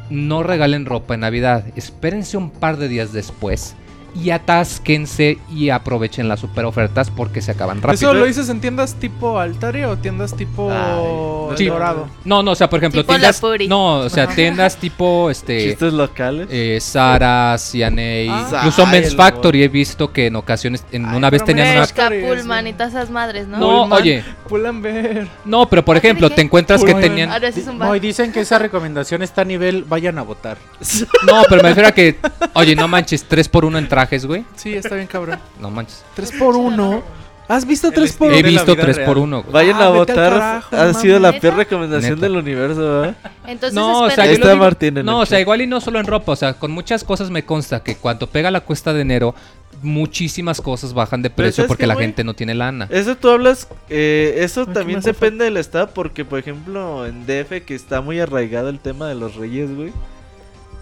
[0.09, 3.75] no regalen ropa en Navidad, espérense un par de días después
[4.19, 8.09] y atásquense y aprovechen las super ofertas porque se acaban rápido.
[8.11, 11.65] ¿Eso lo dices en tiendas tipo Altaria o tiendas tipo Ay, Sí.
[11.67, 12.07] Dorado?
[12.25, 13.67] No, no, o sea, por ejemplo, Tipo la tiendas Puri.
[13.67, 14.35] No, o sea, Ajá.
[14.35, 16.47] tiendas tipo este Chistes locales.
[16.51, 18.01] eh, Sara, CNA,
[18.33, 18.49] Ah.
[18.57, 21.81] incluso Ay, Men's Factory he visto que en ocasiones en Ay, una vez tenían una
[21.81, 23.57] un- y todas esas madres, ¿no?
[23.59, 24.01] No, Pullman.
[24.01, 25.27] oye, Pull&Bear.
[25.45, 27.31] No, pero por ¿Ah, qué ejemplo, te encuentras que tenían.
[27.31, 30.21] Ahora sí es un No, y dicen que esa recomendación está a nivel, vayan a
[30.23, 30.57] votar.
[31.25, 32.17] No, pero me refiero a que.
[32.53, 33.87] Oye, no manches, 3 por 1 en
[34.25, 34.45] güey.
[34.55, 35.39] Sí, está bien cabrón.
[35.59, 36.03] No manches.
[36.15, 37.03] 3 por 1
[37.49, 39.17] ¿Has visto El 3 por He de la visto vida 3 por real.
[39.19, 39.53] 1 güey.
[39.53, 40.15] Vayan Ah, a votar.
[40.15, 42.21] carajo, ha sido la peor recomendación Neta.
[42.27, 43.13] del universo, ¿eh?
[43.45, 45.79] Entonces, No, o sea, Ahí está Martín en No, el o sea, igual y no
[45.79, 48.91] solo en ropa, o sea, con muchas cosas me consta que cuando pega la cuesta
[48.93, 49.33] de enero,
[49.81, 52.07] muchísimas cosas bajan de precio ¿sabes porque la güey?
[52.07, 52.87] gente no tiene lana.
[52.89, 57.75] Eso tú hablas, eh, eso también depende del estado, porque por ejemplo en DF que
[57.75, 59.93] está muy arraigado el tema de los reyes, güey.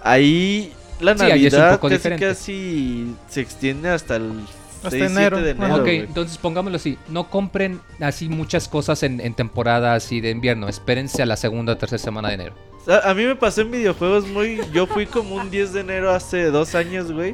[0.02, 2.26] Ahí la Sí, ahí es un Navidad poco casi diferente.
[2.28, 4.32] casi se extiende hasta el
[4.78, 5.42] Hasta 6, 7 enero.
[5.42, 5.76] de enero.
[5.76, 10.68] ok, entonces pongámoslo así, no compren así muchas cosas en, en temporada así de invierno,
[10.70, 12.56] espérense a la segunda o tercera semana de enero.
[12.86, 14.62] Sea, a mí me pasó en videojuegos muy...
[14.72, 17.34] Yo fui como un 10 de enero hace dos años, güey.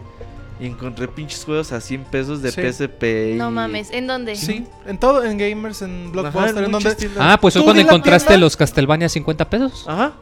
[0.61, 2.61] Y encontré pinches juegos a 100 pesos de Sí.
[2.61, 3.33] PSP.
[3.33, 4.35] y- No mames, ¿en dónde?
[4.37, 6.95] Sí, en todo, en Gamers, en Ajá, Blockbuster, en donde...
[7.19, 9.83] Ah, pues fue ¿Tú cuando encontraste los Castlevania a 50 pesos.
[9.87, 10.13] Ajá.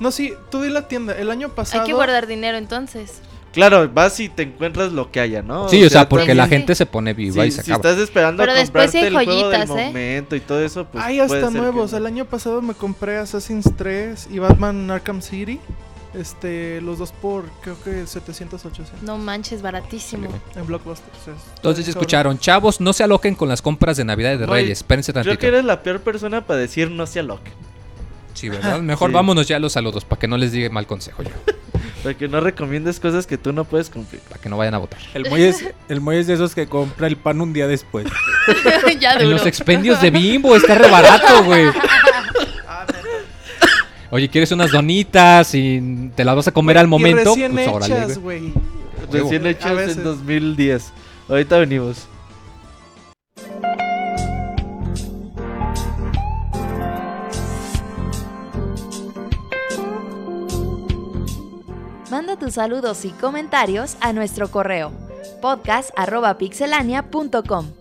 [0.00, 1.14] No, sí, tú di la tienda.
[1.14, 1.82] El año pasado...
[1.82, 3.20] Hay que guardar dinero entonces.
[3.52, 5.70] Claro, vas y te encuentras lo que haya, ¿no?
[5.70, 6.50] Sí, o sea, porque también- la sí.
[6.50, 7.88] gente se pone viva Sí, y se si acaba.
[7.90, 9.86] estás esperando Pero a después comprarte hay el juego del joyitas, ¿eh?
[9.86, 11.90] momento y todo eso, pues Hay puede hasta ser nuevos.
[11.92, 15.58] que- El año pasado me compré Assassin's 3 y Batman Arkham City.
[16.14, 20.28] Este, los dos por creo que 700, 800 No manches, baratísimo.
[20.54, 21.10] en Blockbuster.
[21.20, 24.36] o sea, es- Entonces escucharon, chavos, no se aloquen con las compras de Navidad y
[24.38, 25.40] de Reyes, espérense Creo tantito.
[25.40, 27.52] que eres la peor persona para decir no se aloquen.
[28.36, 28.80] Sí, ¿verdad?
[28.80, 29.14] Mejor Sí.
[29.14, 31.30] vámonos ya a los saludos para que no les diga mal consejo yo,
[32.02, 34.20] Para que no recomiendes cosas que tú no puedes cumplir.
[34.28, 35.00] para que no vayan a votar.
[35.14, 38.06] El Moy es, el es de esos que compra el pan un día después.
[39.00, 41.64] ya En los expendios de Bimbo está re barato, güey.
[44.10, 47.30] Oye, ¿quieres unas donitas y te las vas a comer al Y momento?
[47.30, 48.52] recién Pues órale, hechas, güey.
[49.10, 50.04] Recién hechas en veces.
[50.04, 50.92] 2010.
[51.28, 52.06] Ahorita venimos.
[62.16, 64.90] Manda tus saludos y comentarios a nuestro correo
[65.42, 67.72] podcast@pixelania.com.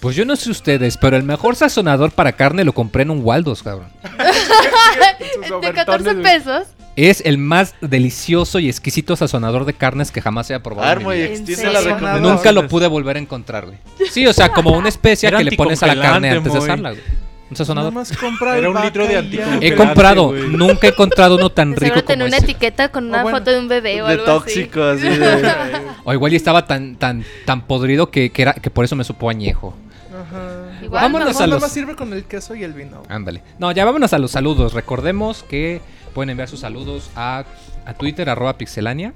[0.00, 3.24] Pues yo no sé ustedes, pero el mejor sazonador para carne lo compré en un
[3.24, 3.88] Waldos, cabrón.
[5.62, 6.75] De 14 pesos.
[6.96, 10.90] Es el más delicioso y exquisito sazonador de carnes que jamás haya probado.
[10.90, 12.22] en mi Armo y la recomendación.
[12.22, 13.78] Nunca lo pude volver a encontrar, güey.
[14.10, 16.90] Sí, o sea, como una especia que le pones a la carne antes de asarla,
[16.92, 17.02] güey.
[17.48, 17.92] Un sazonador.
[17.92, 19.66] Nada más compra Era un litro de anticongelante.
[19.68, 20.48] He comprado, güey.
[20.48, 22.46] nunca he encontrado uno tan rico como tenía una ese.
[22.46, 25.52] etiqueta con una bueno, foto de un bebé o De algo tóxico, así de...
[26.04, 29.04] O igual y estaba tan tan tan podrido que, que era que por eso me
[29.04, 29.76] supo añejo.
[30.10, 30.82] Ajá.
[30.82, 33.02] Igual, Vámonos No, a nada los más sirve con el queso y el vino.
[33.08, 33.42] Ándale.
[33.60, 34.72] No, ya vámonos a los saludos.
[34.72, 35.80] Recordemos que
[36.16, 37.44] pueden enviar sus saludos a,
[37.84, 39.12] a Twitter, arroba pixelania,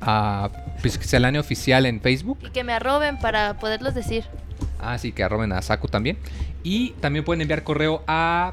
[0.00, 2.38] a pixelania oficial en Facebook.
[2.46, 4.22] Y que me arroben para poderlos decir.
[4.78, 6.16] Ah, sí, que arroben a Saku también.
[6.62, 8.52] Y también pueden enviar correo a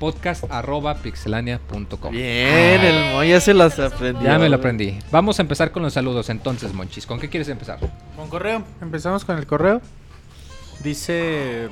[0.00, 2.10] podcast arroba pixelania.com.
[2.10, 4.24] Bien, el Moy ya se las aprendió.
[4.24, 4.98] Ya me lo aprendí.
[5.12, 7.06] Vamos a empezar con los saludos entonces, Monchis.
[7.06, 7.78] ¿Con qué quieres empezar?
[8.16, 8.64] Con correo.
[8.82, 9.80] Empezamos con el correo.
[10.82, 11.68] Dice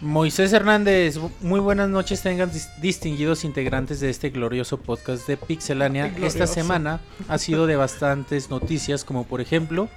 [0.00, 6.06] Moisés Hernández, muy buenas noches tengan dis- distinguidos integrantes de este glorioso podcast de Pixelania.
[6.08, 6.26] Glorioso.
[6.26, 9.88] Esta semana ha sido de bastantes noticias, como por ejemplo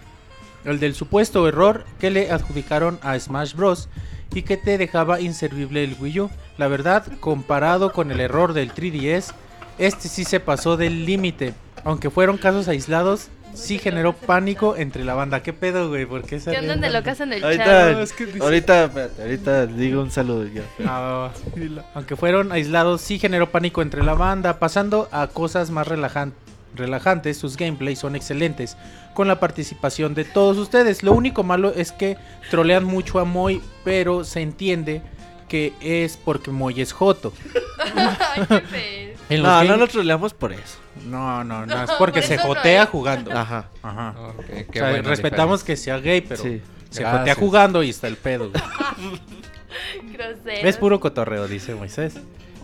[0.66, 3.90] el del supuesto error que le adjudicaron a Smash Bros.
[4.34, 6.30] y que te dejaba inservible el Wii U.
[6.58, 9.34] La verdad, comparado con el error del 3DS,
[9.78, 11.54] este sí se pasó del límite.
[11.84, 15.42] Aunque fueron casos aislados, sí generó pánico entre la banda.
[15.44, 16.06] ¿Qué pedo, güey?
[16.06, 17.92] ¿Por qué se ¿Qué andan de locas en el Ahorita, chat?
[17.94, 20.64] No, es que dice- ahorita, espérate, ahorita digo un saludo ya.
[20.86, 21.30] Ah.
[21.96, 24.60] Aunque fueron aislados, sí generó pánico entre la banda.
[24.60, 26.34] Pasando a cosas más relajan-
[26.76, 28.78] relajantes, sus gameplays son excelentes.
[29.14, 31.04] Con la participación de todos ustedes.
[31.04, 32.18] Lo único malo es que
[32.50, 35.02] trolean mucho a Moy, pero se entiende
[35.50, 37.34] que es porque Moy es Joto.
[37.96, 39.12] Ay, qué feo.
[39.30, 40.78] En los No, no game- lo troleamos por eso.
[41.06, 43.32] No, no, no, es porque por se no jotea jugando.
[43.38, 43.70] Ajá.
[43.82, 44.16] Ajá.
[44.38, 45.66] Ok, qué O sea, buena respetamos diferencia.
[45.66, 46.62] que sea gay, pero Sí.
[46.90, 47.20] se Gracias.
[47.20, 48.52] jotea jugando y está el pedo.
[50.62, 52.16] Es puro cotorreo, dice Moisés.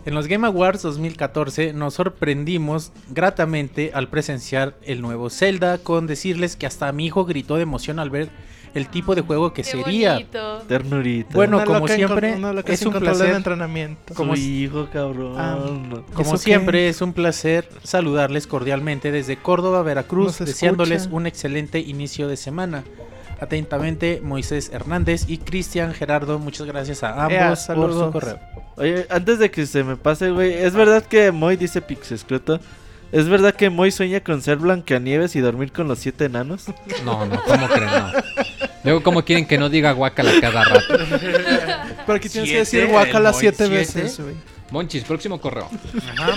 [0.05, 6.55] En los Game Awards 2014 nos sorprendimos gratamente al presenciar el nuevo Zelda con decirles
[6.55, 8.29] que hasta mi hijo gritó de emoción al ver
[8.73, 10.13] el tipo de juego que Qué sería.
[10.13, 10.59] bonito.
[10.67, 11.33] Ternurita.
[11.33, 12.35] Bueno, Una como siempre,
[12.67, 13.29] es un placer.
[13.29, 14.13] en entrenamiento.
[14.13, 15.35] como hijo, cabrón.
[15.37, 15.57] Ah.
[16.13, 21.15] Como siempre es un placer saludarles cordialmente desde Córdoba, Veracruz, Nos deseándoles escucha.
[21.17, 22.83] un excelente inicio de semana.
[23.39, 26.39] Atentamente, Moisés Hernández y Cristian Gerardo.
[26.39, 28.39] Muchas gracias a ambos Ea, por su correo.
[28.77, 32.59] Oye, antes de que se me pase, güey, ¿es verdad que Moy dice Pixescroto?
[33.11, 36.65] ¿Es verdad que Moy sueña con ser Blancanieves y dormir con los siete enanos?
[37.05, 37.89] No, no, ¿cómo creen?
[37.91, 38.11] No.
[38.83, 40.93] Luego, ¿cómo quieren que no diga guacala cada rato?
[42.05, 43.69] Pero aquí tienes que decir Moy, siete siete.
[43.69, 44.35] veces, güey.
[44.71, 45.69] Monchis, próximo correo.
[46.09, 46.35] Ajá.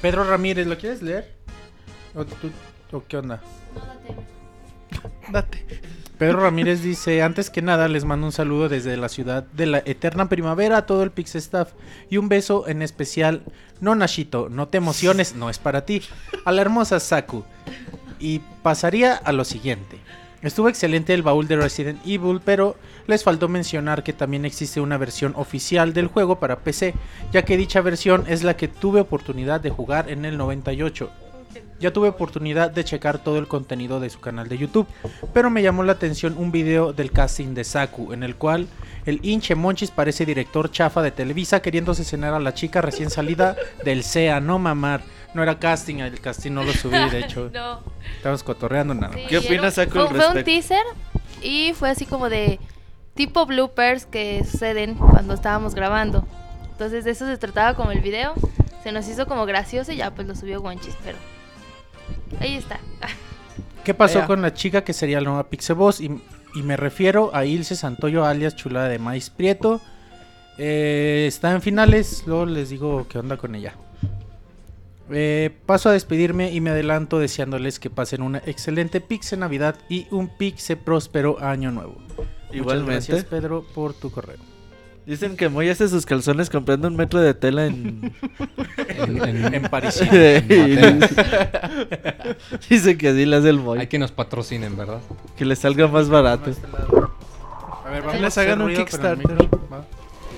[0.00, 1.32] Pedro Ramírez, ¿lo quieres leer?
[2.14, 2.50] ¿O, tú-
[2.90, 3.40] o qué onda?
[5.30, 5.64] Date.
[6.22, 9.78] Pedro Ramírez dice, antes que nada les mando un saludo desde la ciudad de la
[9.78, 11.72] eterna primavera a todo el Pix Staff
[12.10, 13.42] y un beso en especial,
[13.80, 16.00] no Nashito, no te emociones, no es para ti,
[16.44, 17.42] a la hermosa Saku.
[18.20, 19.98] Y pasaría a lo siguiente.
[20.42, 22.76] Estuvo excelente el baúl de Resident Evil, pero
[23.08, 26.94] les faltó mencionar que también existe una versión oficial del juego para PC,
[27.32, 31.10] ya que dicha versión es la que tuve oportunidad de jugar en el 98.
[31.80, 34.86] Ya tuve oportunidad de checar todo el contenido de su canal de YouTube,
[35.32, 38.68] pero me llamó la atención un video del casting de Saku, en el cual
[39.04, 43.56] el hinche Monchis parece director chafa de Televisa queriéndose cenar a la chica recién salida
[43.84, 45.02] del SEA, no mamar.
[45.34, 47.50] No era casting, el casting no lo subí, de hecho.
[47.52, 47.80] No.
[48.16, 49.14] Estamos cotorreando nada.
[49.14, 50.84] Sí, ¿Qué opinas, Saku, Fue, un teaser
[51.42, 52.60] y fue así como de
[53.14, 56.26] tipo bloopers que suceden cuando estábamos grabando.
[56.70, 58.34] Entonces de eso se trataba como el video.
[58.82, 61.16] Se nos hizo como gracioso y ya pues lo subió Guanchis, pero
[62.40, 62.80] ahí está.
[63.84, 66.00] ¿Qué pasó con la chica que sería la nueva Pixeboss?
[66.00, 66.22] Y,
[66.54, 69.80] y me refiero a Ilse Santoyo, alias Chulada de Maíz Prieto.
[70.58, 73.74] Eh, está en finales, luego les digo qué onda con ella.
[75.10, 80.06] Eh, paso a despedirme y me adelanto deseándoles que pasen una excelente Pixe Navidad y
[80.10, 81.96] un Pixe próspero año nuevo.
[81.96, 82.92] Muchas Igualmente.
[82.92, 84.51] gracias Pedro por tu correo.
[85.04, 88.12] Dicen que Moy hace sus calzones comprando un metro de tela en...
[88.88, 90.00] En- en- En París.
[92.68, 93.86] Dice que así le hace el Hay Moy.
[93.88, 95.00] que nos patrocinen, ¿verdad?
[95.36, 96.50] Que le salga más barato.
[97.84, 99.48] A ver, Que les hagan un Kickstarter.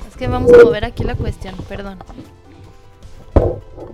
[0.09, 1.99] Es que vamos a mover aquí la cuestión, perdón.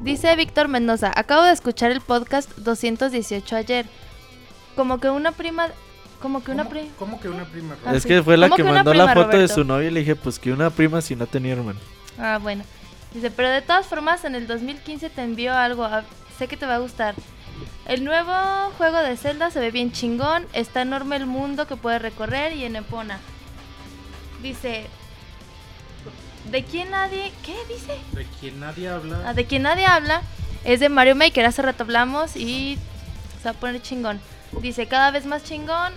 [0.03, 3.87] Dice Víctor Mendoza, acabo de escuchar el podcast 218 ayer.
[4.77, 5.67] Como que una prima...
[6.21, 6.89] Como que una prima...
[6.99, 7.77] ¿Cómo que una prima?
[7.87, 8.09] Ah, es sí.
[8.09, 10.39] que fue la ¿Cómo que mandó la foto de su novia y le dije, pues
[10.39, 11.81] que una prima si no tenía hermano.
[12.19, 12.63] Ah, bueno.
[13.15, 15.85] Dice, pero de todas formas, en el 2015 te envió algo.
[15.85, 16.05] a-
[16.39, 17.15] sé que te va a gustar.
[17.87, 18.33] El nuevo
[18.79, 20.47] juego de Zelda se ve bien chingón.
[20.53, 23.19] Está enorme el mundo que puede recorrer y en Epona.
[24.43, 24.87] Dice,
[26.51, 27.33] ¿de quién nadie...
[27.45, 27.99] ¿Qué dice?
[28.13, 29.23] De quien nadie habla.
[29.27, 30.23] Ah, de quien nadie habla
[30.65, 31.45] es de Mario Maker.
[31.47, 32.79] Hace rato hablamos y
[33.43, 34.21] se va a poner chingón.
[34.63, 35.93] Dice, cada vez más chingón.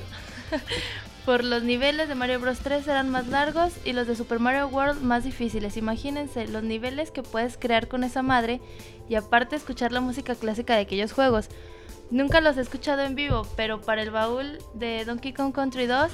[1.25, 4.67] Por los niveles de Mario Bros 3 serán más largos y los de Super Mario
[4.67, 5.77] World más difíciles.
[5.77, 8.59] Imagínense los niveles que puedes crear con esa madre
[9.07, 11.47] y aparte escuchar la música clásica de aquellos juegos.
[12.11, 16.11] Nunca los he escuchado en vivo, pero para el baúl de Donkey Kong Country 2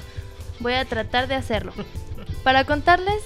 [0.60, 1.72] voy a tratar de hacerlo.
[2.44, 3.22] Para contarles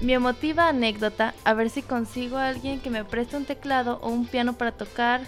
[0.00, 4.08] mi emotiva anécdota, a ver si consigo a alguien que me preste un teclado o
[4.08, 5.20] un piano para tocar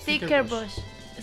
[0.00, 0.80] Stickerbush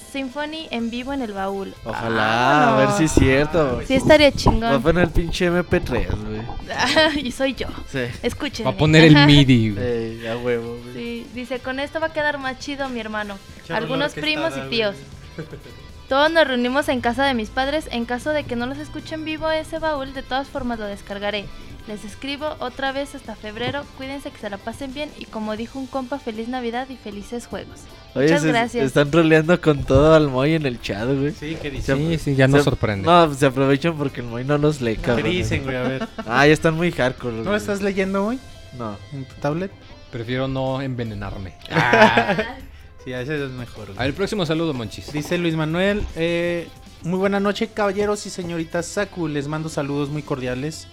[0.10, 1.74] Symphony en vivo en el baúl.
[1.86, 3.82] Ojalá, a ver si es cierto.
[3.86, 4.82] Sí estaría Va a chingón.
[4.82, 7.26] poner el pinche MP3, güey.
[7.26, 7.68] y soy yo.
[7.92, 8.00] Sí.
[8.22, 8.66] Escuchen.
[8.66, 9.70] Va a poner el MIDI.
[9.76, 9.86] güey.
[9.86, 10.94] Ey, a huevo, güey.
[10.94, 13.38] Sí, dice, con esto va a quedar más chido mi hermano.
[13.70, 14.96] Algunos primos y tíos.
[16.10, 17.88] Todos nos reunimos en casa de mis padres.
[17.92, 20.86] En caso de que no los escuche en vivo ese baúl, de todas formas lo
[20.86, 21.46] descargaré.
[21.88, 23.84] Les escribo otra vez hasta febrero.
[23.98, 25.10] Cuídense que se la pasen bien.
[25.20, 27.82] Y como dijo un compa, feliz Navidad y felices juegos.
[28.16, 28.86] Oye, Muchas gracias.
[28.86, 31.32] están roleando con todo al Moy en el chat, güey.
[31.32, 31.98] Sí, ¿qué dicen?
[31.98, 33.06] Sí, sí, ya nos Se- sorprende.
[33.06, 35.30] No, se aprovechan porque el Moy no los lee, ¿Qué cabrón.
[35.30, 35.76] dicen, güey?
[35.78, 36.08] A ver.
[36.28, 37.36] Ah, ya están muy hardcore.
[37.38, 37.52] ¿No güey.
[37.52, 38.40] lo estás leyendo hoy
[38.78, 38.98] No.
[39.14, 39.72] en tu tablet?
[40.12, 41.54] Prefiero no envenenarme.
[43.10, 43.88] Sí, ese es mejor.
[43.88, 43.98] güey.
[43.98, 45.12] A ver, el próximo saludo, Monchis.
[45.12, 46.68] Dice Luis Manuel, eh,
[47.02, 50.88] muy buena noche caballeros y señoritas Saku, les mando saludos muy cordiales.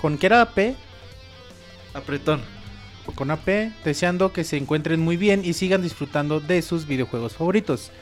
[0.00, 0.74] ¿Con qué era AP?
[1.94, 2.40] Apretón.
[3.14, 7.92] Con AP, deseando que se encuentren muy bien y sigan disfrutando de sus videojuegos favoritos.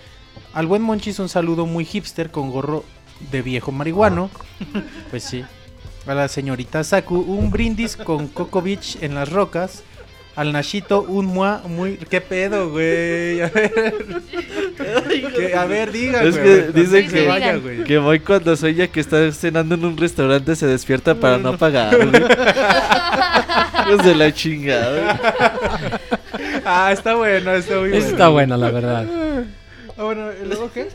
[0.55, 2.87] Al buen Monchis un saludo muy hipster con gorro
[3.31, 4.31] de viejo marihuano.
[5.11, 5.45] Pues sí.
[6.07, 9.83] A la señorita Saku un brindis con Coco Beach en las rocas.
[10.35, 11.97] Al Nashito un mua muy...
[11.99, 13.43] ¿Qué pedo, güey?
[13.43, 13.73] A ver,
[15.36, 17.85] Que- a ver diga, Es güey, que dicen que que- vaya, güey.
[17.85, 21.97] Que Moy cuando sueña que está cenando en un restaurante se despierta para no pagar,
[21.97, 22.23] güey.
[23.89, 25.20] Hijos de la chingada.
[26.65, 28.05] Ah, está bueno, está muy bueno.
[28.07, 29.07] Está buena, la verdad.
[29.99, 30.89] Ah, bueno, ¿y luego qué?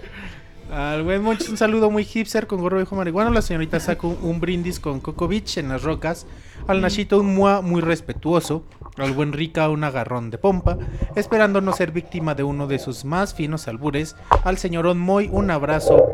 [0.77, 3.31] Al buen Monchis un saludo muy hipster con gorro viejo marihuano.
[3.31, 6.27] La señorita Saku un brindis con Coco Beach en las rocas.
[6.67, 8.63] Al Nashito un mua muy respetuoso.
[8.97, 10.77] Al buen Rika un agarrón de pompa.
[11.15, 14.15] Esperando no ser víctima de uno de sus más finos albures.
[14.43, 16.05] Al señorón Moy un abrazo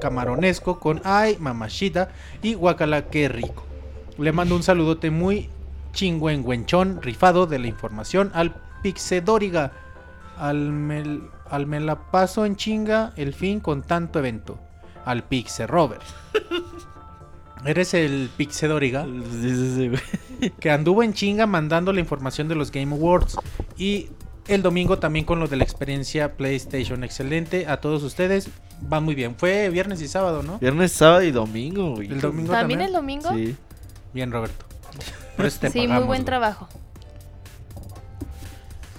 [0.00, 2.10] camaronesco con ay mamachita
[2.40, 3.64] y guacala qué rico.
[4.16, 5.48] Le mando un saludote muy
[5.92, 9.72] chingüengüenchón rifado de la información al Pixedóriga.
[10.38, 14.58] Al, mel- al me la paso en chinga el fin con tanto evento.
[15.04, 16.02] Al Pixe Robert.
[17.64, 20.52] Eres el Pixedóriga Sí, sí, sí, güey.
[20.60, 23.36] que anduvo en chinga mandando la información de los Game Awards.
[23.78, 24.08] Y
[24.48, 27.04] el domingo también con lo de la experiencia PlayStation.
[27.04, 28.50] Excelente a todos ustedes.
[28.92, 29.34] Va muy bien.
[29.36, 30.58] Fue viernes y sábado, ¿no?
[30.58, 32.08] Viernes, sábado y domingo, güey.
[32.12, 32.80] El domingo ¿También también.
[32.82, 33.30] el domingo?
[33.32, 33.56] Sí.
[34.12, 34.66] Bien, Roberto.
[35.36, 36.24] Por eso te Sí, muy buen güey.
[36.24, 36.68] trabajo.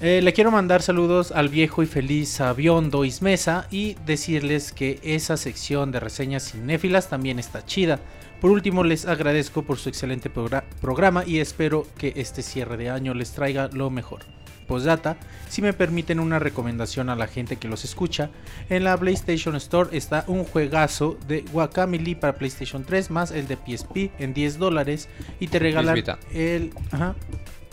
[0.02, 5.38] Eh, le quiero mandar saludos al viejo y feliz Aviondo Ismesa y decirles que esa
[5.38, 8.00] sección de reseñas cinéfilas también está chida.
[8.42, 12.90] Por último, les agradezco por su excelente progra- programa y espero que este cierre de
[12.90, 14.20] año les traiga lo mejor.
[14.68, 15.16] Postdata,
[15.48, 18.32] si me permiten una recomendación a la gente que los escucha,
[18.70, 23.56] en la PlayStation Store está un juegazo de Guacamole para PlayStation 3 más el de
[23.58, 25.08] PSP en 10 dólares
[25.40, 25.96] y te regalan
[26.34, 26.74] el...
[26.92, 27.16] Ajá,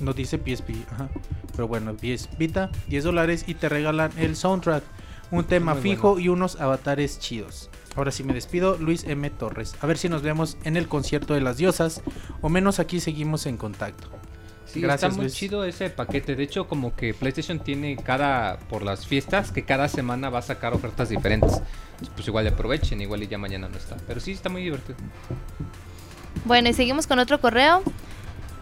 [0.03, 1.09] no dice PSP, ajá.
[1.53, 4.85] Pero bueno, 10 Vita, 10 dólares y te regalan el soundtrack,
[5.31, 7.71] un tema Muy fijo y unos avatares chidos.
[7.95, 9.29] Ahora sí me despido, Luis M.
[9.31, 9.75] Torres.
[9.81, 12.03] A ver si nos vemos en el concierto de las diosas,
[12.41, 14.09] o menos aquí seguimos en contacto.
[14.65, 15.35] Sí, Gracias, está muy Luis.
[15.35, 16.35] chido ese paquete.
[16.35, 20.43] De hecho, como que PlayStation tiene cada, por las fiestas, que cada semana va a
[20.43, 21.61] sacar ofertas diferentes.
[22.15, 23.97] Pues igual aprovechen, igual y ya mañana no está.
[24.07, 24.97] Pero sí, está muy divertido.
[26.47, 27.83] Bueno, y seguimos con otro correo.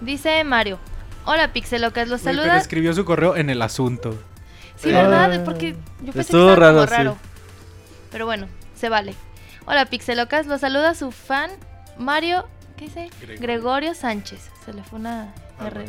[0.00, 0.78] Dice Mario.
[1.24, 2.58] Hola Pixelocas, los Uy, pero saluda.
[2.58, 4.18] escribió su correo en el asunto.
[4.76, 5.44] Sí, ¿verdad?
[5.44, 6.94] Porque yo pensé Estuvo que estaba como raro, sí.
[6.96, 7.16] raro.
[8.10, 9.14] Pero bueno, se vale.
[9.66, 11.50] Hola Pixelocas, los saluda su fan
[11.98, 13.10] Mario, ¿qué dice?
[13.38, 14.48] Gregorio Sánchez.
[14.64, 15.34] Se le fue una
[15.66, 15.84] R.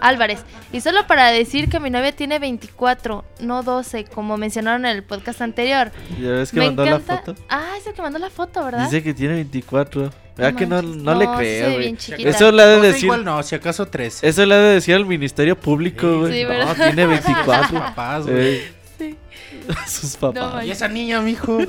[0.00, 0.44] Álvarez.
[0.72, 5.02] Y solo para decir que mi novia tiene 24, no 12, como mencionaron en el
[5.02, 5.90] podcast anterior.
[6.20, 7.14] ¿Ya ves que Me mandó encanta.
[7.14, 7.34] la foto?
[7.48, 8.84] Ah, es el que mandó la foto, ¿verdad?
[8.84, 10.10] Dice que tiene 24.
[10.36, 10.96] ¿Verdad que no, manches.
[11.02, 11.96] no le sí creo, güey?
[12.30, 13.04] Eso le ha de No, decir.
[13.04, 14.26] igual no, si acaso 13.
[14.28, 16.32] Eso le ha de decir al Ministerio Público, güey.
[16.32, 16.76] Sí, no, ¿verdad?
[16.76, 17.78] tiene 24.
[17.78, 18.38] papás, güey.
[18.38, 19.16] Ey, Sí.
[19.86, 20.64] Sus No, papás.
[20.64, 21.58] Y esa niña, mijo.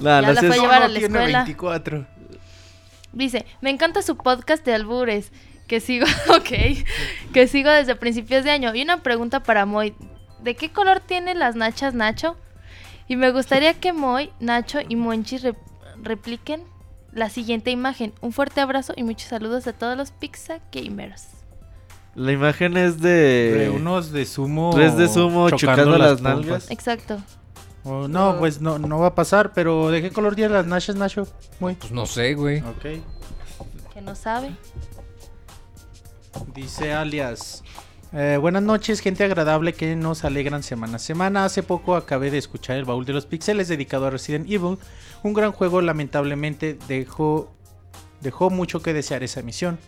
[0.00, 1.38] Nah, Ya no la fue a llevar No, a la tiene escuela.
[1.44, 2.06] 24.
[3.12, 5.30] Dice, me encanta su podcast de albures,
[5.68, 6.50] que sigo, ok,
[7.32, 8.74] que sigo desde principios de año.
[8.74, 9.94] Y una pregunta para Moy,
[10.42, 12.36] ¿de qué color tienen las nachas Nacho?
[13.06, 15.56] Y me gustaría que Moy, Nacho y Monchis rep-
[16.02, 16.62] repliquen
[17.12, 18.12] la siguiente imagen.
[18.20, 21.28] Un fuerte abrazo y muchos saludos a todos los Pizza Gamers.
[22.14, 23.52] La imagen es de.
[23.58, 24.70] De unos de sumo.
[24.74, 26.70] Tres de sumo chocando las nalgas.
[26.70, 27.18] Exacto.
[27.84, 30.96] Oh, no, pues no, no va a pasar, pero ¿de qué color tienen las nachas,
[30.96, 31.26] Nacho?
[31.60, 31.74] Muy.
[31.76, 32.58] Pues no sé, güey.
[32.60, 32.82] Ok.
[33.94, 34.50] Que no sabe.
[36.46, 37.62] Dice alias.
[38.12, 41.44] eh, buenas noches, gente agradable que nos alegran semana a semana.
[41.44, 44.78] Hace poco acabé de escuchar el baúl de los pixeles dedicado a Resident Evil.
[45.22, 47.52] Un gran juego, lamentablemente dejó,
[48.20, 49.78] dejó mucho que desear esa emisión.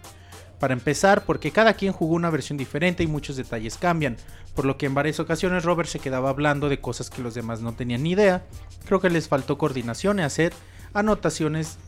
[0.59, 4.19] Para empezar, porque cada quien jugó una versión diferente y muchos detalles cambian,
[4.55, 7.63] por lo que en varias ocasiones Robert se quedaba hablando de cosas que los demás
[7.63, 8.45] no tenían ni idea.
[8.85, 10.53] Creo que les faltó coordinación y hacer
[10.93, 11.79] anotaciones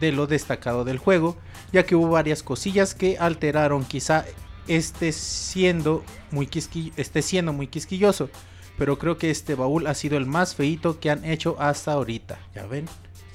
[0.00, 1.36] de lo destacado del juego,
[1.74, 4.24] ya que hubo varias cosillas que alteraron, quizá
[4.68, 6.48] esté siendo muy,
[6.96, 8.30] esté siendo muy quisquilloso,
[8.78, 12.38] pero creo que este baúl ha sido el más feito que han hecho hasta ahorita.
[12.54, 12.86] Ya ven,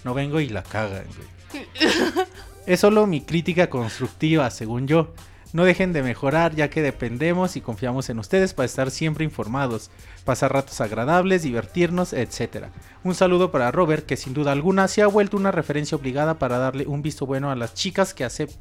[0.06, 1.68] no vengo y la cagan, güey.
[2.66, 5.14] Es solo mi crítica constructiva, según yo.
[5.52, 9.90] No dejen de mejorar ya que dependemos y confiamos en ustedes para estar siempre informados,
[10.24, 12.66] pasar ratos agradables, divertirnos, etc.
[13.04, 16.60] Un saludo para Robert que sin duda alguna se ha vuelto una referencia obligada para
[16.60, 18.56] darle un visto bueno a las chicas que acep-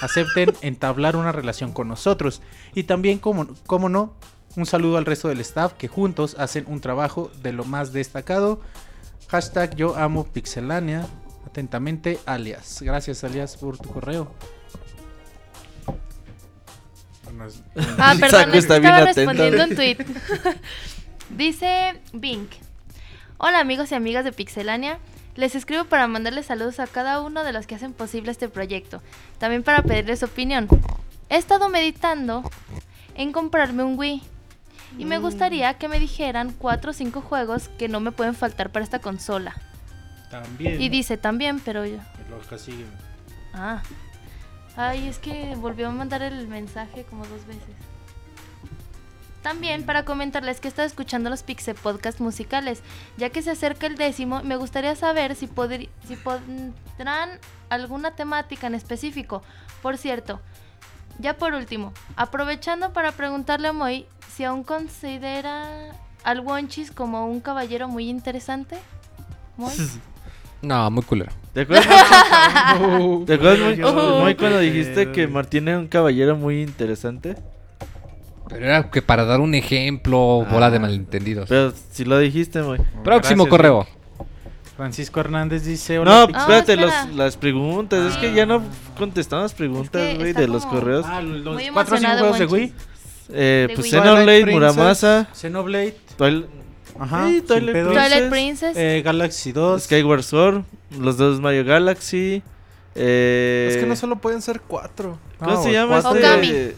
[0.00, 2.42] acepten entablar una relación con nosotros.
[2.74, 4.14] Y también, como, como no,
[4.56, 8.60] un saludo al resto del staff que juntos hacen un trabajo de lo más destacado.
[9.28, 11.06] Hashtag yo amo Pixelania.
[11.46, 12.82] Atentamente, alias.
[12.82, 14.32] Gracias, alias, por tu correo.
[17.98, 19.98] Ah, perdón, está bien estaba respondiendo un tweet.
[21.30, 22.50] Dice Bink.
[23.38, 24.98] Hola amigos y amigas de Pixelania.
[25.34, 29.02] Les escribo para mandarles saludos a cada uno de los que hacen posible este proyecto.
[29.38, 30.68] También para pedirles su opinión.
[31.30, 32.42] He estado meditando
[33.14, 34.22] en comprarme un Wii.
[34.98, 38.70] Y me gustaría que me dijeran cuatro o cinco juegos que no me pueden faltar
[38.70, 39.56] para esta consola.
[40.30, 40.80] También.
[40.80, 41.96] Y dice también, pero yo...
[41.96, 42.84] Que.
[43.54, 43.82] Ah.
[44.76, 47.74] Ay, es que volvió a mandar el mensaje como dos veces.
[49.42, 52.80] También para comentarles que he estado escuchando los Pixel Podcast musicales,
[53.16, 55.48] ya que se acerca el décimo, me gustaría saber si,
[56.06, 59.42] si pondrán alguna temática en específico.
[59.82, 60.40] Por cierto,
[61.18, 65.90] ya por último, aprovechando para preguntarle a Moy si aún considera
[66.22, 68.78] al Wonchis como un caballero muy interesante.
[69.56, 69.74] Moy.
[70.62, 71.32] No, muy culero.
[71.52, 71.86] ¿Te acuerdas?
[73.26, 74.20] ¿Te acuerdas muy, Oh.
[74.22, 77.36] muy cuando dijiste que Martín era un caballero muy interesante?
[78.48, 80.80] Pero era que para dar un ejemplo, bola de Ah.
[80.80, 81.48] malentendidos.
[81.48, 82.78] Pero si lo dijiste, muy.
[83.04, 83.86] Próximo Gracias, correo.
[84.76, 87.14] Francisco Hernández dice: No, Hola, Ah, espérate, los- espera.
[87.16, 88.12] las preguntas.
[88.12, 88.62] Es que ya no
[88.96, 91.04] contestamos preguntas, Es que güey, de los correos.
[91.08, 92.46] Ah, los cuatro o cinco juegos de.
[92.46, 92.72] Wii:
[93.34, 93.88] Eh, de pues.
[93.90, 94.54] Xenoblade, Twilight Princess.
[94.76, 95.96] Muramasa, Xenoblade,
[96.98, 97.72] ajá, Sí, Twilight.
[97.72, 97.92] Princess.
[98.10, 98.76] Twilight Princess.
[98.76, 99.82] Eh, Galaxy 2.
[99.84, 100.62] Skyward Sword,
[100.98, 102.42] los dos Mario Galaxy.
[102.94, 105.18] Eh, Es que no solo pueden ser cuatro.
[105.38, 106.20] ¿Cómo No, se llama cuatro.
[106.20, 106.28] este?
[106.28, 106.72] Okami.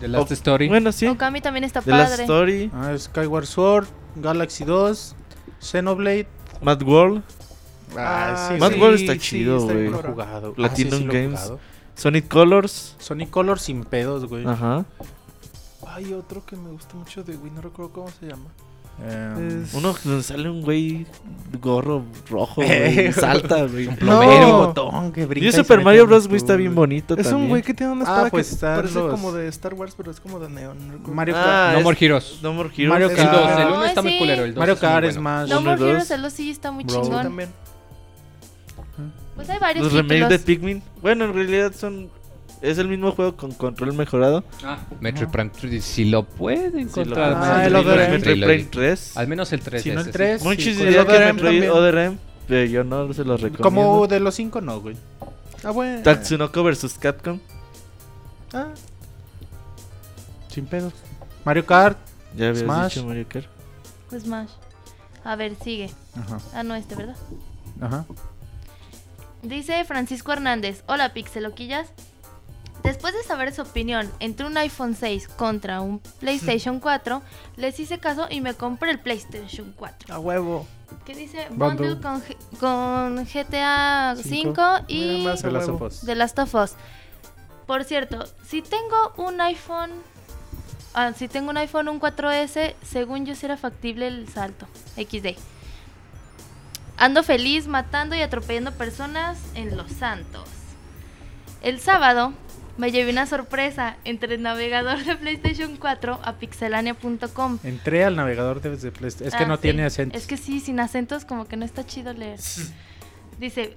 [0.00, 0.68] The Last O- Story.
[0.68, 1.06] Bueno, sí.
[1.06, 2.22] Okami también está The Last padre.
[2.24, 3.86] Story, Ah, Skyward Sword,
[4.16, 5.16] Galaxy 2,
[5.60, 6.28] Xenoblade.
[6.62, 7.22] Mad World,
[7.96, 9.90] Ah, sí, Mad sí, World está sí, chido, güey.
[9.90, 10.52] jugado.
[10.54, 11.40] Platinum Ah, Games.
[11.40, 11.60] jugado.
[11.94, 12.94] Sonic Colors.
[12.98, 14.46] Sonic Color sin pedos, güey.
[14.46, 14.84] Ajá.
[15.88, 18.50] Hay otro que me gusta mucho de Wii, no recuerdo cómo se llama.
[19.02, 21.06] Eh, Es- Uno donde sale un güey
[21.60, 23.12] gorro rojo, güey.
[23.12, 23.88] salta, güey.
[23.94, 24.46] plomero.
[24.60, 26.26] un botón que brinca Y Super Mario Bros.
[26.26, 27.42] Wii está bien bonito Es también.
[27.42, 29.92] un güey que tiene una Ah, espada pues que parece los- como de Star Wars,
[29.96, 31.12] pero es como de no recuerdo.
[31.14, 31.72] Mario Ah, Kart.
[31.74, 32.38] No es- More Heroes.
[32.42, 32.88] No More Heroes.
[32.88, 33.32] Mario Kart.
[33.32, 34.18] 2, el 1 Ay, está muy sí.
[34.18, 34.44] culero.
[34.44, 35.22] El 2 Mario es muy Kart es bueno.
[35.22, 35.48] más.
[35.50, 36.18] No uno More Heroes, dos.
[36.18, 37.02] el sí está muy Bro.
[37.02, 37.22] chingón.
[37.22, 37.48] También.
[39.34, 40.82] Pues hay varios Los remakes de Pikmin.
[41.02, 42.08] Bueno, en realidad son.
[42.62, 44.42] Es el mismo juego con control mejorado.
[45.00, 47.34] Metroid Prime 3, si lo puede Sí, lo- encontrar.
[47.36, 48.18] Ah, el Other Prime M.
[48.18, 48.44] Metroid.
[48.44, 49.16] Prime 3.
[49.16, 49.82] Al menos el 3.
[49.82, 50.40] Si no el ese, 3.
[50.40, 50.48] sí.
[50.48, 51.70] Muchos sí, dirían que Metroid.
[51.72, 52.18] Other M,
[52.48, 53.62] pero yo no se los recomiendo.
[53.62, 54.96] Como de los 5, no, güey.
[55.62, 56.02] Ah, bueno.
[56.02, 57.38] Tatsunoko vs Capcom.
[58.52, 58.68] Ah,
[60.48, 60.92] Sin pedos.
[61.44, 61.98] Mario Kart.
[62.36, 62.94] Ya habías Smash.
[62.94, 63.46] dicho Mario Kart.
[64.08, 64.50] Pues Smash.
[65.24, 65.90] A ver, sigue.
[66.18, 67.16] Ajá, Ah, no, este, ¿verdad?
[67.80, 68.04] ajá.
[69.42, 70.82] Dice Francisco Hernández.
[70.86, 71.88] Hola, Pixeloquillas.
[72.86, 77.20] Después de saber su opinión entre un iPhone 6 contra un PlayStation 4,
[77.56, 80.14] les hice caso y me compré el PlayStation 4.
[80.14, 80.66] a huevo.
[81.04, 81.48] ¿Qué dice?
[81.50, 81.94] Bundle.
[81.94, 84.78] Bundle con, G- con GTA Cinco.
[84.78, 86.00] 5 y Mira The Last of Us.
[86.00, 86.72] The Last of Us.
[87.66, 89.90] Por cierto, si tengo un iPhone...
[90.94, 94.66] ah, si tengo un iPhone, un 4S, según yo será factible el salto.
[94.96, 95.36] XD.
[96.98, 100.48] Ando feliz matando y atropellando personas en Los Santos.
[101.62, 102.32] El sábado
[102.78, 107.58] me llevé una sorpresa entre el navegador de PlayStation 4 a pixelania.com.
[107.64, 109.28] Entré al navegador de, de PlayStation.
[109.28, 109.62] Es que Ah, no sí.
[109.62, 110.16] tiene acento.
[110.16, 112.38] Es que sí, sin acentos como que no está chido leer.
[113.38, 113.76] Dice,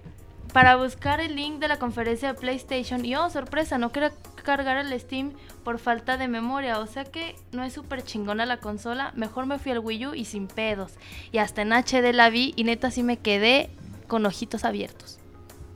[0.53, 4.11] para buscar el link de la conferencia de PlayStation y oh, sorpresa, no quería
[4.43, 8.57] cargar el Steam por falta de memoria, o sea que no es súper chingona la
[8.57, 10.93] consola, mejor me fui al Wii U y sin pedos.
[11.31, 13.69] Y hasta en HD la vi y neta sí me quedé
[14.07, 15.19] con ojitos abiertos.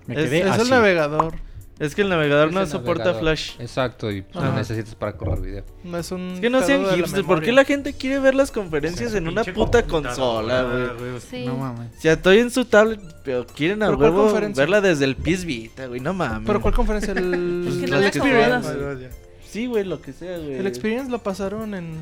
[0.08, 0.62] Me Es- quedé Es así.
[0.62, 1.36] el navegador.
[1.84, 3.22] Es que el navegador Es no el soporta navegador.
[3.22, 3.52] Flash.
[3.60, 5.64] Exacto, y pues, lo necesitas para correr video.
[5.84, 6.22] No es un.
[6.36, 7.26] Es que no sean hipsters.
[7.26, 11.20] ¿Por qué la gente quiere ver las conferencias en una puta consola, güey?
[11.20, 11.46] Sí.
[11.46, 11.92] No mames.
[11.98, 16.00] O sea, estoy en su tablet, pero quieren a verla desde el PS Vita, güey.
[16.00, 16.48] No mames.
[16.48, 17.14] ¿Pero cuál conferencia?
[17.14, 19.04] El, Pues que no.
[19.50, 20.56] Sí, güey, lo que sea, güey.
[20.56, 21.94] El Experience lo pasaron en.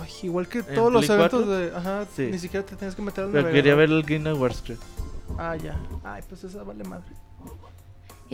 [0.00, 1.56] Ay, igual que ¿En todos los Play eventos 4?
[1.58, 1.76] de.
[1.76, 2.28] Ajá, Sí.
[2.30, 3.62] ni siquiera te tienes que meter al Pero navegador.
[3.62, 4.78] quería ver el Game Awards, creo.
[5.38, 5.76] Ah, ya.
[6.02, 7.04] Ay, pues esa vale madre.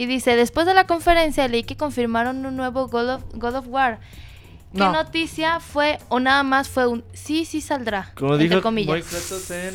[0.00, 3.66] Y dice, después de la conferencia leí que confirmaron un nuevo God of, God of
[3.68, 4.00] War.
[4.72, 4.92] ¿Qué No.
[4.94, 8.10] noticia fue o nada más fue un sí, sí saldrá?
[8.14, 8.88] Como entre dijo comillas.
[8.88, 9.74] Moy Kratos en...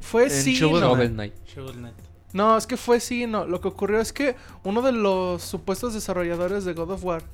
[0.00, 0.54] Fue En sí.
[0.54, 0.90] Shovel no.
[0.94, 1.94] Shovel Knight.
[2.32, 3.44] No, es que fue sí, no.
[3.44, 7.24] Lo que ocurrió es que uno de los supuestos desarrolladores de God of War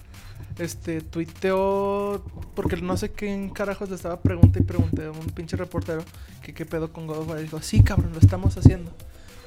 [0.59, 5.59] este tuiteó porque no sé qué carajos le estaba pregunta y pregunté a un pinche
[5.59, 6.03] reportero
[6.43, 8.93] que qué pedo con God of War y dijo, "Sí, cabrón, lo estamos haciendo."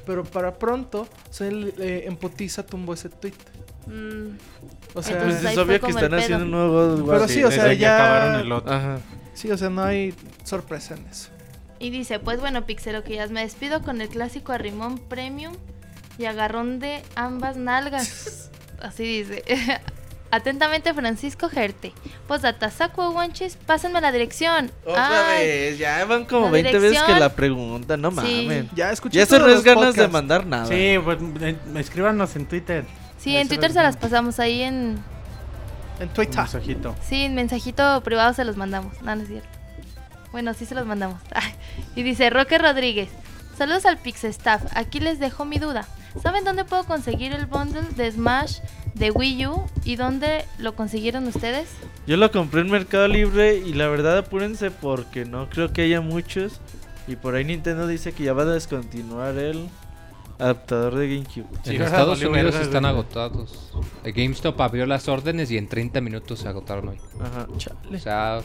[0.06, 3.34] Pero para pronto se eh, en putiza tumbó ese tweet.
[3.86, 4.36] Mm,
[4.94, 7.10] O sea, Entonces, Pues es obvio que están haciendo un nuevo God.
[7.12, 8.72] Pero sí, o sea, ya- acabaron el otro.
[8.72, 8.98] Ajá.
[9.34, 10.14] sí, o sea, no hay
[10.44, 11.28] sorpresa en eso.
[11.78, 15.54] Y dice, pues bueno, Pixelo, que ya me despido con el clásico arrimón premium
[16.18, 18.50] y agarrón de ambas nalgas.
[18.80, 19.42] Así dice.
[20.32, 21.92] Atentamente, Francisco Gerte.
[22.26, 24.72] Postdata, Saco Wanchis, pásenme la dirección.
[24.86, 28.16] Otra Ay, vez, ya van como La 20 veces que la preguntan, no Sí.
[28.16, 28.64] mames.
[28.74, 30.64] Ya escuché Ya eso todos no es ganas de mandar nada.
[30.66, 31.18] Sí, pues
[31.76, 32.86] escríbanos en Twitter.
[33.18, 34.98] Sí, en Twitter se las pasamos ahí en...
[36.00, 36.34] en Un Twitter.
[36.38, 36.96] mensajito.
[37.06, 39.02] Sí, en mensajito privado se los mandamos.
[39.02, 39.48] No, no es cierto.
[40.32, 41.20] Bueno, sí se los mandamos.
[41.94, 43.10] Y dice Roque Rodríguez.
[43.58, 44.62] Saludos al Pixestaff.
[44.74, 45.86] Aquí les dejo mi duda.
[46.22, 48.58] ¿Saben dónde puedo conseguir el bundle de Smash
[48.94, 49.64] de Wii U?
[49.84, 51.68] ¿Y dónde lo consiguieron ustedes?
[52.06, 56.00] Yo lo compré en Mercado Libre y la verdad apúrense porque no creo que haya
[56.00, 56.60] muchos.
[57.06, 59.68] Y por ahí Nintendo dice que ya va a descontinuar el
[60.38, 61.46] adaptador de GameCube.
[61.64, 63.72] Sí, en Estados Unidos están agotados.
[64.04, 66.98] El GameStop abrió las órdenes y en 30 minutos se agotaron hoy.
[67.20, 67.46] Ajá.
[67.50, 68.40] O sea,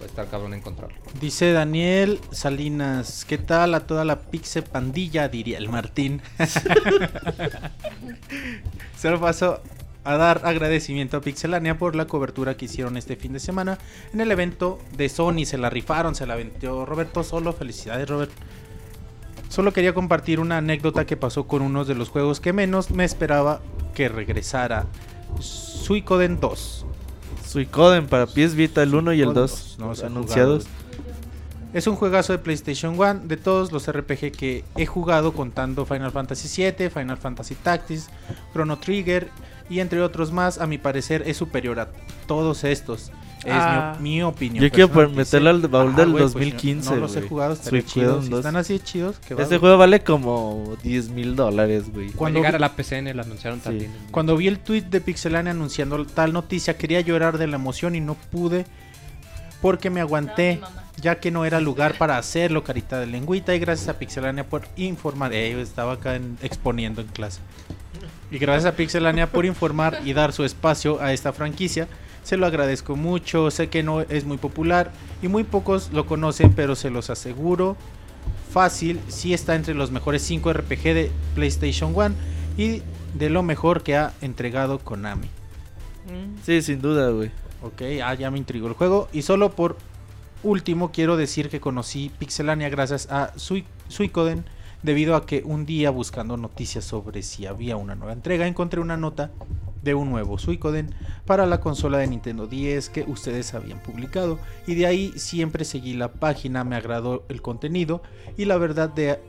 [0.00, 0.96] va a estar cabrón encontrarlo.
[1.20, 5.28] Dice Daniel Salinas, ¿qué tal a toda la Pixe pandilla?
[5.28, 6.22] Diría el Martín.
[8.98, 9.60] Solo paso
[10.04, 13.78] a dar agradecimiento a Pixelania por la cobertura que hicieron este fin de semana
[14.12, 15.44] en el evento de Sony.
[15.44, 17.52] Se la rifaron, se la vendió Roberto Solo.
[17.52, 18.32] Felicidades, Robert.
[19.48, 23.04] Solo quería compartir una anécdota que pasó con uno de los juegos que menos me
[23.04, 23.60] esperaba
[23.94, 24.86] que regresara.
[25.40, 26.86] Suicoden 2.
[27.48, 30.66] Suicoden para PS Vita el 1 y el 2 No anunciados.
[31.72, 36.12] Es un juegazo de PlayStation 1 de todos los RPG que he jugado contando Final
[36.12, 38.08] Fantasy VII, Final Fantasy Tactics,
[38.52, 39.28] Chrono Trigger
[39.70, 41.88] y entre otros más, a mi parecer es superior a
[42.26, 43.12] todos estos.
[43.44, 43.96] Es Ah.
[44.00, 44.62] mi, mi opinión.
[44.64, 47.80] Yo quiero meterlo al baúl Ajá, del güey, pues, 2015, no los he jugado, estaría
[47.82, 48.22] Suicoden chido.
[48.22, 48.38] Si 2.
[48.40, 52.10] están así chidos, que Este juego vale como 10 mil dólares, güey.
[52.10, 53.64] Cuando llegar vi- a la PCN, lo anunciaron Sí.
[53.64, 53.92] también.
[54.10, 58.00] Cuando vi el tweet de Pixelania anunciando tal noticia, quería llorar de la emoción y
[58.00, 58.66] no pude
[59.62, 60.60] porque me aguanté,
[61.00, 63.54] ya que no era lugar para hacerlo, carita de lengüita.
[63.54, 65.32] Y gracias a Pixelania por informar.
[65.32, 67.40] Eh, yo estaba acá en- exponiendo en clase.
[68.30, 71.88] Y gracias a Pixelania por informar y dar su espacio a esta franquicia.
[72.28, 73.50] Se lo agradezco mucho.
[73.50, 74.92] Sé que no es muy popular
[75.22, 77.74] y muy pocos lo conocen, pero se los aseguro.
[78.50, 82.14] Fácil, sí está entre los mejores 5 RPG de PlayStation 1
[82.58, 82.82] y
[83.14, 85.28] de lo mejor que ha entregado Konami.
[86.44, 87.30] Sí, sin duda, güey.
[87.62, 89.08] Ok, ah, ya me intrigó el juego.
[89.12, 89.78] Y solo por
[90.42, 94.44] último quiero decir que conocí Pixelania gracias a Sui- Suicoden
[94.82, 98.96] debido a que un día buscando noticias sobre si había una nueva entrega encontré una
[98.96, 99.30] nota
[99.82, 104.74] de un nuevo Suicoden para la consola de Nintendo 10 que ustedes habían publicado y
[104.74, 108.02] de ahí siempre seguí la página, me agradó el contenido
[108.36, 109.20] y la verdad de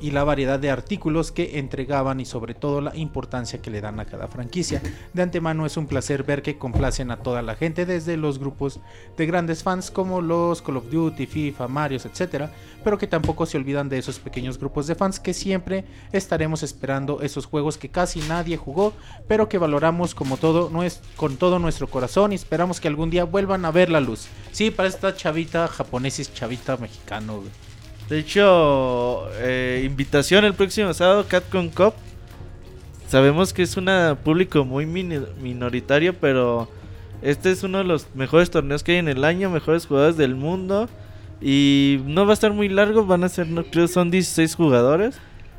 [0.00, 4.00] y la variedad de artículos que entregaban y sobre todo la importancia que le dan
[4.00, 4.82] a cada franquicia.
[5.12, 8.80] De antemano es un placer ver que complacen a toda la gente desde los grupos
[9.16, 12.50] de grandes fans como los Call of Duty, FIFA, Mario, etcétera,
[12.84, 17.20] pero que tampoco se olvidan de esos pequeños grupos de fans que siempre estaremos esperando
[17.22, 18.92] esos juegos que casi nadie jugó,
[19.28, 20.70] pero que valoramos como todo
[21.16, 24.26] con todo nuestro corazón y esperamos que algún día vuelvan a ver la luz.
[24.52, 27.42] Sí, para esta chavita japonesa chavita mexicano.
[28.08, 31.94] De hecho, eh, invitación el próximo sábado, Catcon Cup.
[33.08, 33.88] Sabemos que es un
[34.22, 36.68] público muy minoritario, pero
[37.22, 40.36] este es uno de los mejores torneos que hay en el año, mejores jugadores del
[40.36, 40.88] mundo.
[41.40, 45.18] Y no va a estar muy largo, van a ser, no creo, son 16 jugadores.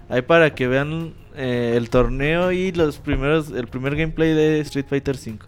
[0.10, 4.86] Ahí para que vean eh, el torneo y los primeros, el primer gameplay de Street
[4.88, 5.40] Fighter V.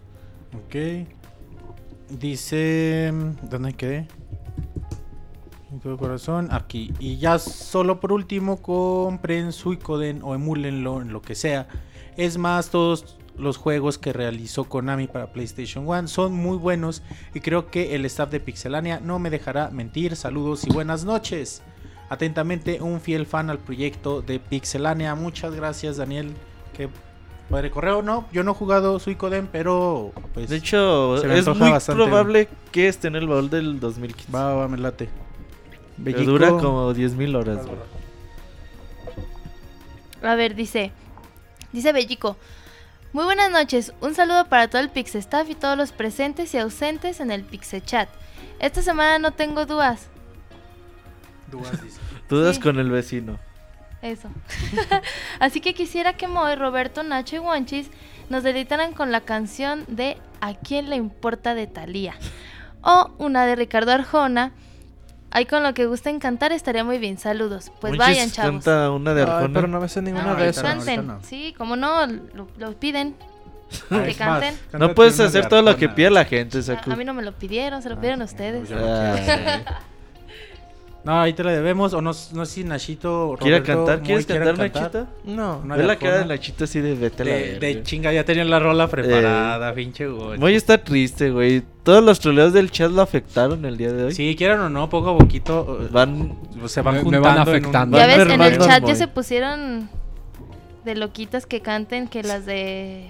[0.54, 1.08] Ok.
[2.10, 3.14] Dice.
[3.50, 4.08] ¿Dónde quedé?
[5.84, 6.50] Todo corazón.
[6.52, 6.94] Aquí.
[7.00, 11.68] Y ya solo por último, compren Suicoden o emúlenlo en lo que sea.
[12.18, 17.04] Es más, todos los juegos que realizó Konami para PlayStation 1 son muy buenos.
[17.34, 20.16] Y creo que el staff de Pixelania no me dejará mentir.
[20.16, 21.62] Saludos y buenas noches.
[22.10, 25.14] Atentamente, un fiel fan al proyecto de Pixelania.
[25.14, 26.34] Muchas gracias, Daniel.
[26.76, 26.90] Que
[27.50, 28.02] padre correo.
[28.02, 30.12] No, yo no he jugado Suicoden, pero.
[30.34, 32.04] Pues, De hecho, se me es muy bastante.
[32.04, 34.32] probable que esté en el baúl del 2015.
[34.32, 35.08] Va, va, me late.
[36.04, 37.78] Pero dura como 10.000 horas, güey.
[40.22, 40.92] A ver, dice.
[41.72, 42.38] Dice Bellico.
[43.14, 43.94] Muy buenas noches.
[44.02, 48.10] Un saludo para todo el Pixestaff y todos los presentes y ausentes en el Pixechat.
[48.60, 50.08] Esta semana no tengo dudas.
[52.30, 52.62] Dudas Sí.
[52.62, 53.40] con el vecino.
[54.02, 54.30] Eso.
[55.40, 57.90] Así que quisiera que Moe, Roberto, Nacho y Wonchis
[58.30, 62.16] nos deleitaran con la canción de ¿A quién le importa de Thalía?
[62.82, 64.54] O una de Ricardo Arjona.
[65.32, 67.18] Ahí con lo que gusten cantar estaría muy bien.
[67.18, 67.72] Saludos.
[67.80, 68.52] Pues Monchis vayan, chavos.
[68.52, 69.54] canta una de Ay, Arjona.
[69.54, 70.64] pero no me sé ninguna No, de esas.
[70.64, 70.70] no.
[70.70, 71.08] Canten.
[71.08, 71.20] no.
[71.24, 73.16] Sí, como no, lo, lo piden.
[73.92, 74.56] Ah, que canten.
[74.72, 76.92] más, No puedes hacer todo lo que pide la gente, A, Saku.
[76.92, 78.68] a mí no me lo pidieron, se lo pidieron ustedes.
[81.10, 81.16] No.
[81.16, 81.94] Ah, No, ahí te la debemos.
[81.94, 83.36] O no, no sé si Nachito.
[83.40, 84.02] ¿Quiere cantar?
[84.02, 85.08] ¿Quieres cantar, Nachito?
[85.26, 85.60] No.
[85.64, 86.26] Una Ve la cara de.
[86.26, 90.38] Nachito así de vete a la De, chinga, ya tenían la rola preparada, pinche güey.
[90.38, 91.64] Moy está triste, güey.
[91.84, 94.14] Todos los troleos del chat lo afectaron el día de hoy.
[94.14, 95.80] Sí, quieran o no, poco a poquito.
[95.82, 97.28] eh, Van se van Me- me juntando.
[97.28, 97.98] van en un- afectando.
[97.98, 99.90] Ya ves, en el chat ya se pusieron
[100.86, 103.10] de loquitas que canten que las de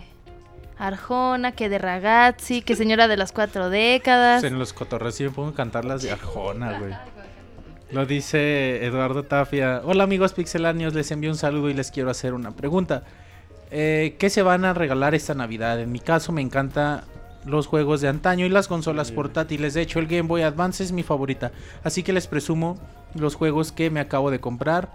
[0.77, 4.43] Arjona, que de Ragazzi, que señora de las cuatro décadas.
[4.45, 6.93] En los cotorreos sí me pongo a cantar las de Arjona, güey.
[7.91, 9.81] Lo dice Eduardo Tafia.
[9.83, 13.03] Hola amigos pixelanios, les envío un saludo y les quiero hacer una pregunta.
[13.71, 15.79] Eh, ¿Qué se van a regalar esta Navidad?
[15.79, 17.03] En mi caso me encanta
[17.45, 19.73] los juegos de antaño y las consolas portátiles.
[19.73, 21.51] De hecho, el Game Boy Advance es mi favorita.
[21.83, 22.77] Así que les presumo
[23.15, 24.89] los juegos que me acabo de comprar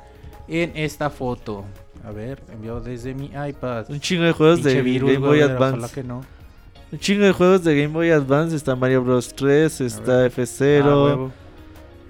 [0.46, 1.64] en esta foto.
[2.06, 3.86] A ver, enviado desde mi iPad.
[3.88, 5.92] un chingo de juegos Pinche de virus, Game Boy Advance.
[5.94, 6.22] que no.
[6.92, 8.54] Un chingo de juegos de Game Boy Advance.
[8.54, 11.32] Está Mario Bros 3, está Ah, F0, huevo.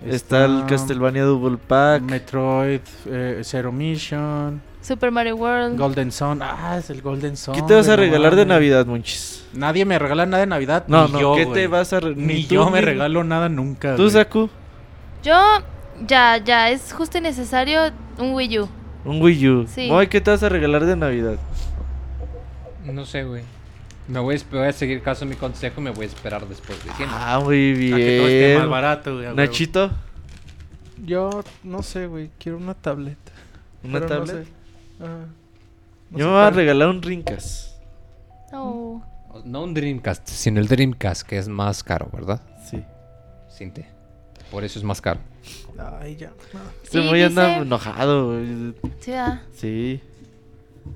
[0.07, 2.03] Está el Castlevania Double Pack.
[2.03, 5.79] Metroid, eh, Zero Mission, Super Mario World.
[5.79, 6.41] Golden Sun.
[6.43, 7.55] Ah, es el Golden Sun.
[7.55, 8.45] ¿Qué te vas a no regalar de.
[8.47, 9.45] Navidad, Monchis?
[9.55, 10.85] Nadie me regala nada de Navidad.
[10.89, 13.49] No, ni no, yo, ¿qué te vas a Ni tú yo me ni- regalo nada
[13.49, 13.97] nunca.
[13.97, 14.11] ¿Tú.
[14.11, 14.51] Saku?
[15.23, 15.35] Yo,
[16.07, 17.81] ya, ya, es justo y necesario
[18.19, 18.69] un Wii U.
[19.05, 19.67] Un Wii U.
[19.69, 19.89] Sí.
[19.89, 21.37] Moy, ¿qué te vas a regalar de Navidad?
[22.85, 23.43] No sé, güey.
[24.09, 26.47] Me voy a, voy a seguir caso a mi consejo y me voy a esperar
[26.47, 27.17] después de diciembre.
[27.19, 28.71] Ah, muy A que todo esté más bien.
[28.71, 29.35] barato, güey.
[29.35, 29.91] Nachito,
[31.05, 32.31] Yo no sé, güey.
[32.39, 33.33] Quiero una tableta.
[33.83, 34.45] ¿una pero no tablet?
[34.47, 34.53] sé.
[35.05, 35.27] Ajá.
[36.11, 37.79] No Yo me voy a regalar un Rincas.
[38.53, 39.03] Oh.
[39.45, 42.41] No un Dreamcast, sino el Dreamcast, que es más caro, ¿verdad?
[42.65, 42.83] Sí.
[43.49, 43.87] Sinte.
[44.51, 45.19] Por eso es más caro.
[46.01, 46.31] Ay, ya.
[46.53, 46.61] no.
[46.85, 48.75] Este Y Moy anda dice- enojado, güey.
[49.01, 49.43] Sí, ¿verdad?
[49.57, 50.01] Sí.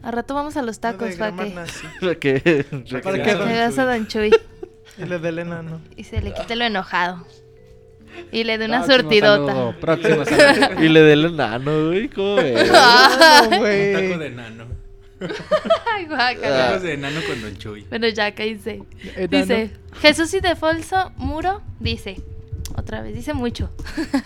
[0.02, 1.86] A rato vamos a los tacos De para que nazi.
[2.00, 2.64] Para que...
[3.02, 4.30] Para te que- veas a Don Chuy
[4.98, 5.80] Y le del enano.
[5.96, 7.26] y se le quite lo enojado.
[8.32, 9.52] Y le dé una Próximo sortidota.
[9.52, 10.82] saludo, Próximo saludo.
[10.84, 12.08] y le dé el enano, güey.
[12.08, 12.68] ¿Cómo ves?
[12.72, 14.18] No, Un taco güey.
[14.18, 14.64] de enano.
[15.94, 16.66] Ay, guácala.
[16.68, 17.84] Tacos de enano con Don Chuy.
[17.88, 18.82] Bueno, ya dice.
[19.16, 19.28] Enano.
[19.46, 22.20] Dice, Jesús y Defolso Muro dice,
[22.76, 23.70] otra vez, dice mucho.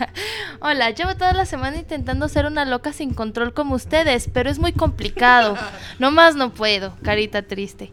[0.60, 4.58] Hola, llevo toda la semana intentando ser una loca sin control como ustedes, pero es
[4.58, 5.56] muy complicado.
[5.98, 7.92] No más no puedo, carita triste.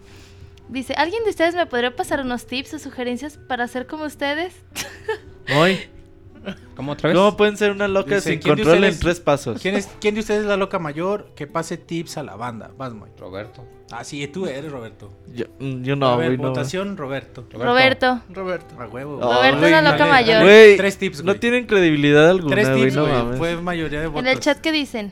[0.67, 4.53] Dice, ¿alguien de ustedes me podría pasar unos tips o sugerencias para ser como ustedes?
[5.49, 5.79] Moy,
[6.75, 7.17] ¿Cómo otra vez?
[7.17, 9.61] ¿cómo pueden ser una loca Dice, sin ¿quién de control en tres pasos?
[9.61, 12.71] ¿Quién, es, ¿Quién de ustedes es la loca mayor que pase tips a la banda?
[12.77, 13.09] Vas, Moy.
[13.17, 13.65] Roberto.
[13.91, 15.11] Ah, sí, tú eres, Roberto.
[15.33, 16.49] Yo, a no, ver, güey, no.
[16.49, 17.45] votación, Roberto.
[17.51, 18.21] Roberto.
[18.29, 18.79] Roberto.
[18.79, 19.17] A huevo.
[19.21, 20.43] Oh, Roberto es una loca dale, mayor.
[20.43, 23.13] Güey, Tres tips, No tienen credibilidad alguna, Tres güey, tips, no güey.
[23.13, 23.37] mames.
[23.39, 24.21] Fue mayoría de votos.
[24.21, 25.11] En el chat, ¿qué dicen?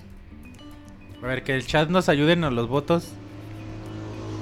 [1.24, 3.14] A ver, que el chat nos ayuden a los votos.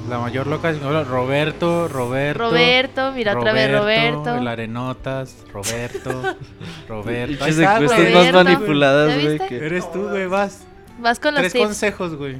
[0.10, 2.50] La mayor loca, señora, Roberto, Roberto.
[2.50, 4.36] Roberto, mira otra vez Roberto.
[4.38, 6.36] El Arenotas, Roberto,
[6.88, 7.44] Roberto.
[7.44, 9.40] Ahí está, más manipuladas, ¿Ya güey.
[9.50, 10.66] que- Eres tú, güey, vas.
[11.00, 11.66] Vas con los Tres tips.
[11.66, 12.40] consejos, güey.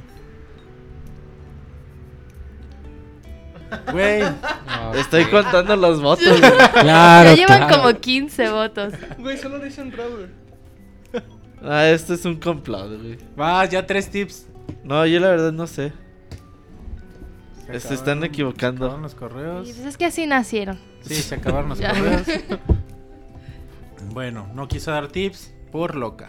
[3.90, 4.22] Güey.
[4.94, 6.40] Estoy contando los votos, güey.
[6.72, 7.82] Claro, ya llevan claro.
[7.82, 8.94] como 15 votos.
[9.18, 10.30] Güey, solo dicen Robert.
[11.62, 13.18] Ah, esto es un complot, güey.
[13.34, 14.46] Vas, ya tres tips.
[14.84, 15.92] No, yo la verdad no sé.
[17.66, 18.84] Se acabaron- están Se equivocando.
[18.84, 19.68] acabaron los correos.
[19.68, 20.78] Y pues es que así nacieron.
[21.02, 22.22] Sí, se acabaron los correos.
[24.12, 26.28] Bueno, no quiso dar tips por loca.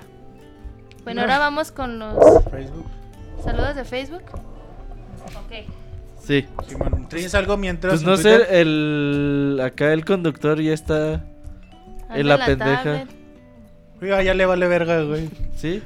[1.03, 2.17] Bueno, ahora vamos con los
[2.51, 2.85] Facebook.
[3.43, 4.23] saludos de Facebook.
[5.35, 5.65] Ok.
[6.21, 6.45] Sí.
[7.09, 7.93] ¿Tienes algo mientras?
[7.93, 9.61] Pues no sé, el...
[9.63, 11.23] Acá el conductor ya está...
[12.09, 12.83] Anda En la en pendeja.
[12.83, 13.07] tablet.
[14.01, 15.29] Oiga, ya le vale verga, güey.
[15.55, 15.81] ¿Sí?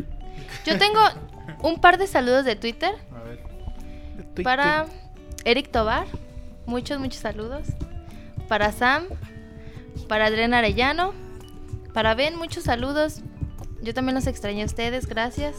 [0.65, 0.99] Yo tengo
[1.61, 4.43] un par de saludos de Twitter A ver.
[4.43, 4.87] para
[5.45, 6.05] Eric Tobar.
[6.65, 7.67] Muchos, muchos saludos.
[8.47, 9.05] Para Sam.
[10.07, 11.13] Para Adrián Arellano.
[11.93, 13.21] Para Ben, muchos saludos.
[13.81, 15.55] Yo también los extrañé a ustedes, gracias.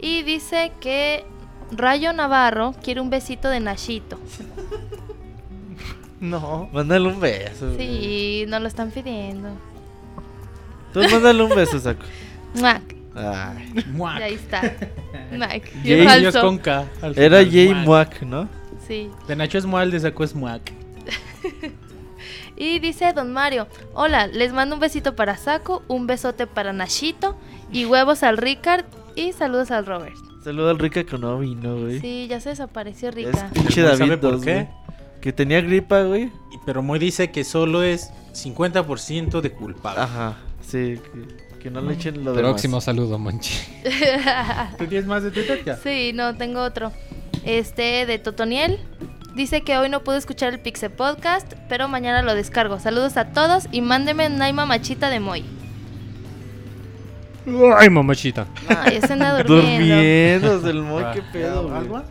[0.00, 1.24] Y dice que
[1.70, 4.18] Rayo Navarro quiere un besito de Nashito.
[6.20, 6.68] No.
[6.72, 7.76] Mándale un beso.
[7.76, 9.48] Sí, nos lo están pidiendo.
[10.92, 12.04] Tú mándale un beso, Saco.
[12.54, 12.94] Muac.
[13.16, 13.72] Ay.
[13.74, 14.22] Y Muac.
[14.22, 14.62] ahí está.
[15.32, 15.62] Muac.
[15.84, 16.84] Y Jay- con K.
[17.16, 17.74] Era Jay.
[17.74, 18.48] Muac, ¿no?
[18.92, 19.10] Sí.
[19.26, 20.70] De Nacho es Mual, de Saco es Muac.
[22.54, 27.34] Y dice Don Mario, hola, les mando un besito para Saco, un besote para Nashito
[27.72, 28.84] y huevos al Ricard
[29.16, 30.14] y saludos al Robert.
[30.44, 31.98] Saludo al Rica que no vino, güey.
[32.00, 33.50] Sí, ya se desapareció Es Rica.
[33.52, 34.68] pinche ¿Sabe David por 2, qué?
[35.20, 36.30] Que tenía gripa, güey.
[36.66, 40.02] Pero Moy dice que solo es 50% de culpable.
[40.02, 40.36] Ajá.
[40.60, 42.50] Sí, que, que no le echen lo demás.
[42.50, 43.54] Próximo saludo, Monchi.
[44.78, 45.76] ¿Tú tienes más de Twitter ya?
[45.76, 46.90] Sí, no, tengo otro.
[47.44, 48.80] Este de Totoniel.
[49.36, 52.80] Dice que hoy no pudo escuchar el Pixel Podcast, pero mañana lo descargo.
[52.80, 55.44] Saludos a todos y mándeme una machita de Moy.
[57.76, 58.46] Ay, mamachita.
[58.68, 59.94] Ay, se anda durmiendo.
[59.94, 62.02] Durmiendo del Moy, Va, qué pedo, ¿ya, ¿Algo?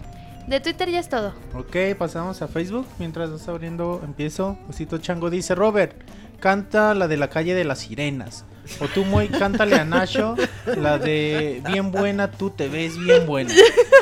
[0.48, 1.34] De Twitter ya es todo.
[1.54, 2.88] Ok, pasamos a Facebook.
[3.00, 4.58] Mientras vas abriendo, empiezo.
[4.70, 5.94] Osito Chango dice: Robert,
[6.40, 8.46] canta la de la calle de las sirenas.
[8.80, 10.36] O tú, Moy, cántale a Nacho
[10.78, 13.54] la de Bien buena, tú te ves bien buena.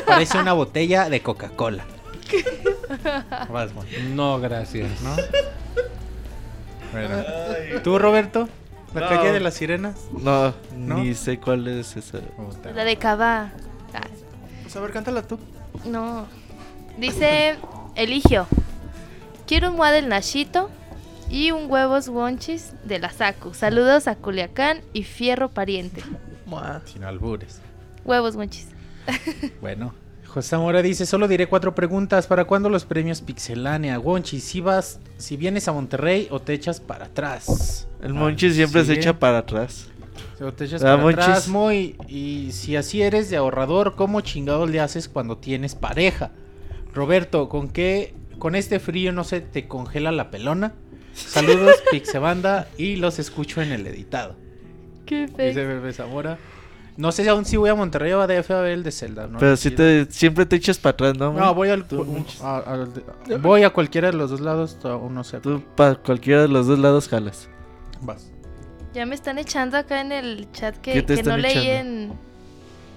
[0.06, 1.84] Parece una botella de Coca-Cola.
[3.50, 5.00] Vas, Moy, No, gracias.
[5.02, 5.14] ¿no?
[6.92, 7.22] Bueno.
[7.82, 8.48] ¿Tú, Roberto?
[8.94, 9.08] ¿La No.
[9.08, 9.96] calle de las sirenas?
[10.12, 10.98] No, ¿No?
[10.98, 12.18] ni sé cuál es esa.
[12.74, 13.52] La de Cabá.
[13.94, 14.00] Ah,
[14.62, 15.38] Pues a ver, cántala tú.
[15.84, 16.26] No.
[16.98, 17.56] Dice
[17.94, 18.46] Eligio.
[19.46, 20.70] Quiero un mua del Nashito
[21.30, 23.54] y un huevos wonchis de la Saku.
[23.54, 26.02] Saludos a Culiacán y Fierro Pariente.
[26.46, 26.82] Mua.
[26.84, 27.60] Sin albures.
[28.04, 28.68] Huevos wonchis.
[29.60, 29.94] Bueno,
[30.26, 32.26] José Mora dice, solo diré cuatro preguntas.
[32.26, 33.98] ¿Para cuándo los premios Pixelania?
[33.98, 37.86] Wonchi, si vas, si vienes a Monterrey o te echas para atrás.
[38.02, 39.88] El Monchi siempre se echa para atrás.
[40.40, 41.22] O te echas Ah, para Monchis.
[41.24, 41.96] atrás, muy.
[42.08, 46.30] Y si así eres de ahorrador, ¿cómo chingados le haces cuando tienes pareja?
[46.94, 50.72] Roberto, ¿con qué, con este frío no se te congela la pelona?
[51.14, 54.36] Saludos, Pixebanda, y los escucho en el editado.
[55.06, 55.68] Qué Dice feo.
[55.68, 56.38] Bebé Zamora.
[56.96, 59.26] No sé aún si voy a Monterrey o a DF a ver el de Zelda.
[59.26, 59.38] ¿no?
[59.38, 61.32] Pero si te, siempre te echas para atrás, ¿no?
[61.32, 61.54] No, güey?
[61.54, 62.86] voy al, un- a-
[63.40, 65.40] voy a cualquiera de los dos lados, aún no sé.
[65.40, 67.48] Tú para cualquiera de los dos lados jalas.
[68.02, 68.30] Vas.
[68.92, 72.12] Ya me están echando acá en el chat que, ¿Qué te que no leí en,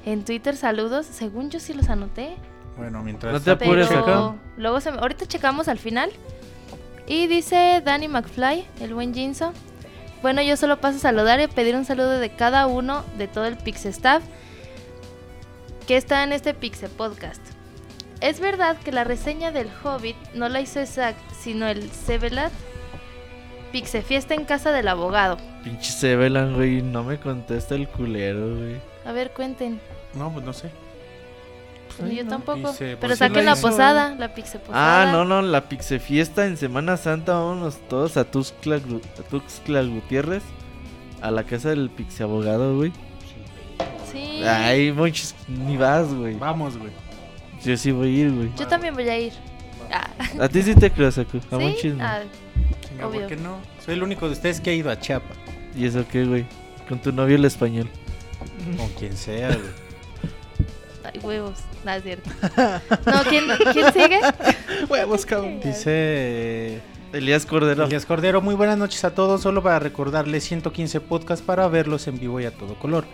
[0.06, 1.06] en Twitter saludos.
[1.06, 2.36] Según yo sí los anoté.
[2.78, 3.32] Bueno, mientras.
[3.32, 4.34] No te apures acá.
[4.58, 6.10] luego se me- ahorita checamos al final.
[7.08, 9.54] Y dice Danny McFly, el buen Jinso.
[10.22, 13.46] Bueno, yo solo paso a saludar y pedir un saludo de cada uno de todo
[13.46, 14.24] el Pixel Staff
[15.86, 17.42] que está en este Pixel Podcast.
[18.22, 22.54] Es verdad que la reseña del Hobbit no la hizo Zack, sino el Sevelat.
[23.74, 25.38] Pixel Fiesta en casa del abogado.
[25.64, 26.82] Pinche Sevelan, güey.
[26.82, 28.80] No me contesta el culero, güey.
[29.06, 29.82] A ver, cuenten.
[30.14, 30.72] No, pues no sé.
[32.00, 32.72] Yo tampoco.
[32.72, 35.04] Dice, Pero pues sí saquen la hizo, posada, la Pixel posada.
[35.04, 39.82] Ah, no, no, la Pixe Fiesta en Semana Santa, vámonos todos a Tuxtla, a Tuxtla
[39.84, 40.44] Gutiérrez,
[41.22, 42.92] a la casa del Pixe Abogado, güey.
[44.12, 44.44] Sí.
[44.44, 46.36] Ay, monchis, ni vas, güey.
[46.36, 46.92] Vamos, güey.
[47.64, 48.52] Yo sí voy a ir, güey.
[48.58, 49.34] Yo también voy a ir.
[49.92, 51.38] Ah, A ti sí te creo, Saku.
[51.38, 51.48] A ¿Sí?
[51.56, 52.04] monchis no.
[52.04, 52.20] Ah,
[52.88, 53.28] Chinga, ¿por Obvio.
[53.28, 53.58] qué no?
[53.84, 55.38] Soy el único de ustedes que ha ido a Chiapas.
[55.76, 56.46] ¿Y eso qué, güey?
[56.90, 57.90] Con tu novio el español.
[58.78, 59.83] Con quien sea, güey.
[61.14, 61.60] Ay, huevos.
[61.86, 62.30] No, es cierto.
[63.06, 63.44] No, ¿quién,
[63.74, 64.20] ¿quién sigue?
[64.90, 65.60] Huevos, cabrón.
[65.64, 66.80] Dice
[67.12, 67.86] Elías Cordero.
[67.86, 69.42] Elías Cordero, muy buenas noches a todos.
[69.42, 73.06] Solo para recordarles 115 podcasts para verlos en vivo y a todo color.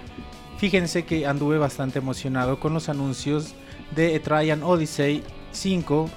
[0.58, 3.54] Fíjense que anduve bastante emocionado con los anuncios
[3.96, 6.10] de Etrian Odyssey 5.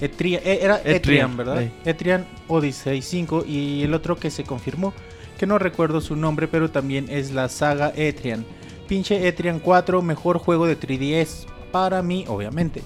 [0.00, 1.62] Etria- eh, era Etrian, Etrian, ¿verdad?
[1.84, 4.92] Etrian Odyssey 5 y el otro que se confirmó,
[5.38, 8.44] que no recuerdo su nombre, pero también es la saga Etrian.
[8.86, 12.82] Pinche Etrian 4, mejor juego de 3DS para mí, obviamente.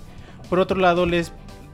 [0.49, 1.33] Por otro lado, les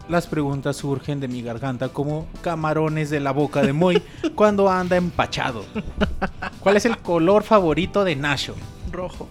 [0.09, 4.03] las preguntas surgen de mi garganta como camarones de la boca de Moy
[4.35, 5.65] cuando anda empachado.
[6.61, 8.55] ¿Cuál es el color favorito de Nacho?
[8.93, 9.27] Rojo.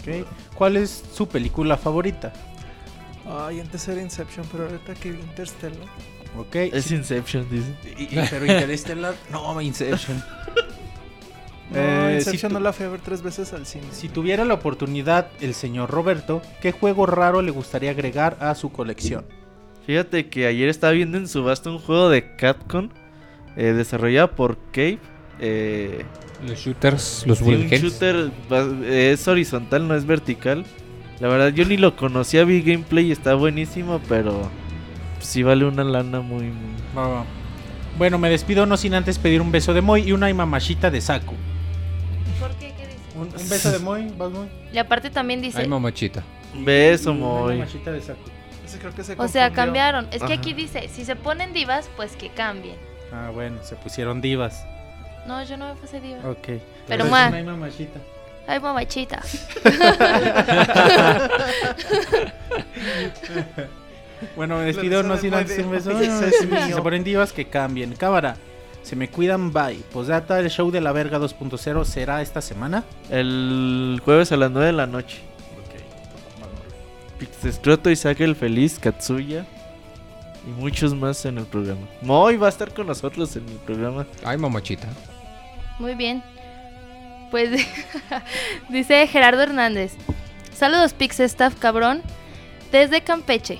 [0.00, 0.26] ¿Ok?
[0.54, 2.30] ¿Cuál es su película favorita?
[3.26, 5.78] Ay, antes era Inception, pero ahorita que Interstellar.
[6.38, 6.56] ¿Ok?
[6.56, 7.74] Es Inception, dice.
[7.98, 10.22] Y- y- pero Interstellar, no, Inception.
[11.74, 13.84] No, Eh, si tu- no la fui a ver tres veces al cine.
[13.92, 18.70] Si tuviera la oportunidad el señor Roberto, ¿qué juego raro le gustaría agregar a su
[18.70, 19.24] colección?
[19.86, 22.90] Fíjate que ayer estaba viendo en subasta un juego de Capcom
[23.56, 24.98] eh, desarrollado por Cave.
[25.40, 26.04] Eh,
[26.46, 27.82] Los shooters, los sí, bullet un hells.
[27.82, 28.30] shooter
[28.84, 30.64] es horizontal, no es vertical.
[31.20, 34.50] La verdad yo ni lo conocía, vi gameplay y está buenísimo, pero
[35.20, 36.44] sí vale una lana muy...
[36.46, 37.24] muy-
[37.98, 41.00] Bueno, me despido no sin antes pedir un beso de Moy y una mamachita de
[41.00, 41.34] Saku.
[43.14, 44.48] Un, un beso de Moy, ¿vas Moy?
[44.72, 46.22] Y aparte también dice, Ay, mamachita.
[46.54, 47.58] Un beso, muy...
[47.58, 48.20] mamachita de Saku.
[48.64, 50.06] Ese creo que se o sea, cambiaron.
[50.12, 50.40] Es que Ajá.
[50.40, 52.76] aquí dice, si se ponen divas, pues que cambien.
[53.12, 54.64] Ah, bueno, se pusieron divas.
[55.26, 56.18] No, yo no me puse diva.
[56.28, 56.48] Ok.
[56.88, 57.28] Pero, ma.
[57.28, 58.00] una mamachita.
[58.46, 59.22] Ay, mamachita.
[64.36, 65.90] Bueno, me despido no sin Moy antes un beso.
[65.98, 67.92] Si se ponen divas, que cambien.
[67.94, 68.36] Cámara,
[68.82, 69.76] se me cuidan, bye.
[69.92, 72.84] Posdata, el show de la verga 2.0 será esta semana.
[73.10, 75.20] El jueves a las 9 de la noche.
[77.18, 79.46] Pixescroto, Isaac el Feliz, Katsuya
[80.46, 81.86] y muchos más en el programa.
[82.00, 84.06] Moy va a estar con nosotros en el programa.
[84.24, 84.88] Ay, mamachita.
[85.78, 86.22] Muy bien.
[87.30, 87.50] Pues
[88.68, 89.92] dice Gerardo Hernández.
[90.52, 92.02] Saludos Pix Staff cabrón.
[92.72, 93.58] Desde Campeche.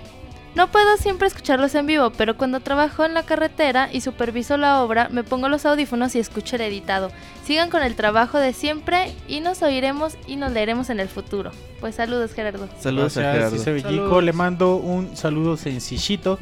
[0.54, 4.82] No puedo siempre escucharlos en vivo, pero cuando trabajo en la carretera y superviso la
[4.82, 7.10] obra, me pongo los audífonos y escucho el editado.
[7.46, 11.52] Sigan con el trabajo de siempre y nos oiremos y nos leeremos en el futuro.
[11.80, 12.68] Pues saludos Gerardo.
[12.78, 13.58] Saludos a Gerardo.
[13.58, 14.22] Saludos.
[14.22, 16.38] Le mando un saludo sencillito,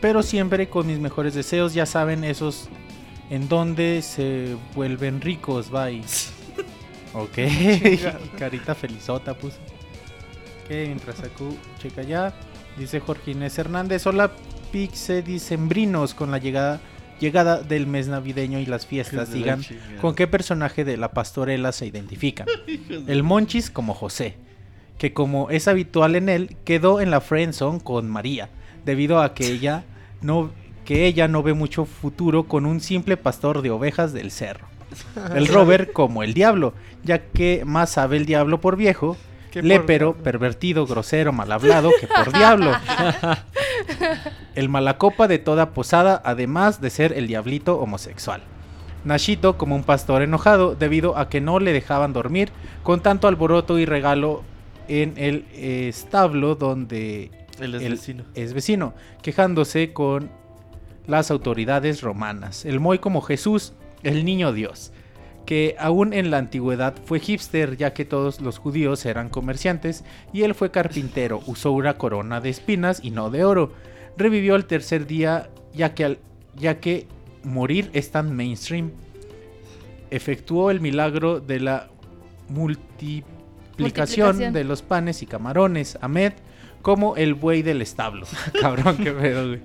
[0.00, 1.74] pero siempre con mis mejores deseos.
[1.74, 2.68] Ya saben, esos
[3.30, 5.70] en donde se vuelven ricos.
[5.70, 6.02] Bye.
[7.14, 8.36] ok.
[8.36, 9.58] Carita felizota puso.
[10.64, 12.34] Ok, mientras Saku checa ya.
[12.76, 14.06] Dice Jorge Inés Hernández.
[14.06, 14.32] Hola,
[14.72, 16.80] Pixe dicembrinos con la llegada,
[17.20, 19.32] llegada del mes navideño y las fiestas.
[19.32, 19.62] Digan,
[20.00, 22.48] ¿con qué personaje de la pastorela se identifican?
[23.06, 24.36] El Monchis como José,
[24.98, 28.48] que como es habitual en él, quedó en la friendzone con María,
[28.84, 29.84] debido a que ella
[30.20, 30.50] no
[30.84, 34.66] que ella no ve mucho futuro con un simple pastor de ovejas del cerro.
[35.34, 39.16] El Robert como el diablo, ya que más sabe el diablo por viejo
[39.62, 42.72] Lépero, pervertido, grosero, mal hablado, que por diablo.
[44.54, 48.42] El malacopa de toda posada, además de ser el diablito homosexual.
[49.04, 52.50] Nashito como un pastor enojado debido a que no le dejaban dormir
[52.82, 54.42] con tanto alboroto y regalo
[54.88, 58.24] en el establo donde Él es vecino.
[58.34, 60.30] es vecino, quejándose con
[61.06, 62.64] las autoridades romanas.
[62.64, 64.92] El Moy como Jesús, el niño Dios,
[65.46, 70.42] que aún en la antigüedad fue hipster ya que todos los judíos eran comerciantes y
[70.42, 73.72] él fue carpintero, usó una corona de espinas y no de oro.
[74.16, 76.18] Revivió al tercer día ya que, al-
[76.56, 77.06] ya que
[77.42, 78.92] morir es tan mainstream.
[80.10, 81.88] Efectuó el milagro de la
[82.48, 83.34] multiplicación
[83.76, 84.52] Multiplicación.
[84.52, 85.98] de los panes y camarones.
[86.00, 86.32] Ahmed
[86.82, 88.24] como el buey del establo.
[88.60, 89.60] Cabrón, qué pedo, güey.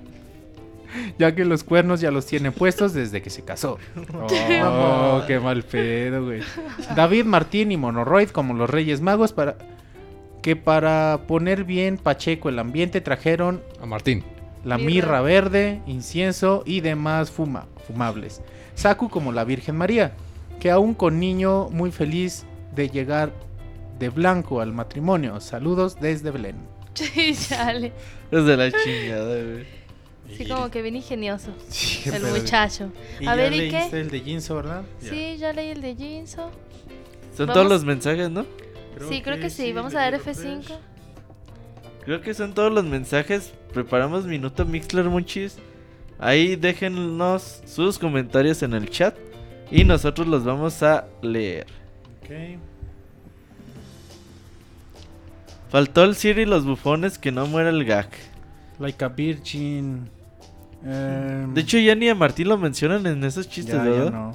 [1.18, 3.78] Ya que los cuernos ya los tiene puestos desde que se casó.
[4.62, 6.40] Oh, qué mal pedo, güey.
[6.94, 9.56] David Martín y Monoroid como los Reyes Magos para
[10.42, 14.24] que para poner bien pacheco el ambiente trajeron A Martín.
[14.64, 15.20] la Mirra.
[15.20, 18.40] verde, incienso y demás fuma, fumables.
[18.74, 20.12] Saku como la Virgen María,
[20.60, 23.32] que aún con niño muy feliz de llegar
[23.98, 25.40] de blanco al matrimonio.
[25.40, 26.56] Saludos desde Belén.
[26.94, 27.92] Sí, chale.
[28.30, 29.64] Es de la chingada, güey.
[30.36, 31.50] Sí, como que bien ingenioso.
[32.06, 32.90] El muchacho.
[33.18, 33.88] Y A ya ver, ¿y qué?
[33.92, 34.84] el de Jinso, ¿verdad?
[35.00, 36.50] Sí, ya leí el de Jinso.
[37.36, 37.54] Son Vamos.
[37.54, 38.44] todos los mensajes, ¿no?
[39.08, 39.72] Sí, creo que sí.
[39.72, 40.76] Vamos a dar F5.
[42.04, 43.52] Creo que son todos los mensajes.
[43.72, 45.56] Preparamos minuto Mixler Monchis.
[46.18, 49.14] Ahí déjennos sus comentarios en el chat.
[49.70, 51.66] Y nosotros los vamos a leer.
[52.22, 52.58] Ok.
[55.70, 58.08] Faltó el Siri y los bufones que no muera el gag.
[58.80, 60.10] Like a Virgin.
[60.84, 64.10] Em, De hecho, ya ni a Martín lo mencionan en esos chistes, ya, ya ¿verdad?
[64.12, 64.32] no.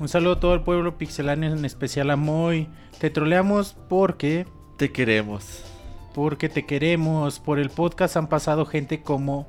[0.00, 2.68] Un saludo a todo el pueblo pixeláneo, en especial a Moy.
[3.00, 4.46] Te troleamos porque
[4.76, 5.64] Te queremos.
[6.14, 7.40] porque te queremos.
[7.40, 9.48] Por el podcast han pasado gente como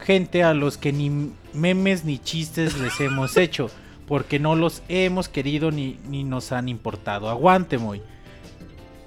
[0.00, 3.70] gente a los que ni memes ni chistes les hemos hecho.
[4.06, 7.28] Porque no los hemos querido ni, ni nos han importado.
[7.28, 8.02] Aguante, Moy.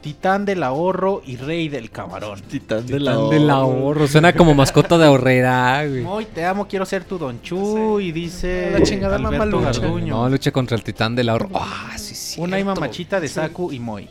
[0.06, 2.40] Titán del ahorro y rey del camarón.
[2.48, 4.08] Titán, Titán del ahorro.
[4.08, 6.02] Suena como mascota de ahorrera, güey.
[6.02, 8.00] Moy, te amo, quiero ser tu Don Chu.
[8.00, 9.72] Y dice La chingada mamá lucha.
[9.80, 10.16] Garduño.
[10.16, 11.50] No, lucha contra el titán del ahorro.
[11.56, 12.40] Ah, sí, sí.
[12.40, 14.08] Una y mamachita de Saku y Moy.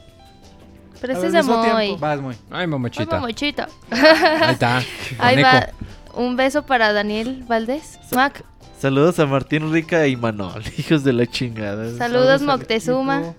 [1.01, 1.43] Pero ese es de.
[1.45, 1.97] Moy.
[1.97, 2.35] Vas, Moy.
[2.51, 3.69] Ay, Ay, mamachita.
[3.93, 4.83] Ahí está.
[5.21, 5.69] Ahí va.
[6.17, 8.01] Un beso para Daniel Valdés.
[8.13, 8.45] Mac,
[8.81, 11.97] Saludos a Martín Rica y Manol, hijos de la chingada.
[11.97, 13.35] saludos al Moctezuma.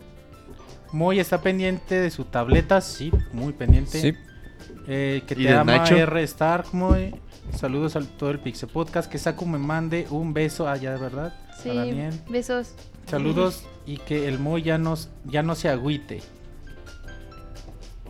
[0.91, 3.99] Moy está pendiente de su tableta, sí, muy pendiente.
[3.99, 4.13] Sí.
[4.87, 5.95] Eh, que ¿Y te ama Nacho?
[5.95, 7.13] R Stark, Moy.
[7.55, 9.11] Saludos a todo el Pixel Podcast.
[9.11, 11.33] Que Saku me mande un beso allá, ¿verdad?
[11.61, 12.13] Sí, A Daniel.
[12.29, 12.73] besos.
[13.07, 16.21] Saludos y que el Moy ya, nos, ya no se agüite.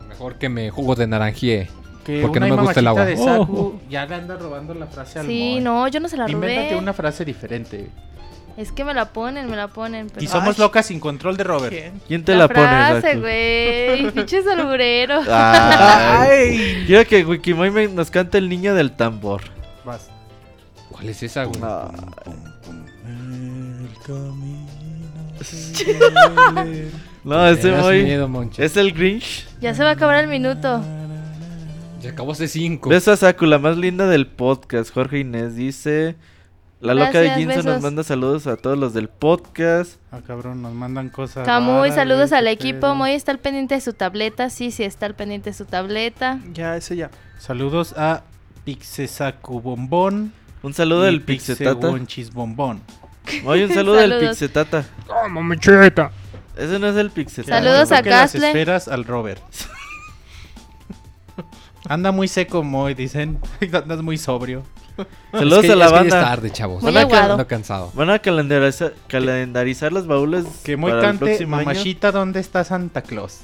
[0.08, 1.68] Mejor que me jugo de naranjie.
[2.06, 3.06] Que Porque una no me gusta el agua.
[3.06, 3.80] de Saku Oh.
[3.90, 5.64] ya le anda robando la frase al Sí, Moy.
[5.64, 6.80] no, yo no se la Invéntate robé.
[6.82, 7.90] una frase diferente.
[8.58, 10.08] Es que me la ponen, me la ponen.
[10.08, 10.24] Pero...
[10.24, 10.62] Y somos Ay.
[10.62, 11.74] locas sin control de Robert.
[11.76, 12.02] ¿Quién?
[12.08, 13.20] ¿Quién te la, pone, frase, Saku?
[13.22, 14.12] güey.
[14.16, 15.22] Pinches alburero.
[15.30, 16.84] Ay.
[16.88, 19.42] Quiero que Wikimoy me- nos cante el niño del tambor.
[19.84, 20.10] Vas.
[20.90, 21.60] ¿Cuál es esa, güey?
[21.62, 21.92] Ah,
[23.06, 24.66] El camino
[27.26, 27.72] No, ese
[28.04, 28.62] miedo, Monchi.
[28.64, 29.46] es el Grinch.
[29.60, 30.82] Ya se va a acabar el minuto.
[32.02, 32.90] Se acabó hace cinco.
[32.90, 34.94] Beso a Saku, la más linda del podcast.
[34.94, 36.16] Jorge Inés dice.
[36.86, 40.00] La loca de Jinso nos manda saludos a todos los del podcast.
[40.12, 41.44] Ah, cabrón, nos mandan cosas.
[41.44, 42.94] Camuy, raras, saludos al equipo.
[42.94, 44.52] Moy está al pendiente de su tableta.
[44.52, 46.40] Sí, sí, está al pendiente de su tableta.
[46.54, 47.10] Ya, ese ya.
[47.40, 48.22] Saludos a
[48.66, 50.32] Pixesaku Bombón.
[50.62, 51.88] Un saludo del Pixetata.
[52.34, 52.82] Bombón.
[53.46, 54.20] Oye, un saludo del.
[54.20, 54.86] Pixetata.
[55.10, 56.12] ¡Oh, mamachita!
[56.56, 57.58] Ese no es el Pixetata.
[57.58, 58.48] Saludos a Toque las Castle.
[58.48, 59.42] esferas al Robert.
[61.90, 63.40] Anda muy seco, Moy, dicen.
[63.74, 64.62] Andas muy sobrio.
[65.32, 66.20] Saludos Es que- a la es que ya banda.
[66.20, 66.84] es tarde, chavos.
[66.84, 67.32] Muy aguado.
[67.34, 67.92] ando cansado.
[67.94, 70.46] Van a calendarizar, calendarizar los baúles.
[70.64, 71.66] Que el cante, próximo año.
[71.66, 73.40] mamachita, ¿dónde está Santa Claus?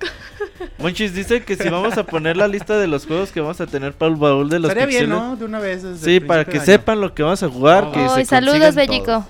[0.78, 3.66] Monchis dice que si vamos a poner la lista de los juegos que vamos a
[3.66, 5.10] tener para el baúl de los Estaría bien.
[5.10, 5.36] ¿no?
[5.36, 5.82] De una vez.
[5.82, 7.84] desde Sí, para que sepan lo que vamos a jugar.
[7.84, 7.92] Oh.
[7.92, 9.04] que Ay, se saludos, Bellico.
[9.06, 9.24] todos.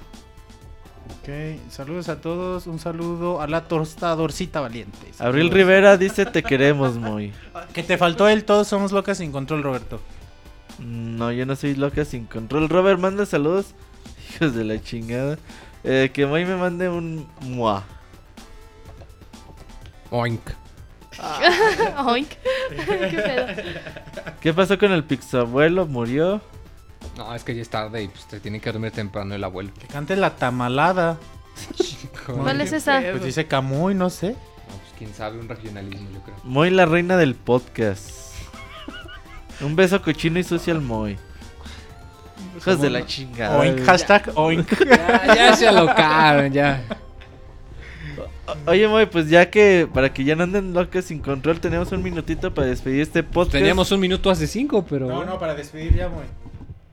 [1.22, 2.66] Ok, saludos a todos.
[2.66, 4.98] Un saludo a la tostadorcita valiente.
[5.18, 5.54] Abril Saludos.
[5.54, 7.32] Rivera dice te queremos, muy.
[7.72, 10.00] Que te faltó el todos somos locas sin control, Roberto.
[10.78, 12.68] No, yo no soy loca sin control.
[12.68, 13.74] Robert, manda saludos.
[14.34, 15.38] Hijos de la chingada.
[15.84, 17.84] Eh, que Moy me mande un mua.
[20.10, 20.40] Oink.
[22.06, 22.28] Oink.
[22.70, 23.46] Qué pedo.
[24.40, 25.86] ¿Qué pasó con el pixabuelo?
[25.86, 26.40] ¿Murió?
[27.16, 29.70] No, es que ya es tarde y pues te tiene que dormir temprano el abuelo.
[29.78, 31.18] Que cante la tamalada.
[32.26, 33.00] ¿Cuál es esa?
[33.00, 33.12] pedo.
[33.12, 34.30] Pues dice Camuy, no sé.
[34.30, 36.36] No, pues, quién sabe, un regionalismo, yo creo.
[36.44, 38.27] Moy, la reina del podcast.
[39.60, 41.16] Un beso cochino y sucio al Moy.
[42.56, 43.58] Hijos de la chingada.
[43.58, 44.68] Oink, hashtag oink.
[44.88, 46.82] Ya, ya se alocaron, ya.
[48.46, 51.92] O- Oye, Moy, pues ya que para que ya no anden locos sin control, tenemos
[51.92, 53.52] un minutito para despedir este podcast.
[53.52, 55.06] Teníamos un minuto hace cinco, pero.
[55.06, 56.22] No, no, para despedir ya, muy.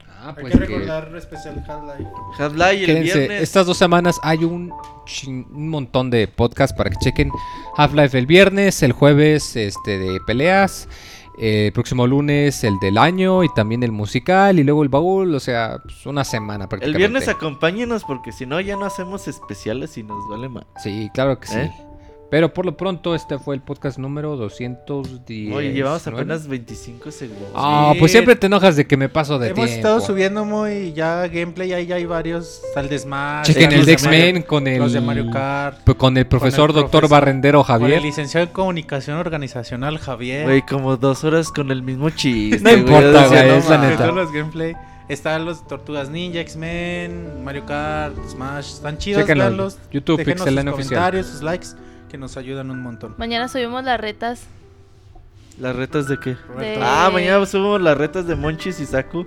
[0.09, 2.09] Ah, Hay pues que que- recordar especial Half-Life.
[2.39, 3.41] Half-Life el Quédense, viernes.
[3.43, 4.73] estas dos semanas hay un,
[5.05, 7.29] chin- un montón de podcasts para que chequen
[7.77, 10.89] Half-Life el viernes, el jueves este de peleas,
[11.38, 15.33] eh, el próximo lunes el del año y también el musical y luego el baúl,
[15.35, 16.97] o sea, pues, una semana El prácticamente.
[16.97, 20.65] viernes acompáñenos porque si no ya no hacemos especiales y nos vale más.
[20.83, 21.57] Sí, claro que sí.
[21.57, 21.72] ¿Eh?
[22.35, 25.55] Pero por lo pronto este fue el podcast número 210.
[25.55, 26.17] Oye, llevamos ¿no?
[26.17, 27.47] apenas 25 segundos.
[27.55, 27.99] Ah, Sí.
[27.99, 29.73] pues siempre te enojas de que me paso de Hemos tiempo.
[29.77, 32.61] estado subiendo muy ya gameplay, ahí ya hay varios.
[32.67, 33.45] Está el de Smash.
[33.47, 35.80] Chequen el de X-Men con el Los de Mario Kart.
[35.95, 37.99] con el profesor Con el doctor profesor- Barrendero Con Javier.
[37.99, 40.43] el licenciado en comunicación organizacional Javier.
[40.43, 42.59] Güey, como dos horas con el mismo chiste.
[42.61, 43.97] No importa, güey, no es la neta.
[44.03, 44.75] Todos los gameplay.
[45.07, 48.73] Están los Tortugas Ninja, X-Men, Mario Kart, Smash.
[48.73, 49.77] Están chidos, Chéquenlo, véanlos.
[49.91, 50.72] YouTube, Déjenos sus Oficial.
[50.73, 51.67] comentarios, sus likes,
[52.08, 53.16] que nos ayudan un montón.
[53.17, 54.48] Mañana subimos las retas
[55.59, 56.35] ¿Las retas de qué?
[56.82, 59.25] Ah, mañana subimos las retas de Monchis y Saku.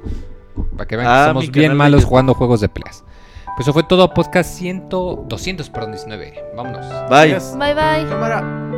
[0.77, 3.03] Para que vean Ah, que somos bien de malos jugando juegos de peleas.
[3.57, 6.35] Pues eso fue todo, podcast 100, 200, perdón, 19.
[6.55, 6.87] Vámonos.
[7.09, 7.35] Bye.
[7.59, 8.09] Bye bye.
[8.09, 8.78] Cámara.